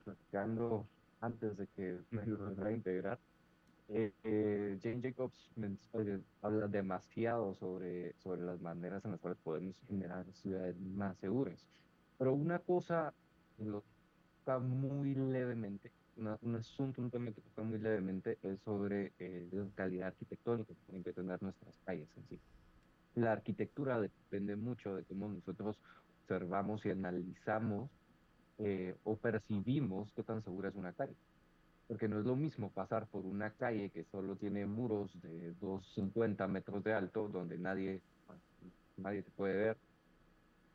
platicando 0.04 0.86
antes 1.20 1.58
de 1.58 1.68
que 1.68 2.00
me 2.12 2.22
ayudara 2.22 2.68
a 2.68 2.72
integrar, 2.72 3.20
eh, 3.90 4.14
eh, 4.24 4.80
Jane 4.82 5.02
Jacobs 5.02 5.50
habla 6.42 6.68
demasiado 6.68 7.54
sobre, 7.56 8.14
sobre 8.20 8.42
las 8.42 8.62
maneras 8.62 9.04
en 9.06 9.12
las 9.12 9.20
cuales 9.20 9.40
podemos 9.44 9.76
generar 9.88 10.26
ciudades 10.34 10.80
más 10.80 11.18
seguras. 11.18 11.68
Pero 12.18 12.34
una 12.34 12.60
cosa 12.60 13.14
lo 13.58 13.84
toca 14.40 14.60
muy 14.60 15.16
levemente, 15.16 15.92
un 16.16 16.56
asunto, 16.56 17.02
un 17.02 17.10
tema 17.10 17.32
que 17.32 17.42
toca 17.42 17.64
muy 17.64 17.80
levemente 17.80 18.38
es 18.44 18.60
sobre 18.62 19.14
eh, 19.20 19.48
la 19.52 19.66
calidad 19.76 20.08
arquitectónica 20.10 20.74
que 20.74 20.82
tienen 20.86 21.04
que 21.04 21.14
tener 21.14 21.42
nuestras 21.42 21.78
calles 21.86 22.10
en 22.18 22.28
sí. 22.28 22.40
La 23.16 23.32
arquitectura 23.32 24.00
depende 24.00 24.56
mucho 24.56 24.96
de 24.96 25.04
cómo 25.04 25.28
nosotros 25.28 25.78
observamos 26.22 26.86
y 26.86 26.92
analizamos 26.92 27.90
eh, 28.60 28.96
o 29.04 29.18
percibimos 29.18 30.12
qué 30.14 30.24
tan 30.24 30.44
segura 30.44 30.70
es 30.70 30.76
una 30.76 30.94
calle 30.94 31.16
porque 31.88 32.08
no 32.08 32.20
es 32.20 32.26
lo 32.26 32.36
mismo 32.36 32.72
pasar 32.72 33.08
por 33.08 33.26
una 33.26 33.52
calle 33.52 33.90
que 33.90 34.04
solo 34.06 34.36
tiene 34.36 34.66
muros 34.66 35.12
de 35.22 35.54
250 35.60 36.48
metros 36.48 36.84
de 36.84 36.94
alto, 36.94 37.28
donde 37.28 37.58
nadie, 37.58 38.02
nadie 38.98 39.22
te 39.22 39.32
puede 39.32 39.56
ver 39.56 39.78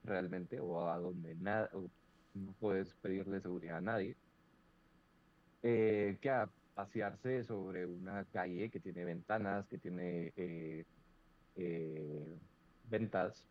realmente, 0.05 0.61
o 0.61 0.89
a 0.89 0.99
donde 0.99 1.35
nada, 1.37 1.71
no 2.35 2.53
puedes 2.61 2.95
pedirle 2.97 3.41
seguridad 3.41 3.79
a 3.79 3.81
nadie, 3.81 4.17
eh, 5.63 6.19
que 6.21 6.31
a 6.31 6.49
pasearse 6.75 7.43
sobre 7.45 7.87
una 7.87 8.25
calle 8.27 8.71
que 8.71 8.81
tiene 8.81 9.05
ventanas, 9.05 9.67
que 9.67 9.79
tiene 9.79 10.33
eh, 10.37 10.85
eh, 11.57 12.39
ventas, 12.89 13.45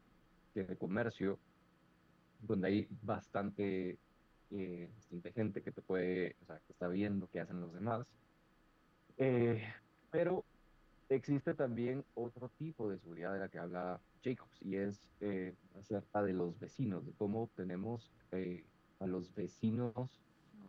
tiene 0.53 0.77
comercio, 0.77 1.37
donde 2.41 2.67
hay 2.67 2.87
bastante 3.01 3.97
eh, 4.51 4.89
gente 5.33 5.61
que 5.61 5.71
te 5.71 5.81
puede, 5.81 6.35
o 6.43 6.45
sea, 6.45 6.59
que 6.59 6.73
está 6.73 6.87
viendo 6.87 7.29
qué 7.29 7.39
hacen 7.39 7.61
los 7.61 7.73
demás. 7.73 8.05
Eh, 9.17 9.63
pero 10.11 10.43
existe 11.09 11.53
también 11.53 12.03
otro 12.15 12.49
tipo 12.57 12.89
de 12.89 12.99
seguridad 12.99 13.33
de 13.33 13.39
la 13.39 13.49
que 13.49 13.59
habla 13.59 13.99
Jacobs 14.23 14.61
y 14.61 14.75
es 14.75 15.09
eh, 15.21 15.53
acerca 15.79 16.21
de 16.23 16.33
los 16.33 16.59
vecinos, 16.59 17.05
de 17.05 17.13
cómo 17.13 17.49
tenemos 17.55 18.11
eh, 18.31 18.63
a 18.99 19.07
los 19.07 19.33
vecinos, 19.33 20.21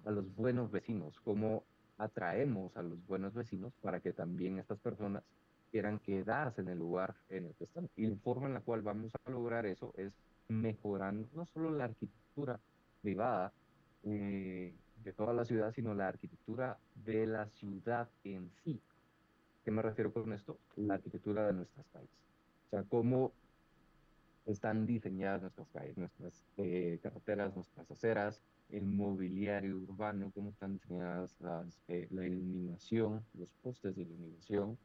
a 0.05 0.11
los 0.11 0.35
buenos 0.35 0.71
vecinos, 0.71 1.21
cómo 1.21 1.65
atraemos 1.99 2.77
a 2.77 2.83
los 2.83 3.05
buenos 3.07 3.35
vecinos 3.35 3.73
para 3.83 4.01
que 4.01 4.13
también 4.13 4.59
estas 4.59 4.79
personas 4.79 5.25
quieran 5.71 5.99
quedarse 5.99 6.61
en 6.61 6.69
el 6.69 6.79
lugar 6.79 7.15
en 7.29 7.47
el 7.47 7.55
que 7.55 7.65
están. 7.65 7.91
Y 7.97 8.07
la 8.07 8.17
forma 8.17 8.47
en 8.47 8.55
la 8.55 8.61
cual 8.61 8.83
vamos 8.83 9.13
a 9.15 9.31
lograr 9.31 9.67
eso 9.67 9.93
es 9.97 10.13
mejorando 10.49 11.29
no 11.35 11.45
solo 11.47 11.71
la 11.71 11.85
arquitectura 11.85 12.59
privada, 13.03 13.53
eh, 14.05 14.75
de 15.03 15.13
toda 15.13 15.33
la 15.33 15.45
ciudad, 15.45 15.73
sino 15.73 15.95
la 15.95 16.09
arquitectura 16.09 16.79
de 17.05 17.27
la 17.27 17.49
ciudad 17.49 18.09
en 18.25 18.51
sí. 18.65 18.81
¿Qué 19.65 19.71
me 19.71 19.83
refiero 19.83 20.13
con 20.13 20.33
esto? 20.33 20.59
La 20.77 20.95
arquitectura 20.95 21.47
de 21.47 21.53
nuestras 21.53 21.87
calles. 21.89 22.11
O 22.67 22.71
sea, 22.71 22.83
cómo 22.85 23.33
están 24.47 24.87
diseñadas 24.87 25.43
nuestras 25.43 25.69
calles, 25.69 25.97
nuestras 25.99 26.47
eh, 26.57 26.99
carreteras, 27.03 27.55
nuestras 27.55 27.91
aceras, 27.91 28.43
el 28.71 28.85
mobiliario 28.87 29.79
urbano, 29.79 30.31
cómo 30.35 30.51
están 30.51 30.75
diseñadas 30.75 31.37
las, 31.41 31.83
eh, 31.89 32.07
la 32.11 32.27
iluminación, 32.27 33.25
los 33.35 33.49
postes 33.63 33.97
de 33.97 34.03
iluminación. 34.03 34.79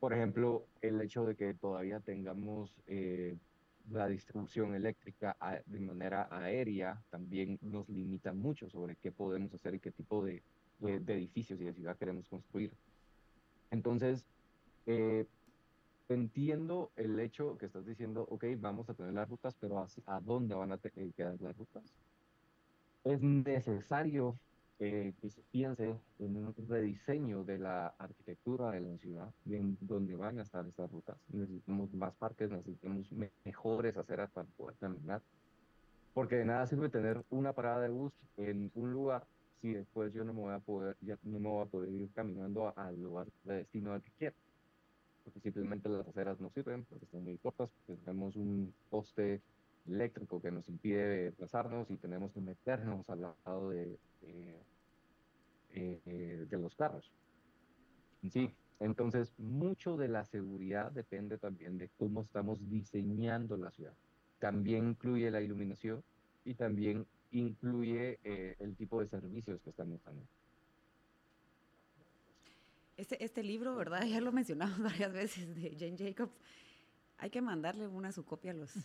Por 0.00 0.12
ejemplo, 0.12 0.66
el 0.80 1.00
hecho 1.00 1.24
de 1.24 1.36
que 1.36 1.54
todavía 1.54 2.00
tengamos 2.00 2.74
la 3.90 4.08
distribución 4.08 4.74
eléctrica 4.74 5.36
de 5.66 5.80
manera 5.80 6.28
aérea 6.30 7.02
también 7.10 7.58
nos 7.62 7.88
limita 7.88 8.32
mucho 8.32 8.68
sobre 8.70 8.96
qué 8.96 9.12
podemos 9.12 9.52
hacer 9.54 9.74
y 9.74 9.80
qué 9.80 9.90
tipo 9.90 10.24
de, 10.24 10.42
edificios 10.80 11.60
y 11.60 11.64
de 11.64 11.72
ciudad 11.72 11.96
queremos 11.96 12.28
construir. 12.28 12.72
Entonces, 13.70 14.24
eh, 14.86 15.26
entiendo 16.08 16.90
el 16.96 17.18
hecho 17.20 17.56
que 17.58 17.66
estás 17.66 17.86
diciendo, 17.86 18.26
ok, 18.28 18.44
vamos 18.58 18.88
a 18.88 18.94
tener 18.94 19.14
las 19.14 19.28
rutas, 19.28 19.54
pero 19.60 19.86
¿a, 20.06 20.20
dónde 20.20 20.54
van 20.54 20.72
a 20.72 20.78
quedar 20.78 21.40
las 21.40 21.56
rutas? 21.56 21.84
Es 23.04 23.20
necesario 23.20 24.30
eh, 24.30 24.51
que 24.90 25.30
se 25.30 25.42
piense 25.52 25.94
en 26.18 26.36
un 26.36 26.54
rediseño 26.68 27.44
de 27.44 27.58
la 27.58 27.88
arquitectura 27.98 28.72
de 28.72 28.80
la 28.80 28.98
ciudad, 28.98 29.30
en 29.46 29.78
donde 29.80 30.16
van 30.16 30.38
a 30.38 30.42
estar 30.42 30.66
estas 30.66 30.90
rutas. 30.90 31.16
Necesitamos 31.28 31.92
más 31.94 32.14
parques, 32.14 32.50
necesitamos 32.50 33.12
mejores 33.44 33.96
aceras 33.96 34.30
para 34.30 34.48
poder 34.48 34.76
caminar, 34.76 35.22
porque 36.14 36.36
de 36.36 36.44
nada 36.44 36.66
sirve 36.66 36.88
tener 36.88 37.22
una 37.30 37.52
parada 37.52 37.82
de 37.82 37.90
bus 37.90 38.12
en 38.36 38.70
un 38.74 38.92
lugar 38.92 39.24
si 39.60 39.72
después 39.72 40.12
yo 40.12 40.24
no 40.24 40.34
me 40.34 40.40
voy 40.40 40.54
a 40.54 40.58
poder, 40.58 40.96
ya 41.00 41.16
no 41.22 41.38
me 41.38 41.48
voy 41.48 41.62
a 41.62 41.70
poder 41.70 41.88
ir 41.90 42.10
caminando 42.12 42.74
al 42.76 43.00
lugar 43.00 43.28
de 43.44 43.58
destino 43.58 43.92
al 43.92 44.02
que 44.02 44.10
quiero. 44.18 44.36
Porque 45.22 45.40
simplemente 45.40 45.88
las 45.88 46.08
aceras 46.08 46.40
no 46.40 46.50
sirven, 46.50 46.84
porque 46.86 47.04
están 47.04 47.22
muy 47.22 47.38
cortas, 47.38 47.70
porque 47.86 48.02
tenemos 48.02 48.34
un 48.34 48.74
poste 48.90 49.40
eléctrico 49.86 50.42
que 50.42 50.50
nos 50.50 50.68
impide 50.68 51.24
desplazarnos 51.24 51.88
y 51.90 51.96
tenemos 51.96 52.32
que 52.32 52.40
meternos 52.40 53.08
al 53.08 53.20
lado 53.20 53.70
de, 53.70 53.98
de, 54.20 54.56
eh, 55.74 56.46
de 56.48 56.58
los 56.58 56.74
carros. 56.74 57.10
Sí, 58.30 58.54
entonces 58.78 59.32
mucho 59.38 59.96
de 59.96 60.08
la 60.08 60.24
seguridad 60.24 60.92
depende 60.92 61.38
también 61.38 61.78
de 61.78 61.88
cómo 61.98 62.22
estamos 62.22 62.58
diseñando 62.68 63.56
la 63.56 63.70
ciudad. 63.70 63.94
También 64.38 64.88
incluye 64.88 65.30
la 65.30 65.40
iluminación 65.40 66.02
y 66.44 66.54
también 66.54 67.06
incluye 67.30 68.18
eh, 68.24 68.56
el 68.58 68.76
tipo 68.76 69.00
de 69.00 69.08
servicios 69.08 69.60
que 69.62 69.70
estamos 69.70 70.02
dando. 70.04 70.22
Este, 72.96 73.24
este 73.24 73.42
libro, 73.42 73.74
¿verdad? 73.74 74.02
Ya 74.08 74.20
lo 74.20 74.32
mencionamos 74.32 74.78
varias 74.82 75.12
veces 75.12 75.54
de 75.54 75.76
Jane 75.78 75.96
Jacobs. 75.96 76.34
Hay 77.18 77.30
que 77.30 77.40
mandarle 77.40 77.86
una 77.86 78.12
su 78.12 78.24
copia 78.24 78.50
a 78.50 78.54
los 78.54 78.76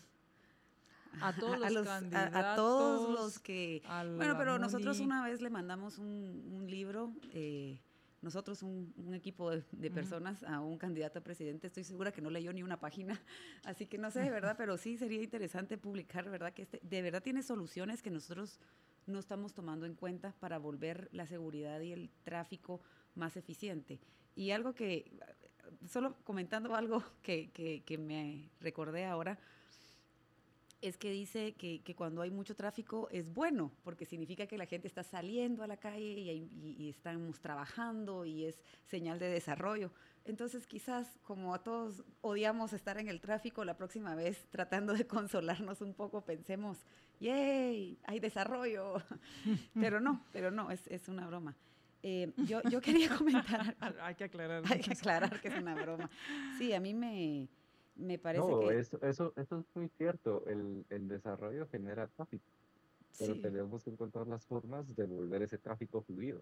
a 1.21 1.33
todos 1.35 1.59
los, 1.71 1.87
candidatos, 1.87 2.35
a, 2.35 2.55
todos 2.55 3.09
los 3.19 3.39
que 3.39 3.81
bueno, 4.15 4.37
pero 4.37 4.59
nosotros 4.59 4.99
una 4.99 5.23
vez 5.23 5.41
le 5.41 5.49
mandamos 5.49 5.97
un, 5.97 6.49
un 6.53 6.69
libro 6.69 7.13
eh, 7.33 7.79
nosotros, 8.21 8.63
un, 8.63 9.13
equipo 9.13 9.51
de, 9.51 9.91
personas, 9.91 10.43
a 10.43 10.59
un 10.59 10.77
candidato 10.77 11.19
a 11.19 11.23
presidente, 11.23 11.67
estoy 11.67 11.83
segura 11.83 12.11
que 12.11 12.21
no 12.21 12.29
leyó 12.29 12.51
ni 12.51 12.63
una 12.63 12.79
página, 12.79 13.21
así 13.63 13.85
que 13.85 13.97
no 13.97 14.11
sé, 14.11 14.21
de 14.21 14.29
verdad, 14.29 14.55
pero 14.57 14.77
sí 14.77 14.97
sería 14.97 15.21
interesante 15.21 15.77
publicar, 15.77 16.29
¿verdad? 16.29 16.53
Que 16.53 16.63
este, 16.63 16.79
de 16.81 17.01
verdad 17.01 17.21
tiene 17.21 17.43
soluciones 17.43 18.01
que 18.01 18.09
nosotros 18.09 18.59
no 19.05 19.19
estamos 19.19 19.53
tomando 19.53 19.85
en 19.85 19.95
cuenta 19.95 20.33
para 20.39 20.57
volver 20.57 21.09
la 21.11 21.27
seguridad 21.27 21.79
y 21.81 21.93
el 21.93 22.09
tráfico 22.23 22.81
más 23.15 23.37
eficiente. 23.37 23.99
Y 24.35 24.51
algo 24.51 24.73
que, 24.73 25.11
solo 25.87 26.15
comentando 26.23 26.75
algo 26.75 27.03
que, 27.21 27.51
que, 27.51 27.83
que 27.83 27.97
me 27.97 28.49
recordé 28.59 29.05
ahora, 29.05 29.39
es 30.87 30.97
que 30.97 31.11
dice 31.11 31.53
que, 31.53 31.95
cuando 31.95 32.21
hay 32.21 32.31
mucho 32.31 32.55
tráfico 32.55 33.07
es 33.11 33.33
bueno, 33.33 33.71
porque 33.83 34.05
significa 34.05 34.47
que 34.47 34.57
la 34.57 34.65
gente 34.65 34.87
está 34.87 35.03
saliendo 35.03 35.63
a 35.63 35.67
la 35.67 35.77
calle 35.77 36.01
y, 36.01 36.89
estamos 36.89 37.39
trabajando 37.39 38.25
y 38.25 38.45
es 38.45 38.61
señal 38.85 39.19
de 39.19 39.29
desarrollo. 39.29 39.91
Entonces 40.25 40.67
quizás 40.67 41.19
como 41.23 41.53
a 41.53 41.63
todos 41.63 42.03
odiamos 42.21 42.73
estar 42.73 42.97
en 42.97 43.07
el 43.07 43.21
tráfico, 43.21 43.63
la 43.63 43.77
próxima 43.77 44.15
vez 44.15 44.47
tratando 44.49 44.93
de 44.93 45.07
consolarnos 45.07 45.81
un 45.81 45.93
poco 45.93 46.21
pensemos, 46.21 46.79
¡yay! 47.19 47.97
Hay 48.03 48.19
desarrollo. 48.19 49.01
pero 49.73 49.99
no, 49.99 50.25
pero 50.31 50.51
no, 50.51 50.71
es, 50.71 50.87
es 50.87 51.07
una 51.07 51.27
broma. 51.27 51.55
Eh, 52.03 52.31
yo, 52.37 52.61
yo 52.69 52.81
quería 52.81 53.15
comentar. 53.15 53.75
hay 54.01 54.15
que 54.15 54.25
aclarar. 54.25 54.63
Hay 54.69 54.79
que 54.79 54.93
aclarar 54.93 55.41
que 55.41 55.47
es 55.49 55.57
una 55.57 55.75
broma. 55.75 56.09
Sí, 56.57 56.73
a 56.73 56.79
mí 56.79 56.93
me 56.93 57.49
me 57.97 58.17
parece 58.17 58.47
no, 58.47 58.59
que... 58.59 58.79
Eso, 58.79 58.99
eso, 59.01 59.33
eso 59.35 59.59
es 59.59 59.65
muy 59.75 59.89
cierto. 59.97 60.43
El, 60.47 60.85
el 60.89 61.07
desarrollo 61.07 61.67
genera 61.67 62.07
tráfico. 62.07 62.45
Pero 63.19 63.39
tenemos 63.41 63.83
que 63.83 63.89
encontrar 63.89 64.27
las 64.27 64.45
formas 64.45 64.95
de 64.95 65.05
volver 65.05 65.41
ese 65.41 65.57
tráfico 65.57 66.01
fluido. 66.01 66.41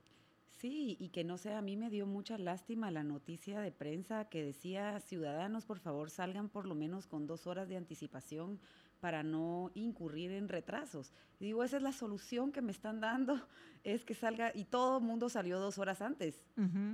Sí, 0.50 0.96
y 1.00 1.10
que 1.10 1.24
no 1.24 1.38
sé, 1.38 1.54
a 1.54 1.62
mí 1.62 1.76
me 1.76 1.90
dio 1.90 2.08
mucha 2.08 2.38
lástima 2.38 2.92
la 2.92 3.04
noticia 3.04 3.60
de 3.60 3.72
prensa 3.72 4.26
que 4.26 4.44
decía, 4.44 5.00
ciudadanos, 5.00 5.66
por 5.66 5.80
favor, 5.80 6.10
salgan 6.10 6.50
por 6.50 6.66
lo 6.66 6.76
menos 6.76 7.08
con 7.08 7.28
dos 7.28 7.46
horas 7.46 7.68
de 7.68 7.78
anticipación 7.78 8.60
para 9.02 9.22
no 9.22 9.72
incurrir 9.76 10.32
en 10.32 10.48
retrasos. 10.48 11.14
Y 11.40 11.46
digo, 11.46 11.64
esa 11.64 11.78
es 11.78 11.84
la 11.84 11.92
solución 11.92 12.52
que 12.52 12.62
me 12.62 12.72
están 12.72 13.02
dando, 13.02 13.40
es 13.84 14.06
que 14.06 14.14
salga, 14.14 14.52
y 14.56 14.64
todo 14.64 15.00
el 15.00 15.04
mundo 15.04 15.30
salió 15.30 15.60
dos 15.60 15.78
horas 15.78 16.02
antes. 16.02 16.42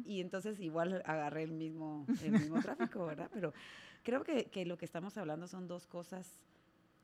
Y 0.05 0.21
entonces 0.21 0.59
igual 0.59 1.03
agarré 1.05 1.43
el 1.43 1.51
mismo, 1.51 2.05
el 2.23 2.31
mismo 2.31 2.59
tráfico, 2.61 3.05
¿verdad? 3.05 3.29
Pero 3.31 3.53
Creo 4.03 4.23
que, 4.23 4.45
que, 4.45 4.65
lo 4.65 4.77
que 4.77 4.85
estamos 4.85 5.17
hablando 5.17 5.47
son 5.47 5.67
dos 5.67 5.85
cosas 5.85 6.39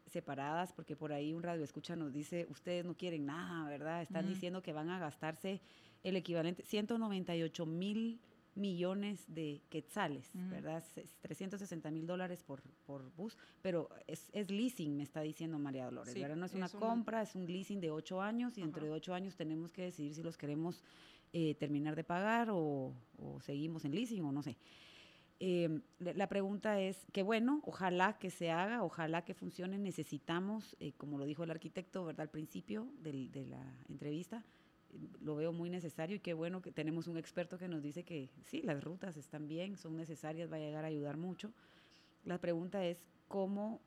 separadas, 0.08 0.74
porque 0.74 0.96
por 0.96 1.12
ahí 1.14 1.34
un 1.34 1.44
radio 1.44 1.64
escucha 1.64 1.96
nos 1.96 2.12
dice, 2.12 2.48
ustedes 2.50 2.86
no 2.86 2.96
quieren 2.96 3.26
nada, 3.26 3.70
¿verdad? 3.70 4.02
Están 4.02 4.28
diciendo 4.28 4.64
que 4.64 4.74
van 4.74 4.90
a 4.90 5.00
gastarse 5.00 5.62
el 6.04 6.16
equivalente, 6.16 6.64
198 6.64 7.66
mil 7.66 8.20
millones 8.58 9.24
de 9.28 9.62
quetzales, 9.70 10.32
¿verdad? 10.34 10.84
360 11.22 11.92
mil 11.92 12.08
dólares 12.08 12.44
por, 12.44 12.62
por 12.86 13.14
bus, 13.16 13.38
pero 13.62 13.90
es, 14.08 14.30
es, 14.34 14.50
leasing, 14.50 14.98
me 14.98 15.04
está 15.04 15.22
diciendo 15.22 15.60
María 15.60 15.86
Dolores, 15.86 16.14
¿verdad? 16.16 16.36
No 16.36 16.46
es, 16.46 16.54
una 16.54 16.70
compra, 16.70 17.22
es 17.22 17.36
un 17.36 17.46
leasing 17.46 17.80
de 17.80 17.92
ocho 17.92 18.22
años 18.22 18.58
y 18.58 18.62
dentro 18.62 18.84
de 18.84 18.92
ocho 18.92 19.14
años 19.14 19.36
tenemos 19.36 19.72
que 19.72 19.84
decidir 19.84 20.16
si 20.16 20.24
los 20.24 20.38
queremos 20.38 20.82
eh, 21.34 21.56
terminar 21.56 21.96
de 21.96 22.04
pagar 22.04 22.50
o, 22.50 22.94
o, 23.18 23.40
seguimos 23.42 23.86
en 23.86 23.94
leasing 23.94 24.26
o 24.26 24.32
no 24.32 24.42
sé. 24.42 24.58
Eh, 25.40 25.82
la 26.00 26.28
pregunta 26.28 26.82
es 26.82 27.06
que 27.14 27.22
bueno, 27.22 27.62
ojalá 27.64 28.18
que 28.18 28.32
se 28.32 28.50
haga, 28.50 28.84
ojalá 28.84 29.24
que 29.24 29.36
funcione. 29.36 29.78
Necesitamos, 29.78 30.76
eh, 30.80 30.94
como 30.98 31.20
lo 31.20 31.26
dijo 31.26 31.44
el 31.44 31.52
arquitecto, 31.52 32.06
¿verdad? 32.06 32.22
Al 32.22 32.30
principio 32.30 32.88
de 33.02 33.46
la 33.48 33.64
entrevista, 33.88 34.44
lo 35.22 35.36
veo 35.36 35.52
muy 35.52 35.70
necesario 35.70 36.16
y 36.16 36.20
qué 36.20 36.34
bueno 36.34 36.62
que 36.62 36.72
tenemos 36.72 37.08
un 37.08 37.18
experto 37.18 37.58
que 37.58 37.68
nos 37.68 37.82
dice 37.82 38.04
que 38.04 38.30
sí, 38.46 38.62
las 38.62 38.84
rutas 38.84 39.18
están 39.18 39.48
bien, 39.48 39.78
son 39.78 39.96
necesarias, 39.96 40.52
va 40.52 40.56
a 40.56 40.60
llegar 40.60 40.84
a 40.86 40.88
ayudar 40.88 41.18
mucho. 41.18 41.52
La 42.26 42.40
pregunta 42.40 42.86
es 42.86 43.04
cómo 43.28 43.82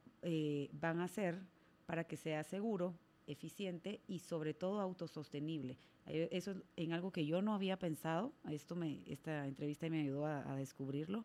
van 0.73 1.01
a 1.01 1.05
hacer 1.05 1.39
para 1.87 2.05
que 2.05 2.17
sea 2.17 2.45
seguro, 2.45 2.95
eficiente 3.27 4.01
y 4.07 4.19
sobre 4.19 4.55
todo 4.55 4.81
autosostenible. 4.81 5.77
Eso 6.07 6.53
es 6.53 6.57
en 6.77 6.93
algo 6.93 7.13
que 7.13 7.25
yo 7.25 7.41
no 7.43 7.55
había 7.55 7.79
pensado, 7.79 8.33
esto 8.49 8.75
me, 8.75 9.01
esta 9.07 9.47
entrevista 9.47 9.89
me 9.89 10.01
ayudó 10.01 10.27
a, 10.27 10.57
descubrirlo, 10.57 11.25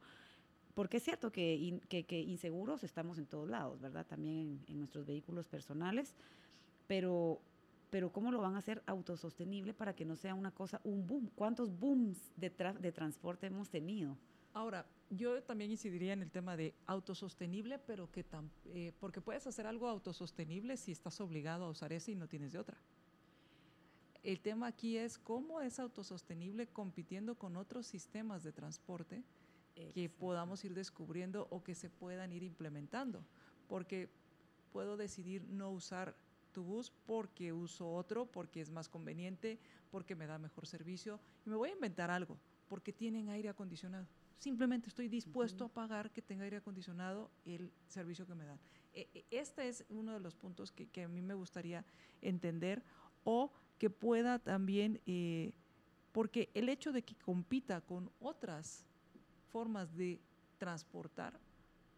porque 0.76 0.98
es 0.98 1.04
cierto 1.04 1.32
que, 1.32 1.80
que, 1.88 2.20
inseguros 2.20 2.84
estamos 2.84 3.18
en 3.18 3.26
todos 3.26 3.50
lados, 3.50 3.80
¿verdad? 3.82 4.06
También 4.06 4.60
en, 4.68 4.78
nuestros 4.78 5.06
vehículos 5.06 5.48
personales, 5.48 6.14
pero, 6.88 7.40
pero 7.90 8.12
¿cómo 8.12 8.32
lo 8.32 8.42
van 8.42 8.56
a 8.56 8.60
hacer 8.60 8.84
autosostenible 8.86 9.74
para 9.74 9.96
que 9.96 10.06
no 10.06 10.16
sea 10.16 10.36
una 10.36 10.52
cosa, 10.52 10.82
un 10.84 11.06
boom? 11.06 11.30
¿Cuántos 11.36 11.78
booms 11.78 12.32
de, 12.36 12.50
de 12.80 12.92
transporte 12.92 13.48
hemos 13.48 13.70
tenido? 13.70 14.18
Ahora, 14.54 14.86
yo 15.10 15.44
también 15.44 15.72
incidiría 15.72 16.14
en 16.14 16.22
el 16.22 16.32
tema 16.32 16.56
de 16.56 16.74
autosostenible, 16.88 17.78
pero 17.80 18.12
que 18.12 18.24
tan, 18.24 18.50
eh, 18.68 18.94
porque 19.00 19.22
puedes 19.22 19.46
hacer 19.48 19.68
algo 19.68 19.88
autosostenible 19.88 20.78
si 20.78 20.92
estás 20.92 21.20
obligado 21.22 21.66
a 21.66 21.70
usar 21.70 21.92
ese 21.94 22.12
y 22.12 22.16
no 22.16 22.28
tienes 22.28 22.54
de 22.54 22.60
otra. 22.60 22.78
El 24.24 24.40
tema 24.40 24.68
aquí 24.68 24.98
es 24.98 25.20
cómo 25.20 25.62
es 25.62 25.78
autosostenible 25.78 26.68
compitiendo 26.68 27.36
con 27.36 27.58
otros 27.58 27.86
sistemas 27.86 28.44
de 28.44 28.52
transporte 28.52 29.24
que 29.94 30.10
podamos 30.10 30.64
ir 30.64 30.74
descubriendo 30.74 31.48
o 31.52 31.62
que 31.62 31.76
se 31.76 31.90
puedan 31.90 32.32
ir 32.32 32.42
implementando. 32.42 33.24
Porque 33.68 34.10
puedo 34.72 34.98
decidir 34.98 35.44
no 35.50 35.70
usar 35.70 36.16
tu 36.56 36.64
bus 36.64 36.90
porque 37.06 37.52
uso 37.52 37.92
otro, 37.92 38.26
porque 38.26 38.62
es 38.62 38.70
más 38.70 38.88
conveniente, 38.88 39.60
porque 39.92 40.16
me 40.16 40.26
da 40.26 40.38
mejor 40.38 40.66
servicio. 40.66 41.20
Y 41.46 41.50
me 41.50 41.58
voy 41.58 41.70
a 41.72 41.74
inventar 41.74 42.10
algo, 42.10 42.38
porque 42.70 42.94
tienen 42.94 43.28
aire 43.28 43.50
acondicionado. 43.50 44.08
Simplemente 44.40 44.88
estoy 44.88 45.10
dispuesto 45.10 45.66
a 45.66 45.68
pagar 45.68 46.12
que 46.12 46.22
tenga 46.22 46.46
aire 46.46 46.58
acondicionado 46.58 47.30
el 47.46 47.74
servicio 47.90 48.26
que 48.26 48.36
me 48.36 48.46
dan. 48.46 48.60
E, 48.94 49.10
e, 49.14 49.26
este 49.32 49.68
es 49.68 49.84
uno 49.90 50.14
de 50.14 50.22
los 50.22 50.34
puntos 50.34 50.72
que, 50.72 50.88
que 50.88 51.04
a 51.04 51.10
mí 51.10 51.22
me 51.22 51.34
gustaría 51.34 51.84
entender. 52.22 52.82
O 53.26 53.52
que 53.78 53.90
pueda 53.90 54.40
también, 54.40 55.02
eh, 55.06 55.52
porque 56.14 56.50
el 56.54 56.70
hecho 56.70 56.94
de 56.94 57.02
que 57.02 57.16
compita 57.16 57.82
con 57.82 58.10
otras 58.22 58.88
formas 59.52 59.94
de 59.98 60.22
transportar, 60.58 61.38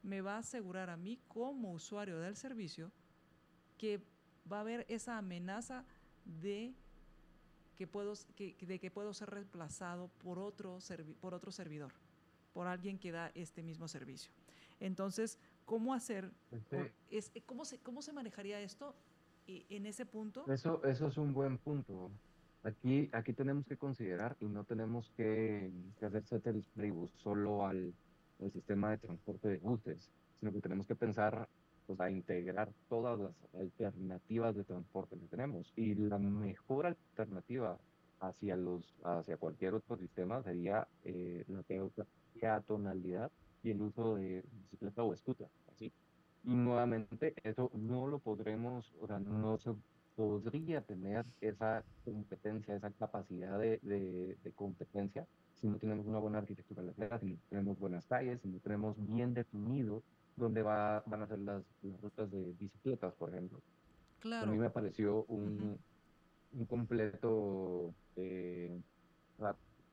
me 0.01 0.21
va 0.21 0.35
a 0.35 0.39
asegurar 0.39 0.89
a 0.89 0.97
mí 0.97 1.19
como 1.27 1.73
usuario 1.73 2.19
del 2.19 2.35
servicio 2.35 2.91
que 3.77 4.01
va 4.51 4.57
a 4.57 4.61
haber 4.61 4.85
esa 4.89 5.17
amenaza 5.17 5.83
de 6.41 6.73
que 7.75 7.87
puedo, 7.87 8.13
de 8.37 8.79
que 8.79 8.91
puedo 8.91 9.13
ser 9.13 9.29
reemplazado 9.29 10.09
por 10.23 10.39
otro, 10.39 10.79
por 11.21 11.33
otro 11.33 11.51
servidor, 11.51 11.91
por 12.53 12.67
alguien 12.67 12.97
que 12.97 13.11
da 13.11 13.31
este 13.35 13.61
mismo 13.61 13.87
servicio. 13.87 14.31
Entonces, 14.79 15.37
¿cómo 15.65 15.93
hacer? 15.93 16.31
Es, 17.09 17.31
¿cómo, 17.45 17.65
se, 17.65 17.79
¿Cómo 17.79 18.01
se 18.01 18.13
manejaría 18.13 18.59
esto 18.61 18.95
en 19.47 19.85
ese 19.85 20.05
punto. 20.05 20.45
Eso, 20.51 20.83
eso 20.83 21.07
es 21.07 21.17
un 21.17 21.33
buen 21.33 21.57
punto. 21.57 22.11
Aquí, 22.63 23.09
aquí 23.13 23.33
tenemos 23.33 23.65
que 23.65 23.77
considerar 23.77 24.35
y 24.39 24.45
no 24.45 24.63
tenemos 24.65 25.09
que, 25.15 25.71
que 25.99 26.05
hacer 26.05 26.25
settlers 26.25 26.65
solo 27.15 27.65
al, 27.65 27.93
al, 28.41 28.51
sistema 28.51 28.91
de 28.91 28.97
transporte 28.97 29.47
de 29.47 29.57
buses, 29.57 30.11
sino 30.39 30.51
que 30.51 30.59
tenemos 30.59 30.85
que 30.85 30.95
pensar 30.95 31.47
pues, 31.87 31.99
a 31.99 32.11
integrar 32.11 32.69
todas 32.89 33.17
las 33.17 33.31
alternativas 33.55 34.55
de 34.55 34.63
transporte 34.63 35.17
que 35.17 35.27
tenemos. 35.27 35.71
Y 35.75 35.95
la 35.95 36.19
mejor 36.19 36.85
alternativa 36.85 37.77
hacia, 38.19 38.55
los, 38.55 38.93
hacia 39.03 39.37
cualquier 39.37 39.73
otro 39.73 39.97
sistema 39.97 40.43
sería 40.43 40.87
eh, 41.05 41.45
la 42.41 42.61
tonalidad 42.61 43.31
y 43.63 43.71
el 43.71 43.81
uso 43.81 44.15
de 44.15 44.43
bicicleta 44.63 45.03
o 45.03 45.15
scooter. 45.15 45.47
Así. 45.73 45.91
Y 46.43 46.53
nuevamente, 46.53 47.33
eso 47.43 47.71
no 47.73 48.07
lo 48.07 48.19
podremos, 48.19 48.93
o 49.01 49.07
sea, 49.07 49.19
no 49.19 49.57
se 49.57 49.73
podría 50.15 50.81
tener 50.81 51.25
esa 51.41 51.83
competencia, 52.03 52.75
esa 52.75 52.89
capacidad 52.91 53.59
de, 53.59 53.77
de, 53.83 54.51
competencia 54.55 55.27
si 55.53 55.67
no 55.67 55.77
tenemos 55.77 56.07
una 56.07 56.17
buena 56.17 56.39
arquitectura 56.39 56.81
de 56.81 56.93
la 56.97 57.19
si 57.19 57.27
no 57.27 57.37
tenemos 57.49 57.79
buenas 57.79 58.05
calles, 58.07 58.41
si 58.41 58.47
no 58.47 58.59
tenemos 58.59 58.95
bien 58.97 59.35
definido 59.35 60.01
dónde 60.37 60.61
va, 60.61 61.03
van 61.05 61.23
a 61.23 61.27
ser 61.27 61.39
las, 61.39 61.63
las 61.81 62.01
rutas 62.01 62.31
de 62.31 62.53
bicicletas, 62.59 63.13
por 63.15 63.29
ejemplo. 63.29 63.59
Claro. 64.19 64.47
A 64.47 64.51
mí 64.51 64.57
me 64.57 64.69
pareció 64.69 65.25
un, 65.25 65.77
un 66.53 66.65
completo 66.65 67.93
eh, 68.15 68.79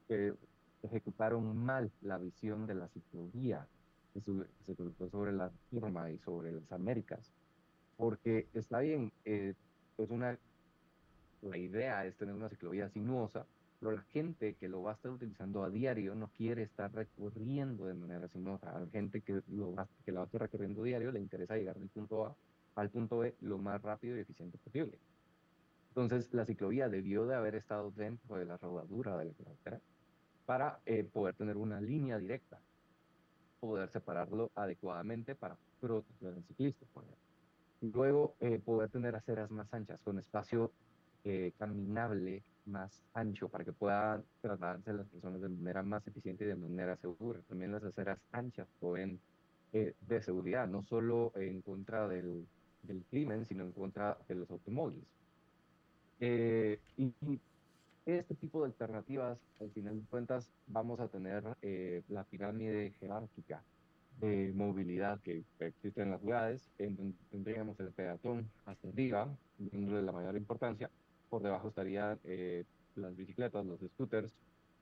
que 0.08 0.34
ejecutaron 0.82 1.56
mal 1.56 1.90
la 2.02 2.18
visión 2.18 2.66
de 2.66 2.74
la 2.74 2.88
ciclovía 2.88 3.66
que 4.12 4.20
se 4.20 4.74
trató 4.74 5.10
sobre 5.10 5.32
la 5.32 5.50
firma 5.70 6.10
y 6.10 6.18
sobre 6.18 6.52
las 6.52 6.70
Américas. 6.72 7.32
Porque 7.96 8.48
está 8.54 8.80
bien, 8.80 9.12
eh, 9.24 9.54
es 9.98 10.10
una, 10.10 10.38
la 11.42 11.56
idea 11.56 12.04
es 12.06 12.16
tener 12.16 12.34
una 12.34 12.48
ciclovía 12.48 12.88
sinuosa, 12.90 13.46
pero 13.84 13.96
la 13.96 14.02
gente 14.14 14.54
que 14.54 14.66
lo 14.66 14.82
va 14.82 14.92
a 14.92 14.94
estar 14.94 15.10
utilizando 15.10 15.62
a 15.62 15.68
diario 15.68 16.14
no 16.14 16.28
quiere 16.28 16.62
estar 16.62 16.90
recorriendo 16.94 17.84
de 17.84 17.92
manera 17.92 18.26
sinuosa. 18.28 18.74
A 18.74 18.86
gente 18.86 19.20
que, 19.20 19.42
lo 19.48 19.74
va, 19.74 19.86
que 20.06 20.10
la 20.10 20.20
va 20.20 20.24
a 20.24 20.26
estar 20.26 20.40
recorriendo 20.40 20.82
diario 20.82 21.12
le 21.12 21.20
interesa 21.20 21.54
llegar 21.54 21.78
del 21.78 21.90
punto 21.90 22.24
A 22.24 22.34
al 22.76 22.88
punto 22.88 23.18
B 23.18 23.34
lo 23.42 23.58
más 23.58 23.82
rápido 23.82 24.16
y 24.16 24.20
eficiente 24.20 24.56
posible. 24.56 24.98
Entonces, 25.90 26.32
la 26.32 26.46
ciclovía 26.46 26.88
debió 26.88 27.26
de 27.26 27.34
haber 27.34 27.56
estado 27.56 27.90
dentro 27.90 28.36
de 28.36 28.46
la 28.46 28.56
rodadura 28.56 29.18
de 29.18 29.26
la 29.26 29.32
carretera 29.34 29.80
para 30.46 30.80
eh, 30.86 31.04
poder 31.04 31.34
tener 31.34 31.58
una 31.58 31.78
línea 31.78 32.18
directa, 32.18 32.58
poder 33.60 33.90
separarlo 33.90 34.50
adecuadamente 34.54 35.34
para 35.34 35.58
proteger 35.78 36.32
al 36.32 36.44
ciclista. 36.44 36.86
Luego, 37.82 38.34
eh, 38.40 38.58
poder 38.64 38.88
tener 38.88 39.14
aceras 39.14 39.50
más 39.50 39.72
anchas, 39.74 40.00
con 40.00 40.18
espacio 40.18 40.72
eh, 41.22 41.52
caminable 41.58 42.42
más 42.66 43.02
ancho 43.14 43.48
para 43.48 43.64
que 43.64 43.72
puedan 43.72 44.24
trasladarse 44.40 44.92
las 44.92 45.06
personas 45.08 45.40
de 45.40 45.48
manera 45.48 45.82
más 45.82 46.06
eficiente 46.06 46.44
y 46.44 46.48
de 46.48 46.56
manera 46.56 46.96
segura. 46.96 47.40
También 47.48 47.72
las 47.72 47.84
aceras 47.84 48.18
anchas 48.32 48.68
pueden 48.80 49.20
de 49.72 50.22
seguridad, 50.22 50.68
no 50.68 50.82
solo 50.84 51.32
en 51.34 51.60
contra 51.60 52.06
del, 52.06 52.46
del 52.82 53.02
crimen, 53.10 53.44
sino 53.46 53.64
en 53.64 53.72
contra 53.72 54.16
de 54.28 54.36
los 54.36 54.48
automóviles. 54.50 55.04
Eh, 56.20 56.78
y, 56.96 57.12
este 58.06 58.34
tipo 58.34 58.60
de 58.60 58.66
alternativas, 58.66 59.38
al 59.60 59.70
final 59.70 59.98
de 59.98 60.06
cuentas, 60.06 60.50
vamos 60.66 61.00
a 61.00 61.08
tener 61.08 61.42
eh, 61.62 62.02
la 62.08 62.24
pirámide 62.24 62.92
jerárquica 63.00 63.62
de 64.20 64.52
movilidad 64.54 65.20
que 65.20 65.42
existe 65.58 66.02
en 66.02 66.10
las 66.10 66.20
ciudades, 66.20 66.70
en 66.78 66.96
donde 66.96 67.16
tendríamos 67.30 67.80
el 67.80 67.88
peatón 67.92 68.48
hasta 68.66 68.88
arriba, 68.88 69.34
de 69.58 70.02
la 70.02 70.12
mayor 70.12 70.36
importancia, 70.36 70.90
por 71.34 71.42
debajo 71.42 71.66
estarían 71.66 72.20
eh, 72.22 72.62
las 72.94 73.16
bicicletas, 73.16 73.66
los 73.66 73.80
scooters 73.80 74.30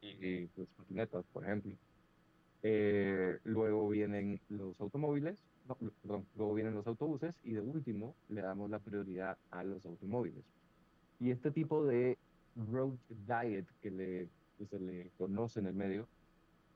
y, 0.02 0.50
las 0.54 0.68
patinetas, 0.76 1.24
por 1.32 1.44
ejemplo. 1.44 1.72
luego 3.44 3.88
vienen 3.88 4.38
los 4.50 4.78
automóviles, 4.78 5.42
perdón, 6.02 6.26
luego 6.36 6.52
vienen 6.52 6.74
los 6.74 6.86
autobuses 6.86 7.34
y 7.42 7.52
de 7.54 7.62
último 7.62 8.14
le 8.28 8.42
damos 8.42 8.68
la 8.68 8.80
prioridad 8.80 9.38
a 9.50 9.64
los 9.64 9.86
automóviles. 9.86 10.44
Y 11.20 11.30
este 11.30 11.50
tipo 11.50 11.86
de 11.86 12.18
road 12.70 12.98
diet 13.08 13.66
que, 13.80 13.90
le, 13.90 14.28
se 14.68 14.78
le 14.78 15.10
conoce 15.16 15.60
en 15.60 15.68
el 15.68 15.74
medio, 15.74 16.06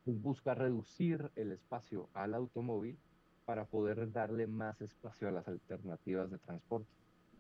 pues 0.07 0.19
busca 0.23 0.55
reducir 0.55 1.31
el 1.37 1.53
espacio 1.53 2.09
al 2.15 2.33
automóvil 2.33 2.97
para 3.45 3.67
poder 3.67 4.11
darle 4.11 4.47
más 4.47 4.81
espacio 4.81 5.29
a 5.29 5.33
las 5.33 5.47
alternativas 5.47 6.31
de 6.31 6.39
transporte 6.39 6.89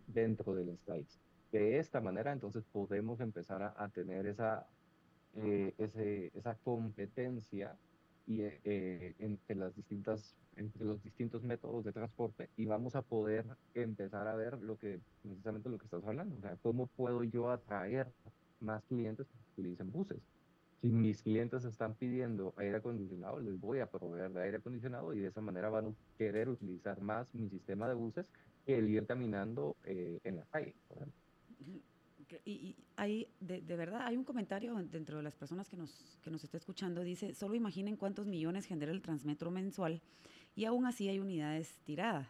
dentro 0.07 0.55
de 0.55 0.67
las 0.67 0.79
calles. 0.85 1.26
De 1.57 1.78
esta 1.78 2.03
manera, 2.03 2.33
entonces, 2.33 2.65
podemos 2.70 3.19
empezar 3.20 3.62
a, 3.62 3.89
tener 3.89 4.27
esa, 4.27 4.66
eh, 5.37 5.73
ese, 5.78 6.31
esa 6.35 6.55
competencia 6.57 7.74
y, 8.27 8.43
eh, 8.43 9.15
entre 9.19 9.57
las 9.57 9.74
distintas 9.74 10.37
entre 10.57 10.85
los 10.85 11.03
distintos 11.03 11.43
métodos 11.43 11.83
de 11.85 11.93
transporte 11.93 12.51
y 12.59 12.66
vamos 12.66 12.95
a 12.95 13.01
poder 13.01 13.47
empezar 13.74 14.28
a 14.28 14.35
ver 14.35 14.61
lo 14.61 14.77
que 14.77 15.01
precisamente 15.23 15.70
lo 15.70 15.78
que 15.78 15.87
estás 15.87 16.05
hablando, 16.05 16.37
o 16.37 16.41
sea, 16.41 16.57
cómo 16.62 16.89
puedo 16.89 17.24
yo 17.24 17.51
atraer 17.51 18.07
más 18.61 18.83
clientes 18.85 19.27
que 19.27 19.61
utilicen 19.61 19.91
buses. 19.91 20.20
Si 20.83 20.89
mis 20.89 21.23
clientes 21.23 21.65
están 21.65 21.95
pidiendo 21.95 22.53
aire 22.59 22.77
acondicionado, 22.77 23.41
les 23.41 23.59
voy 23.59 23.81
a 23.81 23.87
proveer 23.87 24.31
de 24.33 24.43
aire 24.43 24.59
acondicionado 24.59 25.15
y 25.15 25.20
de 25.20 25.28
esa 25.28 25.41
manera 25.41 25.70
van 25.70 25.87
a 25.87 25.95
querer 26.19 26.51
utilizar 26.51 27.01
más 27.01 27.35
mi 27.35 27.49
sistema 27.49 27.89
de 27.89 27.95
buses 27.95 28.27
que 28.66 28.77
el 28.77 28.91
ir 28.91 29.07
caminando 29.07 29.77
eh, 29.85 30.20
en 30.23 30.37
la 30.37 30.45
calle. 30.51 30.74
Y, 32.45 32.74
hay, 32.97 33.28
de, 33.41 33.61
verdad, 33.77 34.03
hay 34.05 34.16
un 34.16 34.24
comentario 34.24 34.74
dentro 34.74 35.19
de 35.19 35.23
las 35.23 35.37
personas 35.37 35.69
que 35.69 35.77
nos, 35.77 36.19
que 36.23 36.31
nos 36.31 36.43
está 36.43 36.57
escuchando, 36.57 37.03
dice, 37.03 37.35
solo 37.35 37.55
imaginen 37.55 37.97
cuántos 37.97 38.27
millones 38.27 38.66
genera 38.66 38.91
el 38.91 39.01
Transmetro 39.01 39.51
mensual 39.51 40.01
y 40.57 40.65
aún 40.65 40.87
así 40.87 41.09
hay 41.09 41.20
unidades 41.20 41.78
tiradas. 41.85 42.27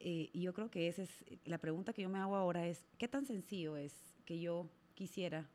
Eh, 0.00 0.30
y 0.32 0.40
yo 0.42 0.52
creo 0.52 0.70
que 0.70 0.88
esa 0.88 1.02
es 1.02 1.10
la 1.44 1.58
pregunta 1.58 1.92
que 1.92 2.02
yo 2.02 2.08
me 2.08 2.18
hago 2.18 2.36
ahora 2.36 2.66
es, 2.66 2.84
¿qué 2.98 3.08
tan 3.08 3.26
sencillo 3.26 3.76
es 3.76 3.92
que 4.24 4.40
yo 4.40 4.68
quisiera 4.94 5.48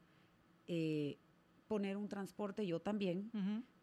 eh, 0.67 1.17
poner 1.67 1.97
un 1.97 2.07
transporte 2.07 2.65
yo 2.65 2.79
también 2.79 3.31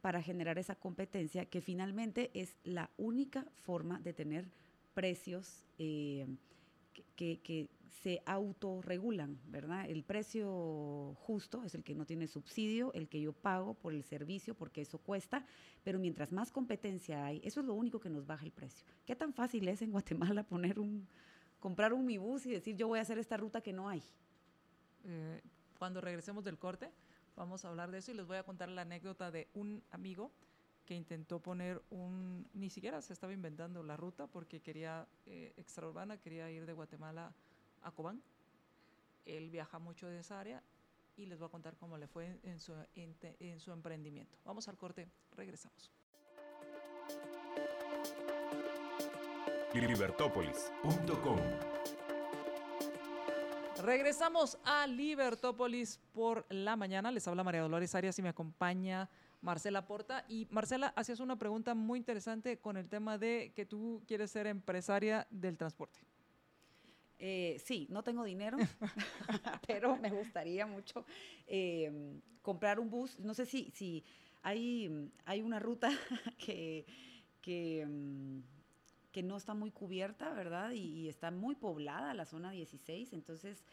para 0.01 0.23
generar 0.23 0.59
esa 0.59 0.75
competencia 0.75 1.47
que 1.47 1.61
finalmente 1.61 2.31
es 2.35 2.57
la 2.65 2.91
única 2.99 3.47
forma 3.55 3.99
de 4.01 4.13
tener 4.13 4.47
precios 4.95 5.65
eh, 5.79 6.27
que, 7.17 7.41
que, 7.41 7.69
se 8.03 8.23
autorregulan, 8.27 9.41
¿verdad? 9.47 9.89
El 9.89 10.05
precio 10.05 11.17
justo 11.21 11.65
es 11.65 11.75
el 11.75 11.83
que 11.83 11.95
no 11.95 12.07
tiene 12.07 12.29
subsidio, 12.29 12.93
el 12.93 13.09
que 13.09 13.21
yo 13.21 13.33
pago 13.33 13.75
por 13.75 13.93
el 13.93 14.05
servicio, 14.05 14.55
porque 14.55 14.83
eso 14.83 14.99
cuesta, 14.99 15.45
pero 15.83 15.99
mientras 15.99 16.31
más 16.31 16.53
competencia 16.53 17.25
hay, 17.25 17.41
eso 17.45 17.61
es 17.61 17.67
lo 17.67 17.75
único 17.75 17.99
que 17.99 18.09
nos 18.09 18.27
baja 18.27 18.45
el 18.45 18.53
precio. 18.53 18.87
¿Qué 19.05 19.17
tan 19.17 19.33
fácil 19.33 19.67
es 19.67 19.83
en 19.83 19.91
Guatemala 19.91 20.45
poner 20.45 20.79
un, 20.79 21.09
comprar 21.59 21.93
un 21.93 22.07
mibus 22.07 22.47
y 22.47 22.51
decir 22.51 22.77
yo 22.77 22.87
voy 22.87 23.01
a 23.01 23.03
hacer 23.03 23.19
esta 23.19 23.37
ruta 23.37 23.61
que 23.61 23.73
no 23.73 23.89
hay? 23.89 24.03
Eh, 25.05 25.41
cuando 25.79 26.01
regresemos 26.01 26.45
del 26.45 26.59
corte, 26.59 26.91
vamos 27.37 27.65
a 27.65 27.69
hablar 27.69 27.91
de 27.91 27.99
eso 27.99 28.13
y 28.13 28.15
les 28.15 28.27
voy 28.27 28.37
a 28.37 28.45
contar 28.45 28.69
la 28.69 28.83
anécdota 28.83 29.31
de 29.31 29.49
un 29.55 29.83
amigo 29.91 30.31
que 30.89 30.95
intentó 30.95 31.39
poner 31.39 31.83
un, 31.91 32.49
ni 32.55 32.71
siquiera 32.71 33.03
se 33.03 33.13
estaba 33.13 33.35
inventando 33.35 33.83
la 33.83 33.95
ruta 33.99 34.27
porque 34.27 34.63
quería, 34.63 35.07
eh, 35.27 35.53
extraurbana, 35.59 36.17
quería 36.17 36.51
ir 36.51 36.65
de 36.65 36.73
Guatemala 36.73 37.35
a 37.83 37.91
Cobán. 37.91 38.23
Él 39.27 39.51
viaja 39.51 39.79
mucho 39.79 40.09
de 40.09 40.21
esa 40.21 40.41
área 40.41 40.63
y 41.19 41.27
les 41.27 41.39
voy 41.39 41.49
a 41.49 41.51
contar 41.51 41.77
cómo 41.77 41.99
le 41.99 42.07
fue 42.07 42.41
en 42.43 42.59
su, 42.59 42.73
en, 42.95 43.61
su 43.61 43.71
emprendimiento. 43.71 44.39
Vamos 44.47 44.67
al 44.67 44.79
corte, 44.79 45.07
regresamos. 45.37 45.93
Libertópolis.com 49.75 51.39
Regresamos 53.83 54.59
a 54.65 54.87
Libertópolis 54.87 56.01
por 56.15 56.47
la 56.49 56.77
mañana. 56.77 57.13
Les 57.13 57.29
habla 57.29 57.45
María 57.45 57.61
Dolores 57.61 57.95
Arias 57.95 58.19
y 58.19 58.23
me 58.23 58.31
acompaña 58.31 59.11
Marcela 59.41 59.87
Porta. 59.87 60.25
Y 60.29 60.47
Marcela, 60.51 60.93
hacías 60.97 61.21
una 61.21 61.37
pregunta 61.37 61.75
muy 61.75 61.99
interesante 61.99 62.59
con 62.59 62.77
el 62.77 62.89
tema 62.89 63.19
de 63.19 63.53
que 63.55 63.67
tú 63.67 64.03
quieres 64.07 64.31
ser 64.31 64.47
empresaria 64.47 65.27
del 65.31 65.57
transporte. 65.57 66.01
Eh, 67.21 67.61
sí, 67.65 67.87
no 67.91 68.03
tengo 68.03 68.25
dinero, 68.25 68.59
pero 69.67 69.97
me 69.97 70.11
gustaría 70.11 70.67
mucho 70.67 71.05
em, 71.47 72.21
comprar 72.43 72.79
un 72.79 72.91
bus. 72.91 73.19
No 73.19 73.35
sé 73.35 73.47
si, 73.47 73.71
si 73.73 74.05
hay, 74.43 75.11
hay 75.25 75.43
una 75.43 75.59
ruta 75.59 75.91
que, 76.39 76.87
que, 77.41 77.81
em, 77.81 78.43
que, 79.11 79.23
no 79.23 79.37
está 79.37 79.55
muy 79.55 79.71
cubierta, 79.73 80.33
¿verdad? 80.33 80.71
Y, 80.73 81.09
está 81.09 81.31
muy 81.31 81.57
poblada 81.57 82.15
la 82.15 82.25
zona 82.25 82.53
16. 82.53 83.13
Entonces, 83.13 83.65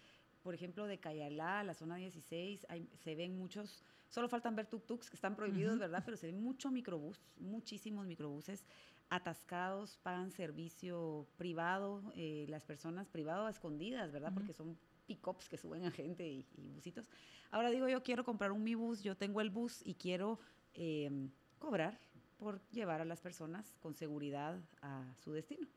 por 0.42 0.56
ejemplo, 0.56 0.88
de 0.88 1.00
Cayalá, 1.00 1.64
la 1.64 1.76
zona 1.76 1.98
16, 1.98 2.66
se 3.04 3.16
ven 3.16 3.38
muchos 3.38 3.84
Solo 4.16 4.30
faltan 4.30 4.56
ver 4.56 4.70
tuk-tuks 4.70 5.10
que 5.10 5.18
están 5.18 5.36
prohibidos, 5.36 5.78
¿verdad? 5.78 6.02
Pero 6.06 6.16
se 6.16 6.28
ve 6.28 6.32
mucho 6.32 6.72
microbús, 6.72 7.20
muchísimos 7.38 8.08
microbuses 8.08 8.66
atascados, 9.10 9.98
pagan 10.04 10.32
servicio 10.32 11.28
privado, 11.36 12.14
eh, 12.16 12.46
las 12.48 12.64
personas 12.64 13.10
privado 13.10 13.46
a 13.46 13.50
escondidas, 13.50 14.14
¿verdad? 14.14 14.32
Porque 14.34 14.54
son 14.54 14.78
pick-ups 15.06 15.50
que 15.50 15.58
suben 15.58 15.84
a 15.84 15.92
gente 15.92 16.26
y, 16.26 16.46
busitos. 16.74 17.10
Ahora 17.52 17.72
digo, 17.72 17.90
yo 17.90 18.04
quiero 18.04 18.24
comprar 18.24 18.54
un 18.54 18.64
mi 18.64 18.74
bus, 18.74 19.04
yo 19.04 19.18
tengo 19.18 19.42
el 19.42 19.50
bus 19.50 19.82
y 19.86 19.96
quiero 19.96 20.40
em, 20.76 21.30
cobrar 21.60 22.00
por 22.38 22.62
llevar 22.72 23.02
a 23.02 23.06
las 23.06 23.20
personas 23.20 23.76
con 23.82 23.96
seguridad 23.96 24.58
a 24.82 25.14
su 25.26 25.34
destino. 25.34 25.68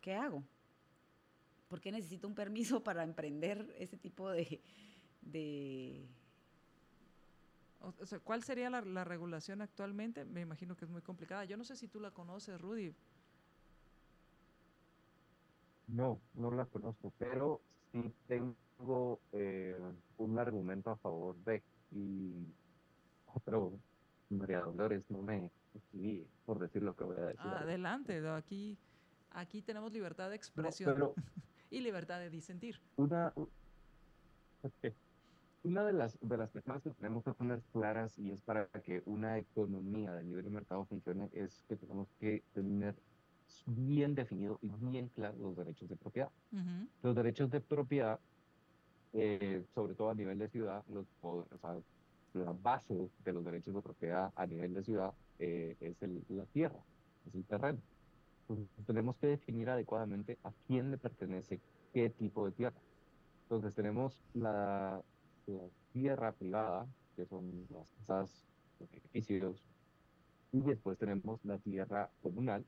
¿Qué 0.00 0.14
hago? 0.14 0.42
¿Por 1.68 1.80
qué 1.80 1.92
necesito 1.92 2.26
un 2.26 2.34
permiso 2.34 2.82
para 2.82 3.04
emprender 3.04 3.72
ese 3.78 3.96
tipo 3.96 4.32
de, 4.32 4.60
de 5.20 6.08
o 7.80 8.06
sea, 8.06 8.18
¿Cuál 8.20 8.42
sería 8.42 8.70
la, 8.70 8.80
la, 8.80 9.04
regulación 9.04 9.62
actualmente? 9.62 10.24
Me 10.24 10.40
imagino 10.40 10.76
que 10.76 10.84
es 10.84 10.90
muy 10.90 11.02
complicada. 11.02 11.44
Yo 11.44 11.56
no 11.56 11.64
sé 11.64 11.76
si 11.76 11.88
tú 11.88 12.00
la 12.00 12.10
conoces, 12.10 12.60
Rudy. 12.60 12.94
No, 15.88 16.20
no 16.34 16.50
la 16.50 16.64
conozco, 16.66 17.12
pero 17.18 17.60
sí 17.92 18.12
tengo 18.26 19.20
eh, 19.32 19.76
un 20.18 20.38
argumento 20.38 20.90
a 20.90 20.96
favor 20.96 21.36
de, 21.44 21.62
y 21.92 22.46
otro, 23.32 23.78
María 24.30 24.60
Dolores, 24.60 25.04
no 25.08 25.22
me 25.22 25.50
escribí 25.74 26.26
por 26.44 26.58
decir 26.58 26.82
lo 26.82 26.96
que 26.96 27.04
voy 27.04 27.16
a 27.18 27.26
decir. 27.26 27.40
Ah, 27.44 27.60
adelante, 27.60 28.26
aquí, 28.28 28.76
aquí 29.30 29.62
tenemos 29.62 29.92
libertad 29.92 30.30
de 30.30 30.36
expresión 30.36 31.12
y 31.70 31.80
libertad 31.80 32.18
de 32.18 32.30
disentir. 32.30 32.80
Una, 32.96 33.32
una 35.66 35.84
de 35.84 35.92
las, 35.92 36.16
de 36.20 36.36
las 36.36 36.48
personas 36.50 36.80
que 36.80 36.90
tenemos 36.90 37.24
que 37.24 37.32
poner 37.32 37.60
claras 37.72 38.16
y 38.18 38.30
es 38.30 38.40
para 38.40 38.66
que 38.68 39.02
una 39.04 39.36
economía 39.36 40.12
de 40.12 40.22
libre 40.22 40.48
mercado 40.48 40.84
funcione 40.84 41.28
es 41.32 41.64
que 41.68 41.76
tenemos 41.76 42.08
que 42.20 42.44
tener 42.54 42.94
bien 43.66 44.14
definido 44.14 44.60
y 44.62 44.68
bien 44.68 45.08
claro 45.08 45.36
los 45.40 45.56
derechos 45.56 45.88
de 45.88 45.96
propiedad. 45.96 46.30
Los 47.02 47.16
derechos 47.16 47.50
de 47.50 47.60
propiedad, 47.60 48.20
eh, 49.12 49.64
sobre 49.74 49.94
todo 49.94 50.10
a 50.10 50.14
nivel 50.14 50.38
de 50.38 50.48
ciudad, 50.48 50.84
los, 50.88 51.06
o 51.20 51.44
sea, 51.60 51.76
la 52.34 52.52
base 52.52 53.10
de 53.24 53.32
los 53.32 53.44
derechos 53.44 53.74
de 53.74 53.82
propiedad 53.82 54.32
a 54.36 54.46
nivel 54.46 54.72
de 54.72 54.84
ciudad 54.84 55.12
eh, 55.40 55.76
es 55.80 56.00
el, 56.00 56.22
la 56.28 56.44
tierra, 56.46 56.78
es 57.26 57.34
el 57.34 57.44
terreno. 57.44 57.80
Entonces, 58.42 58.68
tenemos 58.86 59.16
que 59.16 59.26
definir 59.26 59.68
adecuadamente 59.68 60.38
a 60.44 60.52
quién 60.68 60.92
le 60.92 60.98
pertenece 60.98 61.60
qué 61.92 62.08
tipo 62.08 62.46
de 62.46 62.52
tierra. 62.52 62.78
Entonces 63.42 63.74
tenemos 63.74 64.20
la, 64.34 65.02
la 65.46 65.68
tierra 65.92 66.32
privada, 66.32 66.86
que 67.14 67.26
son 67.26 67.66
las 67.70 67.88
casas, 67.98 68.44
los 68.80 68.92
edificios, 68.92 69.62
y 70.52 70.60
después 70.60 70.98
tenemos 70.98 71.44
la 71.44 71.58
tierra 71.58 72.10
comunal, 72.22 72.64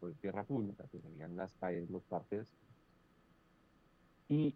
o 0.00 0.10
tierra 0.10 0.44
pública, 0.44 0.84
que 0.90 1.00
serían 1.00 1.36
las 1.36 1.54
calles, 1.54 1.88
los 1.90 2.02
parques. 2.04 2.52
Y 4.28 4.54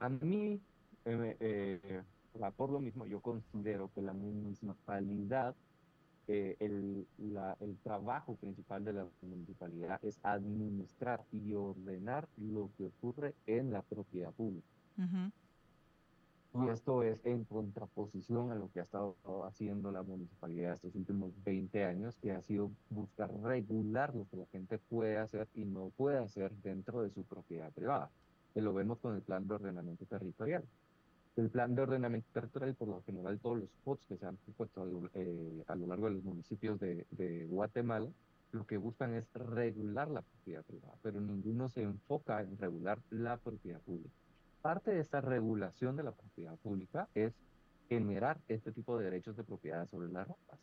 a 0.00 0.08
mí, 0.08 0.60
eh, 1.04 1.36
eh, 1.40 2.02
por 2.56 2.70
lo 2.70 2.80
mismo, 2.80 3.06
yo 3.06 3.20
considero 3.20 3.90
que 3.94 4.02
la 4.02 4.12
municipalidad, 4.12 5.54
eh, 6.26 6.56
el, 6.58 7.06
la, 7.18 7.56
el 7.60 7.76
trabajo 7.78 8.34
principal 8.36 8.84
de 8.84 8.92
la 8.94 9.06
municipalidad 9.22 9.98
es 10.04 10.18
administrar 10.22 11.24
y 11.32 11.54
ordenar 11.54 12.28
lo 12.36 12.70
que 12.76 12.86
ocurre 12.86 13.34
en 13.46 13.70
la 13.70 13.82
propiedad 13.82 14.32
pública. 14.32 14.66
Y 16.56 16.68
esto 16.68 17.02
es 17.02 17.20
en 17.26 17.42
contraposición 17.44 18.52
a 18.52 18.54
lo 18.54 18.70
que 18.70 18.78
ha 18.78 18.84
estado 18.84 19.16
haciendo 19.44 19.90
la 19.90 20.04
municipalidad 20.04 20.74
estos 20.74 20.94
últimos 20.94 21.32
20 21.42 21.84
años, 21.84 22.16
que 22.22 22.30
ha 22.30 22.42
sido 22.42 22.70
buscar 22.90 23.28
regular 23.42 24.14
lo 24.14 24.28
que 24.28 24.36
la 24.36 24.46
gente 24.46 24.78
puede 24.78 25.18
hacer 25.18 25.48
y 25.54 25.64
no 25.64 25.90
puede 25.96 26.18
hacer 26.18 26.52
dentro 26.62 27.02
de 27.02 27.10
su 27.10 27.24
propiedad 27.24 27.72
privada. 27.72 28.08
Que 28.52 28.62
lo 28.62 28.72
vemos 28.72 29.00
con 29.00 29.16
el 29.16 29.22
plan 29.22 29.48
de 29.48 29.54
ordenamiento 29.54 30.06
territorial. 30.06 30.62
El 31.34 31.50
plan 31.50 31.74
de 31.74 31.82
ordenamiento 31.82 32.28
territorial, 32.32 32.76
por 32.76 32.86
lo 32.86 33.02
general, 33.02 33.40
todos 33.40 33.58
los 33.58 33.68
spots 33.70 34.06
que 34.06 34.16
se 34.16 34.24
han 34.24 34.36
puesto 34.56 34.88
eh, 35.14 35.64
a 35.66 35.74
lo 35.74 35.88
largo 35.88 36.06
de 36.06 36.12
los 36.12 36.22
municipios 36.22 36.78
de, 36.78 37.04
de 37.10 37.46
Guatemala, 37.46 38.08
lo 38.52 38.64
que 38.64 38.76
buscan 38.76 39.12
es 39.14 39.26
regular 39.32 40.08
la 40.08 40.22
propiedad 40.22 40.62
privada, 40.62 40.94
pero 41.02 41.20
ninguno 41.20 41.68
se 41.68 41.82
enfoca 41.82 42.42
en 42.42 42.56
regular 42.56 43.00
la 43.10 43.38
propiedad 43.38 43.80
pública 43.80 44.23
parte 44.64 44.92
de 44.92 45.00
esta 45.00 45.20
regulación 45.20 45.94
de 45.94 46.04
la 46.04 46.12
propiedad 46.12 46.56
pública 46.56 47.06
es 47.14 47.34
generar 47.86 48.40
este 48.48 48.72
tipo 48.72 48.96
de 48.96 49.04
derechos 49.04 49.36
de 49.36 49.44
propiedad 49.44 49.86
sobre 49.90 50.08
las 50.08 50.26
rutas. 50.26 50.58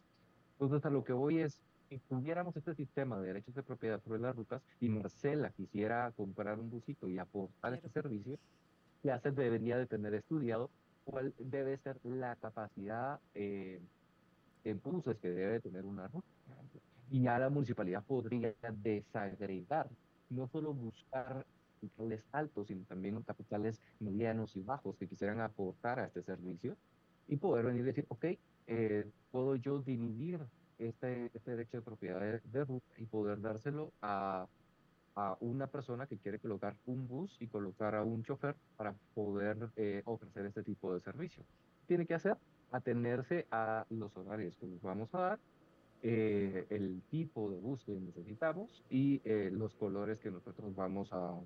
Entonces, 0.54 0.84
a 0.84 0.90
lo 0.90 1.04
que 1.04 1.14
voy 1.14 1.38
es, 1.38 1.62
si 1.88 2.00
tuviéramos 2.00 2.58
este 2.58 2.74
sistema 2.74 3.20
de 3.20 3.28
derechos 3.28 3.54
de 3.54 3.62
propiedad 3.62 4.02
sobre 4.02 4.20
las 4.20 4.36
rutas 4.36 4.64
y 4.80 4.90
Marcela 4.90 5.52
quisiera 5.52 6.12
comprar 6.18 6.58
un 6.58 6.72
busito 6.72 7.08
y 7.08 7.20
aportar 7.20 7.76
este 7.76 7.90
servicio, 7.90 8.40
ya 9.04 9.20
se 9.20 9.30
debería 9.30 9.78
de 9.78 9.86
tener 9.86 10.16
estudiado 10.16 10.72
cuál 11.04 11.36
debe 11.38 11.78
ser 11.78 12.00
la 12.04 12.36
capacidad 12.38 13.20
eh, 13.36 13.80
de 14.64 14.74
buses 14.74 15.16
que 15.20 15.30
debe 15.30 15.60
tener 15.60 15.86
una 15.86 16.08
ruta. 16.08 16.28
Y 17.12 17.22
ya 17.22 17.38
la 17.38 17.52
municipalidad 17.52 18.04
podría 18.04 18.56
desagregar, 18.82 19.88
no 20.32 20.48
solo 20.48 20.74
buscar 20.74 21.46
capitales 21.82 22.26
altos, 22.32 22.68
sino 22.68 22.86
también 22.86 23.22
capitales 23.24 23.82
medianos 24.00 24.56
y 24.56 24.62
bajos 24.62 24.96
que 24.98 25.08
quisieran 25.08 25.42
aportar 25.42 26.00
a 26.00 26.06
este 26.06 26.22
servicio 26.22 26.78
y 27.28 27.38
poder 27.38 27.66
venir 27.66 27.82
y 27.82 27.86
decir, 27.86 28.06
ok, 28.10 28.26
eh, 28.68 29.10
puedo 29.32 29.56
yo 29.56 29.80
dividir 29.80 30.40
este, 30.78 31.32
este 31.34 31.52
derecho 31.52 31.78
de 31.78 31.84
propiedad 31.84 32.42
de, 32.44 32.66
ruta 32.66 32.86
y 32.98 33.06
poder 33.06 33.42
dárselo 33.42 33.92
a, 34.02 34.48
a, 35.16 35.38
una 35.40 35.68
persona 35.68 36.08
que 36.08 36.18
quiere 36.18 36.40
colocar 36.40 36.76
un 36.86 37.08
bus 37.08 37.36
y 37.40 37.48
colocar 37.48 37.96
a 37.96 38.04
un 38.04 38.24
chofer 38.24 38.56
para 38.78 38.94
poder 39.14 39.70
eh, 39.76 40.02
ofrecer 40.06 40.46
este 40.46 40.64
tipo 40.64 40.94
de 40.94 41.02
servicio. 41.02 41.44
Tiene 41.88 42.06
que 42.06 42.14
hacer 42.14 42.38
atenerse 42.72 43.48
a 43.52 43.86
los 43.90 44.16
horarios 44.16 44.56
que 44.58 44.68
nos 44.68 44.82
vamos 44.82 45.14
a 45.16 45.20
dar, 45.20 45.40
eh, 46.04 46.66
el 46.70 47.02
tipo 47.12 47.52
de 47.52 47.60
bus 47.60 47.84
que 47.84 47.92
necesitamos 47.94 48.84
y 48.90 49.22
los 49.52 49.76
colores 49.76 50.20
que 50.20 50.32
nosotros 50.32 50.76
vamos 50.76 51.14
a, 51.14 51.38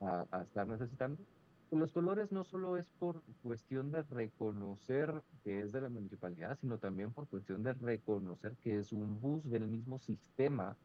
a, 0.00 0.42
estar 0.42 0.66
necesitando. 0.66 1.22
Los 1.70 1.92
colores 1.92 2.30
no 2.30 2.44
solo 2.44 2.76
es 2.76 2.86
por 2.98 3.22
cuestión 3.42 3.90
de 3.90 4.02
reconocer 4.02 5.22
que 5.42 5.60
es 5.60 5.72
de 5.72 5.80
la 5.80 5.88
municipalidad, 5.88 6.56
sino 6.60 6.78
también 6.78 7.12
por 7.12 7.26
cuestión 7.26 7.62
de 7.62 7.72
reconocer 7.72 8.52
que 8.62 8.78
es 8.78 8.92
un 8.92 9.20
bus 9.20 9.42
del 9.50 9.66
mismo 9.66 9.98
sistema 9.98 10.76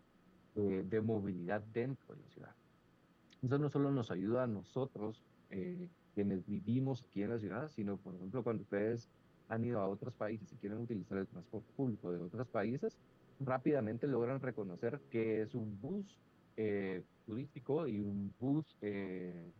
eh, 0.56 0.84
de 0.90 1.02
movilidad 1.02 1.62
dentro 1.74 2.16
de 2.16 2.22
la 2.22 2.28
ciudad. 2.30 2.56
Eso 3.44 3.58
no 3.60 3.70
solo 3.70 3.92
nos 3.92 4.10
ayuda 4.10 4.44
a 4.44 4.48
nosotros, 4.48 5.24
eh, 5.52 5.88
quienes 6.16 6.46
vivimos 6.46 7.04
aquí 7.04 7.22
en 7.22 7.30
la 7.30 7.40
ciudad, 7.40 7.70
sino, 7.70 7.98
por 7.98 8.16
ejemplo, 8.16 8.44
cuando 8.44 8.64
ustedes 8.64 9.08
han 9.48 9.64
ido 9.64 9.80
a 9.80 9.88
otros 9.88 10.14
países 10.14 10.52
y 10.52 10.56
quieren 10.56 10.80
utilizar 10.80 11.18
el 11.18 11.28
transporte 11.28 11.72
público 11.76 12.12
de 12.12 12.20
otros 12.20 12.48
países, 12.48 12.98
rápidamente 13.40 14.08
logran 14.08 14.42
reconocer 14.42 15.00
que 15.10 15.42
es 15.42 15.56
un 15.56 15.80
bus 15.80 16.18
eh, 16.58 17.04
turístico 17.30 17.88
y 17.88 18.00
un 18.00 18.34
bus 18.40 18.66
eh, 18.82 19.52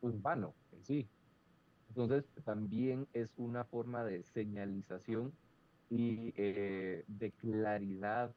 urbano 0.00 0.54
en 0.72 0.84
sí. 0.84 1.08
Entonces, 1.88 2.24
también 2.44 3.08
es 3.12 3.28
una 3.36 3.64
forma 3.64 4.04
de 4.04 4.22
señalización 4.22 5.32
y 5.90 6.32
eh, 6.36 7.04
de 7.08 7.32
claridad 7.32 8.32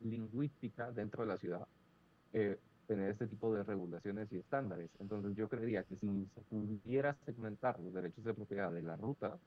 lingüística 0.00 0.92
dentro 0.92 1.24
de 1.24 1.28
la 1.28 1.36
ciudad 1.36 1.66
tener 2.86 3.10
este 3.10 3.28
tipo 3.28 3.54
de 3.54 3.62
regulaciones 3.62 4.32
y 4.32 4.38
estándares. 4.38 4.90
Entonces, 4.98 5.36
yo 5.36 5.48
creería 5.48 5.84
que 5.84 5.96
si 5.96 6.26
se 6.34 6.40
pudiera 6.42 7.16
segmentar 7.24 7.78
los 7.78 7.94
derechos 7.94 8.24
de 8.24 8.34
propiedad 8.34 8.72
de 8.72 8.82
la 8.82 8.96
ruta, 8.96 9.38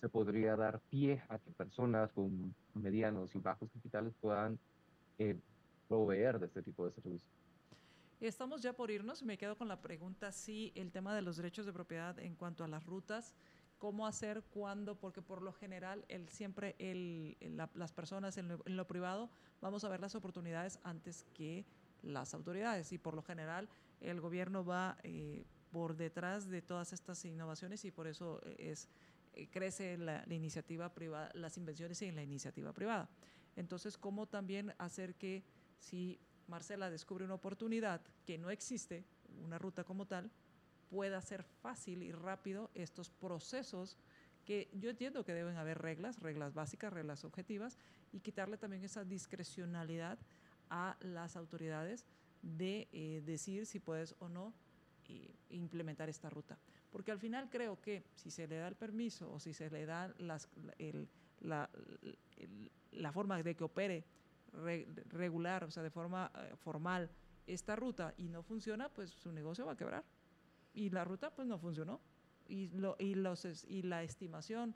se 0.00 0.08
podría 0.10 0.56
dar 0.56 0.80
pie 0.90 1.22
a 1.28 1.38
que 1.38 1.50
personas 1.52 2.10
con 2.12 2.54
medianos 2.74 3.34
y 3.34 3.38
bajos 3.38 3.70
capitales 3.72 4.12
puedan 4.20 4.58
proveer 5.88 6.38
de 6.38 6.46
este 6.46 6.62
tipo 6.62 6.84
de 6.86 6.92
servicios. 6.92 7.30
Estamos 8.22 8.62
ya 8.62 8.72
por 8.72 8.92
irnos. 8.92 9.24
Me 9.24 9.36
quedo 9.36 9.56
con 9.56 9.66
la 9.66 9.82
pregunta 9.82 10.30
si 10.30 10.72
el 10.76 10.92
tema 10.92 11.12
de 11.12 11.22
los 11.22 11.36
derechos 11.38 11.66
de 11.66 11.72
propiedad 11.72 12.16
en 12.20 12.36
cuanto 12.36 12.62
a 12.62 12.68
las 12.68 12.86
rutas, 12.86 13.34
cómo 13.78 14.06
hacer, 14.06 14.44
cuándo, 14.44 14.94
porque 14.94 15.20
por 15.20 15.42
lo 15.42 15.52
general 15.52 16.04
el, 16.06 16.28
siempre 16.28 16.76
el, 16.78 17.36
las 17.74 17.92
personas 17.92 18.38
en 18.38 18.76
lo, 18.76 18.86
privado 18.86 19.28
vamos 19.60 19.82
a 19.82 19.88
ver 19.88 19.98
las 19.98 20.14
oportunidades 20.14 20.78
antes 20.84 21.26
que 21.34 21.66
las 22.02 22.32
autoridades 22.32 22.92
y 22.92 22.98
por 22.98 23.14
lo 23.14 23.22
general 23.22 23.68
el 24.00 24.20
gobierno 24.20 24.64
va 24.64 24.98
eh, 25.02 25.44
por 25.72 25.96
detrás 25.96 26.48
de 26.48 26.62
todas 26.62 26.92
estas 26.92 27.24
innovaciones 27.24 27.84
y 27.84 27.90
por 27.90 28.06
eso 28.06 28.40
es 28.56 28.88
eh, 29.32 29.48
crece 29.50 29.98
la, 29.98 30.24
la, 30.28 30.34
iniciativa 30.34 30.94
privada, 30.94 31.28
las 31.34 31.56
invenciones 31.56 32.00
en 32.02 32.14
la 32.14 32.22
iniciativa 32.22 32.72
privada. 32.72 33.08
Entonces, 33.56 33.98
¿cómo 33.98 34.28
también 34.28 34.72
hacer 34.78 35.16
que 35.16 35.42
si 35.80 36.20
Marcela 36.48 36.90
descubre 36.90 37.24
una 37.24 37.34
oportunidad 37.34 38.00
que 38.26 38.38
no 38.38 38.50
existe, 38.50 39.04
una 39.44 39.58
ruta 39.58 39.84
como 39.84 40.06
tal, 40.06 40.30
pueda 40.90 41.20
ser 41.22 41.42
fácil 41.42 42.02
y 42.02 42.12
rápido 42.12 42.70
estos 42.74 43.10
procesos 43.10 43.96
que 44.44 44.68
yo 44.72 44.90
entiendo 44.90 45.24
que 45.24 45.34
deben 45.34 45.56
haber 45.56 45.78
reglas, 45.78 46.18
reglas 46.18 46.52
básicas, 46.52 46.92
reglas 46.92 47.24
objetivas, 47.24 47.78
y 48.12 48.20
quitarle 48.20 48.58
también 48.58 48.84
esa 48.84 49.04
discrecionalidad 49.04 50.18
a 50.68 50.96
las 51.00 51.36
autoridades 51.36 52.04
de 52.42 52.88
eh, 52.92 53.22
decir 53.24 53.66
si 53.66 53.78
puedes 53.78 54.14
o 54.18 54.28
no 54.28 54.52
eh, 55.08 55.30
implementar 55.50 56.08
esta 56.08 56.28
ruta. 56.28 56.58
Porque 56.90 57.12
al 57.12 57.18
final 57.18 57.48
creo 57.48 57.80
que 57.80 58.02
si 58.14 58.30
se 58.30 58.46
le 58.46 58.56
da 58.56 58.68
el 58.68 58.74
permiso 58.74 59.32
o 59.32 59.38
si 59.38 59.54
se 59.54 59.70
le 59.70 59.86
da 59.86 60.12
las, 60.18 60.48
la, 61.40 61.70
la 62.92 63.12
forma 63.12 63.42
de 63.42 63.54
que 63.54 63.64
opere 63.64 64.04
regular, 64.52 65.64
o 65.64 65.70
sea, 65.70 65.82
de 65.82 65.90
forma 65.90 66.30
eh, 66.34 66.54
formal 66.56 67.10
esta 67.46 67.74
ruta 67.76 68.14
y 68.16 68.28
no 68.28 68.42
funciona, 68.42 68.88
pues 68.88 69.10
su 69.10 69.32
negocio 69.32 69.66
va 69.66 69.72
a 69.72 69.76
quebrar. 69.76 70.04
Y 70.74 70.90
la 70.90 71.04
ruta 71.04 71.34
pues 71.34 71.46
no 71.48 71.58
funcionó. 71.58 72.00
y, 72.48 72.68
lo, 72.68 72.96
y, 72.98 73.14
los, 73.14 73.44
y 73.68 73.82
la 73.82 74.02
estimación 74.02 74.74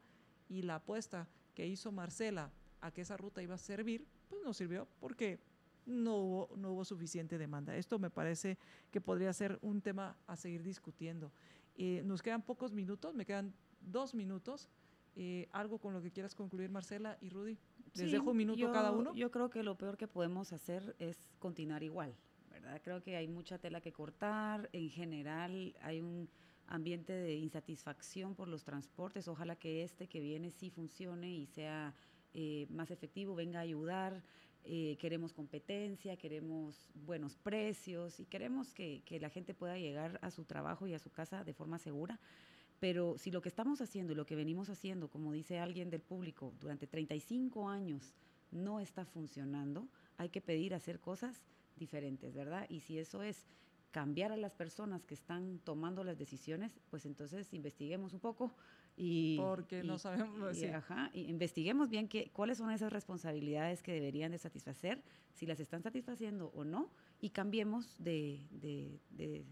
y 0.49 0.63
la 0.63 0.77
apuesta 0.77 1.29
que 1.55 1.67
hizo 1.67 1.93
Marcela 1.93 2.51
a 2.81 2.91
que 2.91 3.03
esa 3.03 3.17
ruta 3.17 3.43
iba 3.43 3.55
a 3.55 3.59
servir, 3.59 4.07
pues 4.29 4.43
no 4.43 4.53
sirvió 4.53 4.87
porque 5.01 5.41
no 5.87 6.17
hubo, 6.17 6.57
no 6.57 6.73
hubo 6.73 6.85
suficiente 6.85 7.39
demanda. 7.39 7.77
Esto 7.77 7.99
me 7.99 8.11
parece 8.11 8.59
que 8.91 9.01
podría 9.01 9.33
ser 9.33 9.59
un 9.63 9.81
tema 9.81 10.17
a 10.27 10.37
seguir 10.37 10.63
discutiendo. 10.63 11.33
Eh, 11.77 12.03
nos 12.05 12.23
quedan 12.23 12.43
pocos 12.43 12.73
minutos, 12.73 13.15
me 13.15 13.25
quedan 13.25 13.55
dos 13.81 14.15
minutos. 14.15 14.69
Eh, 15.15 15.49
¿Algo 15.53 15.79
con 15.79 15.95
lo 15.95 16.03
que 16.03 16.11
quieras 16.11 16.35
concluir, 16.35 16.71
Marcela 16.71 17.17
y 17.21 17.31
Rudy? 17.31 17.59
Les 17.97 18.13
dejo 18.13 18.31
un 18.31 18.37
minuto 18.37 18.71
cada 18.73 18.91
uno. 18.91 19.15
Yo 19.15 19.31
creo 19.31 19.51
que 19.51 19.63
lo 19.63 19.77
peor 19.77 19.97
que 19.97 20.09
podemos 20.09 20.53
hacer 20.53 20.95
es 20.99 21.29
continuar 21.39 21.83
igual, 21.83 22.15
¿verdad? 22.51 22.81
Creo 22.83 23.03
que 23.03 23.17
hay 23.17 23.29
mucha 23.29 23.59
tela 23.59 23.81
que 23.81 23.93
cortar. 23.93 24.69
En 24.73 24.91
general, 24.91 25.75
hay 25.81 26.01
un 26.01 26.29
ambiente 26.69 27.13
de 27.13 27.35
insatisfacción 27.37 28.35
por 28.35 28.49
los 28.49 28.65
transportes. 28.65 29.29
Ojalá 29.29 29.57
que 29.57 29.83
este 29.83 30.09
que 30.09 30.21
viene 30.21 30.51
sí 30.51 30.71
funcione 30.71 31.35
y 31.35 31.47
sea 31.47 31.95
eh, 32.35 32.67
más 32.71 32.91
efectivo, 32.91 33.35
venga 33.35 33.61
a 33.61 33.63
ayudar. 33.63 34.23
Eh, 34.69 34.97
queremos 34.99 35.33
competencia, 35.33 36.17
queremos 36.17 36.91
buenos 36.95 37.37
precios 37.37 38.19
y 38.19 38.27
queremos 38.27 38.75
que, 38.75 39.03
que, 39.05 39.21
la 39.21 39.31
gente 39.31 39.55
pueda 39.55 39.79
llegar 39.79 40.19
a 40.23 40.33
su 40.33 40.45
trabajo 40.45 40.89
y 40.89 40.95
a 40.95 40.99
su 40.99 41.11
casa 41.11 41.45
de 41.45 41.55
forma 41.55 41.79
segura. 41.79 42.19
Pero 42.79 43.17
si 43.19 43.31
lo 43.31 43.41
que 43.41 43.49
estamos 43.49 43.81
haciendo 43.81 44.13
y 44.13 44.17
lo 44.17 44.27
que 44.27 44.37
venimos 44.37 44.69
haciendo, 44.69 45.09
como 45.09 45.33
dice 45.33 45.59
alguien 45.59 45.91
del 45.91 46.03
público, 46.03 46.53
durante 46.61 46.87
35 46.87 47.69
años 47.69 48.15
no 48.51 48.81
está 48.81 49.05
funcionando, 49.05 49.89
hay 50.19 50.29
que 50.29 50.41
pedir 50.41 50.75
hacer 50.75 51.01
cosas 51.01 51.45
diferentes, 51.77 52.35
¿verdad? 52.35 52.67
Y 52.69 52.81
si 52.81 52.99
eso 52.99 53.23
es 53.23 53.47
cambiar 53.91 54.31
a 54.31 54.37
las 54.37 54.53
personas 54.53 55.05
que 55.05 55.15
están 55.15 55.59
tomando 55.65 56.05
las 56.05 56.19
decisiones, 56.19 56.79
pues 56.91 57.07
entonces 57.07 57.53
investiguemos 57.55 58.13
un 58.13 58.21
poco 58.21 58.55
y 58.95 59.39
porque 59.39 59.83
no 59.83 59.99
sabemos 59.99 60.59
y, 60.59 60.67
ajá, 60.67 61.11
y 61.15 61.23
investiguemos 61.31 61.89
bien 61.89 62.09
qué, 62.09 62.31
cuáles 62.31 62.59
son 62.59 62.71
esas 62.71 62.93
responsabilidades 62.93 63.83
que 63.83 63.93
deberían 63.93 64.33
de 64.33 64.39
satisfacer, 64.39 65.03
si 65.33 65.47
las 65.47 65.61
están 65.61 65.83
satisfaciendo 65.83 66.53
o 66.55 66.65
no, 66.65 66.91
y 67.21 67.31
cambiemos 67.31 67.97
de, 67.99 68.47
de, 68.51 69.01
de 69.11 69.47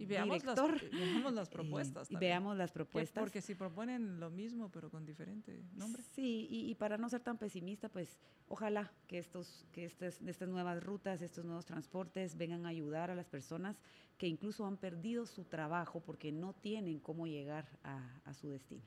y 0.00 0.06
veamos, 0.06 0.42
las, 0.44 0.56
veamos 0.90 1.34
las, 1.34 1.50
propuestas. 1.50 2.10
y 2.10 2.16
veamos 2.16 2.56
las 2.56 2.72
propuestas. 2.72 3.20
Porque 3.20 3.42
si 3.42 3.54
proponen 3.54 4.18
lo 4.18 4.30
mismo, 4.30 4.70
pero 4.70 4.90
con 4.90 5.04
diferente 5.04 5.62
nombre. 5.74 6.02
Sí, 6.02 6.46
y, 6.48 6.70
y, 6.70 6.74
para 6.74 6.96
no 6.96 7.10
ser 7.10 7.20
tan 7.20 7.36
pesimista, 7.36 7.90
pues 7.90 8.18
ojalá 8.48 8.90
que, 9.06 9.18
estos, 9.18 9.66
que 9.72 9.84
estas, 9.84 10.22
estas 10.22 10.48
nuevas 10.48 10.82
rutas, 10.82 11.20
estos 11.20 11.44
nuevos 11.44 11.66
transportes 11.66 12.34
vengan 12.34 12.64
a 12.64 12.70
ayudar 12.70 13.10
a 13.10 13.14
las 13.14 13.28
personas 13.28 13.76
que 14.16 14.26
incluso 14.26 14.66
han 14.66 14.78
perdido 14.78 15.26
su 15.26 15.44
trabajo 15.44 16.00
porque 16.00 16.32
no 16.32 16.54
tienen 16.54 16.98
cómo 16.98 17.26
llegar 17.26 17.68
a, 17.84 18.22
a 18.24 18.32
su 18.32 18.48
destino. 18.48 18.86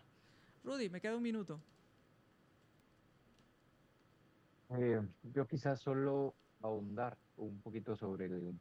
Rudy, 0.64 0.90
me 0.90 1.00
queda 1.00 1.16
un 1.16 1.24
minuto. 1.24 1.60
Eh, 4.70 5.00
yo 5.32 5.46
quizás 5.46 5.80
solo 5.80 6.34
ahondar 6.64 7.16
un 7.38 7.60
poquito 7.62 7.96
sobre 7.96 8.26
el 8.26 8.60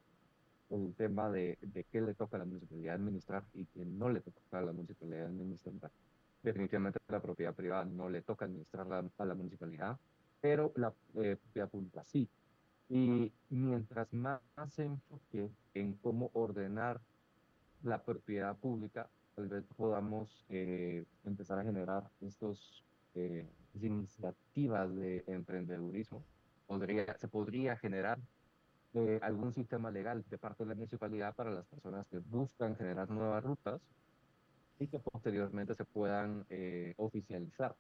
el 0.73 0.95
tema 0.95 1.31
de, 1.31 1.59
de 1.61 1.85
qué 1.85 2.01
le 2.01 2.15
toca 2.15 2.37
a 2.37 2.41
la 2.41 2.45
municipalidad 2.45 2.95
administrar 2.95 3.45
y 3.55 3.67
qué 3.67 3.85
no 3.85 4.09
le 4.09 4.21
toca 4.21 4.59
a 4.59 4.63
la 4.63 4.73
municipalidad 4.73 5.27
administrar. 5.27 5.91
Definitivamente 6.43 6.99
la 7.09 7.21
propiedad 7.21 7.55
privada 7.55 7.85
no 7.85 8.09
le 8.09 8.23
toca 8.23 8.47
administrar 8.47 8.87
a 9.17 9.25
la 9.25 9.35
municipalidad, 9.35 9.97
pero 10.41 10.73
la 10.77 10.93
eh, 11.15 11.37
propiedad 11.37 11.69
pública 11.69 12.03
sí. 12.05 12.29
Y 12.89 13.33
mientras 13.49 14.13
más 14.13 14.41
se 14.69 14.85
enfoque 14.85 15.51
en 15.75 15.95
cómo 15.95 16.31
ordenar 16.35 17.01
la 17.83 18.03
propiedad 18.03 18.57
pública, 18.57 19.09
tal 19.35 19.49
vez 19.49 19.65
podamos 19.77 20.45
eh, 20.51 21.05
empezar 21.25 21.59
a 21.59 21.65
generar 21.65 22.11
estos 22.21 22.85
eh, 23.15 23.47
iniciativas 23.81 24.95
de 24.95 25.25
emprendedurismo. 25.27 26.23
Podría, 26.67 27.17
se 27.19 27.29
podría 27.29 27.77
generar 27.77 28.19
de 28.93 29.19
algún 29.23 29.53
sistema 29.53 29.91
legal 29.91 30.25
de 30.29 30.39
parte 30.39 30.65
de 30.65 30.69
la 30.69 30.75
municipalidad 30.75 31.35
para 31.35 31.51
las 31.51 31.67
personas 31.67 32.07
que 32.09 32.19
buscan 32.19 32.77
generar 32.77 33.11
nuevas 33.11 33.43
rutas 33.43 33.81
y 34.79 34.87
que 34.87 34.99
posteriormente 34.99 35.75
se 35.75 35.85
puedan 35.85 36.45
eh, 36.51 36.95
oficializar. 36.97 37.75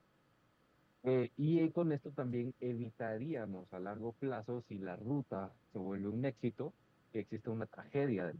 Eh, 1.04 1.30
y 1.36 1.68
con 1.70 1.92
esto 1.92 2.10
también 2.12 2.54
evitaríamos 2.60 3.72
a 3.72 3.80
largo 3.80 4.12
plazo, 4.12 4.62
si 4.68 4.78
la 4.78 4.96
ruta 4.96 5.52
se 5.72 5.78
vuelve 5.78 6.08
un 6.08 6.24
éxito, 6.24 6.72
que 7.12 7.20
exista 7.20 7.50
una 7.50 7.66
tragedia 7.66 8.26
de 8.26 8.34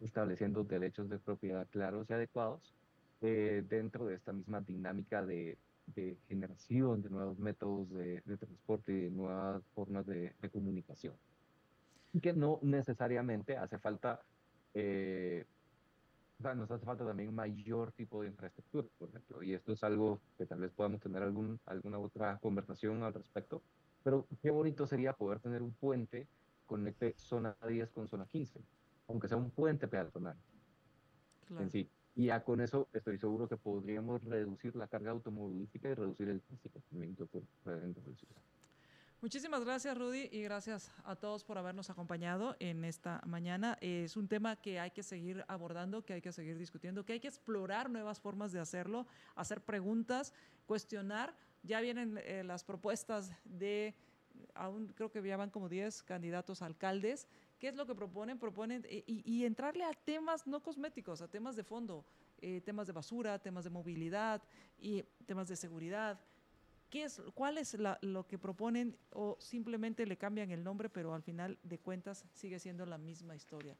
estableciendo 0.00 0.64
derechos 0.64 1.08
de 1.08 1.18
propiedad 1.18 1.66
claros 1.70 2.06
y 2.10 2.12
adecuados 2.12 2.74
eh, 3.22 3.64
dentro 3.68 4.06
de 4.06 4.16
esta 4.16 4.32
misma 4.32 4.60
dinámica 4.60 5.24
de, 5.24 5.56
de 5.86 6.18
generación 6.28 7.00
de 7.00 7.10
nuevos 7.10 7.38
métodos 7.38 7.88
de, 7.90 8.20
de, 8.24 8.36
transporte 8.36 8.92
y 8.92 9.00
de 9.02 9.10
nuevas 9.10 9.62
formas 9.74 10.04
de, 10.06 10.32
de 10.42 10.50
comunicación 10.50 11.14
que 12.20 12.32
no 12.32 12.58
necesariamente 12.62 13.56
hace 13.56 13.78
falta, 13.78 14.20
eh, 14.74 15.44
o 16.38 16.42
sea, 16.42 16.54
nos 16.54 16.70
hace 16.70 16.84
falta 16.84 17.04
también 17.04 17.34
mayor 17.34 17.92
tipo 17.92 18.22
de 18.22 18.28
infraestructura, 18.28 18.86
por 18.98 19.08
ejemplo, 19.08 19.42
y 19.42 19.54
esto 19.54 19.72
es 19.72 19.82
algo 19.84 20.20
que 20.36 20.46
tal 20.46 20.60
vez 20.60 20.72
podamos 20.72 21.00
tener 21.00 21.22
algún, 21.22 21.60
alguna 21.66 21.98
otra 21.98 22.38
conversación 22.38 23.02
al 23.02 23.14
respecto, 23.14 23.62
pero 24.02 24.26
qué 24.42 24.50
bonito 24.50 24.86
sería 24.86 25.12
poder 25.12 25.40
tener 25.40 25.62
un 25.62 25.72
puente 25.72 26.28
conecte 26.66 27.14
zona 27.16 27.56
10 27.66 27.90
con 27.90 28.08
zona 28.08 28.26
15, 28.26 28.60
aunque 29.08 29.28
sea 29.28 29.36
un 29.36 29.50
puente 29.50 29.88
peatonal 29.88 30.36
en 31.58 31.70
sí. 31.70 31.90
Y 32.16 32.26
ya 32.26 32.44
con 32.44 32.60
eso 32.60 32.88
estoy 32.92 33.18
seguro 33.18 33.48
que 33.48 33.56
podríamos 33.56 34.22
reducir 34.24 34.76
la 34.76 34.86
carga 34.86 35.10
automovilística 35.10 35.88
y 35.88 35.94
reducir 35.94 36.28
el 36.28 36.40
tráfico 36.40 36.80
dentro 37.64 38.02
de 38.02 38.10
la 38.10 38.16
ciudad. 38.16 38.42
Muchísimas 39.24 39.64
gracias, 39.64 39.96
Rudy, 39.96 40.28
y 40.30 40.42
gracias 40.42 40.92
a 41.02 41.16
todos 41.16 41.44
por 41.44 41.56
habernos 41.56 41.88
acompañado 41.88 42.56
en 42.58 42.84
esta 42.84 43.22
mañana. 43.24 43.78
Es 43.80 44.18
un 44.18 44.28
tema 44.28 44.54
que 44.56 44.78
hay 44.78 44.90
que 44.90 45.02
seguir 45.02 45.42
abordando, 45.48 46.04
que 46.04 46.12
hay 46.12 46.20
que 46.20 46.30
seguir 46.30 46.58
discutiendo, 46.58 47.06
que 47.06 47.14
hay 47.14 47.20
que 47.20 47.28
explorar 47.28 47.88
nuevas 47.88 48.20
formas 48.20 48.52
de 48.52 48.60
hacerlo, 48.60 49.06
hacer 49.34 49.62
preguntas, 49.62 50.34
cuestionar. 50.66 51.34
Ya 51.62 51.80
vienen 51.80 52.20
eh, 52.22 52.44
las 52.44 52.64
propuestas 52.64 53.32
de, 53.44 53.94
aún 54.52 54.88
creo 54.88 55.10
que 55.10 55.26
ya 55.26 55.38
van 55.38 55.48
como 55.48 55.70
10 55.70 56.02
candidatos 56.02 56.60
a 56.60 56.66
alcaldes. 56.66 57.26
¿Qué 57.58 57.68
es 57.68 57.76
lo 57.76 57.86
que 57.86 57.94
proponen? 57.94 58.38
Proponen 58.38 58.84
eh, 58.90 59.04
y, 59.06 59.46
entrarle 59.46 59.84
a 59.84 59.94
temas 59.94 60.46
no 60.46 60.62
cosméticos, 60.62 61.22
a 61.22 61.28
temas 61.28 61.56
de 61.56 61.64
fondo, 61.64 62.04
eh, 62.42 62.60
temas 62.60 62.86
de 62.86 62.92
basura, 62.92 63.38
temas 63.38 63.64
de 63.64 63.70
movilidad 63.70 64.42
y 64.78 65.02
temas 65.24 65.48
de 65.48 65.56
seguridad 65.56 66.20
¿Cuál 67.34 67.58
es 67.58 67.76
lo 68.02 68.26
que 68.26 68.38
proponen 68.38 68.96
o 69.10 69.36
simplemente 69.40 70.06
le 70.06 70.16
cambian 70.16 70.50
el 70.50 70.62
nombre, 70.62 70.88
pero 70.88 71.12
al 71.12 71.22
final 71.22 71.58
de 71.62 71.78
cuentas 71.78 72.24
sigue 72.32 72.58
siendo 72.60 72.86
la 72.86 72.98
misma 72.98 73.34
historia? 73.34 73.76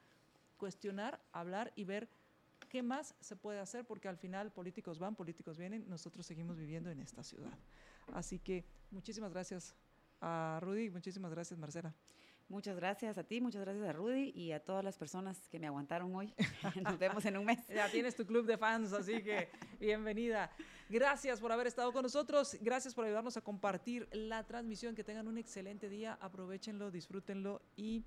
Cuestionar, 0.56 1.20
hablar 1.32 1.72
y 1.76 1.84
ver 1.84 2.08
qué 2.68 2.82
más 2.82 3.14
se 3.20 3.36
puede 3.36 3.60
hacer, 3.60 3.84
porque 3.84 4.08
al 4.08 4.16
final 4.16 4.50
políticos 4.50 4.98
van, 4.98 5.14
políticos 5.14 5.58
vienen, 5.58 5.88
nosotros 5.88 6.26
seguimos 6.26 6.58
viviendo 6.58 6.90
en 6.90 7.00
esta 7.00 7.22
ciudad. 7.22 7.56
Así 8.12 8.40
que 8.40 8.64
muchísimas 8.90 9.32
gracias 9.32 9.76
a 10.20 10.58
Rudy, 10.60 10.90
muchísimas 10.90 11.30
gracias 11.30 11.58
Marcela. 11.58 11.94
Muchas 12.48 12.76
gracias 12.76 13.16
a 13.16 13.24
ti, 13.24 13.40
muchas 13.40 13.62
gracias 13.62 13.88
a 13.88 13.92
Rudy 13.92 14.30
y 14.34 14.52
a 14.52 14.60
todas 14.60 14.84
las 14.84 14.98
personas 14.98 15.48
que 15.48 15.58
me 15.58 15.66
aguantaron 15.66 16.14
hoy. 16.14 16.34
Nos 16.82 16.98
vemos 16.98 17.24
en 17.24 17.38
un 17.38 17.46
mes. 17.46 17.58
Ya 17.74 17.90
tienes 17.90 18.14
tu 18.14 18.26
club 18.26 18.46
de 18.46 18.58
fans, 18.58 18.92
así 18.92 19.22
que 19.22 19.48
bienvenida. 19.80 20.50
Gracias 20.88 21.40
por 21.40 21.50
haber 21.52 21.66
estado 21.66 21.92
con 21.92 22.02
nosotros, 22.02 22.56
gracias 22.60 22.94
por 22.94 23.06
ayudarnos 23.06 23.36
a 23.36 23.40
compartir 23.40 24.08
la 24.12 24.44
transmisión. 24.44 24.94
Que 24.94 25.02
tengan 25.02 25.26
un 25.26 25.38
excelente 25.38 25.88
día, 25.88 26.18
aprovechenlo, 26.20 26.90
disfrútenlo 26.90 27.62
y 27.76 28.04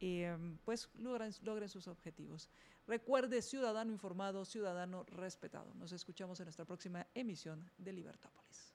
eh, 0.00 0.36
pues 0.64 0.88
logren, 0.98 1.32
logren 1.42 1.68
sus 1.68 1.88
objetivos. 1.88 2.48
Recuerde, 2.86 3.42
ciudadano 3.42 3.90
informado, 3.90 4.44
ciudadano 4.44 5.04
respetado. 5.04 5.74
Nos 5.74 5.92
escuchamos 5.92 6.38
en 6.40 6.44
nuestra 6.44 6.64
próxima 6.64 7.06
emisión 7.14 7.68
de 7.78 7.92
Libertópolis. 7.92 8.74